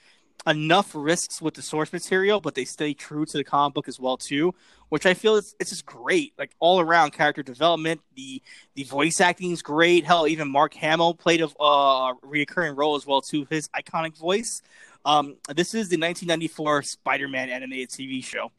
[0.48, 4.00] enough risks with the source material, but they stay true to the comic book as
[4.00, 4.54] well too,
[4.90, 6.34] which I feel it's, it's just great.
[6.38, 8.42] Like all around character development, the
[8.76, 10.06] the voice acting is great.
[10.06, 13.46] Hell, even Mark Hamill played a uh, reoccurring role as well too.
[13.50, 14.62] His iconic voice.
[15.06, 18.52] Um, this is the 1994 Spider-Man animated TV show.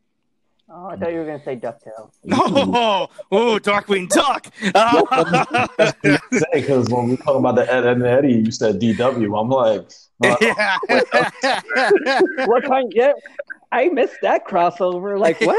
[0.73, 2.13] Oh, I thought you were going to say DuckTales.
[2.33, 4.47] Oh, oh, Darkwing Duck.
[6.53, 9.41] Because when we talk about the Ed, Edd n Eddy, you said DW.
[9.41, 9.91] I'm like,
[10.41, 10.79] yeah.
[12.47, 12.93] what kind?
[12.95, 13.13] Yeah,
[13.73, 15.19] I missed that crossover.
[15.19, 15.59] Like what?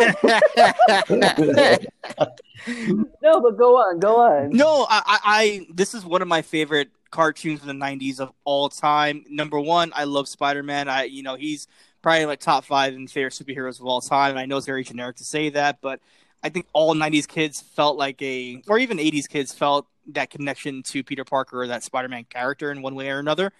[3.21, 4.51] no, but go on, go on.
[4.51, 8.31] No, I, I, I, this is one of my favorite cartoons from the '90s of
[8.45, 9.25] all time.
[9.29, 10.87] Number one, I love Spider-Man.
[10.87, 11.67] I, you know, he's
[12.01, 14.37] probably like top five in favorite superheroes of all time.
[14.37, 15.99] I know it's very generic to say that, but
[16.43, 20.83] I think all '90s kids felt like a, or even '80s kids felt that connection
[20.83, 23.51] to Peter Parker or that Spider-Man character in one way or another.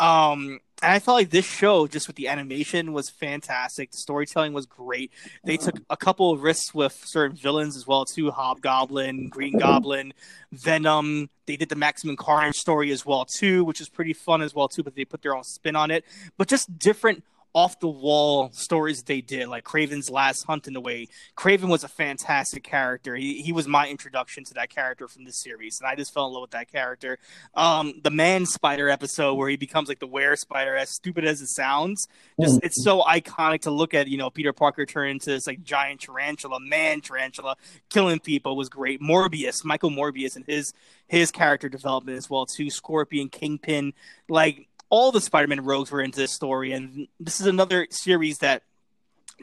[0.00, 3.90] Um, and I felt like this show, just with the animation, was fantastic.
[3.90, 5.10] The storytelling was great.
[5.44, 8.30] They took a couple of risks with certain villains as well, too.
[8.30, 10.12] Hobgoblin, Green Goblin,
[10.52, 11.30] Venom.
[11.46, 14.68] They did the Maximum Carnage story as well, too, which is pretty fun as well,
[14.68, 14.84] too.
[14.84, 16.04] But they put their own spin on it.
[16.36, 20.80] But just different off the wall stories they did, like Kraven's Last Hunt in a
[20.80, 21.08] way.
[21.36, 23.16] Kraven was a fantastic character.
[23.16, 26.26] He he was my introduction to that character from this series, and I just fell
[26.26, 27.18] in love with that character.
[27.54, 31.40] Um, the Man Spider episode where he becomes like the Were Spider, as stupid as
[31.40, 32.06] it sounds,
[32.40, 34.08] just it's so iconic to look at.
[34.08, 37.56] You know, Peter Parker turn into this like giant tarantula, man tarantula,
[37.88, 39.00] killing people was great.
[39.00, 40.72] Morbius, Michael Morbius, and his
[41.08, 42.70] his character development as well too.
[42.70, 43.94] Scorpion, Kingpin,
[44.28, 48.62] like all the Spider-Man rogues were into this story, and this is another series that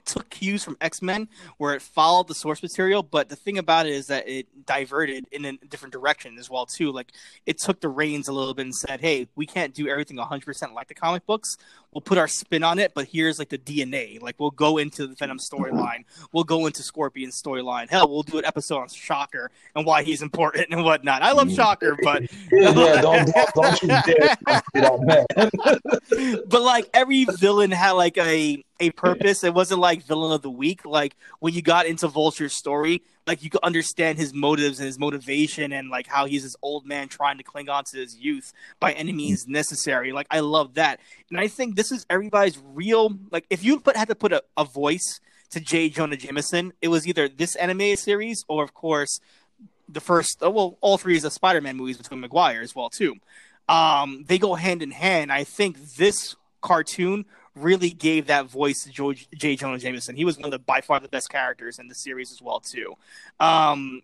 [0.03, 3.93] took cues from X-Men where it followed the source material, but the thing about it
[3.93, 6.91] is that it diverted in a different direction as well too.
[6.91, 7.13] Like
[7.45, 10.73] it took the reins a little bit and said, "Hey, we can't do everything 100%
[10.73, 11.55] like the comic books.
[11.91, 14.21] We'll put our spin on it, but here's like the DNA.
[14.21, 16.03] Like we'll go into the Venom storyline.
[16.33, 17.89] We'll go into Scorpion's storyline.
[17.89, 21.21] Hell, we'll do an episode on Shocker and why he's important and whatnot.
[21.21, 24.35] I love Shocker, but yeah, don't, don't, don't you dare
[26.47, 29.43] but like every villain had like a a purpose.
[29.43, 30.85] It wasn't like villain of the week.
[30.85, 34.99] Like when you got into Vulture's story, like you could understand his motives and his
[34.99, 38.53] motivation and like how he's this old man trying to cling on to his youth
[38.79, 40.11] by any means necessary.
[40.11, 40.99] Like I love that.
[41.29, 44.43] And I think this is everybody's real like if you put had to put a,
[44.57, 45.19] a voice
[45.51, 45.89] to J.
[45.89, 49.19] Jonah Jameson, it was either this anime series or of course
[49.87, 53.15] the first well, all three is the Spider Man movies between Maguire as well too.
[53.67, 55.31] Um, they go hand in hand.
[55.31, 57.25] I think this cartoon
[57.55, 59.55] really gave that voice to George J.
[59.55, 60.15] Jonah Jameson.
[60.15, 62.59] He was one of the by far the best characters in the series as well
[62.59, 62.95] too.
[63.39, 64.01] Um,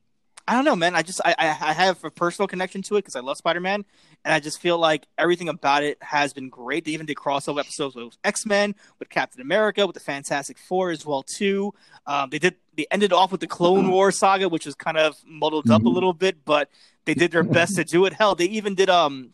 [0.47, 0.95] I don't know, man.
[0.95, 3.85] I just I, I have a personal connection to it because I love Spider Man,
[4.25, 6.85] and I just feel like everything about it has been great.
[6.85, 10.91] They even did crossover episodes with X Men, with Captain America, with the Fantastic Four
[10.91, 11.73] as well too.
[12.07, 15.15] Um, they did they ended off with the Clone War saga, which was kind of
[15.25, 16.69] muddled up a little bit, but
[17.05, 18.13] they did their best to do it.
[18.13, 19.31] Hell, they even did um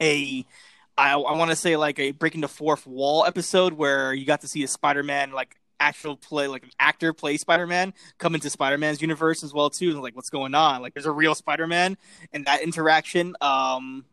[0.00, 0.44] a
[0.96, 4.42] I, I want to say like a breaking the fourth wall episode where you got
[4.42, 9.02] to see a Spider-Man like actual play like an actor play Spider-Man come into Spider-Man's
[9.02, 10.82] universe as well too and like what's going on?
[10.82, 11.96] Like there's a real Spider-Man
[12.32, 14.04] and that interaction um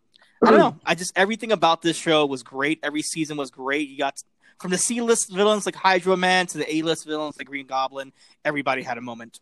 [0.44, 0.76] I don't know.
[0.86, 2.80] I just everything about this show was great.
[2.82, 3.88] Every season was great.
[3.90, 4.16] You got
[4.60, 8.12] from the C-list villains like Hydro Man to the A-list villains like Green Goblin
[8.44, 9.40] everybody had a moment.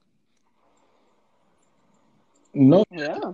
[2.54, 3.34] No, Yeah.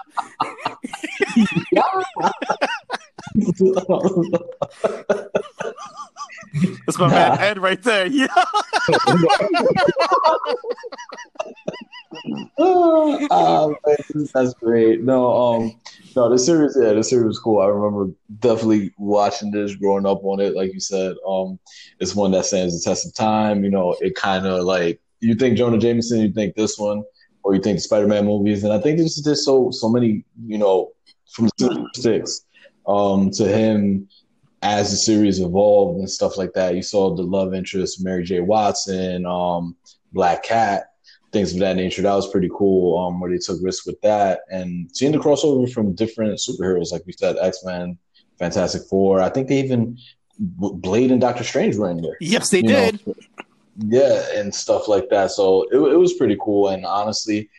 [6.85, 8.07] That's my man Ed right there.
[8.11, 8.27] Yeah.
[12.59, 13.75] oh,
[14.33, 15.01] that's great.
[15.01, 15.79] No, um,
[16.15, 17.61] no, the series, yeah, the series was cool.
[17.61, 20.55] I remember definitely watching this, growing up on it.
[20.55, 21.59] Like you said, um,
[21.99, 23.63] it's one that stands the test of time.
[23.63, 27.03] You know, it kind of like you think Jonah Jameson, you think this one,
[27.43, 30.23] or you think the Spider-Man movies, and I think there's just so so many.
[30.45, 30.91] You know,
[31.31, 31.49] from
[31.95, 32.45] six
[32.87, 34.07] um, to him
[34.61, 36.75] as the series evolved and stuff like that.
[36.75, 38.41] You saw the love interest, Mary J.
[38.41, 39.75] Watson, um,
[40.13, 40.91] Black Cat,
[41.31, 42.01] things of that nature.
[42.01, 42.99] That was pretty cool.
[42.99, 47.03] Um, where they took risks with that and seeing the crossover from different superheroes, like
[47.05, 47.97] we said, X Men,
[48.39, 49.21] Fantastic Four.
[49.21, 49.97] I think they even
[50.39, 52.17] Blade and Doctor Strange were in there.
[52.19, 53.05] Yes, they did.
[53.05, 53.15] Know?
[53.77, 55.31] Yeah, and stuff like that.
[55.31, 56.69] So it, it was pretty cool.
[56.69, 57.49] And honestly,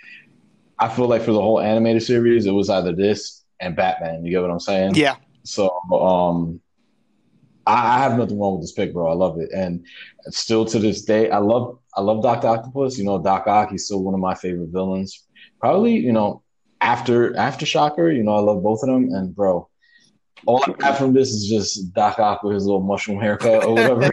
[0.79, 4.25] I feel like for the whole animated series, it was either this and Batman.
[4.25, 4.95] You get what I'm saying?
[4.95, 5.17] Yeah.
[5.45, 6.61] So um,
[7.67, 9.11] I, I have nothing wrong with this pick, bro.
[9.11, 9.87] I love it, and
[10.29, 12.99] still to this day, I love I love Doctor Octopus.
[12.99, 13.71] You know, Doc Ock.
[13.71, 15.27] He's still one of my favorite villains.
[15.61, 16.43] Probably, you know,
[16.81, 18.11] after after Shocker.
[18.11, 19.69] You know, I love both of them, and bro.
[20.47, 23.75] All I got from this is just Doc Ock with his little mushroom haircut or
[23.75, 24.11] whatever.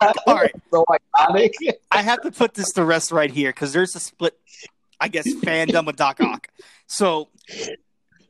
[0.26, 1.52] All right, so iconic.
[1.90, 4.38] I have to put this to rest right here because there's a split,
[5.00, 6.48] I guess, fandom with Doc Ock.
[6.86, 7.28] So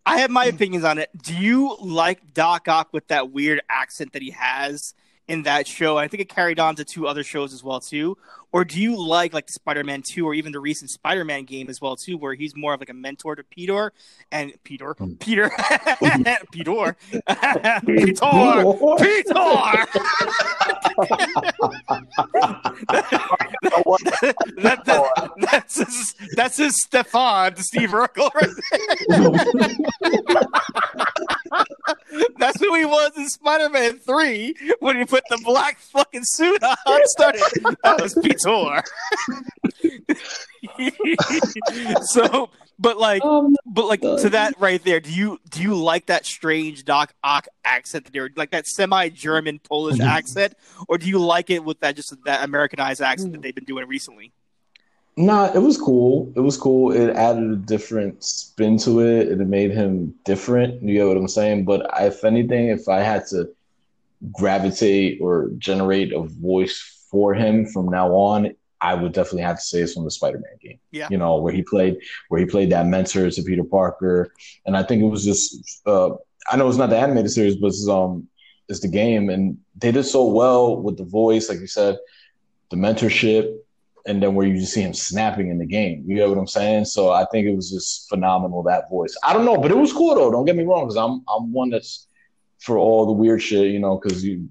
[0.05, 1.11] I have my opinions on it.
[1.21, 4.95] Do you like Doc Ock with that weird accent that he has
[5.29, 5.99] in that show?
[5.99, 8.17] I think it carried on to two other shows as well too.
[8.57, 11.79] Or do you like like the Spider-Man 2 or even the recent Spider-Man game as
[11.79, 13.93] well too where he's more of like a mentor to Peter
[14.33, 15.13] and Peter Hmm.
[15.17, 15.51] Peter.
[16.01, 16.97] Peter
[17.85, 18.17] Peter
[18.99, 19.35] Peter
[24.63, 28.49] that, that, that's his, that's his Stefan to Steve Urkel right
[32.39, 36.77] that's who he was in Spider-Man 3 when he put the black fucking suit on.
[37.05, 37.43] Started.
[37.83, 38.37] That was Peter.
[42.03, 46.07] so, but like, Um, but like to that right there, do you do you like
[46.07, 50.55] that strange Doc Ock accent that they're like that semi-German Polish accent,
[50.89, 53.87] or do you like it with that just that Americanized accent that they've been doing
[53.89, 54.33] recently?
[55.19, 56.31] Nah, it was cool.
[56.37, 56.93] It was cool.
[56.93, 59.29] It added a different spin to it.
[59.29, 60.83] It made him different.
[60.83, 61.65] You get what I'm saying?
[61.65, 63.49] But if anything, if I had to
[64.33, 69.63] gravitate or generate a voice for him from now on, I would definitely have to
[69.63, 70.79] say it's from the Spider-Man game.
[70.91, 71.09] Yeah.
[71.11, 71.97] You know, where he played
[72.29, 74.33] where he played that mentor to Peter Parker.
[74.67, 76.11] And I think it was just uh
[76.51, 78.29] I know it's not the animated series, but it's um
[78.69, 81.99] it's the game and they did so well with the voice, like you said,
[82.71, 83.57] the mentorship,
[84.07, 86.05] and then where you just see him snapping in the game.
[86.07, 86.85] You get what I'm saying?
[86.85, 89.17] So I think it was just phenomenal that voice.
[89.23, 90.31] I don't know, but it was cool though.
[90.31, 92.09] Don't get me wrong, because I'm I'm one that's
[92.59, 94.49] for all the weird shit, you know, because you.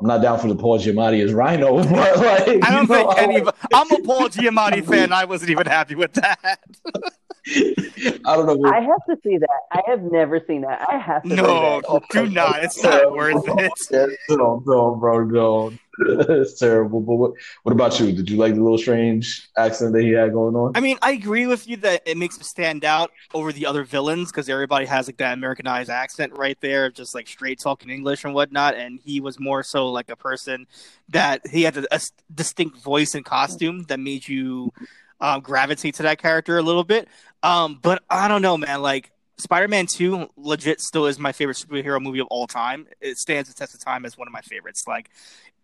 [0.00, 3.12] I'm not down for the Paul Giamatti as Rhino, but like I don't you know,
[3.12, 3.36] think any.
[3.72, 5.12] I'm a Paul Giamatti fan.
[5.12, 6.60] I wasn't even happy with that.
[7.48, 8.68] I don't know.
[8.68, 9.60] I have to see that.
[9.70, 10.84] I have never seen that.
[10.88, 11.28] I have to.
[11.28, 12.02] No, that.
[12.10, 12.64] do not.
[12.64, 14.18] It's not worth it.
[14.30, 15.72] No, no, bro, no.
[15.98, 17.00] it's terrible.
[17.00, 17.32] But what,
[17.62, 18.12] what about you?
[18.12, 20.72] Did you like the little strange accent that he had going on?
[20.74, 23.84] I mean, I agree with you that it makes him stand out over the other
[23.84, 28.24] villains because everybody has like that Americanized accent right there, just like straight talking English
[28.24, 28.74] and whatnot.
[28.74, 30.66] And he was more so like a person
[31.10, 32.00] that he had a, a
[32.34, 34.72] distinct voice and costume that made you
[35.20, 37.08] um, gravitate to that character a little bit.
[37.42, 38.82] Um, but I don't know, man.
[38.82, 42.86] Like Spider-Man Two, legit still is my favorite superhero movie of all time.
[43.00, 44.84] It stands the test of time as one of my favorites.
[44.86, 45.10] Like,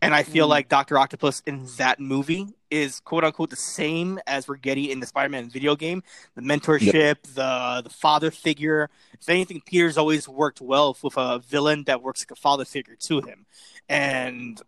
[0.01, 0.51] and I feel Mm.
[0.51, 5.01] like Doctor Octopus in that movie is quote unquote the same as we're getting in
[5.01, 6.03] the Spider-Man video game.
[6.35, 8.91] The mentorship, the the father figure.
[9.21, 12.97] If anything, Peter's always worked well with a villain that works like a father figure
[13.09, 13.47] to him,
[13.89, 14.61] and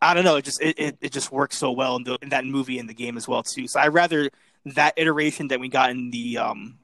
[0.00, 0.36] I don't know.
[0.36, 2.88] It just it, it, it just works so well in, the, in that movie and
[2.88, 3.66] the game as well too.
[3.68, 4.30] So I rather
[4.64, 6.78] that iteration that we got in the um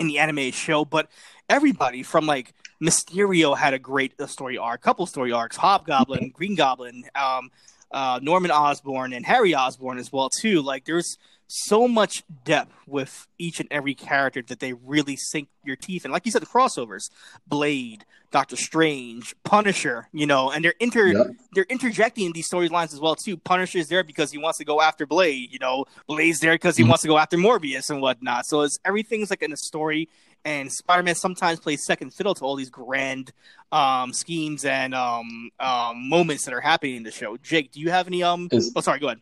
[0.00, 0.84] in the anime show.
[0.84, 1.08] But
[1.48, 5.56] everybody from like Mysterio had a great uh, story arc, couple story arcs.
[5.56, 7.50] Hobgoblin, Green Goblin, um,
[7.90, 10.62] uh, Norman Osborn, and Harry Osborn as well too.
[10.62, 11.18] Like there's
[11.54, 16.10] so much depth with each and every character that they really sink your teeth in.
[16.10, 17.10] Like you said, the crossovers,
[17.46, 21.26] Blade, Doctor Strange, Punisher, you know, and they're inter Yep.
[21.52, 23.36] they're interjecting these storylines as well too.
[23.36, 26.84] Punisher's there because he wants to go after Blade, you know, Blade's there because he
[26.84, 26.88] Mhm.
[26.88, 28.46] wants to go after Morbius and whatnot.
[28.46, 30.08] So it's everything's like in a story
[30.46, 33.32] and Spider-Man sometimes plays second fiddle to all these grand
[33.70, 37.36] um, schemes and um, um, moments that are happening in the show.
[37.36, 38.22] Jake, do you have any?
[38.22, 39.20] Um, Is- oh, sorry, go ahead.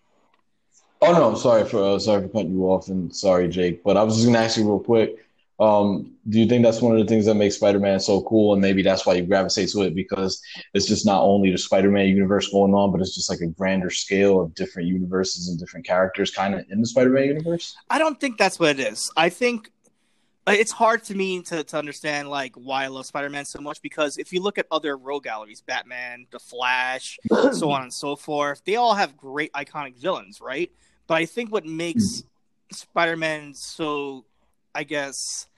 [1.03, 3.83] Oh no, sorry for uh, sorry for cutting you off, and sorry, Jake.
[3.83, 5.17] But I was just gonna ask you real quick.
[5.59, 8.63] Um, do you think that's one of the things that makes Spider-Man so cool, and
[8.63, 10.41] maybe that's why you gravitate to it because
[10.73, 13.91] it's just not only the Spider-Man universe going on, but it's just like a grander
[13.91, 17.77] scale of different universes and different characters, kind of in the Spider-Man universe.
[17.91, 19.11] I don't think that's what it is.
[19.19, 19.71] I think
[20.47, 23.83] uh, it's hard to me to, to understand like why I love Spider-Man so much
[23.83, 27.19] because if you look at other role galleries, Batman, The Flash,
[27.53, 30.71] so on and so forth, they all have great iconic villains, right?
[31.11, 32.23] But I think what makes
[32.71, 34.25] Spider-Man so,
[34.77, 35.49] I guess,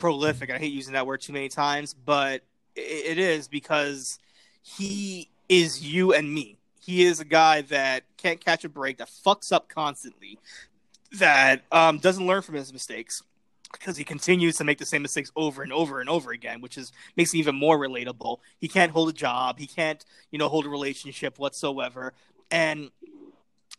[0.00, 0.50] prolific.
[0.50, 2.42] I hate using that word too many times, but
[2.74, 4.18] it, it is because
[4.60, 6.56] he is you and me.
[6.80, 10.40] He is a guy that can't catch a break, that fucks up constantly,
[11.12, 13.22] that um, doesn't learn from his mistakes
[13.70, 16.76] because he continues to make the same mistakes over and over and over again, which
[16.76, 18.38] is makes him even more relatable.
[18.58, 22.12] He can't hold a job, he can't, you know, hold a relationship whatsoever,
[22.50, 22.90] and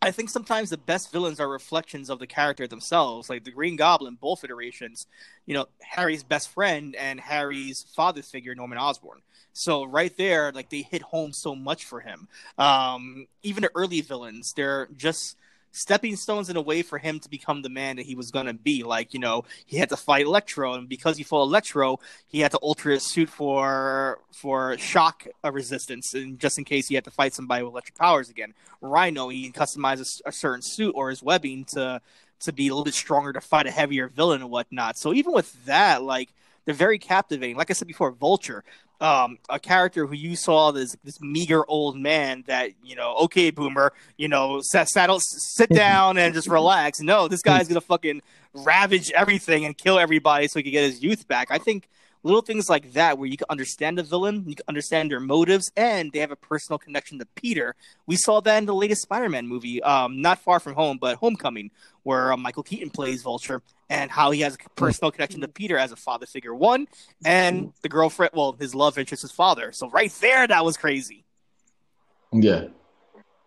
[0.02, 3.30] I think sometimes the best villains are reflections of the character themselves.
[3.30, 5.08] Like the Green Goblin, both iterations,
[5.46, 9.22] you know, Harry's best friend and Harry's father figure, Norman Osborn.
[9.52, 12.30] So right there, like they hit home so much for him.
[12.58, 15.36] Um, even the early villains, they're just
[15.72, 18.54] stepping stones in a way for him to become the man that he was gonna
[18.54, 18.84] be.
[18.84, 22.52] Like, you know, he had to fight Electro, and because he fought Electro, he had
[22.52, 27.12] to alter his suit for for shock resistance, and just in case he had to
[27.12, 28.54] fight somebody with electric powers again.
[28.82, 32.02] Rhino, he customizes a certain suit or his webbing to
[32.42, 34.98] to be a little bit stronger to fight a heavier villain and whatnot.
[34.98, 36.30] So even with that, like
[36.66, 37.58] they're very captivating.
[37.58, 38.64] Like I said before, Vulture,
[39.02, 43.50] um, a character who you saw this this meager old man that you know, okay,
[43.52, 47.00] boomer, you know, s- saddle, sit down and just relax.
[47.00, 48.22] No, this guy's gonna fucking
[48.54, 51.50] ravage everything and kill everybody so he can get his youth back.
[51.52, 51.88] I think
[52.24, 55.72] little things like that where you can understand the villain, you can understand their motives,
[55.78, 57.76] and they have a personal connection to Peter.
[58.06, 61.72] We saw that in the latest Spider-Man movie, um, not far from home, but Homecoming,
[62.04, 65.78] where uh, Michael Keaton plays Vulture, and how he has a personal connection to Peter
[65.78, 66.88] as a father figure one,
[67.26, 69.72] and the girlfriend, well, his love interest, his father.
[69.74, 71.26] So right there, that was crazy.
[72.32, 72.66] Yeah,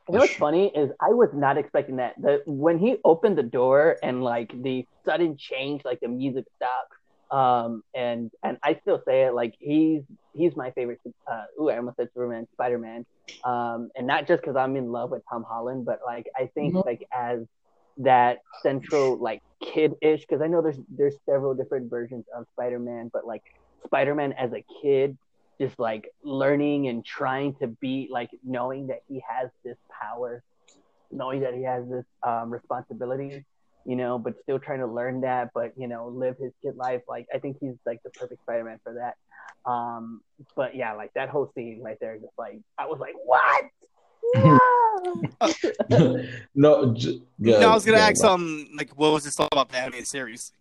[0.09, 2.15] You know what's funny is I was not expecting that.
[2.23, 6.93] That when he opened the door and like the sudden change, like the music stopped.
[7.33, 10.03] Um, and and I still say it like he's
[10.35, 11.01] he's my favorite.
[11.31, 13.05] Uh, ooh, I almost said Superman, Spider Man.
[13.45, 16.77] Um, and not just because I'm in love with Tom Holland, but like I think
[16.77, 16.85] Mhm.
[16.85, 17.41] like as
[17.99, 23.11] that central like kid-ish because I know there's there's several different versions of Spider Man,
[23.13, 23.43] but like
[23.87, 25.17] Spider Man as a kid
[25.61, 30.43] just like learning and trying to be like knowing that he has this power,
[31.11, 33.45] knowing that he has this um, responsibility,
[33.85, 37.03] you know, but still trying to learn that, but you know, live his kid life.
[37.09, 39.71] Like I think he's like the perfect Spider-Man for that.
[39.71, 40.21] Um,
[40.57, 43.65] but yeah, like that whole scene right there, just like I was like, what?
[44.35, 46.19] No!
[46.55, 49.49] no, j- yeah, no, I was gonna yeah, ask um like what was this all
[49.53, 50.53] about the animated series?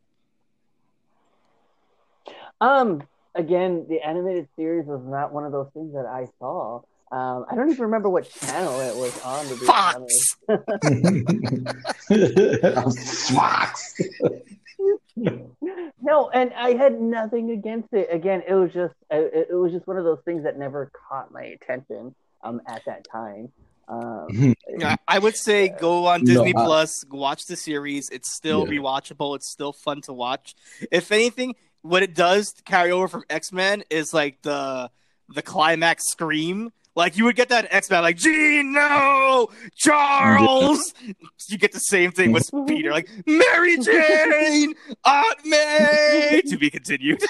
[2.61, 3.03] um,
[3.35, 6.81] again, the animated series was not one of those things that I saw.
[7.12, 9.46] Um, I don't even remember what channel it was on.
[9.48, 10.38] To be honest.
[12.08, 13.30] Fox.
[13.32, 14.00] Fox.
[16.02, 18.08] no, and I had nothing against it.
[18.12, 21.32] Again, it was just it, it was just one of those things that never caught
[21.32, 23.52] my attention um at that time.
[23.88, 28.10] Um, Yeah, I would say go on No, Disney I- Plus, watch the series.
[28.10, 28.80] It's still Yeah.
[28.80, 29.36] rewatchable.
[29.36, 30.56] It's still fun to watch.
[30.92, 34.90] If anything, what it does to carry over from X Men is like the
[35.28, 36.72] the climax scream.
[36.95, 40.93] Like you would get that X Men, like Jean, no, Charles.
[41.47, 44.73] You get the same thing with Peter, like Mary Jane,
[45.05, 46.41] Aunt May.
[46.47, 47.23] to be continued.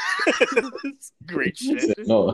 [1.27, 2.07] Great shit.
[2.07, 2.33] no,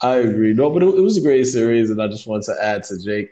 [0.00, 0.54] I agree.
[0.54, 3.02] No, but it, it was a great series, and I just wanted to add to
[3.02, 3.30] Jake.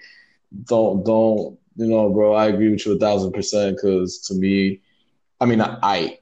[0.65, 2.35] Don't don't you know, bro?
[2.35, 3.77] I agree with you a thousand percent.
[3.77, 4.81] Because to me,
[5.41, 6.19] I mean, I, I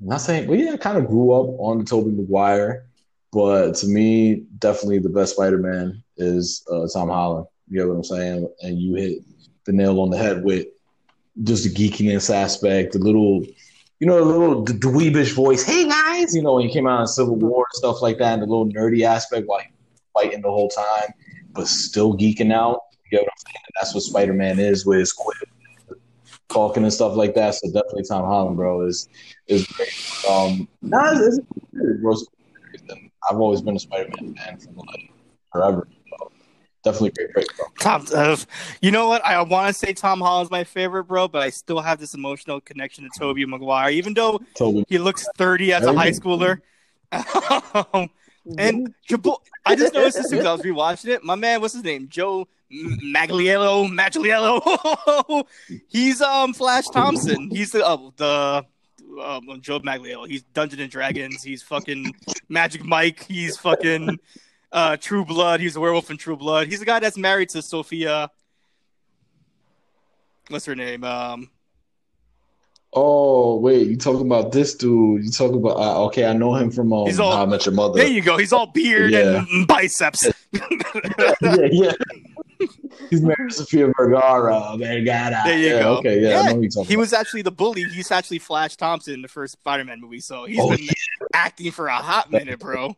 [0.00, 2.85] I'm not saying, well, yeah, I kind of grew up on the Tobey Maguire,
[3.32, 7.46] but to me, definitely the best Spider-Man is uh, Tom Holland.
[7.68, 8.48] You know what I'm saying?
[8.62, 9.18] And you hit
[9.64, 10.66] the nail on the head with
[11.42, 13.44] just the geekiness aspect, the little,
[14.00, 15.62] you know, the little dweebish voice.
[15.64, 18.34] Hey guys, you know, when he came out in Civil War and stuff like that,
[18.34, 19.72] and the little nerdy aspect, like
[20.14, 21.12] fighting the whole time,
[21.52, 22.80] but still geeking out.
[23.10, 23.56] You know what I'm saying?
[23.66, 25.36] And that's what Spider-Man is with his quip,
[26.48, 27.54] talking and stuff like that.
[27.54, 29.08] So definitely Tom Holland, bro, is
[29.46, 29.90] is great.
[30.30, 32.26] Um, nah, it's, it's, bro, it's-
[33.28, 35.12] I've always been a Spider-Man fan for like
[35.52, 35.88] forever.
[36.10, 36.32] So
[36.84, 37.66] definitely great pick, bro.
[37.80, 38.36] Tom, uh,
[38.80, 39.24] you know what?
[39.24, 42.60] I want to say Tom Holland's my favorite, bro, but I still have this emotional
[42.60, 44.84] connection to Tobey Maguire, even though Toby.
[44.88, 46.60] he looks 30 as a high schooler.
[47.92, 48.10] Um,
[48.58, 49.20] and your
[49.64, 51.24] I just noticed this because I was rewatching it.
[51.24, 52.08] My man, what's his name?
[52.08, 55.46] Joe Manganiello, Manganiello.
[55.88, 57.50] He's um Flash Thompson.
[57.50, 58.66] He's the uh, the
[59.20, 60.28] um, Joe Manganiello.
[60.28, 61.42] He's Dungeons and Dragons.
[61.42, 62.14] He's fucking
[62.48, 63.24] Magic Mike.
[63.24, 64.18] He's fucking
[64.72, 65.60] uh, True Blood.
[65.60, 66.68] He's a werewolf in True Blood.
[66.68, 68.30] He's the guy that's married to Sophia.
[70.48, 71.04] What's her name?
[71.04, 71.50] Um,
[72.98, 75.22] Oh wait, you talking about this dude?
[75.24, 75.76] You talking about?
[75.76, 77.98] Uh, okay, I know him from um, all- How I Met Your Mother.
[77.98, 78.38] there you go.
[78.38, 79.44] He's all beard Yeah.
[79.50, 80.26] and biceps.
[80.52, 81.32] yeah,
[81.70, 81.92] yeah.
[83.10, 84.76] He's married to Sophia Vergara.
[84.78, 85.42] Vergara.
[85.44, 85.96] There you yeah, go.
[85.98, 87.84] Okay, yeah, I know who you're he was actually the bully.
[87.84, 90.86] He's actually Flash Thompson in the first Spider-Man movie, so he's Oh, been
[91.34, 92.96] acting for a hot minute, bro.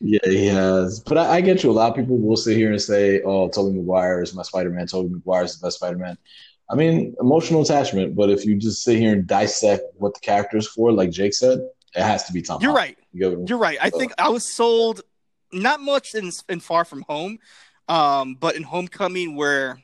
[0.00, 1.00] Yeah, he has.
[1.00, 1.70] But I, I get you.
[1.70, 4.86] A lot of people will sit here and say, "Oh, Tobey Maguire is my Spider-Man.
[4.86, 6.18] Tobey Maguire is the best Spider-Man."
[6.70, 8.14] I mean, emotional attachment.
[8.16, 11.32] But if you just sit here and dissect what the character is for, like Jake
[11.34, 11.58] said,
[11.94, 12.60] it has to be Tom.
[12.60, 12.88] You're Holland.
[12.88, 12.98] right.
[13.12, 13.78] You get what I'm- You're right.
[13.80, 15.02] I think I was sold
[15.52, 17.38] not much in in Far From Home,
[17.88, 19.80] um, but in Homecoming where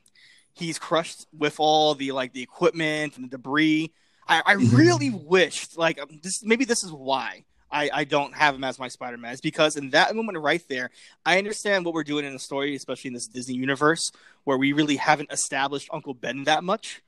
[0.52, 3.92] he's crushed with all the like the equipment and the debris.
[4.28, 4.76] I, I Mhm.
[4.76, 6.42] really wished like um, this.
[6.44, 9.32] Maybe this is why I, I don't have him as my Spider Man.
[9.32, 10.90] Is because in that moment right there,
[11.24, 14.10] I understand what we're doing in the story, especially in this Disney universe
[14.44, 17.02] where we really haven't established Uncle Ben that much,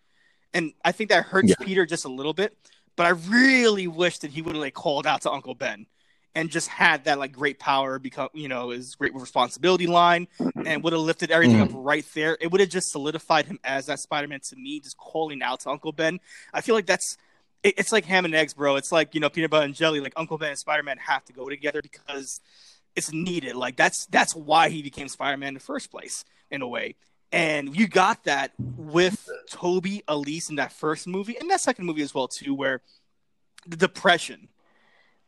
[0.55, 1.64] and I think that hurts Yeah.
[1.66, 2.56] Peter just a little bit.
[2.97, 5.86] But I really wish that he would have like called out to Uncle Ben
[6.35, 10.67] and just had that like great power become you know his great responsibility line mm-hmm.
[10.67, 11.79] and would have lifted everything up mm-hmm.
[11.79, 12.37] right there.
[12.41, 15.71] It would have just solidified him as that spider-man to me just calling out to
[15.71, 16.21] uncle ben.
[16.53, 17.17] I feel like that's
[17.63, 18.77] it, it's like ham and eggs bro.
[18.77, 21.33] It's like you know peanut butter and jelly like uncle ben and spider-man have to
[21.33, 22.41] go together because
[22.97, 23.57] it's needed.
[23.57, 26.97] Like that's that's why he became spider-man in the first place in a way.
[27.31, 32.03] And you got that with toby elise in that first movie and that second movie
[32.03, 32.83] as well too where
[33.67, 34.49] the depression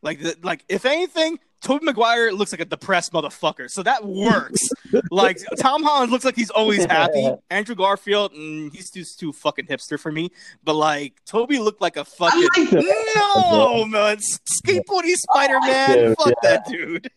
[0.01, 4.61] like, the, like if anything, Tobey Maguire looks like a depressed motherfucker, so that works.
[5.11, 7.27] like Tom Holland looks like he's always happy.
[7.49, 10.31] Andrew Garfield, mm, he's too too fucking hipster for me.
[10.63, 13.11] But like Tobey looked like a fucking like that.
[13.55, 15.97] no man, skateboarding Spider Man.
[15.97, 16.49] Yeah, Fuck yeah.
[16.49, 17.09] that dude.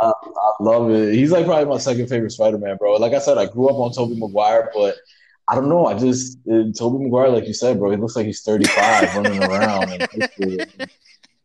[0.00, 1.14] I, I love it.
[1.14, 2.94] He's like probably my second favorite Spider-Man, bro.
[2.94, 4.96] Like I said, I grew up on Tobey Maguire, but
[5.46, 5.86] I don't know.
[5.86, 7.90] I just uh, Tobey Maguire, like you said, bro.
[7.90, 10.90] He looks like he's 35 running around, and,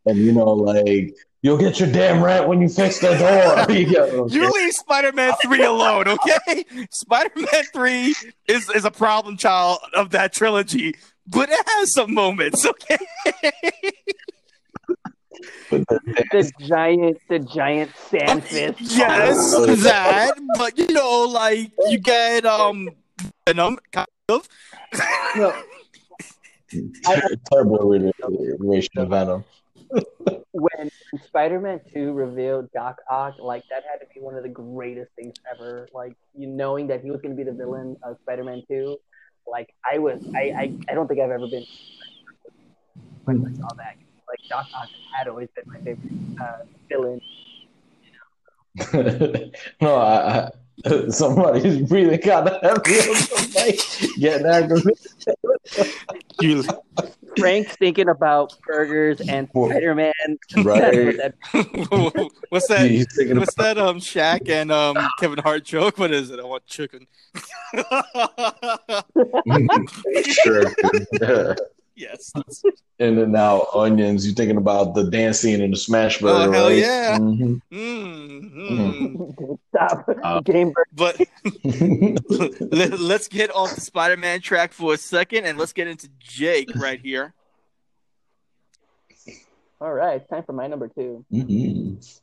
[0.06, 3.65] and you know, like you'll get your damn rent when you fix the door.
[3.76, 6.65] You get what I'm You leave Spider Man three alone, okay?
[6.91, 8.15] Spider Man three
[8.48, 10.95] is is a problem child of that trilogy,
[11.27, 12.98] but it has some moments, okay?
[15.69, 18.80] the giant, the giant sand fist.
[18.80, 19.52] yes,
[19.84, 20.34] that.
[20.57, 22.90] But you know, like you get um
[23.48, 24.48] Venom, kind of.
[25.36, 25.53] No,
[27.52, 29.44] terrible iteration of Venom.
[30.52, 30.90] When
[31.26, 35.34] Spider-Man Two revealed Doc Ock, like that had to be one of the greatest things
[35.53, 35.88] ever.
[35.94, 38.98] Like you knowing that he was going to be the villain of Spider-Man Two,
[39.45, 41.66] like I was, I, I, I don't think I've ever been
[43.26, 43.95] when I saw that.
[44.28, 47.22] Like Doc Ock had always been my favorite uh, villain.
[49.81, 50.49] No, I,
[50.85, 54.97] I, somebody's breathing kind of heavy on the mic, getting aggravated.
[56.41, 56.64] You,
[57.38, 60.14] Frank's thinking about burgers and Well, Spider-Man.
[60.57, 61.18] Right.
[62.49, 62.88] what's that?
[62.89, 63.77] He's thinking What's that?
[63.77, 65.97] Um, Shaq and um Kevin Hart joke.
[65.97, 66.39] What is it?
[66.39, 67.07] I want chicken.
[70.43, 71.56] sure.
[71.96, 72.16] Yeah.
[72.18, 72.64] yes.
[73.00, 74.26] And then now onions.
[74.26, 76.78] You're thinking about the dance scene in the Smash Burger, Oh, hell right?
[76.78, 77.18] yeah.
[77.18, 77.62] Mhm.
[77.72, 80.10] Mm, Stop.
[80.24, 81.22] Uh, Game But
[82.72, 86.70] let, let's get off the Spider-Man track for a second, and let's get into Jake
[86.76, 87.34] right here.
[89.82, 91.26] All right, time for my number two.
[91.32, 92.20] Mhm.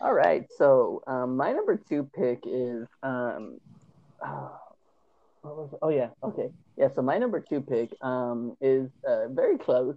[0.00, 3.58] All right, so um, my number two pick is um,
[4.24, 4.50] oh,
[5.42, 9.58] what was oh yeah okay yeah so my number two pick um is uh, very
[9.58, 9.96] close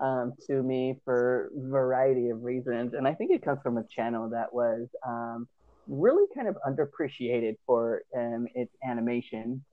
[0.00, 4.30] um to me for variety of reasons, and I think it comes from a channel
[4.30, 5.48] that was um
[5.88, 9.64] really kind of underappreciated for um its animation,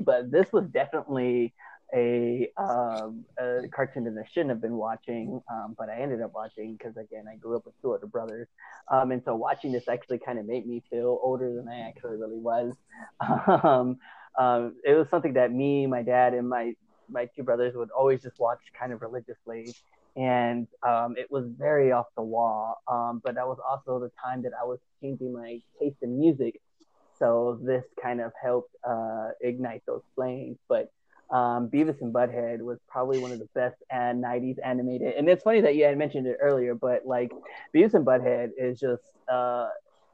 [0.00, 1.54] but this was definitely
[1.94, 6.32] a, um, a cartoon that I shouldn't have been watching, um, but I ended up
[6.34, 8.48] watching because again I grew up with two older brothers,
[8.90, 12.38] and so watching this actually kind of made me feel older than I actually really
[12.38, 12.74] was.
[14.38, 16.74] Um, it was something that me, my dad, and my
[17.08, 19.74] my two brothers would always just watch kind of religiously,
[20.16, 22.76] and um, it was very off the wall.
[22.88, 26.60] Um, but that was also the time that I was changing my taste in music.
[27.18, 30.58] so this kind of helped uh, ignite those flames.
[30.68, 30.90] But
[31.30, 35.14] um, Beavis and Butthead was probably one of the best and 90s animated.
[35.14, 37.32] And it's funny that you had mentioned it earlier, but like
[37.74, 39.68] Beavis and Butthead is just uh,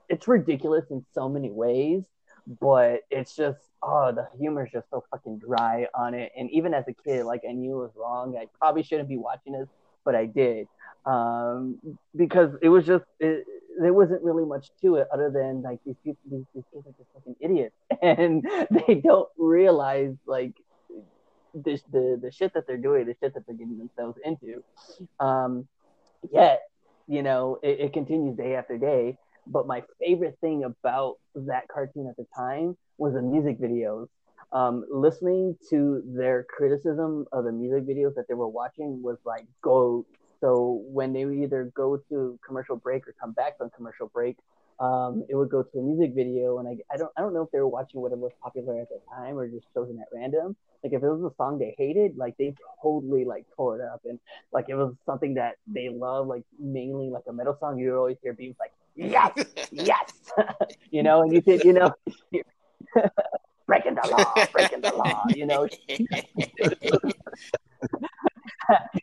[0.09, 2.05] it's ridiculous in so many ways,
[2.61, 6.33] but it's just oh the humor is just so fucking dry on it.
[6.37, 8.37] And even as a kid, like I knew it was wrong.
[8.37, 9.69] I probably shouldn't be watching this,
[10.05, 10.67] but I did
[11.07, 11.79] um,
[12.15, 13.47] because it was just it,
[13.81, 16.95] there wasn't really much to it other than like these people these, these kids are
[16.99, 18.47] just fucking idiots and
[18.87, 20.53] they don't realize like
[21.55, 24.63] the, the the shit that they're doing, the shit that they're getting themselves into.
[25.19, 25.67] Um,
[26.33, 26.63] yet,
[27.09, 29.19] you know, it, it continues day after day.
[29.47, 34.09] But my favorite thing about that cartoon at the time was the music videos.
[34.53, 39.47] Um, listening to their criticism of the music videos that they were watching was like
[39.63, 40.05] go.
[40.41, 44.37] So when they would either go to commercial break or come back from commercial break,
[44.81, 47.43] um, it would go to a music video, and I, I don't I don't know
[47.43, 50.57] if they were watching whatever was popular at the time or just chosen at random.
[50.83, 54.01] Like if it was a song they hated, like they totally like tore it up,
[54.07, 54.19] and
[54.53, 57.99] like it was something that they love, like mainly like a metal song, you would
[57.99, 59.33] always hear beats like yes,
[59.71, 60.13] yes,
[60.91, 61.93] you know, and you could you know
[63.67, 65.69] breaking the law, breaking the law, you know.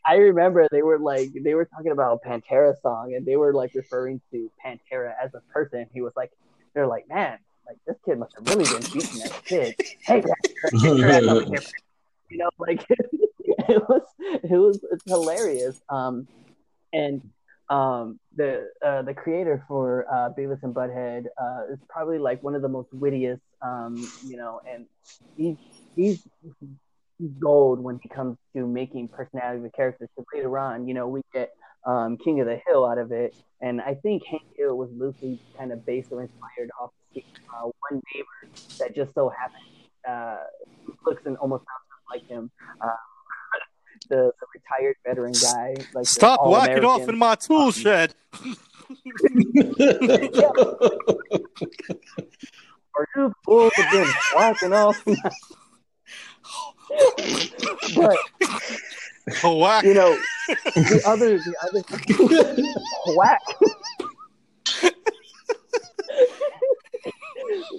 [0.06, 3.52] I remember they were like they were talking about a Pantera song and they were
[3.52, 5.86] like referring to Pantera as a person.
[5.92, 6.32] He was like,
[6.74, 9.74] they're like, man, like this kid must have really been beaten as a kid.
[10.00, 10.22] Hey,
[12.30, 15.80] you know, like it was it was it's hilarious.
[15.88, 16.26] Um,
[16.92, 17.22] and
[17.70, 22.54] um, the uh, the creator for uh, Beavis and Butthead uh, is probably like one
[22.54, 24.86] of the most wittiest, um, you know, and
[25.36, 25.56] he's
[25.96, 30.08] he's gold when it comes to making personality of characters.
[30.16, 31.50] So later on, you know, we get
[31.84, 35.38] um, King of the Hill out of it, and I think Hank Hill was loosely
[35.58, 38.26] kind of based or inspired off uh, one neighbor
[38.78, 39.64] that just so happened
[40.08, 40.36] uh,
[41.04, 42.50] looks and almost sounds like him.
[44.08, 48.14] The, the, retired veteran guy, like stop whacking off in my tool shed.
[52.94, 55.04] Are you fools have been whacking off?
[59.42, 59.84] but whack.
[59.84, 60.18] you know,
[60.48, 61.82] the other, the other
[63.16, 63.40] whack.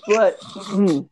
[0.08, 0.40] but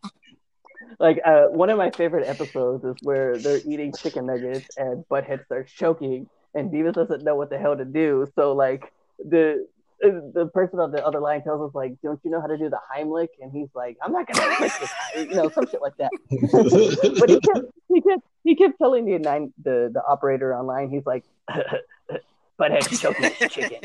[1.00, 5.46] like uh, one of my favorite episodes is where they're eating chicken nuggets and Butthead
[5.46, 8.28] starts choking and Beavis doesn't know what the hell to do.
[8.36, 9.68] So like the
[10.00, 12.70] the person on the other line tells us like, "Don't you know how to do
[12.70, 15.98] the Heimlich?" And he's like, "I'm not gonna Heimlich this, you know, some shit like
[15.98, 16.12] that."
[17.20, 21.06] but he kept, he kept he kept telling the nine the the operator online, he's
[21.06, 21.24] like,
[22.60, 23.82] "Butthead choking chicken."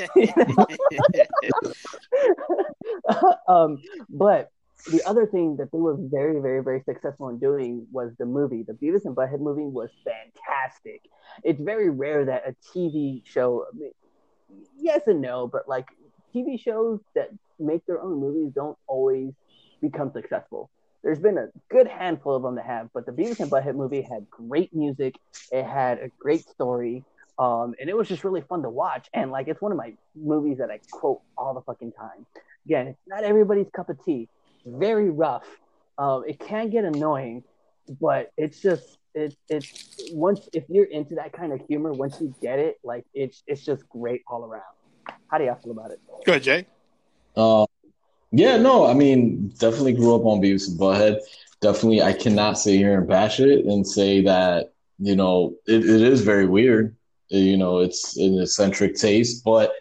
[3.48, 4.50] um, but
[4.90, 8.62] the other thing that they were very, very, very successful in doing was the movie.
[8.62, 11.02] The Beavis and Butthead movie was fantastic.
[11.44, 13.90] It's very rare that a TV show, I mean,
[14.78, 15.86] yes and no, but like
[16.34, 19.32] TV shows that make their own movies don't always
[19.80, 20.70] become successful.
[21.02, 24.02] There's been a good handful of them that have, but the Beavis and Butthead movie
[24.02, 25.16] had great music.
[25.50, 27.04] It had a great story.
[27.38, 29.08] Um, and it was just really fun to watch.
[29.14, 32.26] And like, it's one of my movies that I quote all the fucking time.
[32.66, 34.28] Again, it's not everybody's cup of tea.
[34.64, 35.46] Very rough.
[35.98, 37.44] Um, it can get annoying,
[38.00, 42.34] but it's just it's it's once if you're into that kind of humor, once you
[42.40, 44.62] get it, like it's it's just great all around.
[45.28, 46.00] How do y'all feel about it?
[46.24, 46.66] Good, Jay.
[47.36, 47.66] Uh,
[48.30, 51.20] yeah, no, I mean, definitely grew up on Beavis and Butthead.
[51.60, 56.00] Definitely, I cannot sit here and bash it and say that you know it, it
[56.00, 56.96] is very weird.
[57.28, 59.72] You know, it's an eccentric taste, but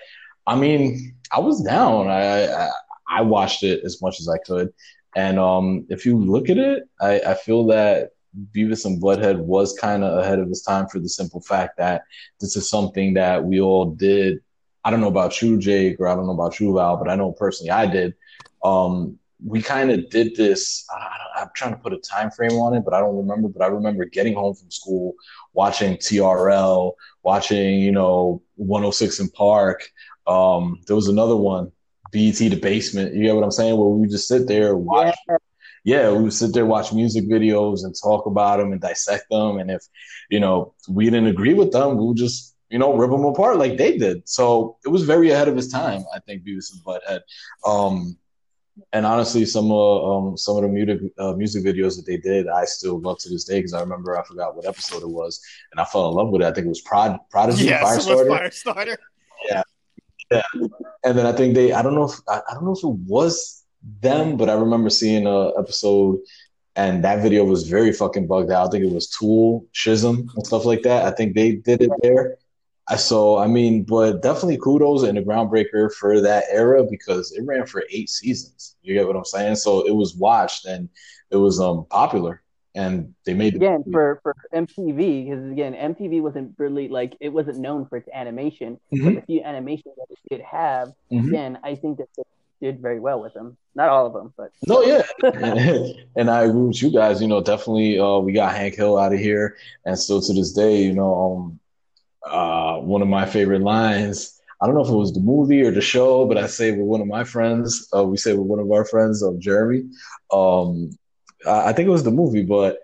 [0.48, 2.08] I mean, I was down.
[2.08, 2.70] I, I
[3.12, 4.74] I watched it as much as I could,
[5.16, 8.12] and um, if you look at it, I, I feel that
[8.56, 12.04] Beavis and Butthead was kind of ahead of his time for the simple fact that
[12.40, 14.40] this is something that we all did.
[14.84, 17.16] I don't know about you, Jake, or I don't know about you, Val, but I
[17.16, 18.16] know personally I did.
[18.64, 20.86] Um, we kind of did this.
[20.90, 23.50] I, am trying to put a time frame on it, but I don't remember.
[23.50, 25.16] But I remember getting home from school,
[25.54, 26.94] watching TRL,
[27.24, 29.84] watching you know 106 in Park.
[30.28, 31.72] Um, there was another one,
[32.12, 33.14] BET the Basement.
[33.16, 33.78] You get what I'm saying?
[33.78, 35.16] Where we just sit there and watch.
[35.28, 35.38] Yeah
[35.84, 39.58] yeah, we would sit there, watch music videos and talk about them and dissect them.
[39.58, 39.82] And if,
[40.30, 43.58] you know, we didn't agree with them, we would just, you know, rip them apart
[43.58, 44.28] like they did.
[44.30, 47.22] So it was very ahead of his time, I think, Beavis and Butthead.
[47.66, 48.18] Um,
[48.94, 52.48] and honestly, some of um, some of the music uh, music videos that they did,
[52.48, 55.42] I still love to this day because I remember I forgot what episode it was,
[55.72, 56.46] and I fell in love with it.
[56.46, 58.28] I think it was Prod Prodigy yes, Firestarter.
[58.30, 58.98] Firestarter.
[59.50, 59.62] Yeah,
[60.32, 60.42] yeah.
[61.04, 63.00] And then I think they, I don't know if I, I don't know if it
[63.08, 63.64] was
[64.02, 66.20] them, but I remember seeing a episode
[66.76, 68.68] and that video was very fucking bugged out.
[68.68, 71.06] I think it was Tool, Schism, and stuff like that.
[71.06, 72.38] I think they did it there.
[72.98, 77.66] So I mean, but definitely kudos and a groundbreaker for that era because it ran
[77.66, 78.76] for eight seasons.
[78.82, 79.56] You get what I'm saying?
[79.56, 80.90] So it was watched and
[81.30, 82.42] it was um popular,
[82.76, 87.60] and they made again for for MTV because again MTV wasn't really like it wasn't
[87.60, 89.06] known for its animation, mm-hmm.
[89.06, 91.28] but the few animations that it did have, mm-hmm.
[91.28, 92.24] again, I think that they
[92.62, 93.58] did very well with them.
[93.76, 95.02] Not all of them, but no, yeah.
[96.16, 97.22] and, I agree with you guys.
[97.22, 100.54] You know, definitely, uh, we got Hank Hill out of here, and still to this
[100.54, 101.60] day, you know,
[102.26, 104.38] um, uh, one of my favorite lines.
[104.62, 106.86] I don't know if it was the movie or the show, but I say with
[106.86, 107.90] one of my friends.
[107.96, 109.90] Uh, we say with one of our friends, um, Jeremy.
[110.32, 110.92] Um,
[111.48, 112.78] I, think it was the movie, but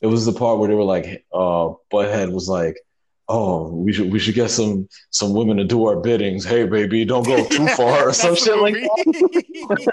[0.00, 2.76] it was the part where they were like, uh, Butthead was like,
[3.28, 6.44] oh, we should we should get some some women to do our biddings.
[6.44, 9.92] Hey, baby, don't go too far or some shit like that.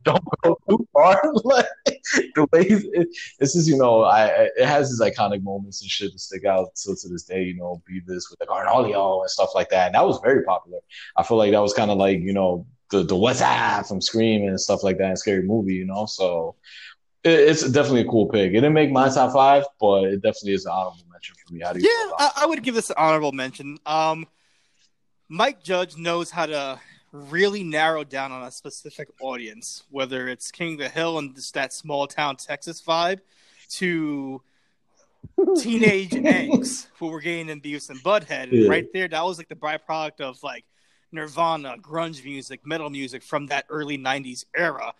[0.04, 1.22] don't go too far.
[1.44, 1.66] like
[2.34, 6.12] the way it, this is, you know, I it has these iconic moments and shit
[6.12, 7.42] to stick out still to this day.
[7.42, 9.86] You know, Beavis with the Cornholio and stuff like that.
[9.86, 10.80] And that was very popular.
[11.16, 14.00] I feel like that was kind of like you know the the What's Up from
[14.00, 15.74] Scream and stuff like that and Scary Movie.
[15.74, 16.56] You know, so
[17.26, 18.50] it's definitely a cool pick.
[18.50, 21.60] It didn't make my top five, but it definitely is an honorable mention for me.
[21.60, 21.88] How do you?
[21.88, 23.78] Yeah, I, I, would give this an honorable mention.
[23.84, 24.26] Um,
[25.28, 26.80] Mike Judge knows how to
[27.12, 31.54] really narrow down on a specific audience, whether it's King of the Hill and just
[31.54, 33.20] that small town Texas vibe,
[33.70, 34.42] to
[35.56, 38.48] teenage angst who were getting in Beavis and Butthead.
[38.52, 38.68] Yeah.
[38.68, 40.64] right there, that was like the byproduct of like
[41.10, 44.92] Nirvana, grunge music, metal music from that early '90s era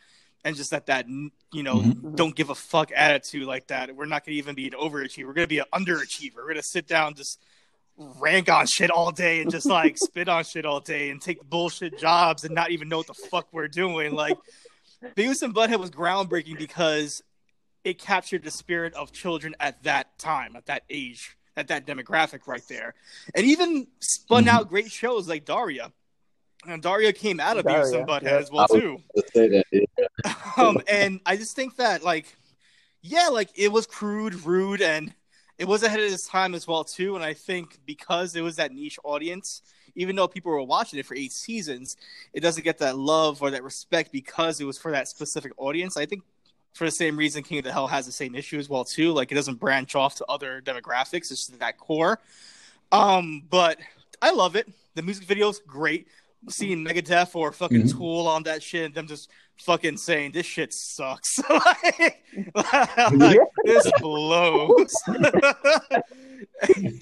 [0.47, 2.15] and just that that you know mm-hmm.
[2.15, 3.95] don't give a fuck attitude like that.
[3.95, 5.27] We're not gonna even be an overachiever.
[5.27, 6.37] We're gonna be an underachiever.
[6.37, 7.43] We're gonna sit down just
[7.99, 11.43] rank on shit all day and just like spit on shit all day and take
[11.43, 14.15] bullshit jobs and not even know what the fuck we're doing.
[14.15, 14.39] Like
[15.17, 17.23] Beavis and Butthead was groundbreaking because
[17.83, 22.47] it captured the spirit of children at that time, at that age, at that demographic
[22.47, 22.95] right there.
[23.35, 24.57] And even spun mm-hmm.
[24.57, 25.91] out great shows like Daria.
[26.67, 28.39] And Daria came out of Daria, Beavis and Butthead yeah.
[28.39, 28.99] as well too.
[29.15, 30.35] That, yeah.
[30.57, 32.35] um, and I just think that like,
[33.03, 35.15] yeah, like it was crude, rude, and
[35.59, 37.15] it was ahead of its time as well too.
[37.15, 39.63] And I think because it was that niche audience,
[39.95, 41.97] even though people were watching it for eight seasons,
[42.33, 45.97] it doesn't get that love or that respect because it was for that specific audience.
[45.97, 46.23] I think
[46.75, 49.13] for the same reason King of the Hill has the same issue as well too.
[49.13, 51.31] Like it doesn't branch off to other demographics.
[51.31, 52.21] It's just that core.
[52.93, 53.79] Um, but
[54.21, 54.69] I love it.
[54.95, 56.07] The music video's great
[56.49, 57.99] seeing Megadeth or fucking mm-hmm.
[57.99, 61.39] Tool on that shit, and them just fucking saying this shit sucks.
[61.51, 62.25] like,
[63.13, 64.95] like this blows.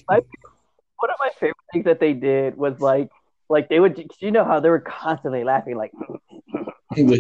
[0.08, 0.26] like,
[0.96, 3.10] one of my favorite things that they did was like,
[3.48, 5.92] like they would, you know how they were constantly laughing, like,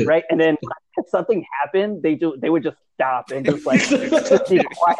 [0.06, 0.56] right, and then
[0.96, 4.98] if something happened, they do, they would just stop and just like just be quiet.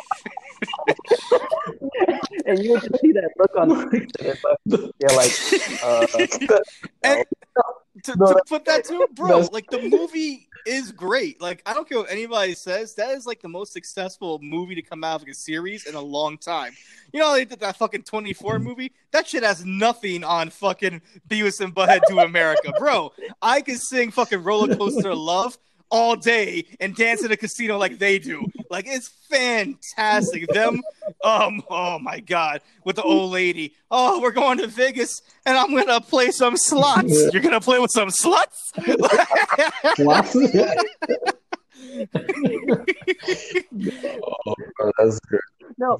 [2.46, 4.10] and you would just see that look on the face
[4.98, 5.32] They're like,
[5.82, 6.06] uh,
[7.04, 7.24] and
[8.04, 11.40] to, no, to put that to bro, like the movie is great.
[11.40, 14.82] Like I don't care what anybody says, that is like the most successful movie to
[14.82, 16.74] come out of a series in a long time.
[17.12, 18.64] You know, they did that fucking 24 mm-hmm.
[18.64, 18.92] movie.
[19.12, 23.12] That shit has nothing on fucking Beavis and Butthead Do America, bro.
[23.40, 25.58] I can sing fucking Roller Coaster Love
[25.90, 28.44] all day and dance in a casino like they do.
[28.70, 30.46] Like it's fantastic.
[30.48, 30.80] Them,
[31.22, 33.74] um, oh my god, with the old lady.
[33.90, 37.32] Oh, we're going to Vegas and I'm gonna play some slots.
[37.32, 38.72] You're gonna play with some sluts?
[44.46, 45.40] oh, that's good.
[45.76, 45.98] No,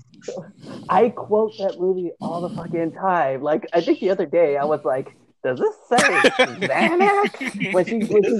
[0.89, 3.43] I quote that movie all the fucking time.
[3.43, 5.97] Like I think the other day I was like, does this say
[6.67, 7.75] Xanax?
[7.75, 8.31] when she, when she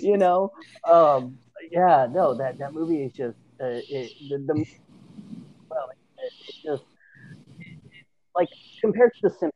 [0.06, 0.52] you know,
[0.84, 1.36] um,
[1.70, 4.64] yeah, no, that that movie is just uh, it, the, the
[5.68, 6.84] well, it, it's just
[8.36, 8.48] like
[8.80, 9.52] compared to the Simpsons.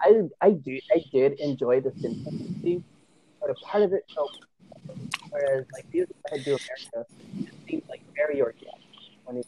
[0.00, 2.82] I I do I did enjoy the Simpsons
[3.40, 4.36] but a part of it felt
[5.30, 7.06] whereas like Beavis and Do America
[7.38, 8.80] it seems like very organic.
[9.24, 9.46] When it...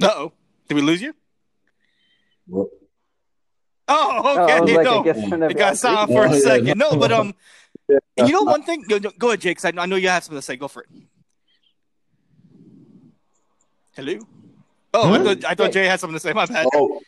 [0.00, 0.32] Uh oh,
[0.68, 1.12] did we lose you?
[2.46, 2.68] What?
[3.90, 4.58] Oh, okay.
[4.58, 6.76] Oh, like, no, it got silent for a second.
[6.78, 7.34] No, but um,
[7.88, 8.82] you know one thing.
[8.82, 9.64] Go, go ahead, Jake.
[9.64, 10.56] I, I know you have something to say.
[10.56, 10.88] Go for it.
[13.96, 14.18] Hello.
[14.92, 16.34] Oh, I, thought, I thought Jay had something to say.
[16.34, 16.66] My bad.
[16.74, 17.00] Oh,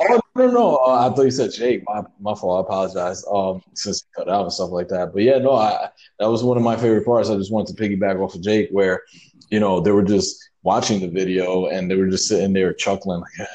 [0.00, 0.76] oh no, no.
[0.76, 1.82] Uh, I thought you said Jake.
[1.86, 2.64] My my fault.
[2.64, 3.22] I apologize.
[3.30, 5.12] Um, since cut out and stuff like that.
[5.12, 5.52] But yeah, no.
[5.56, 7.28] I that was one of my favorite parts.
[7.28, 9.02] I just wanted to piggyback off of Jake, where
[9.50, 13.20] you know they were just watching the video and they were just sitting there chuckling
[13.20, 13.48] like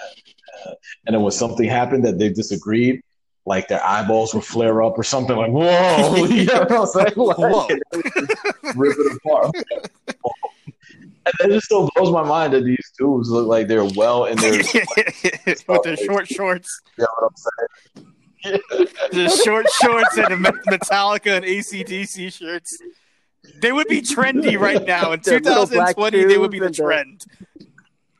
[1.05, 3.01] and then when something happened that they disagreed,
[3.45, 7.13] like their eyeballs would flare up or something like whoa, you know what I'm saying?
[7.15, 7.67] Like, Whoa.
[8.75, 9.55] rip it apart.
[11.23, 14.37] And it just still blows my mind that these dudes look like they're well in
[14.37, 14.57] their.
[14.57, 18.07] With their short shorts, You know what I'm saying?
[19.11, 22.77] the short shorts, and the Metallica and ACDC shirts.
[23.61, 25.11] They would be trendy right now.
[25.11, 27.23] In The little black 2020, they would be the trend.
[27.59, 27.67] the-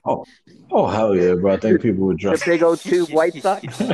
[0.03, 0.26] trend.
[0.72, 1.53] Oh hell yeah, bro!
[1.53, 2.45] I think people would The dress.
[2.45, 3.82] big old tube white socks.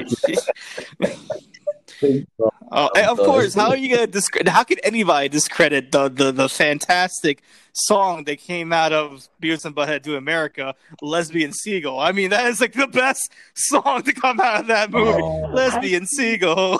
[2.69, 4.49] Oh, and of course, how are you gonna discredit?
[4.49, 7.41] How can anybody discredit the, the the fantastic
[7.73, 11.99] song that came out of Beavis and Butthead Do America, "Lesbian Seagull"?
[11.99, 15.21] I mean, that is like the best song to come out of that oh, movie,
[15.23, 16.79] Oh, "Lesbian Seagull."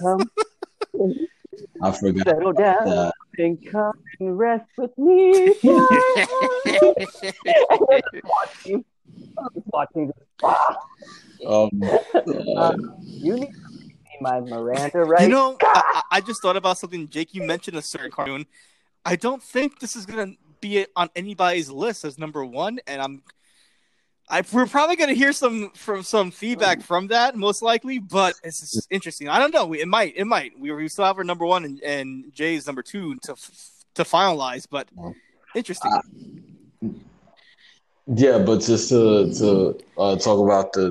[0.00, 0.28] Come
[1.82, 3.11] I forgot settle down
[3.42, 3.46] that.
[3.46, 5.54] and come and rest with me.
[8.24, 8.84] watching,
[9.66, 10.16] watching this.
[11.46, 11.70] Um,
[12.56, 12.76] uh,
[13.20, 15.22] you need to see my Miranda, right?
[15.22, 17.08] You know, I, I I just thought about something.
[17.08, 18.46] Jake, you mentioned a certain cartoon.
[19.04, 23.22] I don't think this is gonna be on anybody's list as number one, and I'm.
[24.32, 27.98] I, we're probably going to hear some from some feedback from that, most likely.
[27.98, 29.28] But it's interesting.
[29.28, 29.66] I don't know.
[29.66, 30.14] We, it might.
[30.16, 30.58] It might.
[30.58, 33.36] We, we still have our number one and, and Jay's number two to
[33.94, 34.66] to finalize.
[34.68, 34.88] But
[35.54, 35.92] interesting.
[38.06, 40.86] yeah, but just to to uh, talk about the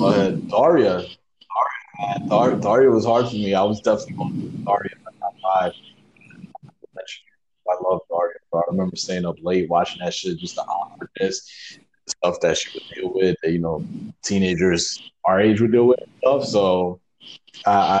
[0.00, 3.52] uh, Daria, Daria, man, Daria was hard for me.
[3.52, 5.72] I was definitely going with Daria in my top five.
[7.68, 8.38] I love Daria.
[8.52, 8.60] Bro.
[8.60, 12.70] I remember staying up late watching that shit, just the awkwardness, the stuff that she
[12.74, 13.36] would deal with.
[13.42, 13.84] That, you know,
[14.22, 16.44] teenagers our age would deal with stuff.
[16.44, 17.00] So,
[17.66, 18.00] I,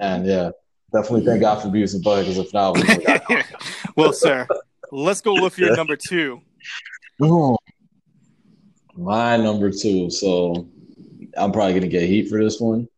[0.00, 0.50] and yeah,
[0.92, 3.46] definitely thank God for Beavis and Butthead because if not, we would have got
[3.96, 4.46] well, sir,
[4.90, 6.40] let's go with your number two.
[8.96, 10.08] My number two.
[10.10, 10.68] So
[11.36, 12.88] I'm probably gonna get heat for this one,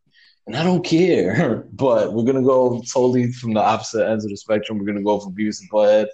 [0.45, 1.65] and I don't care.
[1.73, 4.79] But we're gonna go totally from the opposite ends of the spectrum.
[4.79, 6.07] We're gonna go for Beavis and Butthead,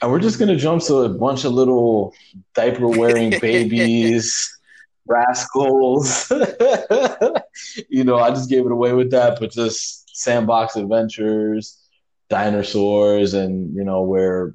[0.00, 2.14] and we're just gonna jump to a bunch of little
[2.54, 4.58] diaper-wearing babies,
[5.06, 6.30] rascals.
[7.88, 11.78] you know, I just gave it away with that, but just sandbox adventures,
[12.28, 14.54] dinosaurs, and you know where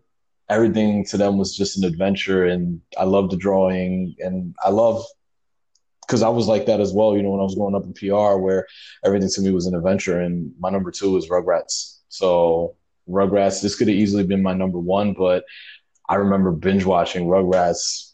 [0.50, 5.04] everything to them was just an adventure and i love the drawing and i love
[6.02, 7.94] because i was like that as well you know when i was growing up in
[7.94, 8.68] pr where
[9.06, 12.76] everything to me was an adventure and my number two was rugrats so
[13.10, 15.44] rugrats this could have easily been my number one but
[16.10, 18.12] i remember binge watching rugrats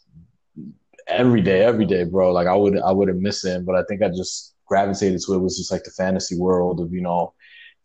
[1.06, 4.02] every day every day bro like i would i wouldn't miss it but i think
[4.02, 5.36] i just gravitated to it.
[5.36, 7.32] it was just like the fantasy world of you know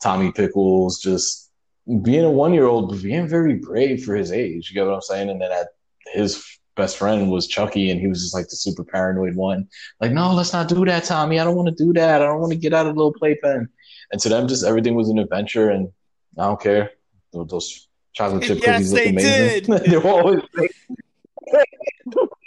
[0.02, 1.46] tommy pickles just
[2.02, 4.70] being a one year old, but being very brave for his age.
[4.70, 5.30] You get what I'm saying?
[5.30, 5.68] And then at
[6.14, 6.44] his
[6.76, 9.68] best friend was Chucky, and he was just like the super paranoid one.
[10.02, 11.40] Like, no, let's not do that, Tommy.
[11.40, 12.22] I don't want to do that.
[12.22, 13.70] I don't want to get out of the little playpen.
[14.12, 15.90] And to them, just everything was an adventure, and
[16.38, 16.92] I don't care.
[17.34, 19.76] Those, those chocolate chip Yes, cookies look they amazing.
[19.76, 19.84] did.
[19.90, 20.42] They're always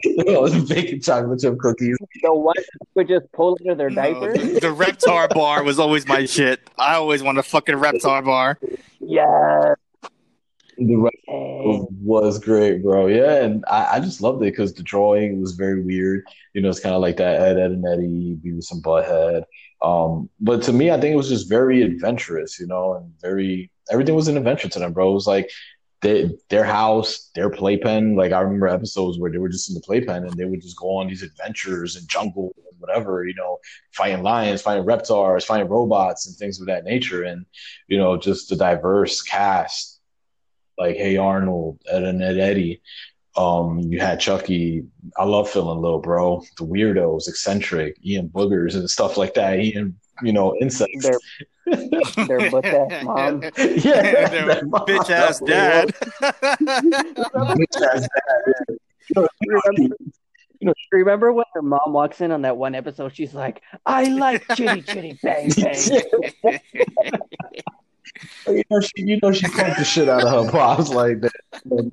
[0.04, 1.96] They're always baking chocolate chip cookies.
[2.22, 4.60] The ones would just pull out of their No, diapers.
[4.60, 6.60] the, the Reptar bar was always my shit.
[6.78, 8.58] I always wanted a fucking Reptar bar.
[9.00, 9.74] Yeah.
[10.78, 11.86] The rest Hey.
[12.02, 13.08] was great, bro.
[13.08, 16.22] Yeah, and I, I just loved it because the drawing was very weird.
[16.54, 19.42] You know, it's kind of like that Ed, Edd n Eddy, Beavis and Butthead.
[19.82, 23.70] Um, but to me, I think it was just very adventurous, you know, and very
[23.90, 25.10] everything was an adventure to them, bro.
[25.10, 25.50] It was like
[26.00, 28.16] they, their house, their playpen.
[28.16, 30.78] Like I remember episodes where they were just in the playpen and they would just
[30.78, 33.58] go on these adventures in jungle and whatever, you know,
[33.92, 37.24] fighting lions, fighting reptars, fighting robots and things of that nature.
[37.24, 37.46] And
[37.88, 39.98] you know, just the diverse cast
[40.78, 42.80] like Hey Arnold, Ed and Ed Eddie.
[43.36, 44.84] Um, you had Chucky.
[45.16, 46.42] I love Phil and Lil, bro.
[46.56, 49.60] The weirdos, eccentric, Ian Boogers and stuff like that.
[49.60, 51.04] Ian, you know, insects.
[51.04, 51.18] Their
[52.26, 53.42] their butt ass mom.
[53.42, 53.50] yeah,
[54.28, 55.94] Their that bitch ass dad.
[57.56, 58.78] Bitch-ass dad,
[59.14, 59.26] yeah.
[60.60, 63.14] Remember, remember when her mom walks in on that one episode?
[63.14, 66.60] She's like, "I like chitty chitty bang bang."
[68.48, 71.32] you know, she, you know, she punked the shit out of her pops like that.
[71.64, 71.92] You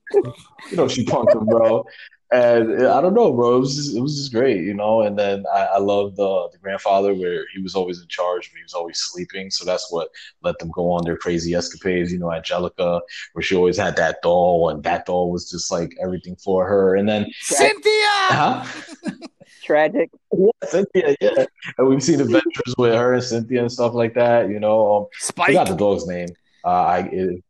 [0.78, 1.86] know, she punked him, bro.
[2.32, 3.58] And I don't know, bro.
[3.58, 5.02] It was just, it was just great, you know.
[5.02, 8.58] And then I, I love the the grandfather where he was always in charge, but
[8.58, 9.52] he was always sleeping.
[9.52, 10.10] So that's what
[10.42, 12.12] let them go on their crazy escapades.
[12.12, 13.00] You know, Angelica,
[13.34, 16.96] where she always had that doll, and that doll was just like everything for her.
[16.96, 17.92] And then, Cynthia.
[17.92, 18.66] huh?
[19.64, 20.10] Tragic.
[20.36, 21.46] Yeah, Cynthia, yeah.
[21.78, 24.50] And we've seen adventures with her and Cynthia and stuff like that.
[24.50, 25.48] You know, um, I Spike.
[25.48, 26.30] forgot the dog's name.
[26.64, 27.44] Uh, I it,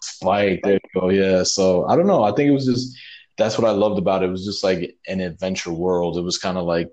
[0.00, 0.60] Spike.
[0.62, 1.08] There you go.
[1.10, 1.42] Yeah.
[1.42, 2.22] So I don't know.
[2.24, 2.96] I think it was just
[3.36, 4.26] that's what I loved about it.
[4.26, 6.16] It was just like an adventure world.
[6.16, 6.90] It was kind of like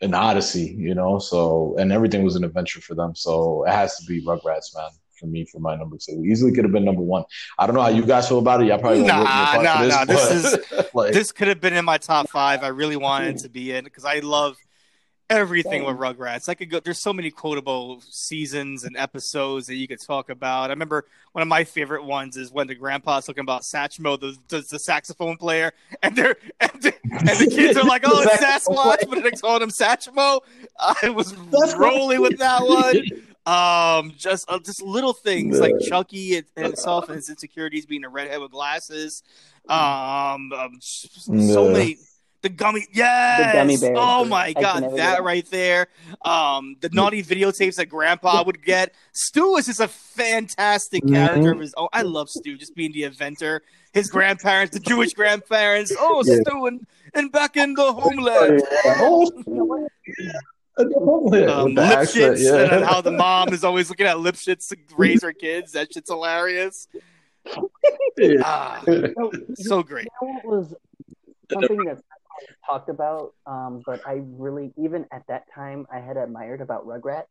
[0.00, 1.18] an odyssey, you know.
[1.18, 3.14] So and everything was an adventure for them.
[3.14, 4.90] So it has to be Rugrats, man.
[5.18, 7.24] For me, for my number two, easily could have been number one.
[7.58, 8.66] I don't know how you guys feel about it.
[8.66, 11.58] Y'all probably Nah, rip me apart nah, this, nah, this but, like, this could have
[11.58, 12.62] been in my top five.
[12.62, 14.58] I really wanted it to be in because I love
[15.28, 16.48] everything with Rugrats.
[16.48, 16.80] I could go.
[16.80, 20.70] There's so many quotable seasons and episodes that you could talk about.
[20.70, 24.36] I remember one of my favorite ones is when the grandpa's talking about Satchmo, the,
[24.48, 25.72] the, the saxophone player,
[26.02, 29.62] and they're and the, and the kids are like, "Oh, it's Sasquatch," but they're calling
[29.62, 30.40] him Satchmo.
[30.78, 31.34] I was
[31.76, 33.06] rolling with that one.
[33.46, 38.08] Um, just uh, just little things like Chucky and himself and his insecurities being a
[38.08, 39.22] redhead with glasses.
[39.68, 41.98] Um, um so many.
[42.46, 43.54] The gummy, yes.
[43.54, 43.96] gummy bears.
[43.98, 45.88] Oh my god, that right there.
[46.24, 48.94] Um, the naughty videotapes that Grandpa would get.
[49.12, 51.88] Stu is just a fantastic character of his own.
[51.92, 53.62] I love Stu just being the inventor.
[53.92, 55.92] His grandparents, the Jewish grandparents.
[55.98, 56.36] Oh, Yeah.
[56.46, 58.62] Stu and, and back in the homeland.
[58.84, 59.28] Oh,
[60.06, 60.32] yeah,
[60.78, 60.84] Um,
[61.24, 62.76] with the accent, Lipschitz yeah.
[62.76, 65.72] and how the mom is always looking at Lipschitz to raise her kids.
[65.72, 66.86] That shit's hilarious.
[68.44, 70.06] Ah, So, so great.
[70.22, 70.74] You know what was
[71.52, 72.05] something that I
[72.68, 77.26] talked about, um, but I really, even at that time, I had admired about Rugrats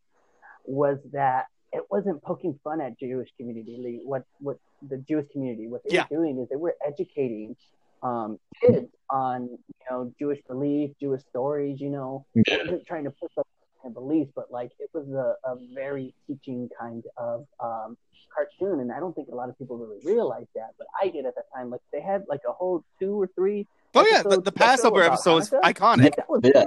[0.65, 3.77] was that it wasn't poking fun at Jewish community.
[3.83, 4.57] Like, What what
[4.89, 6.05] the Jewish community, what they Yeah.
[6.09, 7.55] were doing is they were educating
[8.03, 9.57] um, kids on you
[9.89, 11.79] know Jewish belief, Jewish stories.
[11.81, 12.57] You know, Yeah.
[12.57, 13.47] wasn't trying to push up
[13.83, 17.97] their beliefs, but like it was a, a very teaching kind of um,
[18.33, 21.25] cartoon, and I don't think a lot of people really realized that, but I did
[21.25, 21.69] at that time.
[21.69, 23.67] Like they had like a whole two or three.
[23.95, 26.03] Oh yeah, the, the Passover episode is iconic.
[26.03, 26.65] Like, that was Yeah.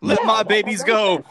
[0.00, 1.24] Let Yeah, my babies go.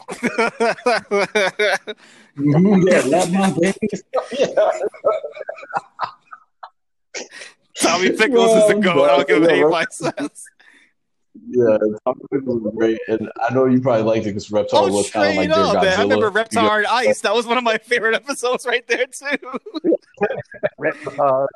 [2.36, 4.02] Mhm, yeah, let my babies.
[4.38, 4.70] Yeah.
[7.80, 9.04] Tommy Pickles is the goat.
[9.04, 10.46] I don't give a Yeah, anybody says.
[11.50, 14.88] Yeah, Tom Pickles was great, and I know you probably liked it because Reptar Oh,
[14.90, 15.98] was kind of straight like their up, man.
[15.98, 17.20] I remember You Reptar and Ice.
[17.22, 19.38] That was one of my favorite episodes right there, too.
[21.18, 21.46] uh,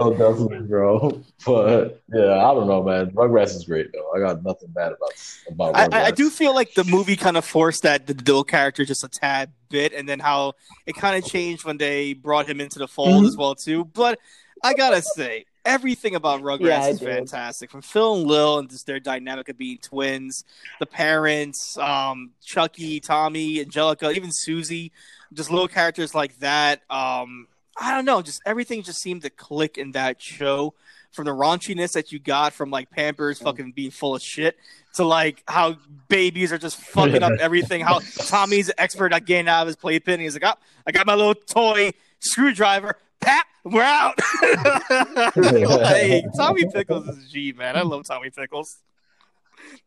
[0.00, 1.22] Oh, definitely, bro.
[1.46, 3.10] But yeah, I don't know, man.
[3.12, 4.10] Rugrats is great though.
[4.12, 5.12] I got nothing bad about
[5.48, 5.94] about I, Rugrats.
[5.94, 9.04] I I do feel like the movie kind of forced that the Dill character just
[9.04, 10.54] a tad bit, and then how
[10.86, 13.28] it kind of changed when they brought him into the fold Mhm.
[13.28, 13.84] as well too.
[13.84, 14.18] But
[14.62, 17.08] I gotta say, everything about Rugrats Yeah, is did.
[17.08, 17.70] fantastic.
[17.70, 20.44] From Phil and Lil and just their dynamic of being twins,
[20.78, 24.92] the parents, um, Chucky, Tommy, Angelica, even Susie,
[25.32, 26.82] just little characters like that.
[26.90, 30.74] Um, I don't know, just everything just seemed to click in that show.
[31.12, 33.44] From the raunchiness that you got from like Pampers mm.
[33.44, 34.56] fucking being full of shit
[34.94, 35.76] to like how
[36.08, 37.82] babies are just fucking up everything.
[37.82, 40.18] How Tommy's expert at getting out of his playpen.
[40.18, 42.96] He's like, oh, I got my little toy screwdriver.
[43.20, 44.18] Pap, we're out.
[44.90, 47.76] like, Tommy Pickles is G, man.
[47.76, 48.78] I love Tommy Pickles.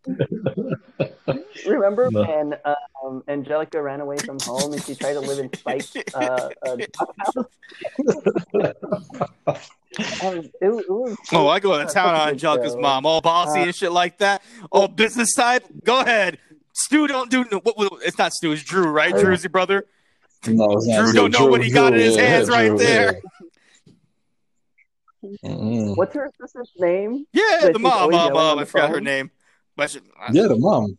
[1.66, 2.24] remember No.
[2.24, 2.54] when
[3.04, 6.78] um, Angelica ran away from home and she tried to live in Spike's uh, uh,
[7.20, 7.36] house?
[10.22, 12.80] Um, it, it was, Oh, I go to town on Fucking Angelica's show.
[12.80, 14.44] mom, all bossy Uh, and shit like that.
[14.72, 15.64] All business type.
[15.84, 16.38] Go ahead.
[16.74, 17.60] Stu don't do no.
[17.62, 18.52] What, what, it's not Stu.
[18.52, 19.12] It's Drew, right?
[19.12, 19.86] Uh, Drew's your brother.
[20.48, 21.30] no, it's not Drew Drew.
[21.30, 23.22] don't know what he got in his yeah, hands right Drew, there.
[25.24, 25.50] Yeah.
[25.50, 25.98] Mhm.
[25.98, 27.26] What's her sister's name?
[27.34, 28.12] Yeah, That the mom.
[28.12, 28.60] Mom, mom.
[28.60, 29.32] I forgot her name.
[29.78, 30.84] But I should- Yeah, the mom.
[30.84, 30.98] Um,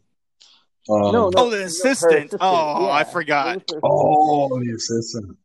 [0.88, 1.32] No, no.
[1.36, 2.12] Oh, the assistant.
[2.28, 3.56] assistant, Oh, I forgot.
[3.56, 5.36] What was her- Oh, the assistant.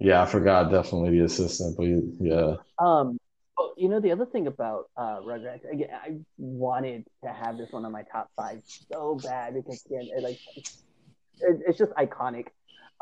[0.00, 1.84] Yeah, I forgot definitely the assistant, but
[2.24, 2.56] yeah.
[2.78, 3.18] Um,
[3.76, 7.84] you know the other thing about uh, Rugrats, again, I wanted to have this one
[7.86, 10.82] on my top five so bad because again, it, like it's,
[11.40, 12.46] it, it's just iconic.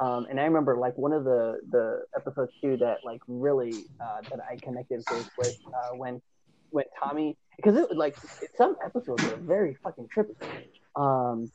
[0.00, 4.20] Um, and I remember like one of the the episodes too that like really uh,
[4.30, 6.20] that I connected with was uh, when
[6.70, 8.16] when Tommy because it was like
[8.56, 10.36] some episodes were very fucking trippy.
[10.96, 11.50] Um,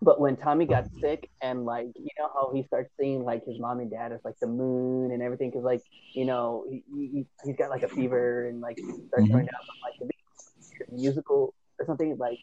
[0.00, 3.58] but when Tommy got sick and like you know how he starts seeing like his
[3.60, 5.82] mom and dad as like the moon and everything because like
[6.14, 9.76] you know he, he he's got like a fever and like starts going down from
[9.82, 12.38] like the musical or something like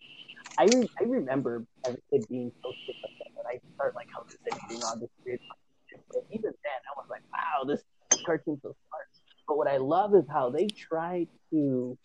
[0.57, 3.95] I re- I remember as a kid being so sick like that that I start
[3.95, 5.39] like hallucinating on this weird
[5.91, 7.83] and even then I was like wow this
[8.25, 9.05] cartoon's so smart.
[9.47, 11.97] But what I love is how they try to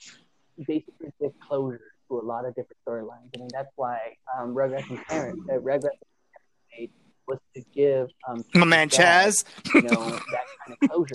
[0.59, 3.31] basically give closure to a lot of different storylines.
[3.35, 3.99] I mean, that's why
[4.39, 6.91] um, Rugrats in Paris, uh, Rugrats and made
[7.27, 9.45] was to give um, My man Chaz.
[9.75, 11.15] you know, that kind of closure.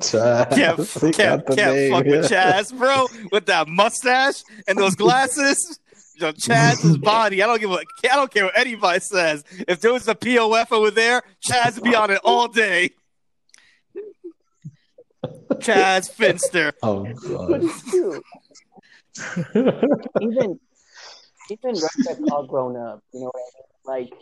[0.00, 1.00] Chaz.
[1.00, 2.30] Can't, can't, can't fuck with.
[2.30, 3.06] Chaz, bro.
[3.30, 5.80] With that mustache and those glasses.
[6.16, 7.42] Yo, Chaz's body.
[7.42, 7.78] I don't give a.
[8.10, 9.44] I don't care what anybody says.
[9.66, 12.90] If there was a POF over there, Chaz would be on it all day.
[15.54, 16.72] Chaz Finster.
[16.82, 17.64] Oh But god.
[17.64, 18.22] it's true.
[20.20, 20.58] even
[21.50, 23.02] even Rugrats all grown up.
[23.12, 24.10] You know what I mean?
[24.10, 24.12] Like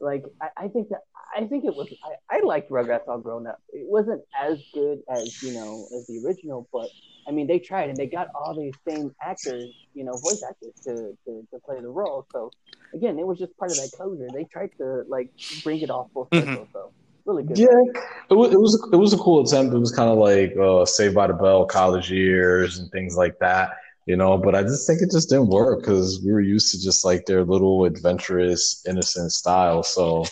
[0.00, 1.00] like I, I think that
[1.34, 1.88] I think it was
[2.30, 3.58] I, I liked Rugrats all grown up.
[3.72, 6.88] It wasn't as good as you know as the original, but
[7.26, 10.74] I mean they tried and they got all these same actors, you know, voice actors
[10.84, 12.26] to, to, to play the role.
[12.32, 12.50] So
[12.94, 14.28] again, it was just part of that closure.
[14.32, 15.30] They tried to like
[15.62, 16.52] bring it all full circle.
[16.52, 16.72] Mm-hmm.
[16.72, 16.92] So
[17.24, 17.58] really good.
[17.58, 17.66] Yeah,
[18.30, 19.74] it was, it was it was a cool attempt.
[19.74, 23.38] It was kind of like uh, Saved by the Bell, college years, and things like
[23.40, 23.72] that
[24.06, 26.82] you know but i just think it just didn't work because we were used to
[26.82, 30.24] just like their little adventurous innocent style so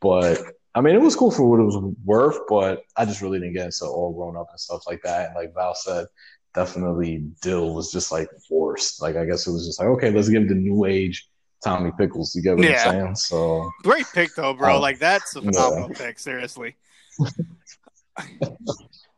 [0.00, 0.40] but
[0.74, 3.54] i mean it was cool for what it was worth but i just really didn't
[3.54, 6.06] get into all grown up and stuff like that and like val said
[6.54, 10.28] definitely dill was just like forced like i guess it was just like okay let's
[10.28, 11.28] give the new age
[11.62, 12.84] tommy pickles you get what yeah.
[12.84, 16.06] i'm saying so great pick though bro um, like that's a phenomenal yeah.
[16.06, 16.76] pick seriously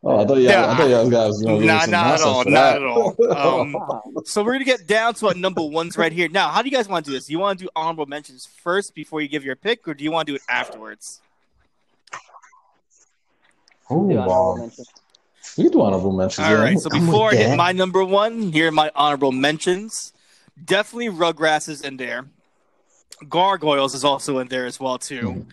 [0.03, 0.49] Oh, I thought you.
[0.49, 1.41] Yeah, I thought you guys.
[1.41, 2.43] You know, nah, not at all.
[2.45, 3.15] Not at all.
[3.37, 3.75] Um,
[4.25, 6.27] so we're gonna get down to our number ones right here.
[6.27, 7.27] Now, how do you guys want to do this?
[7.27, 10.03] Do you want to do honorable mentions first before you give your pick, or do
[10.03, 11.21] you want to do it afterwards?
[13.91, 14.71] Ooh, um,
[15.57, 16.47] we can do honorable mentions.
[16.47, 16.61] All yeah.
[16.61, 16.79] right.
[16.79, 20.13] So before I hit my number one, here are my honorable mentions.
[20.63, 22.25] Definitely Rugrats is in there.
[23.29, 25.45] Gargoyles is also in there as well too.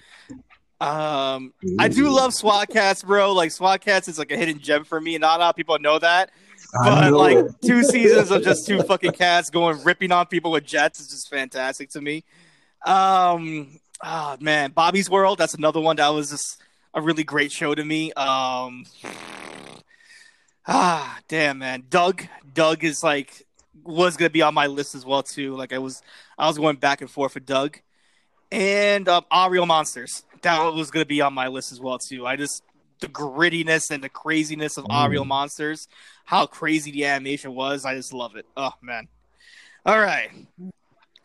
[0.80, 3.32] Um, I do love SWAT Kats, bro.
[3.32, 5.18] Like SWAT Kats is like a hidden gem for me.
[5.18, 6.30] Not a lot of people know that.
[6.72, 7.54] But know like it.
[7.64, 11.30] two seasons of just two fucking cats going ripping on people with jets is just
[11.30, 12.24] fantastic to me.
[12.86, 15.38] Um, oh man, Bobby's World.
[15.38, 16.62] That's another one that was just
[16.94, 18.12] a really great show to me.
[18.12, 18.84] Um,
[20.66, 22.24] ah, damn man, Doug.
[22.54, 23.47] Doug is like
[23.88, 25.56] was gonna be on my list as well too.
[25.56, 26.02] Like I was,
[26.36, 27.78] I was going back and forth for Doug,
[28.52, 29.66] and um, Aaahh!!!
[29.66, 32.26] Monsters that was going to be on my list as well too.
[32.26, 32.62] I just
[33.00, 35.26] the grittiness and the craziness of mm.
[35.26, 35.88] Monsters,
[36.24, 37.84] how crazy the animation was.
[37.84, 38.46] I just love it.
[38.56, 39.08] Oh man!
[39.86, 40.30] All right,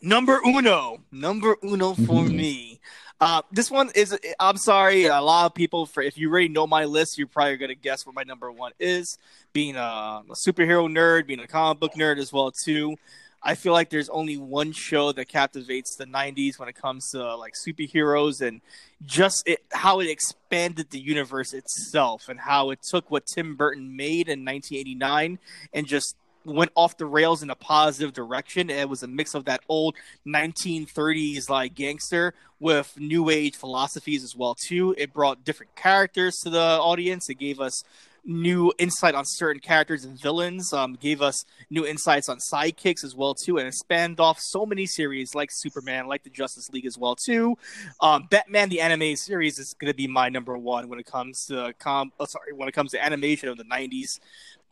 [0.02, 2.38] number uno, number uno for mm-hmm.
[2.38, 2.82] me.
[3.22, 4.18] Uh, this one is.
[4.40, 5.86] I'm sorry, a lot of people.
[5.86, 8.74] For if you already know my list, you're probably gonna guess what my number one
[8.80, 9.18] is.
[9.54, 12.98] Being a, a superhero nerd, being a comic book nerd as well too.
[13.46, 17.36] I feel like there's only one show that captivates the 90s when it comes to
[17.36, 18.62] like superheroes and
[19.06, 23.98] just it, how it expanded the universe itself and how it took what Tim Burton
[23.98, 25.40] made in 1989
[25.74, 26.16] and just
[26.46, 28.70] went off the rails in a positive direction.
[28.70, 29.96] It was a mix of that old
[30.28, 34.96] 1930s like gangster with new age philosophies as well too.
[34.98, 37.30] It brought different characters to the audience.
[37.30, 37.84] It gave us
[38.26, 40.72] new insight on certain characters and villains.
[40.74, 44.66] Um, gave us new insights on sidekicks as well too, and it spanned off so
[44.66, 47.58] many series like Superman, like the Justice League as well too.
[48.02, 51.46] Um, Batman the anime series is going to be my number one when it comes
[51.48, 52.12] to com.
[52.20, 54.20] Oh, sorry, when it comes to animation of the '90s.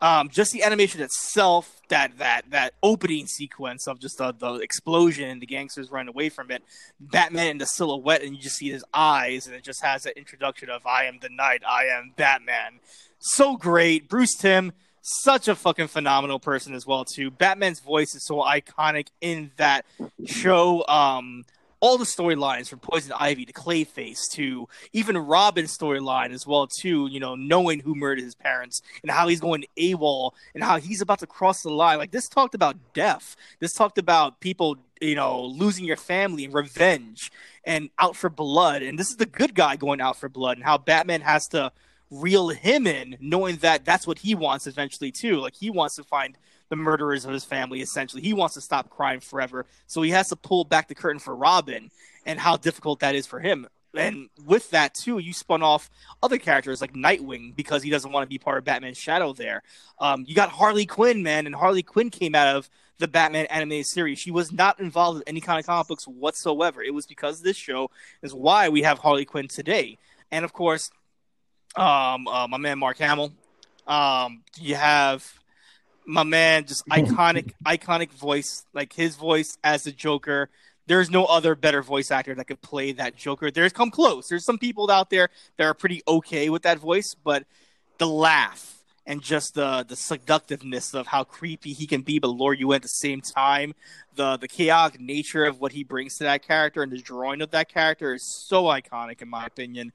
[0.01, 5.29] Um, just the animation itself, that that that opening sequence of just the, the explosion
[5.29, 6.63] and the gangsters running away from it,
[6.99, 10.17] Batman in the silhouette, and you just see his eyes, and it just has that
[10.17, 12.79] introduction of "I am the night, I am Batman."
[13.21, 14.09] so great.
[14.09, 17.31] Bruce Timm, such a fucking phenomenal person as well too.
[17.31, 19.85] Batman's voice is so iconic in that
[20.25, 20.85] show.
[20.87, 21.45] Um,
[21.81, 27.07] all the storylines from Poison Ivy to Clayface to even Robin's storyline as well too.
[27.07, 31.01] You know, knowing who murdered his parents and how he's going AWOL and how he's
[31.01, 31.97] about to cross the line.
[31.97, 33.35] Like this talked about death.
[33.59, 37.31] This talked about people, you know, losing your family and revenge
[37.65, 38.83] and out for blood.
[38.83, 41.71] And this is the good guy going out for blood and how Batman has to
[42.11, 45.37] reel him in, knowing that that's what he wants eventually too.
[45.37, 46.37] Like he wants to find
[46.71, 47.81] the murderers of his family.
[47.81, 49.67] Essentially, he wants to stop crime forever.
[49.85, 51.91] So he has to pull back the curtain for Robin,
[52.25, 53.67] and how difficult that is for him.
[53.93, 55.89] And with that too, you spun off
[56.23, 59.33] other characters like Nightwing because he doesn't want to be part of Batman's shadow.
[59.33, 59.63] There,
[59.99, 62.69] um, you got Harley Quinn, man, and Harley Quinn came out of
[62.99, 64.17] the Batman animated series.
[64.17, 66.81] She was not involved in any kind of comic books whatsoever.
[66.81, 67.91] It was because this show
[68.21, 69.97] is why we have Harley Quinn today.
[70.31, 70.89] And of course,
[71.75, 73.33] um, uh, my man Mark Hamill.
[73.87, 75.40] Um, you have
[76.05, 80.49] my man, just iconic, iconic voice, like his voice as the Joker.
[80.87, 83.51] There's no other better voice actor that could play that Joker.
[83.51, 84.27] There's come close.
[84.27, 87.45] There's some people out there that are pretty okay with that voice, but
[87.97, 92.53] the laugh and just the the seductiveness of how creepy he can be, but lure
[92.53, 93.73] you in at the same time.
[94.15, 97.51] The the chaotic nature of what he brings to that character and the drawing of
[97.51, 99.91] that character is so iconic in my opinion.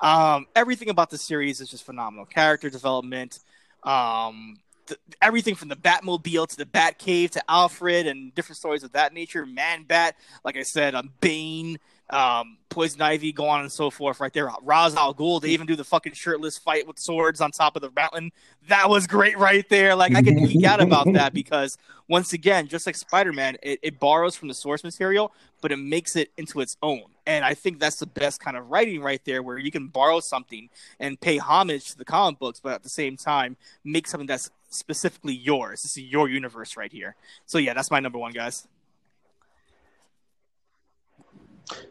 [0.00, 2.24] Um, everything about the series is just phenomenal.
[2.24, 3.40] Character development,
[3.82, 8.92] um, the, everything from the Batmobile to the Batcave to Alfred and different stories of
[8.92, 9.46] that nature.
[9.46, 11.78] Man Bat, like I said, um, Bane,
[12.10, 14.20] um, Poison Ivy, go on and so forth.
[14.20, 15.40] Right there, Ra's al Ghul.
[15.40, 18.30] They even do the fucking shirtless fight with swords on top of the mountain.
[18.68, 19.94] That was great right there.
[19.94, 21.76] Like I can geek out about that because
[22.08, 25.78] once again, just like Spider Man, it, it borrows from the source material, but it
[25.78, 27.02] makes it into its own.
[27.26, 30.20] And I think that's the best kind of writing right there, where you can borrow
[30.20, 34.26] something and pay homage to the comic books, but at the same time make something
[34.26, 35.82] that's specifically yours.
[35.82, 37.16] This is your universe right here.
[37.46, 38.66] So yeah, that's my number one, guys.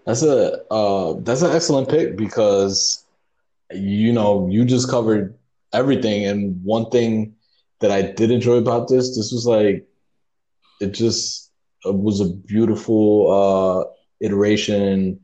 [0.05, 3.05] That's a uh, that's an excellent pick because
[3.71, 5.35] you know you just covered
[5.73, 7.35] everything, and one thing
[7.79, 9.87] that I did enjoy about this, this was like
[10.81, 11.51] it just
[11.85, 15.19] it was a beautiful uh, iteration,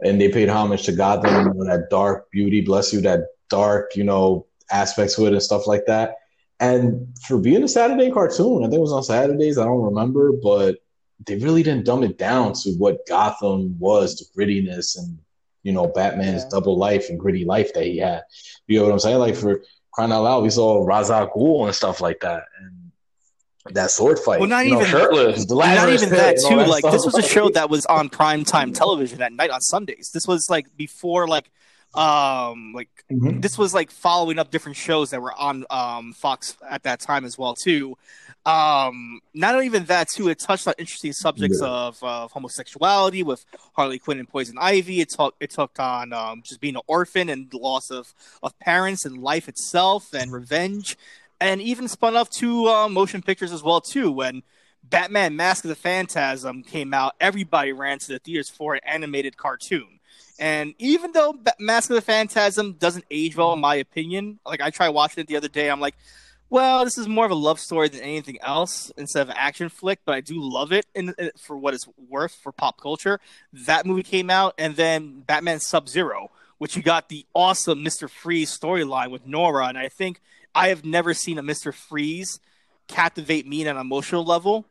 [0.00, 3.94] and they paid homage to Gotham, you know, that dark beauty, bless you, that dark
[3.94, 6.14] you know aspects to it and stuff like that.
[6.60, 9.58] And for being a Saturday cartoon, I think it was on Saturdays.
[9.58, 10.78] I don't remember, but
[11.26, 15.18] they really didn't dumb it down to what Gotham was, the grittiness and
[15.62, 16.50] you know Batman's yeah.
[16.50, 18.22] double life and gritty life that he had.
[18.66, 19.18] You know what I'm saying?
[19.18, 19.62] Like for
[19.92, 24.18] crying out loud, we saw Ra's al Ghul and stuff like that, and that sword
[24.18, 24.40] fight.
[24.40, 25.48] Well, not even know, shirtless.
[25.48, 26.56] Not even that too.
[26.56, 29.60] That like this was a show that was on prime time television at night on
[29.60, 30.10] Sundays.
[30.12, 31.50] This was like before like
[31.94, 33.40] um like mm-hmm.
[33.40, 37.24] this was like following up different shows that were on um Fox at that time
[37.24, 37.96] as well too.
[38.44, 41.68] Um not even that too, it touched on interesting subjects yeah.
[41.68, 43.44] of, of homosexuality with
[43.74, 45.00] Harley Quinn and Poison Ivy.
[45.00, 48.58] It talked it took on um just being an orphan and the loss of of
[48.58, 50.96] parents and life itself and revenge
[51.40, 54.42] and even spun off two uh, motion pictures as well too when
[54.84, 59.36] Batman Mask of the Phantasm came out, everybody ran to the theaters for an animated
[59.36, 59.97] cartoon
[60.38, 64.70] and even though Mask of the Phantasm doesn't age well, in my opinion, like I
[64.70, 65.96] tried watching it the other day, I'm like,
[66.50, 70.00] well, this is more of a love story than anything else instead of action flick,
[70.06, 73.20] but I do love it in, in, for what it's worth for pop culture.
[73.52, 78.08] That movie came out, and then Batman Sub Zero, which you got the awesome Mister
[78.08, 80.20] Freeze storyline with Nora, and I think
[80.54, 82.40] I have never seen a Mister Freeze
[82.86, 84.64] captivate me on an emotional level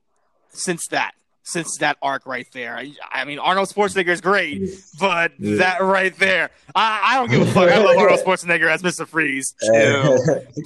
[0.49, 1.13] since that
[1.47, 2.75] since that arc right there.
[2.75, 4.69] I, I mean, Arnold Schwarzenegger is great,
[4.99, 5.55] but yeah.
[5.55, 7.71] that right there, I, I, don't give a fuck.
[7.71, 9.07] I love Arnold Schwarzenegger as Mr.
[9.07, 10.17] Freeze, too,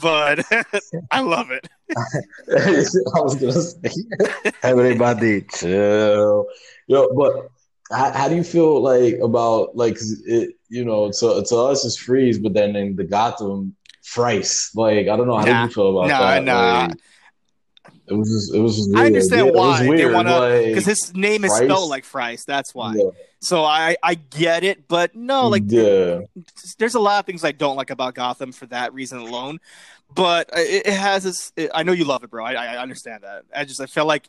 [0.02, 0.44] but
[1.12, 1.70] I love it.
[1.96, 6.48] I was gonna say, everybody chill,
[6.88, 7.14] yo.
[7.16, 7.50] But
[7.92, 10.56] how, how, do you feel like about like it?
[10.70, 14.72] You know, to to us it's Freeze, but then in the Gotham, Fries.
[14.74, 16.44] Like I don't know how nah, do you feel about nah, that?
[16.44, 16.88] Nah.
[16.88, 16.98] Like,
[18.12, 20.86] it was just, it was just I understand yeah, why weird, they want to because
[20.86, 21.64] like, his name is Price?
[21.64, 22.44] spelled like Fries.
[22.46, 22.96] That's why.
[22.96, 23.10] Yeah.
[23.40, 26.20] So I I get it, but no, like yeah.
[26.78, 29.60] there's a lot of things I don't like about Gotham for that reason alone.
[30.14, 31.54] But it, it has this.
[31.56, 32.44] It, I know you love it, bro.
[32.44, 33.44] I, I understand that.
[33.56, 34.28] I just I feel like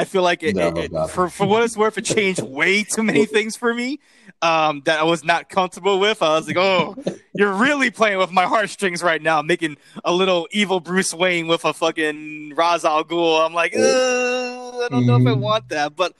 [0.00, 2.84] I feel like it, no, it, it, for for what it's worth, it changed way
[2.84, 4.00] too many things for me
[4.40, 6.22] um, that I was not comfortable with.
[6.22, 6.96] I was like, "Oh,
[7.34, 11.66] you're really playing with my heartstrings right now, making a little evil Bruce Wayne with
[11.66, 15.40] a fucking Ra's al Ghul." I'm like, I don't know if I mm-hmm.
[15.40, 16.14] want that, but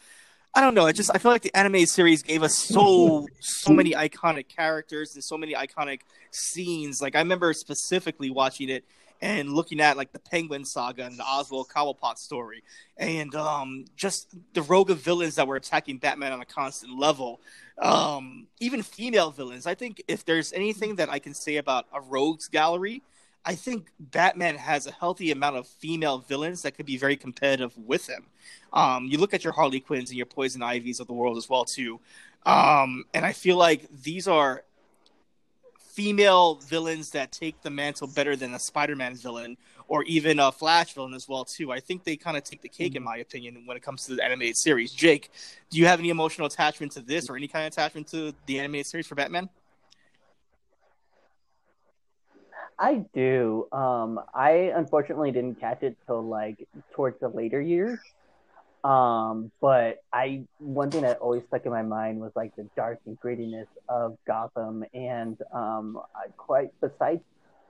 [0.55, 0.84] I don't know.
[0.84, 5.15] I just I feel like the anime series gave us so so many iconic characters
[5.15, 6.00] and so many iconic
[6.33, 7.00] scenes.
[7.00, 8.84] Like I remember specifically watching it
[9.23, 12.62] and looking at like the Penguin saga and the Oswald Cobblepot story,
[12.97, 17.40] and um, just the rogue of villains that were attacking Batman on a constant level,
[17.78, 19.66] um, even female villains.
[19.66, 23.02] I think if there's anything that I can say about a rogues gallery,
[23.44, 27.76] I think Batman has a healthy amount of female villains that could be very competitive
[27.76, 28.26] with him.
[28.73, 31.49] Um, you look at your Harley Quinns and your Poison Ivies of the world as
[31.49, 32.00] well too,
[32.47, 34.65] um, and I feel like these are
[35.91, 39.57] female villains that take the mantle better than a Spider-Man villain
[39.89, 41.73] or even a Flash villain as well too.
[41.73, 44.15] I think they kind of take the cake in my opinion when it comes to
[44.15, 44.93] the animated series.
[44.93, 45.31] Jake,
[45.69, 48.60] do you have any emotional attachment to this or any kind of attachment to the
[48.60, 49.49] animated series for Batman?
[52.78, 53.69] I do.
[53.73, 57.99] Um, I unfortunately didn't catch it till like towards the later years.
[58.83, 62.99] Um, but I one thing that always stuck in my mind was like the dark
[63.07, 67.20] and grittiness of Gotham, and um, I quite besides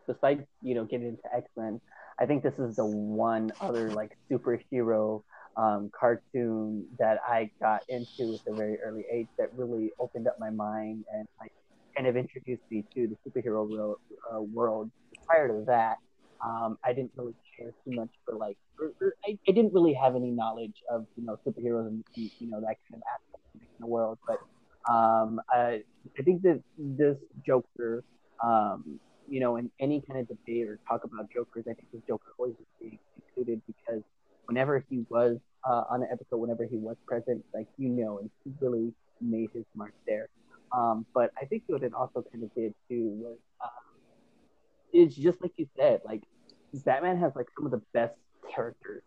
[0.06, 1.80] besides you know getting into X Men,
[2.18, 5.22] I think this is the one other like superhero
[5.56, 10.38] um, cartoon that I got into at a very early age that really opened up
[10.38, 11.52] my mind and like
[11.96, 13.98] kind of introduced me to the superhero world.
[14.32, 14.90] Uh, world.
[15.26, 15.96] Prior to that,
[16.44, 19.92] um, I didn't really care too much for like, or, or I, I, didn't really
[19.94, 23.60] have any knowledge of you know superheroes and you know that kind of aspect in
[23.80, 24.18] the world.
[24.26, 24.38] But
[24.92, 25.82] um, I,
[26.18, 27.16] I think that this
[27.46, 28.04] Joker,
[28.42, 28.98] um,
[29.28, 32.32] you know, in any kind of debate or talk about Jokers, I think the Joker
[32.38, 34.02] always being included because
[34.46, 38.30] whenever he was uh, on an episode, whenever he was present, like you know, and
[38.44, 40.28] he really made his mark there.
[40.72, 43.70] Um, but I think what it also kind of did too was um,
[44.92, 46.22] it's just like you said, like
[46.74, 48.14] Batman has like some of the best
[48.54, 49.02] characters,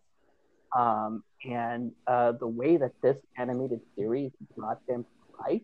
[0.76, 5.62] um, and uh, the way that this animated series brought them to life,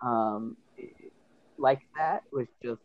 [0.00, 0.56] um,
[1.58, 2.80] like that was just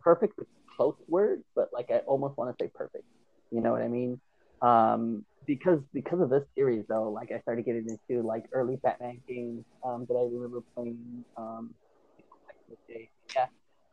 [0.00, 0.34] perfect.
[0.38, 3.04] It's close word, but like I almost want to say perfect.
[3.50, 4.20] You know what I mean?
[4.60, 9.20] Um, because because of this series though, like I started getting into like early Batman
[9.28, 11.24] games um, that I remember playing.
[11.36, 11.74] Um,
[13.34, 13.46] yeah,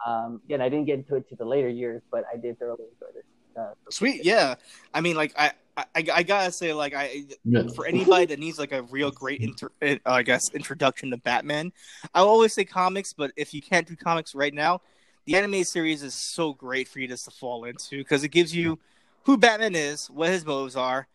[0.05, 2.85] um, again, I didn't get into it to the later years, but I did thoroughly
[2.93, 3.23] enjoy this.
[3.57, 4.55] Uh, Sweet, yeah.
[4.93, 7.63] I mean, like I, I, I gotta say, like I, yeah.
[7.75, 11.71] for anybody that needs like a real great, inter, uh, I guess, introduction to Batman,
[12.13, 13.13] I always say comics.
[13.13, 14.81] But if you can't do comics right now,
[15.25, 18.55] the anime series is so great for you just to fall into because it gives
[18.55, 18.79] you
[19.23, 21.07] who Batman is, what his motives are,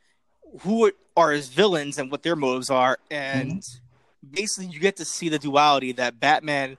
[0.60, 4.34] who are his villains, and what their motives are, and mm-hmm.
[4.34, 6.76] basically you get to see the duality that Batman,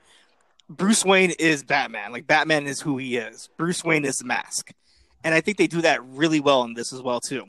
[0.70, 2.12] Bruce Wayne is Batman.
[2.12, 3.50] Like Batman is who he is.
[3.58, 4.72] Bruce Wayne is the mask,
[5.24, 7.46] and I think they do that really well in this as well too.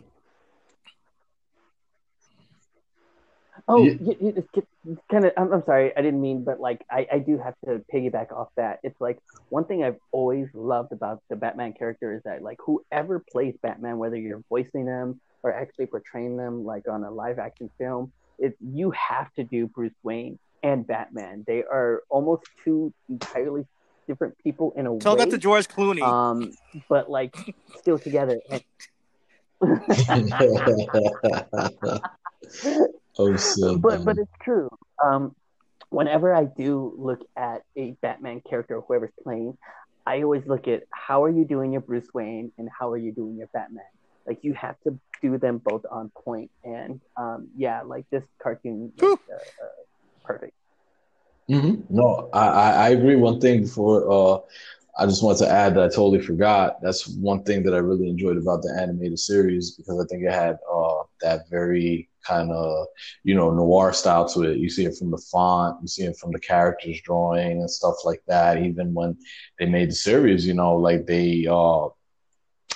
[3.69, 3.95] Oh, yeah.
[4.01, 4.45] you,
[4.85, 5.33] you, kind of.
[5.36, 8.49] I'm, I'm, sorry, I didn't mean, but like, I, I do have to piggyback off
[8.57, 8.78] that.
[8.85, 13.19] It's like one thing I've always loved about the Batman character is that like whoever
[13.19, 17.69] plays Batman, whether you're voicing them or actually portraying them like on a live action
[17.77, 21.44] film, it you have to do Bruce Wayne and Batman.
[21.47, 23.67] They are almost two entirely
[24.07, 25.25] different people in a Tell way.
[25.25, 26.02] that to George Clooney.
[26.02, 26.52] Um,
[26.89, 27.36] but like
[27.78, 28.41] still together.
[30.09, 30.31] And...
[33.18, 34.68] Oh, so but but it's true.
[35.02, 35.35] Um,
[35.89, 39.57] whenever I do look at a Batman character, whoever's playing,
[40.07, 43.12] I always look at how are you doing your Bruce Wayne and how are you
[43.12, 43.85] doing your Batman.
[44.26, 48.93] Like you have to do them both on point, and um, yeah, like this cartoon,
[48.97, 49.17] is, uh, uh,
[50.27, 50.53] perfect.
[51.51, 51.95] Mm-hmm.
[51.95, 53.17] No, I, I agree.
[53.17, 54.41] One thing before uh,
[54.99, 56.81] I just want to add that I totally forgot.
[56.83, 60.33] That's one thing that I really enjoyed about the animated series because I think it
[60.33, 62.87] had uh, that very kind of
[63.23, 64.59] you know noir style to it.
[64.59, 67.97] You see it from the font, you see it from the characters drawing and stuff
[68.05, 68.63] like that.
[68.63, 69.17] Even when
[69.59, 71.89] they made the series, you know, like they uh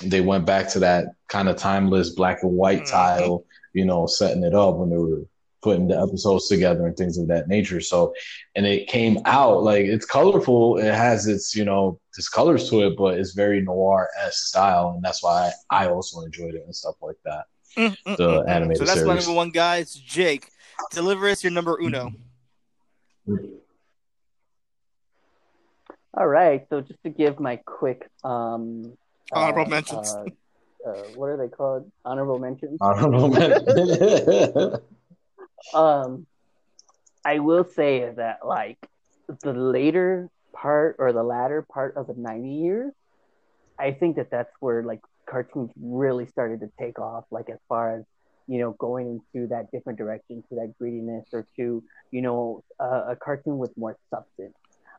[0.02, 2.92] they went back to that kind of timeless black and white mm-hmm.
[2.92, 5.24] tile, you know, setting it up when they were
[5.62, 7.80] putting the episodes together and things of that nature.
[7.80, 8.14] So,
[8.56, 10.78] and it came out like it's colorful.
[10.78, 14.92] It has its, you know, its colors to it, but it's very noir esque style,
[14.94, 17.44] and that's why I, I also enjoyed it and stuff like that.
[17.76, 18.16] Mm-mm-mm.
[18.16, 19.06] the animated So that's series.
[19.06, 19.76] my number one, guy.
[19.76, 20.50] It's Jake,
[20.90, 22.12] deliver us your number uno.
[26.14, 26.66] All right.
[26.68, 28.96] So just to give my quick um,
[29.32, 30.12] honorable uh, mentions.
[30.14, 30.24] Uh,
[30.86, 31.90] uh, what are they called?
[32.04, 32.78] Honorable mentions.
[32.80, 34.76] Honorable mentions.
[35.74, 36.26] um,
[37.24, 38.78] I will say that like
[39.42, 42.92] the later part or the latter part of the 90 years,
[43.78, 47.96] I think that that's where like cartoons really started to take off, like as far
[47.96, 48.04] as
[48.46, 53.16] you know, going into that different direction, to that greediness, or to you know, a
[53.16, 54.54] cartoon with more substance.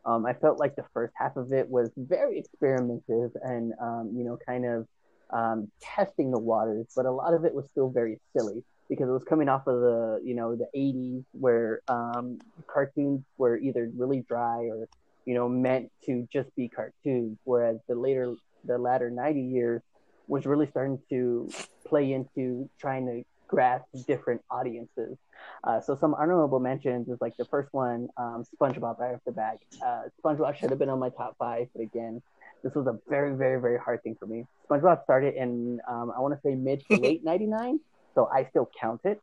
[0.06, 4.24] Um, I felt like the first half of it was very experimentative and um, you
[4.24, 4.88] know, kind of
[5.32, 9.14] um, testing the waters, but a lot of it was still very silly because it
[9.14, 14.26] was coming off of the you know the 80s where um, cartoons were either really
[14.28, 14.90] dry or
[15.26, 19.82] you know meant to just be cartoons, whereas the later the latter 90 years
[20.28, 21.50] was really starting to
[21.88, 25.18] play into trying to grasp different audiences.
[25.64, 29.32] Uh, so some honorable mentions is like the first one, um, SpongeBob right off the
[29.32, 29.58] bat.
[29.84, 32.22] Uh, SpongeBob should have been on my top five, but again,
[32.61, 34.45] this was a very, very, very hard thing for me.
[34.70, 37.80] SpongeBob started in um, I want to say mid to late '99,
[38.16, 39.22] so I still count it.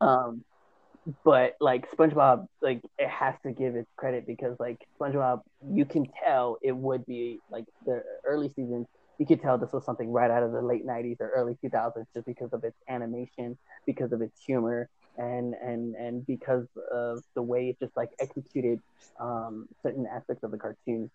[0.00, 0.44] Um,
[1.24, 6.06] but like SpongeBob, like it has to give its credit because like SpongeBob, you can
[6.24, 8.86] tell it would be like the early seasons.
[9.18, 12.06] You could tell this was something right out of the late 90s or early 2000s
[12.14, 17.42] just because of its animation because of its humor and and and because of the
[17.42, 18.80] way it just like executed
[19.20, 21.10] um, certain aspects of the cartoon.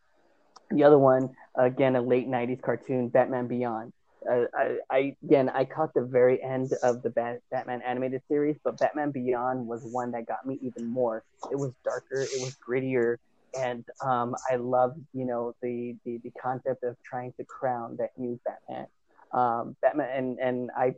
[0.72, 3.92] The other one again a late 90s cartoon batman beyond
[4.30, 8.57] uh, I, I again i caught the very end of the Bat- batman animated series
[8.64, 12.56] but batman beyond was one that got me even more it was darker it was
[12.56, 13.17] grittier
[13.57, 18.11] and um, I love you know the, the the concept of trying to crown that
[18.17, 18.88] new Batman.
[19.33, 20.95] Um, Batman and and I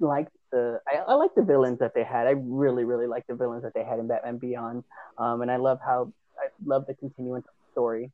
[0.00, 2.26] liked the I, I the villains that they had.
[2.26, 4.84] I really really like the villains that they had in Batman Beyond.
[5.18, 8.10] Um, and I love how I love the continuance of the story.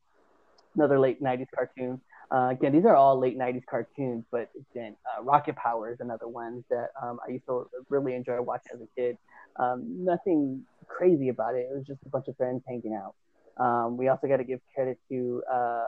[0.74, 2.00] another late '90s cartoon.
[2.32, 6.28] Uh, again, these are all late '90s cartoons, but again, uh, Rocket Power is another
[6.28, 9.18] one that um, I used to really enjoy watching as a kid.
[9.56, 11.68] Um, nothing crazy about it.
[11.70, 13.14] It was just a bunch of friends hanging out.
[13.62, 15.84] Um, we also got to give credit to uh,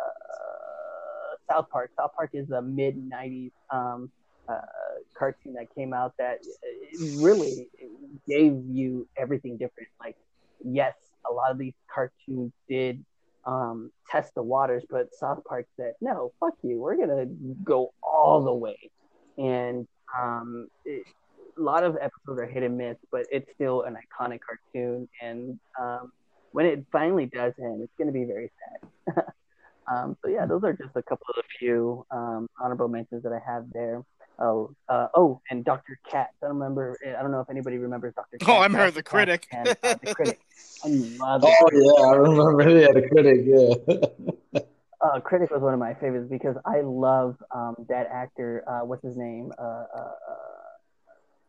[1.50, 1.92] South Park.
[1.96, 4.10] South Park is a mid '90s um,
[4.46, 4.60] uh,
[5.18, 6.40] cartoon that came out that
[7.16, 7.68] really
[8.28, 9.88] gave you everything different.
[9.98, 10.16] Like,
[10.62, 10.94] yes,
[11.28, 13.02] a lot of these cartoons did
[13.46, 16.80] um, test the waters, but South Park said, "No, fuck you.
[16.80, 17.26] We're gonna
[17.62, 18.90] go all the way."
[19.38, 21.06] And um, it,
[21.56, 25.08] a lot of episodes are hit and miss, but it's still an iconic cartoon.
[25.22, 26.12] And um,
[26.52, 28.50] when it finally does end, it's gonna be very
[29.06, 29.24] sad.
[29.90, 33.40] Um, so yeah, those are just a couple of few um, honorable mentions that I
[33.46, 34.02] have there.
[34.38, 35.98] Oh, uh, oh, and Dr.
[36.10, 36.32] Katz.
[36.42, 36.98] I don't remember.
[37.06, 38.38] I don't know if anybody remembers Dr.
[38.38, 38.50] Katz.
[38.50, 39.46] Oh, I remember the critic.
[39.52, 40.40] And, uh, the critic.
[40.84, 42.78] I love Oh yeah, I remember.
[42.78, 43.40] Yeah, the critic.
[44.54, 44.60] Yeah.
[45.00, 48.64] Uh, critic was one of my favorites because I love um, that actor.
[48.66, 49.52] Uh, what's his name?
[49.58, 50.10] Uh, uh,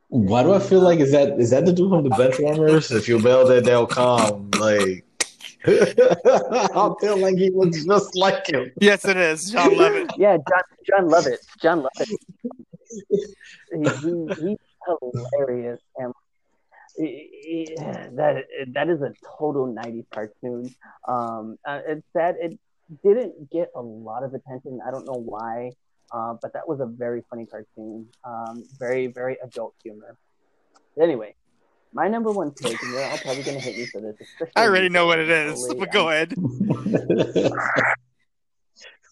[0.10, 2.96] Why do I feel like is that is that the dude from the Benchwarmers?
[2.96, 4.52] If you bail that they'll come.
[4.60, 5.06] Like
[5.68, 8.72] I feel like he looks just like him.
[8.80, 9.50] yes, it is.
[9.52, 10.12] Jon Lovitz.
[10.18, 11.48] yeah, John Jon Lovitz.
[11.60, 12.12] Jon Lovitz.
[12.90, 14.58] He, he, he's
[14.88, 16.14] hilarious and
[16.98, 17.76] he- he-
[18.16, 20.74] that that is a total 90s cartoon.
[21.08, 22.36] Um uh, it's sad.
[22.40, 22.58] It
[23.04, 24.80] didn't get a lot of attention.
[24.86, 25.72] I don't know why
[26.12, 28.08] uh, but that was a very funny cartoon.
[28.24, 30.16] Um very very adult humor.
[31.02, 31.36] Anyway
[31.94, 34.66] my number one pick and you're all probably gonna hate me for this especially I
[34.66, 36.34] already know what it is, but go ahead.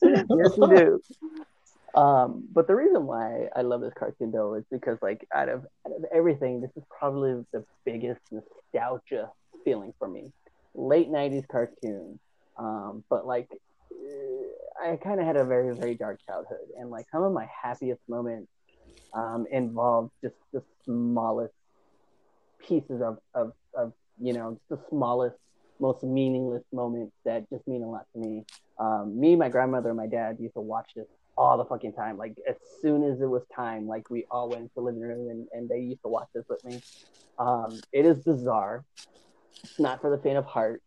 [0.03, 1.01] yes, you do.
[1.95, 5.65] Um, but the reason why I love this cartoon though is because like out of
[5.85, 9.29] out of everything, this is probably the biggest nostalgia
[9.63, 10.31] feeling for me.
[10.73, 12.19] Late '90s cartoon,
[12.57, 13.47] um, but like
[13.91, 17.47] uh, I kind of had a very very dark childhood, and like some of my
[17.61, 18.49] happiest moments
[19.13, 21.53] um, involved just the smallest
[22.67, 25.35] pieces of, of of you know just the smallest
[25.79, 28.45] most meaningless moments that just mean a lot to me.
[28.79, 31.05] Um, me, my grandmother, and my dad used to watch this
[31.37, 32.17] all the fucking time.
[32.17, 35.29] Like as soon as it was time, like we all went to the living room
[35.29, 36.81] and, and they used to watch this with me.
[37.39, 38.83] Um, it is bizarre.
[39.63, 40.81] It's not for the faint of heart.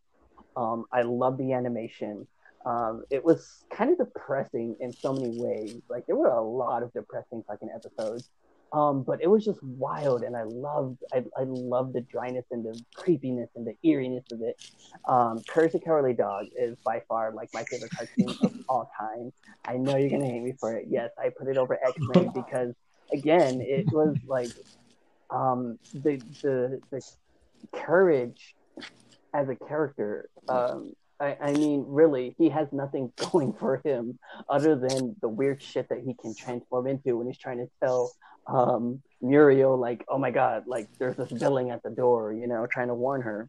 [0.57, 2.27] Um, I love the animation.
[2.65, 5.81] Um, it was kind of depressing in so many ways.
[5.89, 8.29] Like there were a lot of depressing fucking episodes.
[8.73, 12.65] Um, but it was just wild, and I loved, I, I loved the dryness and
[12.65, 14.61] the creepiness and the eeriness of it.
[15.07, 19.33] Um, Courage the Cowardly Dog is by far like my favorite cartoon of all time.
[19.65, 20.87] I know you're gonna hate me for it.
[20.91, 22.75] Yes, I put it over X Men because
[23.13, 24.51] again, it was like
[25.31, 27.01] um, the the the
[27.73, 28.57] courage
[29.33, 30.29] as a character.
[30.49, 35.63] Um, I, I mean, really, he has nothing going for him other than the weird
[35.63, 38.13] shit that he can transform into when he's trying to tell
[38.47, 42.67] um, Muriel, like, oh my god, like there's this villain at the door, you know,
[42.67, 43.49] trying to warn her.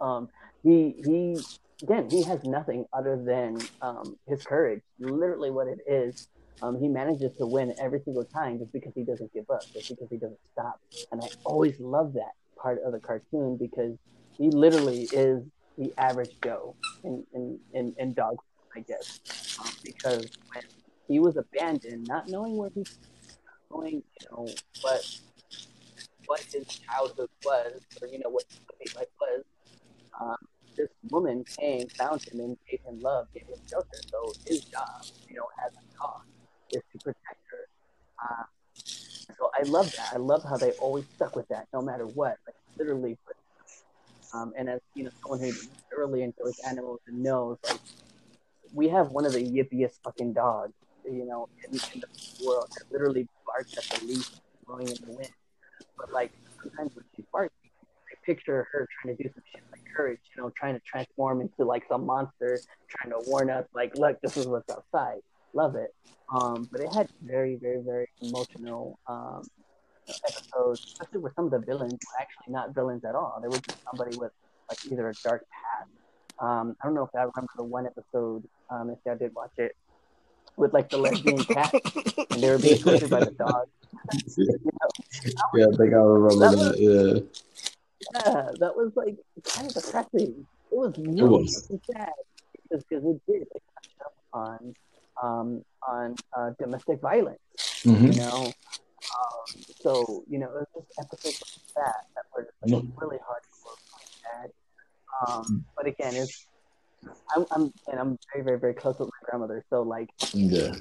[0.00, 0.28] Um,
[0.62, 1.38] he he
[1.82, 4.82] again, he has nothing other than um, his courage.
[4.98, 6.28] Literally, what it is.
[6.62, 9.90] Um, he manages to win every single time just because he doesn't give up, just
[9.90, 10.80] because he doesn't stop.
[11.12, 13.94] And I always love that part of the cartoon because
[14.38, 15.42] he literally is
[15.76, 18.38] the average Joe in in in, in dog,
[18.74, 19.20] I guess,
[19.60, 20.64] um, because when
[21.08, 22.98] he was abandoned, not knowing where he's
[23.70, 24.48] going, you know
[24.82, 25.20] what
[26.26, 28.44] what his childhood was, or you know what
[28.80, 29.44] his life was.
[30.20, 30.36] Um,
[30.76, 33.98] this woman came, found him, and gave him love, gave him shelter.
[34.10, 36.22] So his job, you know, as a dog,
[36.70, 37.68] is to protect her.
[38.22, 38.44] Uh,
[39.38, 40.12] so I love that.
[40.12, 42.36] I love how they always stuck with that, no matter what.
[42.46, 43.16] Like literally,
[44.34, 45.52] um, and as you know, someone who
[45.90, 47.80] thoroughly enjoys animals and knows, like
[48.74, 50.72] we have one of the yippiest fucking dogs,
[51.04, 54.30] you know, in, in the world that literally barks at the leaf
[54.66, 55.30] blowing in the wind.
[55.98, 59.82] But like sometimes when she barks, I picture her trying to do some shit like
[59.94, 63.96] courage, you know, trying to transform into like some monster, trying to warn us, like,
[63.96, 65.20] look, this is what's outside.
[65.54, 65.94] Love it.
[66.32, 69.42] Um, but it had very, very, very emotional um,
[70.28, 73.38] episodes, especially with some of the villains were actually not villains at all.
[73.40, 74.32] They were just somebody with
[74.68, 75.90] like either a dark past.
[76.38, 79.52] Um, I don't know if I remember the one episode, um, if y'all did watch
[79.56, 79.74] it,
[80.56, 81.72] with like the lesbian cat,
[82.30, 83.66] and they were being tortured by the dog.
[85.54, 86.78] yeah, I think I remember That that.
[86.78, 87.20] Yeah.
[88.14, 90.46] Yeah, that was like kind of depressing.
[90.70, 91.62] It was really was.
[91.62, 92.12] fucking sad
[92.70, 94.74] because it did it touched up on
[95.22, 97.38] um, on uh, domestic violence.
[97.84, 98.14] Mhm.
[98.14, 98.46] you know.
[98.46, 101.42] Um, so you know, it was just episodes
[101.76, 102.82] like that that were like, No.
[103.00, 104.50] really hardcore, really sad.
[105.26, 106.46] Um, but again, it's
[107.34, 109.64] I'm, I'm and I'm very very very close with my grandmother.
[109.70, 110.72] So like Yeah.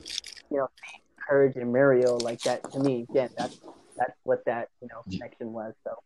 [0.51, 0.67] You know,
[1.27, 3.57] Courage and Muriel like that to me again that's
[3.97, 5.73] that's what that you know connection was.
[5.83, 5.97] So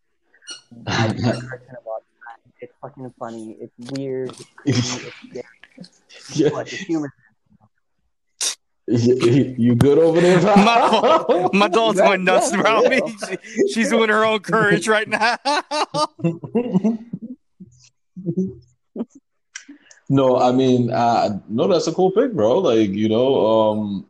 [0.86, 2.54] my favorite cartoon of all time.
[2.62, 3.58] It's fucking funny.
[3.60, 4.34] It's weird.
[4.66, 5.42] It's creepy.
[5.78, 6.34] It's scary.
[6.34, 6.50] Yeah.
[6.52, 7.14] But the humor.
[8.88, 11.26] You, you good over there, pal?
[11.30, 13.00] My, my dog's going nuts Yeah, around me.
[13.28, 15.38] She- she's doing her own courage right now.
[20.10, 22.58] no, I mean, uh, no, that's a cool pick, bro.
[22.60, 24.08] Like, you know, um,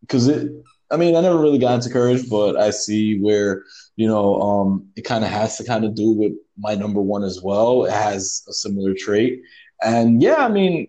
[0.00, 0.50] because it,
[0.90, 3.64] I mean, I never really got into courage, but I see where,
[3.96, 7.22] you know, um, it kind of has to kind of do with my number one
[7.22, 7.84] as well.
[7.84, 9.42] It has a similar trait,
[9.82, 10.88] and yeah, I mean,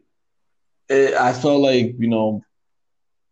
[0.87, 2.41] it, I felt like you know,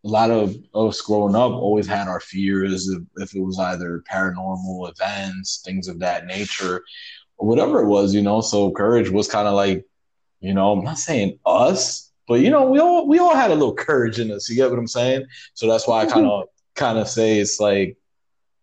[0.03, 4.03] a lot of us growing up always had our fears if, if it was either
[4.11, 6.83] paranormal events, things of that nature,
[7.37, 8.41] whatever it was, you know.
[8.41, 9.85] So courage was kind of like,
[10.45, 13.55] you know, I'm not saying us, but you know, we all we all had a
[13.55, 14.49] little courage in us.
[14.49, 15.25] You get what I'm saying?
[15.53, 17.97] So that's why I kind of kind of say it's like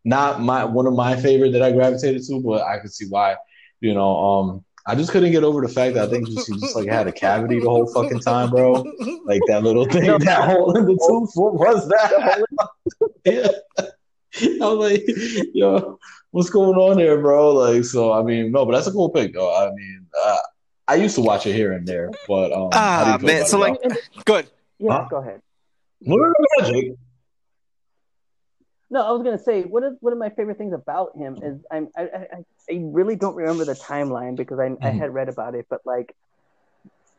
[0.05, 3.37] not my one of my favorite that I gravitated to, but I could see why.
[3.81, 6.77] You know, um, I just couldn't get over the fact that I think she just
[6.77, 8.85] like had a cavity the whole fucking time, bro.
[9.25, 10.19] Like that little thing, No.
[10.19, 11.31] that hole in the tooth.
[11.35, 12.45] What was that?
[13.25, 13.49] yeah.
[14.63, 15.03] I was like,
[15.55, 15.99] yo,
[16.31, 17.53] what's going on there, bro?
[17.55, 19.55] Like, so I mean, no, but that's a cool pick, though.
[19.55, 20.37] I mean, uh,
[20.93, 23.27] I used to watch it here and there, but um, Ah, how do you feel
[23.29, 24.23] man, about so, it, like- y'all?
[24.27, 24.51] Good.
[24.79, 25.07] Yeah, Huh?
[25.11, 25.41] go ahead.
[26.03, 26.33] no, no,
[26.71, 26.97] no,
[28.91, 31.61] no, I was gonna say one of one of my favorite things about him is
[31.71, 34.99] I'm I I, I- I really don't remember the timeline because I I Mhm.
[34.99, 36.15] had read about it, but like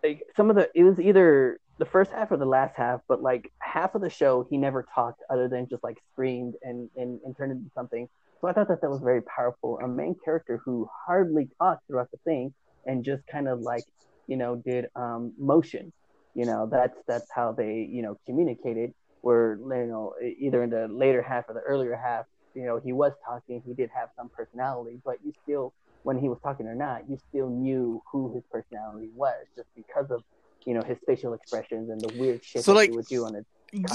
[0.04, 3.22] like some of the it was either the first half or the last half, but
[3.24, 7.20] like half of the show he never talked other than just like screamed and and,
[7.26, 8.08] and turned into something.
[8.42, 9.80] So I thought that that was very powerful.
[9.80, 12.54] A main character who hardly talked throughout the thing
[12.86, 13.84] and just kind of like
[14.28, 15.92] you know did um motion.
[16.36, 20.88] You know that's that's how they you know communicated where you know either in the
[20.88, 24.30] later half or the earlier half, you know, he was talking, he did have some
[24.30, 28.44] personality, but you still, when he was talking or not, you still knew who his
[28.52, 30.24] personality was just because of
[30.66, 33.26] you know his facial expressions and the weird shit So, that like- he would do
[33.26, 33.46] on it.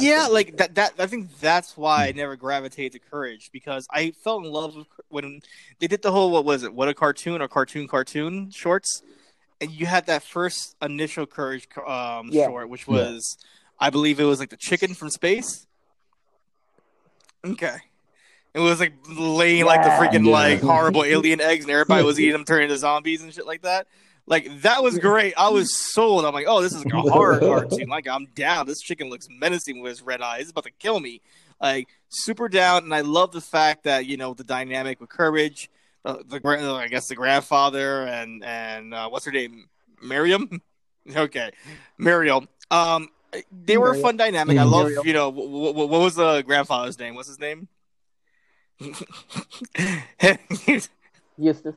[0.00, 0.74] Yeah, like that.
[0.74, 4.74] That I think that's why I never gravitated to Courage because I fell in love
[4.74, 5.40] with when
[5.78, 6.74] they did the whole what was it?
[6.74, 9.02] What a cartoon or cartoon cartoon shorts,
[9.60, 12.47] and you had that first initial Courage um, Yeah.
[12.47, 13.39] short, which was
[13.78, 15.66] I believe it was like the chicken from space.
[17.44, 17.76] Okay.
[18.55, 20.32] It was like laying like the freaking Yeah.
[20.32, 23.62] like horrible alien eggs, and everybody was eating them, turning into zombies and shit like
[23.62, 23.86] that.
[24.28, 25.32] Like that was great.
[25.39, 26.26] I was sold.
[26.26, 27.89] I'm like, oh, this is like a horror cartoon.
[27.89, 28.66] Like I'm down.
[28.66, 30.42] This chicken looks menacing with his red eyes.
[30.42, 31.23] It's about to kill me.
[31.60, 32.84] Like super down.
[32.84, 35.70] And I love the fact that you know the dynamic with courage.
[36.05, 39.65] Uh, the uh, I guess the grandfather and and uh, what's her name,
[40.02, 40.60] Miriam.
[41.16, 41.50] okay,
[41.97, 42.47] Muriel.
[42.70, 43.08] Um,
[43.65, 44.58] they were a fun dynamic.
[44.58, 47.15] I love you know w- w- what was the grandfather's name?
[47.15, 47.66] What's his name?
[51.39, 51.74] Eustace.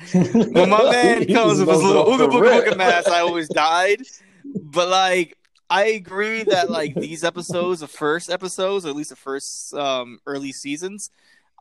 [0.12, 4.02] when my man comes with his little ooga booga booga mask, I always died.
[4.44, 5.36] But like,
[5.68, 10.18] I agree that like these episodes, the first episodes, or at least the first um,
[10.26, 11.10] early seasons,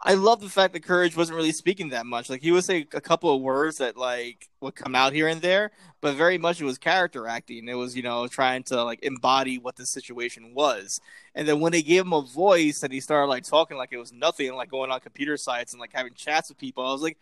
[0.01, 2.29] I love the fact that Courage wasn't really speaking that much.
[2.29, 5.41] Like he would say a couple of words that like would come out here and
[5.41, 7.67] there, but very much it was character acting.
[7.67, 11.01] It was you know trying to like embody what the situation was.
[11.35, 13.97] And then when they gave him a voice and he started like talking like it
[13.97, 17.01] was nothing, like going on computer sites and like having chats with people, I was
[17.01, 17.17] like.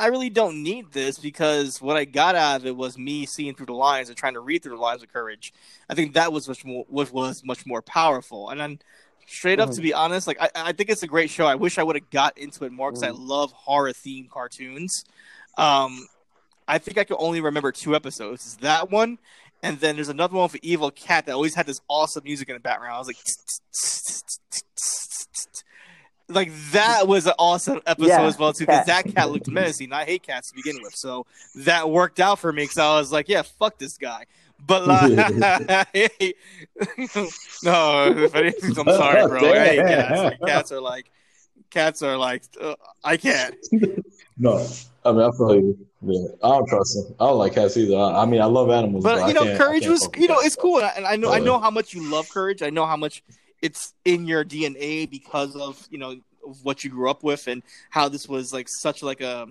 [0.00, 3.54] I really don't need this because what I got out of it was me seeing
[3.54, 5.52] through the lines and trying to read through the lines with courage.
[5.90, 8.48] I think that was much more what was much more powerful.
[8.48, 8.78] And then
[9.26, 11.44] straight up, to be honest, like I, I think it's a great show.
[11.44, 15.04] I wish I would have got into it more because I love horror themed cartoons.
[15.58, 16.08] Um,
[16.66, 18.46] I think I could only remember two episodes.
[18.46, 19.18] It's that one,
[19.62, 22.54] and then there's another one for Evil Cat that always had this awesome music in
[22.54, 22.94] the background.
[22.94, 23.18] I was like,
[26.30, 29.92] like that was an awesome episode Yeah, as well too because that cat looked menacing.
[29.92, 31.26] I hate cats to begin with, so
[31.56, 34.26] that worked out for me because I was like, yeah, fuck this guy.
[34.66, 35.10] But like,
[37.62, 39.52] no, if anything, I'm sorry, bro.
[39.52, 40.20] I hate cats.
[40.20, 41.10] Like, cats are like,
[41.70, 43.54] cats are like, uh, I can't.
[44.42, 44.66] No,
[45.04, 45.86] I mean I feel you.
[46.00, 47.14] Yeah, I don't trust him.
[47.20, 47.94] I don't like cats either.
[47.94, 50.56] I, I mean, I love animals, But I you know, courage was, you know, it's
[50.56, 52.62] cool, and I, I know, I know how much you love courage.
[52.62, 53.22] I know how much
[53.62, 56.16] it's in your DNA because of you know
[56.46, 59.48] of what you grew up with and how this was like such like a.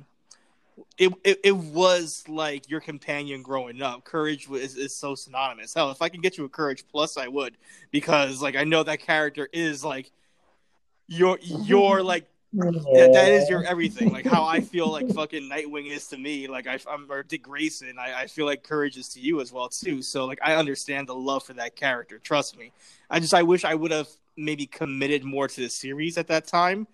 [0.97, 4.05] It, it, it was like your companion growing up.
[4.05, 5.73] Courage was is so synonymous.
[5.73, 7.57] Hell, if I can get you a Courage Plus, I would
[7.91, 10.09] because like I know that character is like
[11.07, 14.11] your your like Yeah, that is your everything.
[14.11, 16.47] Like how I feel like fucking Nightwing is to me.
[16.47, 17.97] Like I, I'm or Dick Grayson.
[17.99, 20.01] I, I feel like Courage is to you as well too.
[20.01, 22.17] So like I understand the love for that character.
[22.17, 22.71] Trust me.
[23.09, 26.47] I just I wish I would have maybe committed more to the series at that
[26.47, 26.87] time.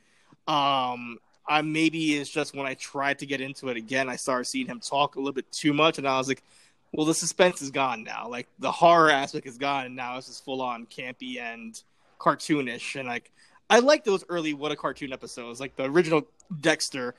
[0.48, 4.46] Um, I maybe it's just when I tried to get into it again, I started
[4.46, 6.44] seeing him talk a little bit too much, and I was like,
[6.92, 8.28] well, the suspense is gone now.
[8.28, 11.82] Like the horror aspect is gone, and now it's just full on campy and
[12.20, 13.00] cartoonish.
[13.00, 13.32] And like,
[13.70, 16.28] I like those early what a cartoon episodes, like the original
[16.62, 17.16] Dexter,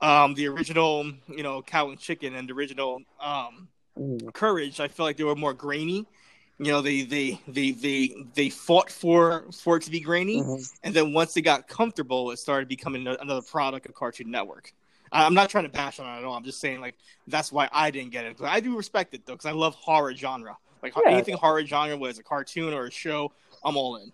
[0.00, 3.68] um, the original you know Cow and Chicken, and the original um.
[4.32, 4.78] Courage.
[4.78, 6.06] I feel like they were more grainy.
[6.60, 10.72] You know, they they they they they fought for for it to be grainy, Mhm.
[10.84, 14.72] and then once they got comfortable, it started becoming another product of Cartoon Network.
[15.10, 16.34] I'm not trying to bash on it at all.
[16.34, 16.94] I'm just saying like
[17.26, 18.36] that's why I didn't get it.
[18.40, 20.56] I do respect it though, because I love horror genre.
[20.80, 21.10] Like Yeah.
[21.10, 23.32] anything horror genre, whether it's a cartoon or a show,
[23.64, 24.12] I'm all in.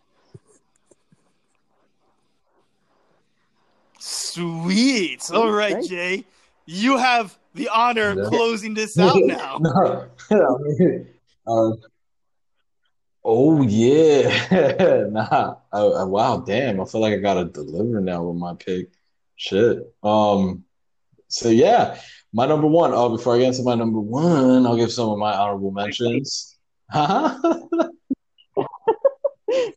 [4.06, 5.30] Sweet.
[5.32, 5.86] All right, Okay.
[5.86, 6.24] Jay,
[6.66, 9.56] you have the honor of closing this out now.
[9.62, 11.06] no, I mean,
[11.46, 11.74] um,
[13.24, 15.54] oh yeah, nah.
[15.72, 16.82] I, I- wow, damn.
[16.82, 18.90] I feel like I gotta deliver now with my pick.
[19.36, 19.78] Shit.
[20.02, 20.64] Um.
[21.28, 21.98] So yeah,
[22.34, 22.92] my number one.
[22.92, 26.56] Oh, before I get into my number one, I'll give some of my honorable mentions.
[26.90, 27.38] Huh?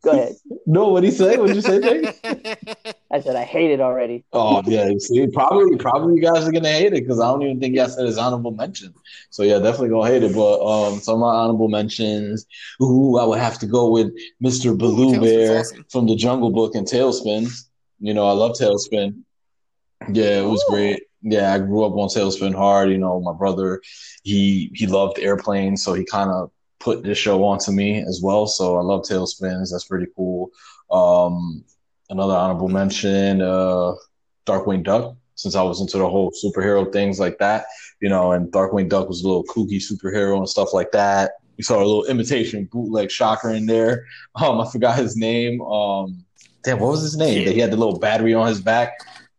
[0.02, 0.34] Go ahead.
[0.66, 1.36] no, what would he say?
[1.38, 2.94] What'd you say, Jake?
[3.10, 4.24] I said I hate it already.
[4.32, 7.58] Oh yeah, see, probably probably you guys are gonna hate it because I don't even
[7.58, 8.92] think y'all said it's honorable mention.
[9.30, 10.34] So yeah, definitely gonna hate it.
[10.34, 12.46] But um, some of my honorable mentions.
[12.82, 14.12] Ooh, I would have to go with
[14.44, 14.76] Mr.
[14.76, 15.84] Baloo TaleSpin's Bear awesome.
[15.90, 17.50] from the Jungle Book and TaleSpin.
[18.00, 19.22] You know, I love TaleSpin.
[20.12, 20.72] Yeah, it was Ooh.
[20.72, 21.02] great.
[21.22, 22.90] Yeah, I grew up on TaleSpin hard.
[22.90, 23.80] You know, my brother,
[24.22, 28.46] he he loved airplanes, so he kind of put this show onto me as well.
[28.46, 29.70] So I love TaleSpins.
[29.72, 30.50] That's pretty cool.
[30.90, 31.64] Um,
[32.10, 33.94] another honorable mention, uh,
[34.46, 37.66] Darkwing Duck, since I was into the whole superhero things like that,
[38.00, 41.32] you know, and Darkwing Duck was a little kooky superhero and stuff like that.
[41.56, 44.06] You saw a little imitation bootleg shocker in there.
[44.36, 45.60] Um, I forgot his name.
[45.62, 46.24] Um,
[46.62, 47.44] damn, what was his name?
[47.44, 48.92] That he had the little battery on his back.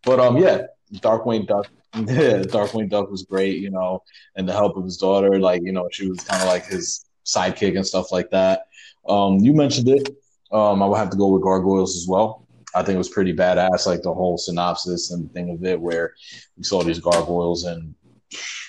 [0.04, 0.64] But um, yeah,
[0.96, 1.68] Darkwing Duck.
[1.96, 4.04] Yeah, Darkwing Duck was great, you know,
[4.36, 7.04] and the help of his daughter, like you know, she was kind of like his
[7.26, 8.68] sidekick and stuff like that.
[9.08, 10.08] Um, you mentioned it.
[10.52, 12.46] Um, I would have to go with Gargoyles as well.
[12.76, 16.14] I think it was pretty badass, like the whole synopsis and thing of it, where
[16.58, 17.96] we saw these gargoyles and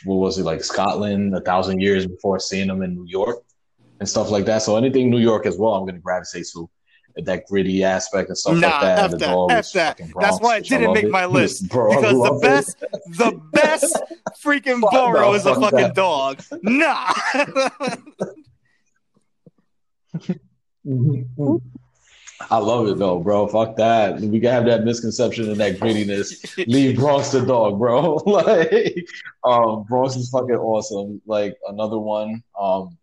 [0.05, 3.43] what was it like Scotland a thousand years before seeing them in New York
[4.01, 4.63] and stuff like that.
[4.63, 6.71] So anything New York as well, I'm going to gravitate to
[7.17, 8.99] that gritty aspect and stuff Nah, like that.
[9.01, 10.01] F The that, F that.
[10.19, 11.11] That's why it I didn't make it.
[11.11, 11.69] my list.
[11.71, 12.81] Bro, because the best,
[13.19, 14.03] the best
[14.43, 15.95] freaking Fuck no, is a fuck fucking that.
[15.95, 16.43] dog.
[16.63, 17.13] Nah.
[22.49, 23.47] I love it though, bro.
[23.49, 24.21] Fuck that.
[24.21, 26.67] We can have that misconception and that grittiness.
[26.67, 28.15] Leave Bronx the dog, bro.
[28.27, 29.07] like,
[29.45, 31.21] um, Bronx is fucking awesome.
[31.27, 32.43] Like another one.
[32.59, 32.97] Um,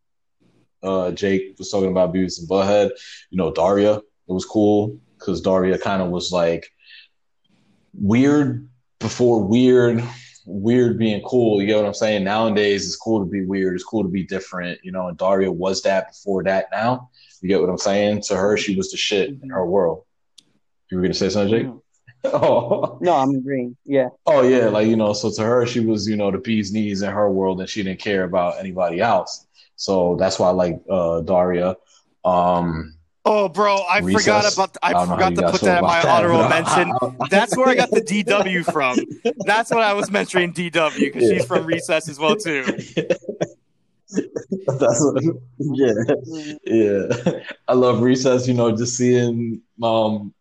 [0.82, 2.92] uh, Jake was talking about Beavis and Butthead.
[3.30, 3.98] You know, Daria.
[3.98, 6.70] It was cool because Daria kind of was like
[7.94, 8.68] weird
[9.00, 10.04] before weird.
[10.46, 11.62] Weird being cool.
[11.62, 12.24] You know what I'm saying?
[12.24, 13.76] Nowadays, it's cool to be weird.
[13.76, 14.80] It's cool to be different.
[14.82, 16.68] You know, and Daria was that before that.
[16.72, 17.10] Now,
[17.42, 18.22] you get what I'm saying?
[18.28, 20.04] To her, she was the shit in her world.
[20.90, 21.68] You were gonna say something, Jake?
[21.68, 21.82] Mhm.
[22.26, 23.78] Oh, No, I'm agreeing.
[23.86, 24.10] Yeah.
[24.26, 27.02] oh yeah, like you know, so to her, she was you know the bee's knees
[27.04, 29.46] in her world, and she didn't care about anybody else.
[29.76, 31.76] So that's why I like uh, Daria.
[32.26, 34.24] Um, oh, bro, I Recess.
[34.26, 34.78] forgot about.
[34.82, 36.50] I, I don't know how forgot to put that in my about that, honorable but-
[36.50, 37.28] mention.
[37.30, 38.98] That's where I got the DW from.
[39.46, 41.38] That's what I was mentioning DW because Yeah.
[41.38, 42.64] she's from Recess as well too.
[44.80, 45.24] that's what,
[45.60, 45.94] yeah.
[46.66, 48.48] Yeah, I love recess.
[48.48, 50.34] You know, just seeing um,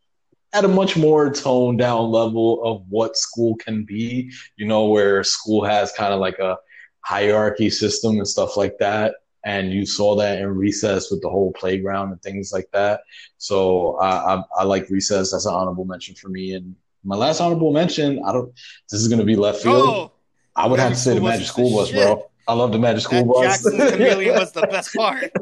[0.52, 4.30] at a much more toned down level of what school can be.
[4.56, 6.56] You know, where school has kind of like a
[7.00, 9.14] hierarchy system and stuff like that.
[9.44, 13.02] And you saw that in recess with the whole playground and things like that.
[13.38, 15.30] So I, I, I like recess.
[15.30, 16.54] That's an honorable mention for me.
[16.54, 18.52] And my last honorable mention, I don't.
[18.90, 19.88] This is going to be left field.
[19.88, 20.12] Oh,
[20.56, 22.28] I would have to say the Magic School Bus, bro.
[22.48, 23.62] I love the Magic School Bus.
[23.62, 25.32] Jackson Chameleon was the best part.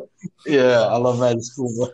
[0.46, 1.90] Yeah, I love Magic School Bus.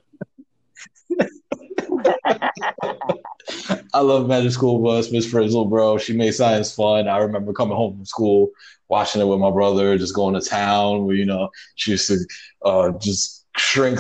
[3.92, 5.98] I love Magic School Bus, Miss Frizzle, bro.
[5.98, 7.08] She made science fun.
[7.08, 8.50] I remember coming home from school,
[8.88, 12.18] watching it with my brother, just going to town where, you know, she used to
[12.64, 13.98] uh, just shrink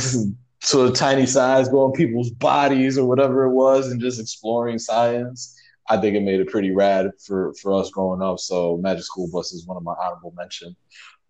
[0.62, 4.78] to a tiny size, go on people's bodies or whatever it was, and just exploring
[4.78, 5.59] science.
[5.90, 8.38] I think it made it pretty rad for, for us growing up.
[8.38, 10.76] So Magic School Bus is one of my honorable mentions.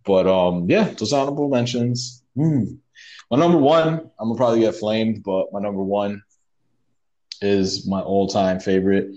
[0.04, 2.22] But um, yeah, those honorable mentions.
[2.36, 2.64] Hmm.
[3.30, 6.22] My number one, I'm gonna probably get flamed, but my number one
[7.40, 9.14] is my all-time favorite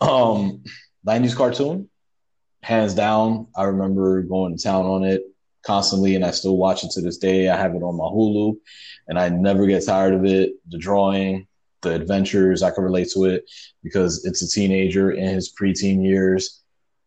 [0.00, 0.62] Um,
[1.06, 1.88] 90s cartoon,
[2.62, 3.48] hands down.
[3.56, 5.22] I remember going to town on it
[5.64, 7.48] constantly, and I still watch it to this day.
[7.48, 8.56] I have it on my Hulu,
[9.08, 10.52] and I never get tired of it.
[10.68, 11.46] The drawing,
[11.86, 13.48] the adventures, I can relate to it
[13.82, 16.62] because it's a teenager in his preteen years.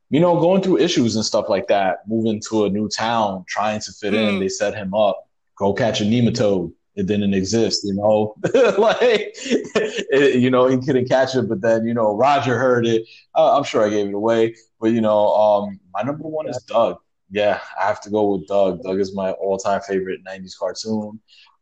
[0.10, 3.80] You know, going through issues and stuff like that, moving to a new town, trying
[3.82, 4.36] to fit in.
[4.36, 4.40] Mm.
[4.40, 5.28] They set him up.
[5.58, 6.74] Go catch a nematode.
[6.96, 8.36] It didn't exist, you know.
[8.78, 13.08] like, it, you know, he couldn't catch it, but then you know, Roger heard it.
[13.36, 16.58] Uh, I'm sure I gave it away, but you know, um, my number one is
[16.64, 16.98] Doug.
[17.30, 18.82] Yeah, I have to go with Doug.
[18.82, 21.20] Doug is my all-time favorite '90s cartoon.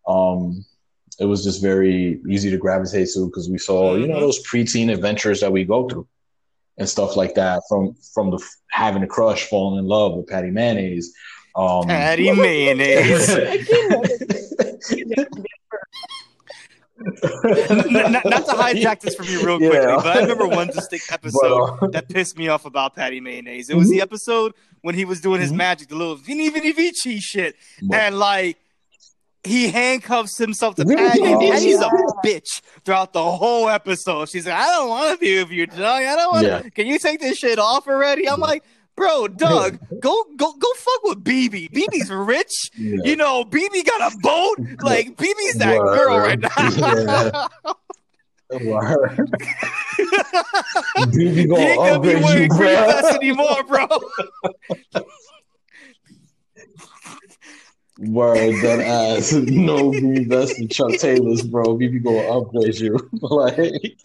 [0.07, 0.65] Um,
[1.19, 4.19] it was just very easy to gravitate to because we saw, you know, Mhm.
[4.21, 6.07] those preteen adventures that we go through
[6.77, 7.61] and stuff like that.
[7.69, 8.39] From from the
[8.69, 11.11] having a crush, falling in love with Patti Mayonnaise.
[11.55, 13.29] Um, Patti mayonnaise.
[16.99, 19.97] N- not, not to hijack this from you real quickly, Yeah.
[19.97, 23.69] but I remember one distinct episode But, uh, that pissed me off about Patti Mayonnaise.
[23.69, 25.57] It was the episode when he was doing his Mhm.
[25.57, 28.57] magic, the little Vini Vini Vici shit, but- and like
[29.43, 30.85] he handcuffs himself to?
[30.85, 31.55] Patti, and yeah.
[31.55, 34.29] a bitch throughout the whole episode.
[34.29, 35.79] She's like, "I don't want to be with you, Doug.
[35.81, 36.45] I don't want.
[36.45, 36.59] Yeah.
[36.61, 38.63] to Can you take this shit off already?" I'm like,
[38.95, 41.67] "Bro, Doug, go go go fuck with Beebe.
[41.69, 42.97] Beebe's rich." yeah.
[43.03, 44.59] You know, Beebe got a boat.
[44.81, 45.97] Like Beebe's that Word.
[45.97, 46.39] girl right
[47.63, 47.73] now.
[48.63, 49.29] Word.
[51.11, 53.87] Beebe he gonna ain't gonna be wearing you, green anymore, bro.
[57.99, 59.33] Word that ass.
[59.47, 61.75] No green vest and Chuck Taylors, bro.
[61.77, 62.97] Beebe gonna upgrade you.
[63.21, 63.97] like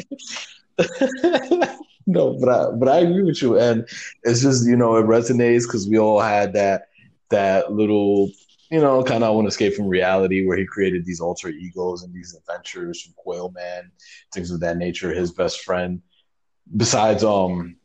[2.07, 3.59] No, but I but I agree with you.
[3.59, 3.87] And
[4.25, 6.89] it's just, you know, it resonates because we all had that
[7.31, 8.31] that little,
[8.71, 12.03] you know, kind of want to escape from reality where he created these alter egos
[12.03, 13.91] and these adventures from Quail Man,
[14.33, 16.03] things of that nature, his best friend.
[16.77, 17.77] Besides um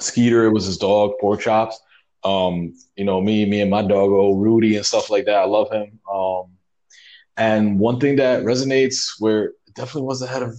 [0.00, 1.80] Skeeter, it was his dog, Pork Chops.
[2.24, 5.36] Um, you know, me, me and my doggo Rudy and stuff like that.
[5.36, 5.98] I love him.
[6.12, 6.44] Um,
[7.36, 10.54] and one thing that resonates where it definitely was ahead of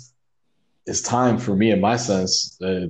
[0.86, 2.88] its time for me in my sense, uh,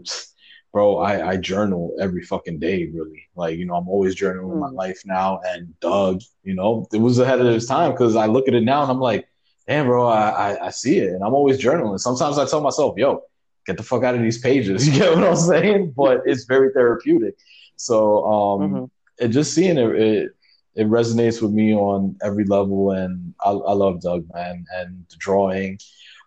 [0.71, 3.23] bro, I, I journal every fucking day, really.
[3.35, 4.75] Like, you know, I'm always journaling my Mm.
[4.75, 5.39] life now.
[5.47, 8.61] And Doug, you know, it was ahead of its time because I look at it
[8.61, 9.27] now and I'm like,
[9.67, 11.13] damn, bro, I, I, I see it.
[11.13, 11.99] And I'm always journaling.
[11.99, 13.23] Sometimes I tell myself, yo,
[13.65, 14.87] get the fuck out of these pages.
[14.91, 15.93] You get what I'm saying?
[15.95, 17.35] But it's very therapeutic.
[17.77, 18.89] So um, Mhm.
[19.19, 20.31] it just seeing it, it,
[20.75, 22.91] it resonates with me on every level.
[22.91, 25.79] And I, I love Doug, man, and the drawing,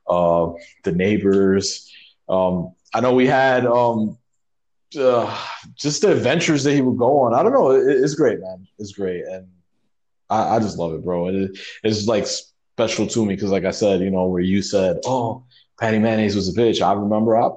[0.08, 0.52] uh,
[0.84, 1.90] the neighbors.
[2.28, 4.16] Um, I know we had um,
[4.98, 5.46] uh,
[5.76, 7.34] just the adventures that he would go on.
[7.34, 7.70] I don't know.
[7.70, 8.66] It, it's great, man.
[8.78, 9.46] It's great, and
[10.28, 11.28] I, I just love it, bro.
[11.28, 14.98] It, it's like special to me because, like I said, you know, where you said,
[15.04, 15.44] "Oh,
[15.80, 17.50] Patti Mayonnaise was a bitch." I remember I.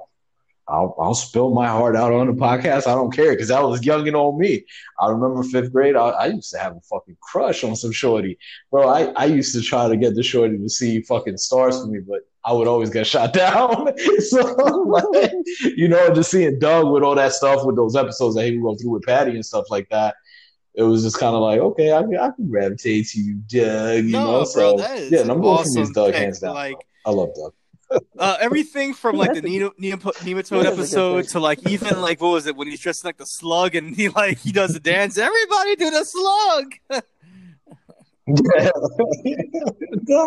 [0.66, 2.86] I'll, I'll spill my heart out on the podcast.
[2.86, 4.64] I don't care because that was young and old me.
[4.98, 5.94] I remember fifth grade.
[5.94, 8.38] I, I used to have a fucking crush on some shorty,
[8.70, 8.88] bro.
[8.88, 11.98] I, I used to try to get the shorty to see fucking stars for me,
[12.00, 13.92] but I would always get shot down.
[14.20, 15.32] so, like,
[15.76, 18.64] you know, just seeing Doug with all that stuff with those episodes that he would
[18.72, 20.14] go through with Patti and stuff like that.
[20.76, 24.04] It was just kind of like, okay, I, can- I can gravitate to you, Doug.
[24.06, 26.12] You No, know, bro, so that is yeah, number one for me is awesome Doug,
[26.12, 26.22] pick.
[26.22, 26.54] hands down.
[26.54, 26.72] Like-
[27.04, 27.12] bro.
[27.12, 27.52] I love Doug.
[28.18, 31.40] Uh, everything from like the That's a- Nemo, Nemo, nematode That's a good episode to
[31.40, 34.38] like even like what was it when he's dressed like the slug and he like
[34.38, 35.18] he does the dance.
[35.18, 36.74] Everybody do the slug.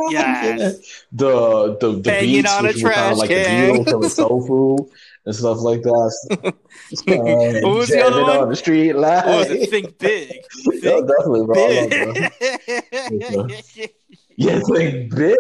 [0.09, 1.05] Yes.
[1.11, 3.73] The the the Banging beats, on a which were kind trash of like can.
[3.73, 4.89] the Beatles, the tofu
[5.25, 6.53] and stuff like that.
[7.07, 8.37] Uh, What was the other one?
[8.37, 9.25] on the street light.
[9.25, 9.69] What was it?
[9.69, 10.31] Think big.
[10.65, 11.67] No, Think definitely, bro.
[11.67, 11.87] I
[13.75, 13.93] big.
[14.37, 15.35] Yeah, think big.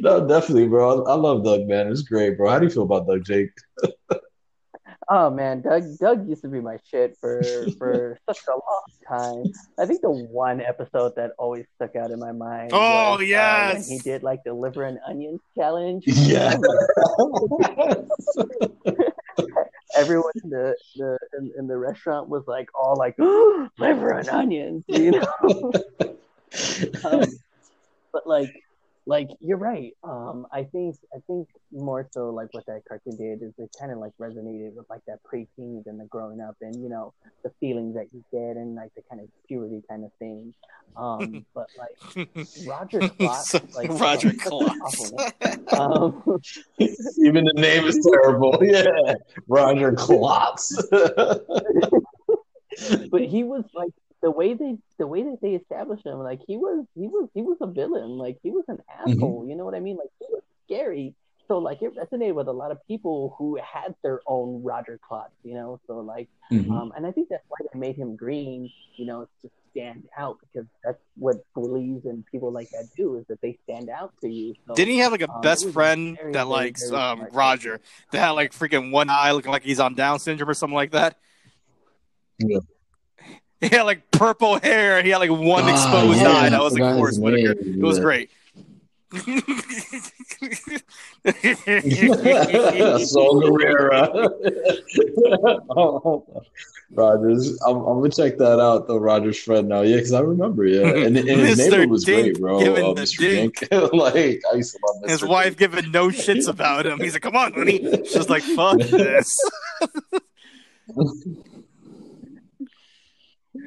[0.00, 1.04] no, definitely, bro.
[1.04, 1.88] I, I love Doug, man.
[1.88, 2.50] It's great, bro.
[2.50, 3.50] How do you feel about Doug, Jake?
[5.12, 7.42] Oh man, Doug Doug used to be my shit for
[7.78, 9.52] for such a long time.
[9.76, 12.70] I think the one episode that always stuck out in my mind.
[12.72, 13.88] Oh, was, uh, when yes.
[13.88, 16.04] he did like the liver and onions challenge.
[16.30, 16.56] Yeah.
[19.96, 23.18] Everyone in the, the in, in the restaurant was like all like
[23.78, 25.72] liver and onions, you know.
[27.04, 27.24] um,
[28.12, 28.54] but like
[29.06, 33.42] like you're right um i think i think more so like what that cartoon did
[33.42, 36.74] is it kind of like resonated with like that preteens and the growing up and
[36.82, 37.12] you know
[37.42, 40.52] the feelings that you get and like the kind of purity kind of thing
[40.96, 41.96] um but like
[42.66, 45.12] roger Klotz, So- like Roger such Klotz.
[45.72, 46.22] um
[46.78, 48.58] Even the name is terrible.
[48.60, 49.14] Yeah.
[49.48, 50.76] Roger Klotz.
[53.10, 53.90] but he was like
[54.22, 57.42] the way they the way that they established him like he was he was he
[57.42, 59.10] was a villain like he was an Mm-hmm.
[59.10, 61.14] asshole you know what i mean like he was scary
[61.48, 65.32] so like it resonated with a lot of people who had their own Roger Klotz,
[65.42, 65.80] you know.
[65.88, 66.70] So like, Mhm.
[66.70, 70.38] um, and I think that's why they made him green, you know, to stand out
[70.40, 74.28] because that's what bullies and people like that do is that they stand out to
[74.28, 74.54] you.
[74.68, 77.18] So, Didn't he have like a Um, best friend very, that very, likes very um,
[77.18, 77.32] smart.
[77.34, 77.80] Roger
[78.12, 80.92] that had like freaking one eye looking like he's on Down syndrome or something like
[80.92, 81.16] that?
[82.38, 82.58] Yeah.
[83.68, 85.02] He had like purple hair.
[85.02, 86.46] He had like one Ah, exposed yeah, eye.
[86.46, 87.52] I That was like Forest Whitaker.
[87.58, 88.30] It was great.
[93.06, 94.30] Saul Guerrera.
[96.92, 98.96] Rogers, I'm, I'm gonna check that out though.
[98.96, 102.40] Rogers' friend now, yeah, because I remember, yeah, and, and his neighbor was Dink great,
[102.40, 102.58] bro.
[102.58, 103.18] Uh, the Mr.
[103.18, 103.68] dink.
[103.68, 103.92] Dink.
[103.92, 105.08] like I used to love Mr.
[105.10, 105.30] His Dink.
[105.30, 106.98] wife giving no shits about him.
[106.98, 109.38] He's like, "Come on, honey." She's like, "Fuck this."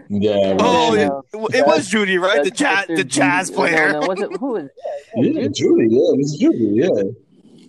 [0.10, 1.52] Yeah, Oh, right.
[1.52, 2.44] it, it was Judy, right?
[2.44, 3.94] The jazz, the jazz G- player.
[3.94, 4.70] No, no, was it who was?
[5.16, 7.04] yeah, Judy, yeah, it was Judy, yeah,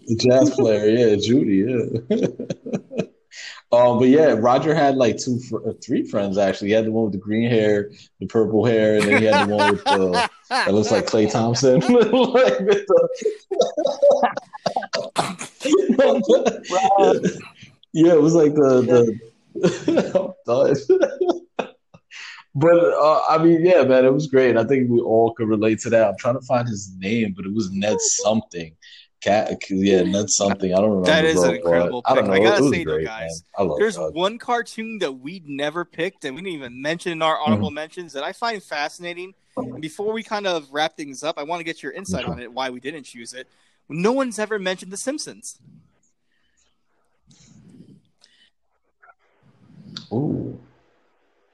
[0.06, 2.26] the jazz player, yeah, Judy, yeah.
[3.72, 6.68] um, but yeah, Roger had like two, fr- uh, three friends actually.
[6.68, 7.90] He had the one with the green hair,
[8.20, 11.30] the purple hair, and then he had the one with the that looks like Klay
[11.30, 11.80] Thompson.
[11.80, 11.90] like
[16.98, 17.40] the...
[17.92, 19.18] yeah, it was like the the.
[19.56, 21.73] I'm done.
[22.54, 24.56] But uh, I mean, yeah, man, it was great.
[24.56, 26.08] I think we all could relate to that.
[26.08, 28.74] I'm trying to find his name, but it was Ned something.
[29.20, 30.72] Cat, yeah, Ned something.
[30.72, 31.06] I don't remember.
[31.06, 32.42] That is bro, an incredible but I don't pick.
[32.42, 32.48] know.
[32.48, 33.42] I gotta say though, guys.
[33.56, 37.22] I love There's one cartoon that we never picked and we didn't even mention in
[37.22, 39.32] our honorable mentions that I find fascinating.
[39.56, 42.38] And before we kind of wrap things up, I want to get your insight on
[42.38, 43.48] it, why we didn't choose it.
[43.88, 45.58] No one's ever mentioned The Simpsons.
[50.12, 50.60] Ooh.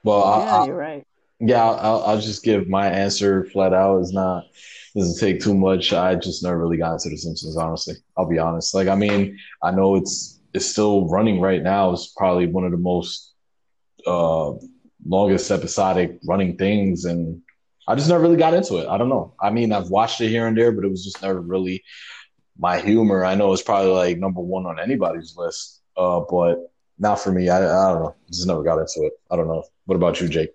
[0.03, 1.03] Well, I, yeah, I, you're right.
[1.39, 3.99] Yeah, I'll, I'll- I'll just give my answer flat out.
[3.99, 4.45] It's not
[4.95, 5.93] doesn't take too much.
[5.93, 7.95] I just never really got into The Simpsons, honestly.
[8.17, 8.75] I'll be honest.
[8.75, 11.93] Like, I mean, I know it's it's still running right now.
[11.93, 13.33] It's probably one of the most
[14.05, 14.51] uh
[15.05, 17.41] longest episodic running things, and
[17.87, 18.87] I just never really got into it.
[18.87, 19.33] I don't know.
[19.41, 21.83] I mean, I've watched it here and there, but it was just never really
[22.57, 23.25] my humor.
[23.25, 26.70] I know it's probably like number one on anybody's list, uh, but
[27.01, 27.49] not for me.
[27.49, 28.15] I, I don't know.
[28.29, 29.13] Just never got into it.
[29.31, 29.63] I don't know.
[29.85, 30.51] What about you, Jake?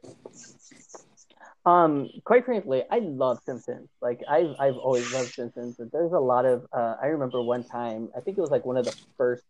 [1.67, 3.89] Um, quite frankly, I love Simpsons.
[4.01, 5.75] Like I've I've always loved Simpsons.
[5.77, 8.65] But there's a lot of uh, I remember one time I think it was like
[8.65, 9.43] one of the first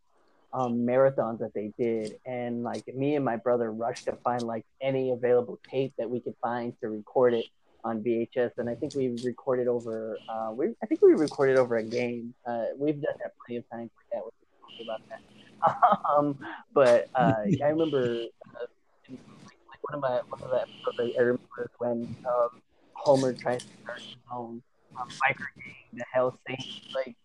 [0.55, 4.65] um, marathons that they did, and like me and my brother rushed to find like
[4.81, 7.44] any available tape that we could find to record it
[7.84, 8.52] on VHS.
[8.57, 12.33] And I think we recorded over uh, we I think we recorded over a game.
[12.47, 14.31] Uh, we've done that plenty of times like that.
[14.62, 15.20] Talking about that.
[16.17, 16.39] Um,
[16.73, 18.25] but uh, I remember
[18.57, 18.67] uh,
[19.10, 22.49] like one of my one of the episodes I- remember when um,
[22.94, 24.62] Homer tries to start his own
[24.99, 26.81] um, biker gang, the Hell's Satans.
[26.94, 27.17] Like,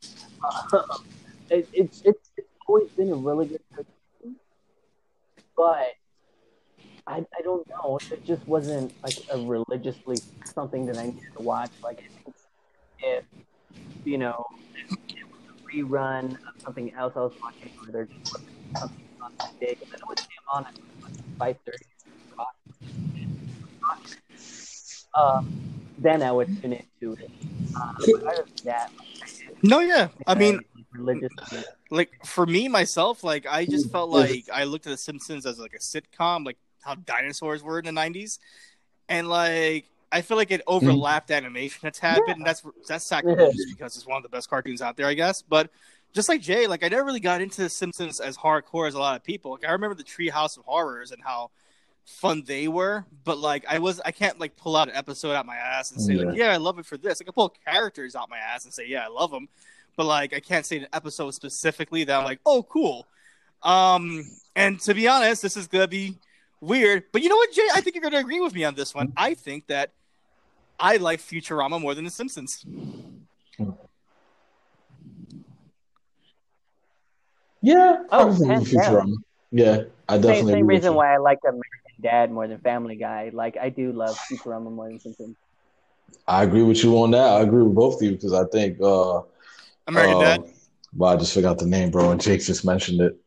[0.73, 0.97] uh,
[1.49, 4.35] it, it's it's it's always been a really good cartoon,
[5.55, 5.87] but
[7.07, 7.99] I I don't know.
[8.11, 11.71] It just wasn't like a religiously something that I needed to watch.
[11.83, 12.03] Like,
[12.99, 13.23] if
[14.03, 14.45] you know,
[14.89, 15.30] if a
[15.73, 18.49] rerun of something else I was watching, or there just something
[19.21, 20.77] on that day, and then it would stay on at
[21.37, 21.85] five thirty
[25.13, 25.51] um,
[25.97, 27.29] then I would tune into it.
[27.75, 28.91] Um, but other than that,
[29.61, 30.09] No, yeah.
[30.27, 30.61] I mean,
[30.93, 31.31] religious.
[31.89, 35.59] like for me myself, like I just felt like I looked at The Simpsons as
[35.59, 38.39] like a sitcom, like how dinosaurs were in the '90s,
[39.09, 43.65] and like I feel like it overlapped animation a tad bit, and that's that's sacrilegious
[43.69, 45.41] because it's one of the best cartoons out there, I guess.
[45.41, 45.69] But
[46.13, 48.99] just like Jay, like I never really got into The Simpsons as hardcore as a
[48.99, 49.51] lot of people.
[49.51, 51.51] Like I remember the Treehouse of Horrors and how
[52.05, 55.45] fun they were, but like I was, I can't like pull out an episode out
[55.45, 57.21] my ass and say like, yeah, I love it for this.
[57.21, 59.47] I can pull characters out my ass and say, yeah, I love them,
[59.95, 63.07] but like I can't say an episode specifically that I'm like, oh, cool.
[63.63, 64.25] Um,
[64.55, 66.17] and to be honest, this is gonna be
[66.59, 67.67] weird, but you know what, Jay?
[67.73, 69.13] I think you're gonna agree with me on this one.
[69.15, 69.91] I think that
[70.81, 72.65] I like Futurama more than The Simpsons.
[77.61, 78.69] Yeah, Oh, I was thinking hands.
[78.69, 79.13] Futurama.
[79.51, 80.33] Yeah, I same, definitely.
[80.33, 83.29] same agree with reason why I like American Dad more than Family Guy.
[83.31, 85.35] Like I do love Futurama more than Simpsons.
[86.27, 87.27] I agree with you on that.
[87.27, 88.81] I agree with both of you because I think.
[88.81, 89.21] Uh,
[89.87, 90.43] American uh, Dad.
[90.95, 93.17] Well, I just forgot the name, bro, and Jake just mentioned it.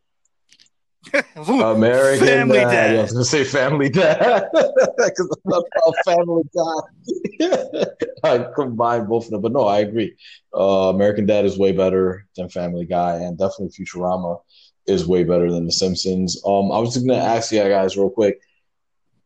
[1.35, 2.71] American Family Dad.
[2.71, 2.93] Dad.
[2.93, 5.63] Yeah, I was gonna say Family Dad because I love
[6.05, 7.87] Family Dad.
[8.23, 10.15] I combine both of them, but no, I agree.
[10.53, 14.39] Uh, American Dad is way better than Family Guy, and definitely Futurama
[14.87, 16.41] is way better than The Simpsons.
[16.45, 18.39] Um, I was just gonna ask you guys real quick.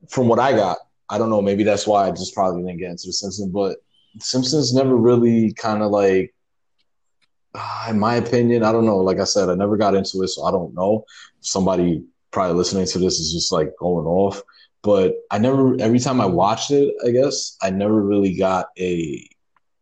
[0.10, 0.78] From what I got,
[1.10, 1.42] I don't know.
[1.42, 3.78] Maybe that's why I just probably didn't get into The Simpsons, but
[4.16, 6.34] The Simpsons never really kind of like
[7.90, 8.98] in my opinion, I don't know.
[8.98, 11.06] Like I said, I never got into it, so I don't know.
[11.42, 14.42] Somebody probably listening to this is just like going off.
[14.82, 15.76] But I never.
[15.82, 19.28] Every time I watched it, I guess I never really got a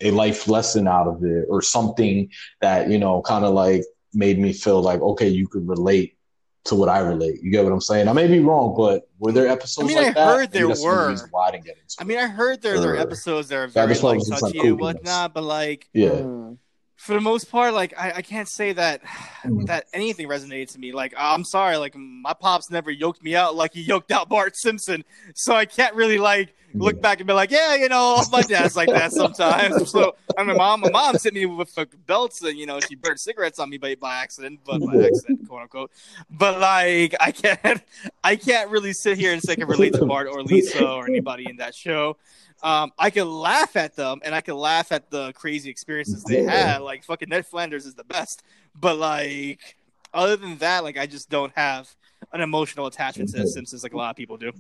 [0.01, 2.29] a life lesson out of it or something
[2.61, 6.17] that you know kind of like made me feel like okay, you could relate
[6.65, 7.41] to what I relate.
[7.41, 8.07] You get what I'm saying?
[8.07, 10.35] I may be wrong, but were there episodes I mean, like I that?
[10.35, 11.27] heard there Maybe that's one the were.
[11.31, 13.67] Why I didn't get into I mean, I heard there there are episodes that are
[13.67, 16.09] That very was like like some and whatnot, but like yeah.
[16.09, 16.57] Mm.
[16.97, 19.01] For the most part, like I, I can't say that
[19.45, 19.65] Mhm.
[19.67, 20.91] that anything resonated to me.
[20.91, 24.57] Like I'm sorry, like my pops never yoked me out like he yoked out Bart
[24.57, 25.03] Simpson,
[25.35, 28.75] so I can't really like look back and be like, yeah, you know, my dad's
[28.75, 29.89] like that sometimes.
[29.91, 32.79] so I mean, my mom, my mom's hit me with like, belts and you know
[32.79, 35.91] she burned cigarettes on me by by accident, but by accident, quote unquote.
[36.31, 37.81] But like I can't,
[38.23, 41.07] I can't really sit here and say I can relate to Bart or Lisa or
[41.07, 42.17] anybody in that show.
[42.63, 46.41] Um, I can laugh at them and I can laugh at the crazy experiences they
[46.41, 46.51] Yeah.
[46.51, 46.77] had.
[46.79, 48.43] Like fucking Ned Flanders is the best,
[48.75, 49.75] but like
[50.13, 51.95] other than that, like I just don't have
[52.33, 54.51] an emotional attachment to the Simpsons like a lot of people do.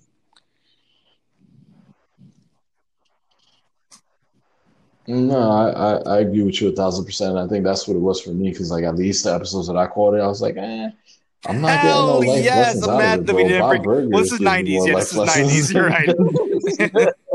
[5.07, 7.37] No, I, I, I agree with you a thousand percent.
[7.37, 9.77] I think that's what it was for me because, like, at least the episodes that
[9.77, 10.89] I caught it, I was like, eh,
[11.45, 13.43] I'm not getting no Hell life yes, lessons I'm out mad of it, that we
[13.45, 16.09] didn't bring- well, this is 90s, yeah, this is 90s, you're right.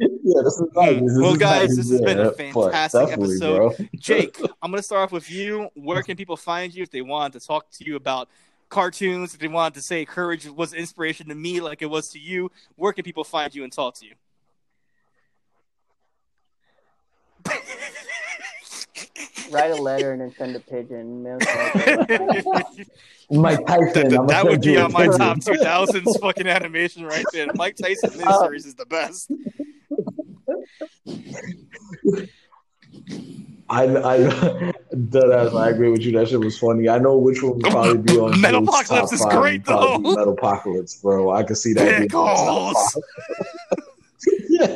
[0.00, 0.62] yeah, this is.
[0.74, 1.00] 90s.
[1.06, 3.56] This Well, is guys, 90s, this has been a fantastic episode.
[3.56, 3.86] bro.
[3.96, 5.68] Jake, I'm going to start off with you.
[5.74, 8.28] Where can people find you if they want to talk to you about
[8.68, 9.34] cartoons?
[9.34, 12.50] If they want to say courage was inspiration to me like it was to you,
[12.76, 14.14] where can people find you and talk to you?
[19.52, 21.22] Write a letter and then send a pigeon.
[23.30, 24.08] Mike Tyson.
[24.08, 27.46] that I'm that would be on my top 2000s fucking animation right there.
[27.54, 29.30] Mike Tyson Mysteries is the best.
[33.68, 34.18] I, I,
[34.94, 36.12] deadass, I agree with you.
[36.12, 36.88] That shit was funny.
[36.88, 39.32] I know which one would probably be on Metalocalypse Jake's top is five.
[39.32, 40.34] great, Probably though.
[40.34, 41.30] Metalocalypse, bro.
[41.32, 41.98] I could see that.
[41.98, 42.96] being on top Pickles.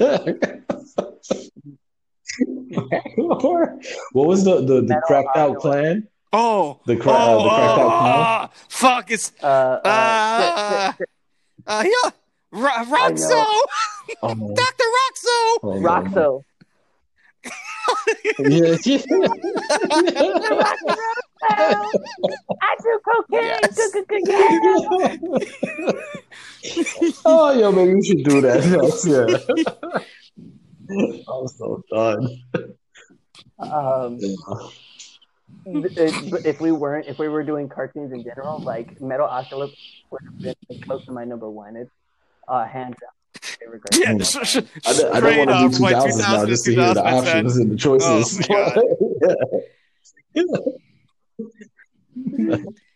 [4.13, 5.63] what was the the, the cracked out Octopus.
[5.63, 6.09] clan?
[6.33, 8.15] Oh, The cra- uh, oh, the cracked out oh, clan.
[8.15, 9.11] ah, fuck!
[9.11, 10.97] It's Uh, uh, Ah.
[11.67, 12.11] uh, yeah,
[12.53, 13.45] Ro- Rockso,
[14.23, 15.59] Oh, Doctor Rockso.
[15.63, 15.83] oh, man.
[16.13, 16.45] Rockso.
[18.39, 18.99] Yeah, yeah.
[22.63, 23.43] I do cocaine.
[23.43, 23.91] Yes.
[27.25, 28.63] Oh, yo, maybe we should do that.
[28.63, 29.27] Yes, yeah.
[31.29, 32.29] I'm so done.
[33.59, 34.19] Um,
[35.67, 39.77] if if we weren't, if we were doing cartoons in general, like Metalocalypse
[40.11, 40.39] would have
[40.69, 41.77] been close to my number one.
[41.77, 41.91] It's
[42.51, 43.11] uh, hands down.
[43.41, 44.19] Favorite cartoon.
[44.19, 44.57] Yeah, sh- sh-
[44.87, 47.05] I, don't- I don't want to do like 2000s now 2000 just to hear the
[47.07, 48.47] options and the choices.
[48.51, 48.85] Oh,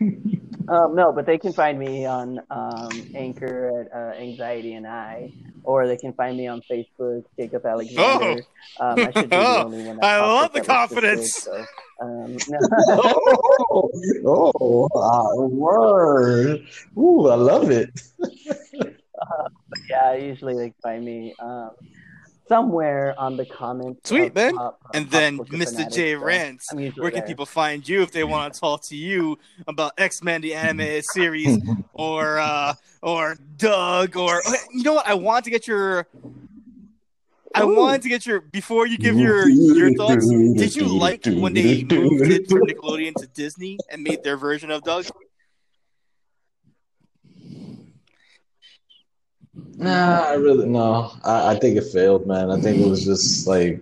[0.00, 5.32] Um, no, but they can find me on um, Anchor at uh, Anxiety and I,
[5.64, 8.42] or they can find me on Facebook, Jacob Alexander.
[8.78, 9.98] Um, I should be the only one.
[10.02, 11.48] I love the that was this confidence.
[11.48, 12.58] big, so, um, no.
[13.70, 13.90] oh,
[14.26, 16.66] oh ah, word.
[16.98, 17.90] Ooh, I love it.
[19.88, 21.70] yeah, usually they find me um,
[22.48, 24.08] somewhere on the comments.
[24.08, 24.56] Sweet, of man.
[24.56, 25.70] Pop- and then Mr.
[25.70, 26.72] Fanatics, J so Rants.
[26.72, 30.22] I'm Where can people find you if they want to talk to you about X
[30.22, 31.58] Men the animated series,
[31.92, 35.06] or uh, or Doug, or you know what?
[35.06, 36.06] I want to get your.
[37.54, 37.76] I Ooh.
[37.76, 40.28] wanted to get your before you give your your thoughts.
[40.28, 44.70] Did you like when they moved it from Nickelodeon to Disney and made their version
[44.70, 45.06] of Doug?
[49.78, 51.12] Nah, I really no.
[51.24, 52.50] I, I think it failed, man.
[52.50, 53.80] I think it was just like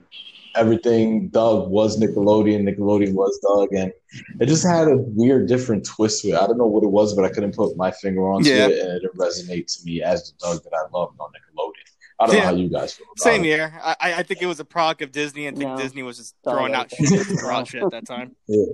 [0.55, 1.29] everything.
[1.29, 2.63] Doug was Nickelodeon.
[2.69, 3.93] Nickelodeon was Doug, and
[4.41, 6.35] it just had a weird, different twist to it.
[6.37, 8.69] I don't know what it was, but I couldn't put my finger on Yeah.
[8.69, 11.73] it, and it didn't resonate to me as the Doug that I loved on Nickelodeon.
[12.19, 12.41] I don't Yeah.
[12.43, 13.07] know how you guys feel.
[13.15, 13.49] About Same it.
[13.49, 13.79] here.
[13.83, 15.77] I, I think it was a product of Disney, and think No.
[15.77, 18.35] Disney was just throwing out shit, throwing out shit at that time.
[18.47, 18.65] Yeah,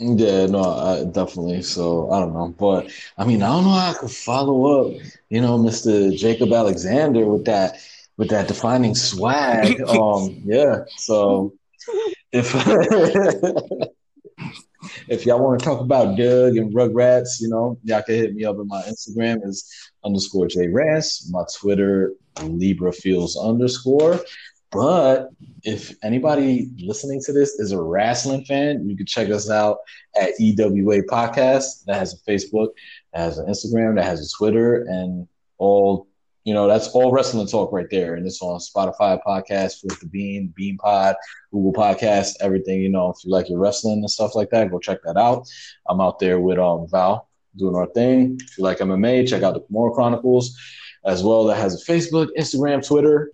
[0.00, 1.62] no, I, definitely.
[1.62, 5.00] So I don't know, but I mean, I don't know how I could follow up,
[5.30, 6.16] you know, Mr.
[6.16, 7.78] Jacob Alexander with that
[8.16, 9.80] with that defining swag.
[9.86, 10.84] Um, yeah.
[10.96, 11.54] So
[12.32, 12.52] if
[15.08, 18.44] if y'all want to talk about Doug and Rugrats, you know, y'all can hit me
[18.44, 19.70] up at my Instagram is
[20.04, 24.20] underscore J Rants, my Twitter Libra feels underscore.
[24.72, 25.30] But
[25.62, 29.78] if anybody listening to this is a wrestling fan, you can check us out
[30.20, 31.84] at EWA Podcast.
[31.84, 32.70] That has a Facebook,
[33.12, 35.28] that has an Instagram, that has a Twitter, and
[35.58, 36.08] all
[36.46, 38.14] you know, that's all wrestling talk right there.
[38.14, 41.16] And it's on Spotify podcast with the Bean, Bean Pod,
[41.50, 42.80] Google Podcast, everything.
[42.80, 45.48] You know, if you like your wrestling and stuff like that, go check that out.
[45.88, 48.38] I'm out there with um Val doing our thing.
[48.40, 50.56] If you like MMA, check out the Kimura Chronicles
[51.04, 51.44] as well.
[51.44, 53.32] That has a Facebook, Instagram, Twitter.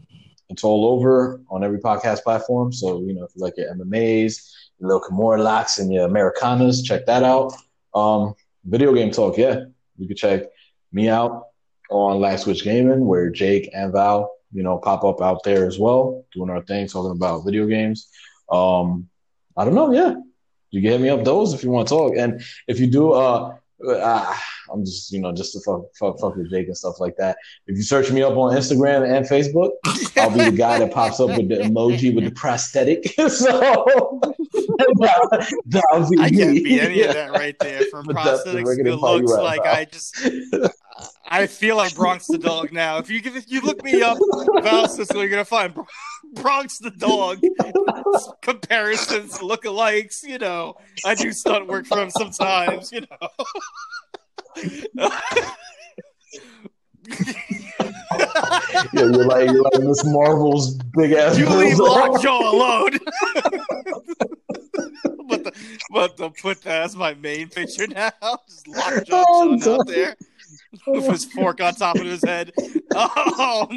[0.52, 2.72] It's all over on every podcast platform.
[2.72, 6.84] So, you know, if you like your MMAs, your little Kimura locks and your Americanas,
[6.84, 7.54] check that out.
[7.94, 9.64] Um, video game talk, yeah.
[9.96, 10.42] You can check
[10.92, 11.46] me out
[11.90, 15.78] on Last Switch Gaming, where Jake and Val, you know, pop up out there as
[15.78, 18.08] well, doing our thing, talking about video games.
[18.50, 19.08] Um,
[19.56, 20.14] I don't know, yeah.
[20.70, 22.14] You can hit me up those if you want to talk.
[22.16, 23.56] And if you do, uh,
[23.88, 24.34] uh,
[24.72, 27.36] I'm just, you know, just to fuck, fuck, fuck with Jake and stuff like that.
[27.66, 29.70] If you search me up on Instagram and Facebook,
[30.16, 33.04] I'll be the guy that pops up with the emoji with the prosthetic.
[33.16, 34.20] so
[34.98, 37.82] that, that be I can't be any of that right there.
[37.90, 40.16] From prosthetics, it looks like I just.
[41.32, 42.98] I feel like Bronx the dog now.
[42.98, 44.18] If you if you look me up,
[44.62, 45.74] Val you're gonna find
[46.34, 47.40] Bronx the dog
[48.42, 50.22] comparisons, lookalikes.
[50.22, 52.92] You know, I do stunt work for him sometimes.
[52.92, 53.28] You know.
[58.92, 61.38] yeah, you're like you're like Miss Marvel's big ass.
[61.38, 62.98] You leave Lockjaw alone.
[65.28, 65.52] but the,
[65.90, 68.10] but to put that as my main picture now,
[68.46, 70.14] just Lockjaw oh, out there
[70.86, 72.52] with his fork on top of his head.
[72.96, 73.68] Um,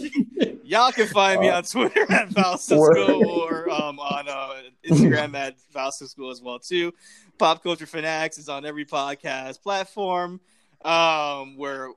[0.64, 6.30] y'all can find me on Twitter at Valcisco or um, on uh, Instagram at Valcisco
[6.30, 6.92] as well too.
[7.38, 10.40] Pop Culture Fanatics is on every podcast platform.
[10.84, 11.88] Um, where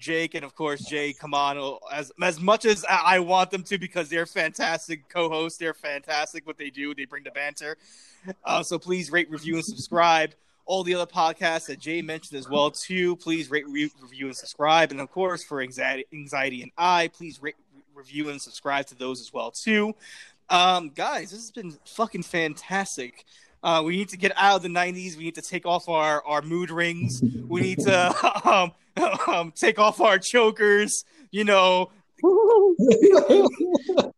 [0.00, 3.78] Jake and of course Jay come on as as much as I want them to
[3.78, 5.58] because they're fantastic co-hosts.
[5.58, 6.92] They're fantastic what they do.
[6.92, 7.76] They bring the banter.
[8.44, 10.34] Uh, so please rate, review, and subscribe
[10.72, 13.14] all the other podcasts that Jay mentioned as well too.
[13.16, 14.90] Please rate, re- review, and subscribe.
[14.90, 18.94] And of course, for anxiety, anxiety and I, please rate, re- review, and subscribe to
[18.94, 19.94] those as well too.
[20.48, 23.26] Um, guys, this has been fucking fantastic.
[23.62, 25.14] Uh, we need to get out of the '90s.
[25.14, 27.22] We need to take off our our mood rings.
[27.46, 28.72] We need to um,
[29.28, 31.04] um, take off our chokers.
[31.30, 31.90] You know.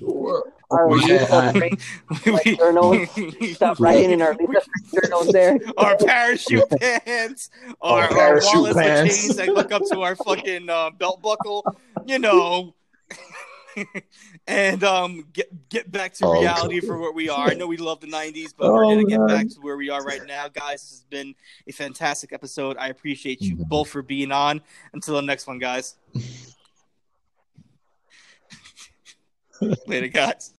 [0.74, 0.88] our
[2.44, 3.08] we, journals.
[3.54, 5.58] Stop writing in our journals there.
[5.76, 9.22] Our parachute pants, our, our, parachute our wallets pants.
[9.22, 11.64] chains that look up to our fucking uh, belt buckle.
[12.06, 12.74] You know.
[14.46, 17.48] and um, get get back to oh, reality for where we are.
[17.48, 19.90] I know we love the '90s, but oh, we're gonna get back to where we
[19.90, 20.82] are right now, guys.
[20.82, 21.34] This has been
[21.66, 22.76] a fantastic episode.
[22.78, 23.68] I appreciate you mm-hmm.
[23.68, 24.60] both for being on.
[24.92, 25.96] Until the next one, guys.
[29.86, 30.52] Later, guys.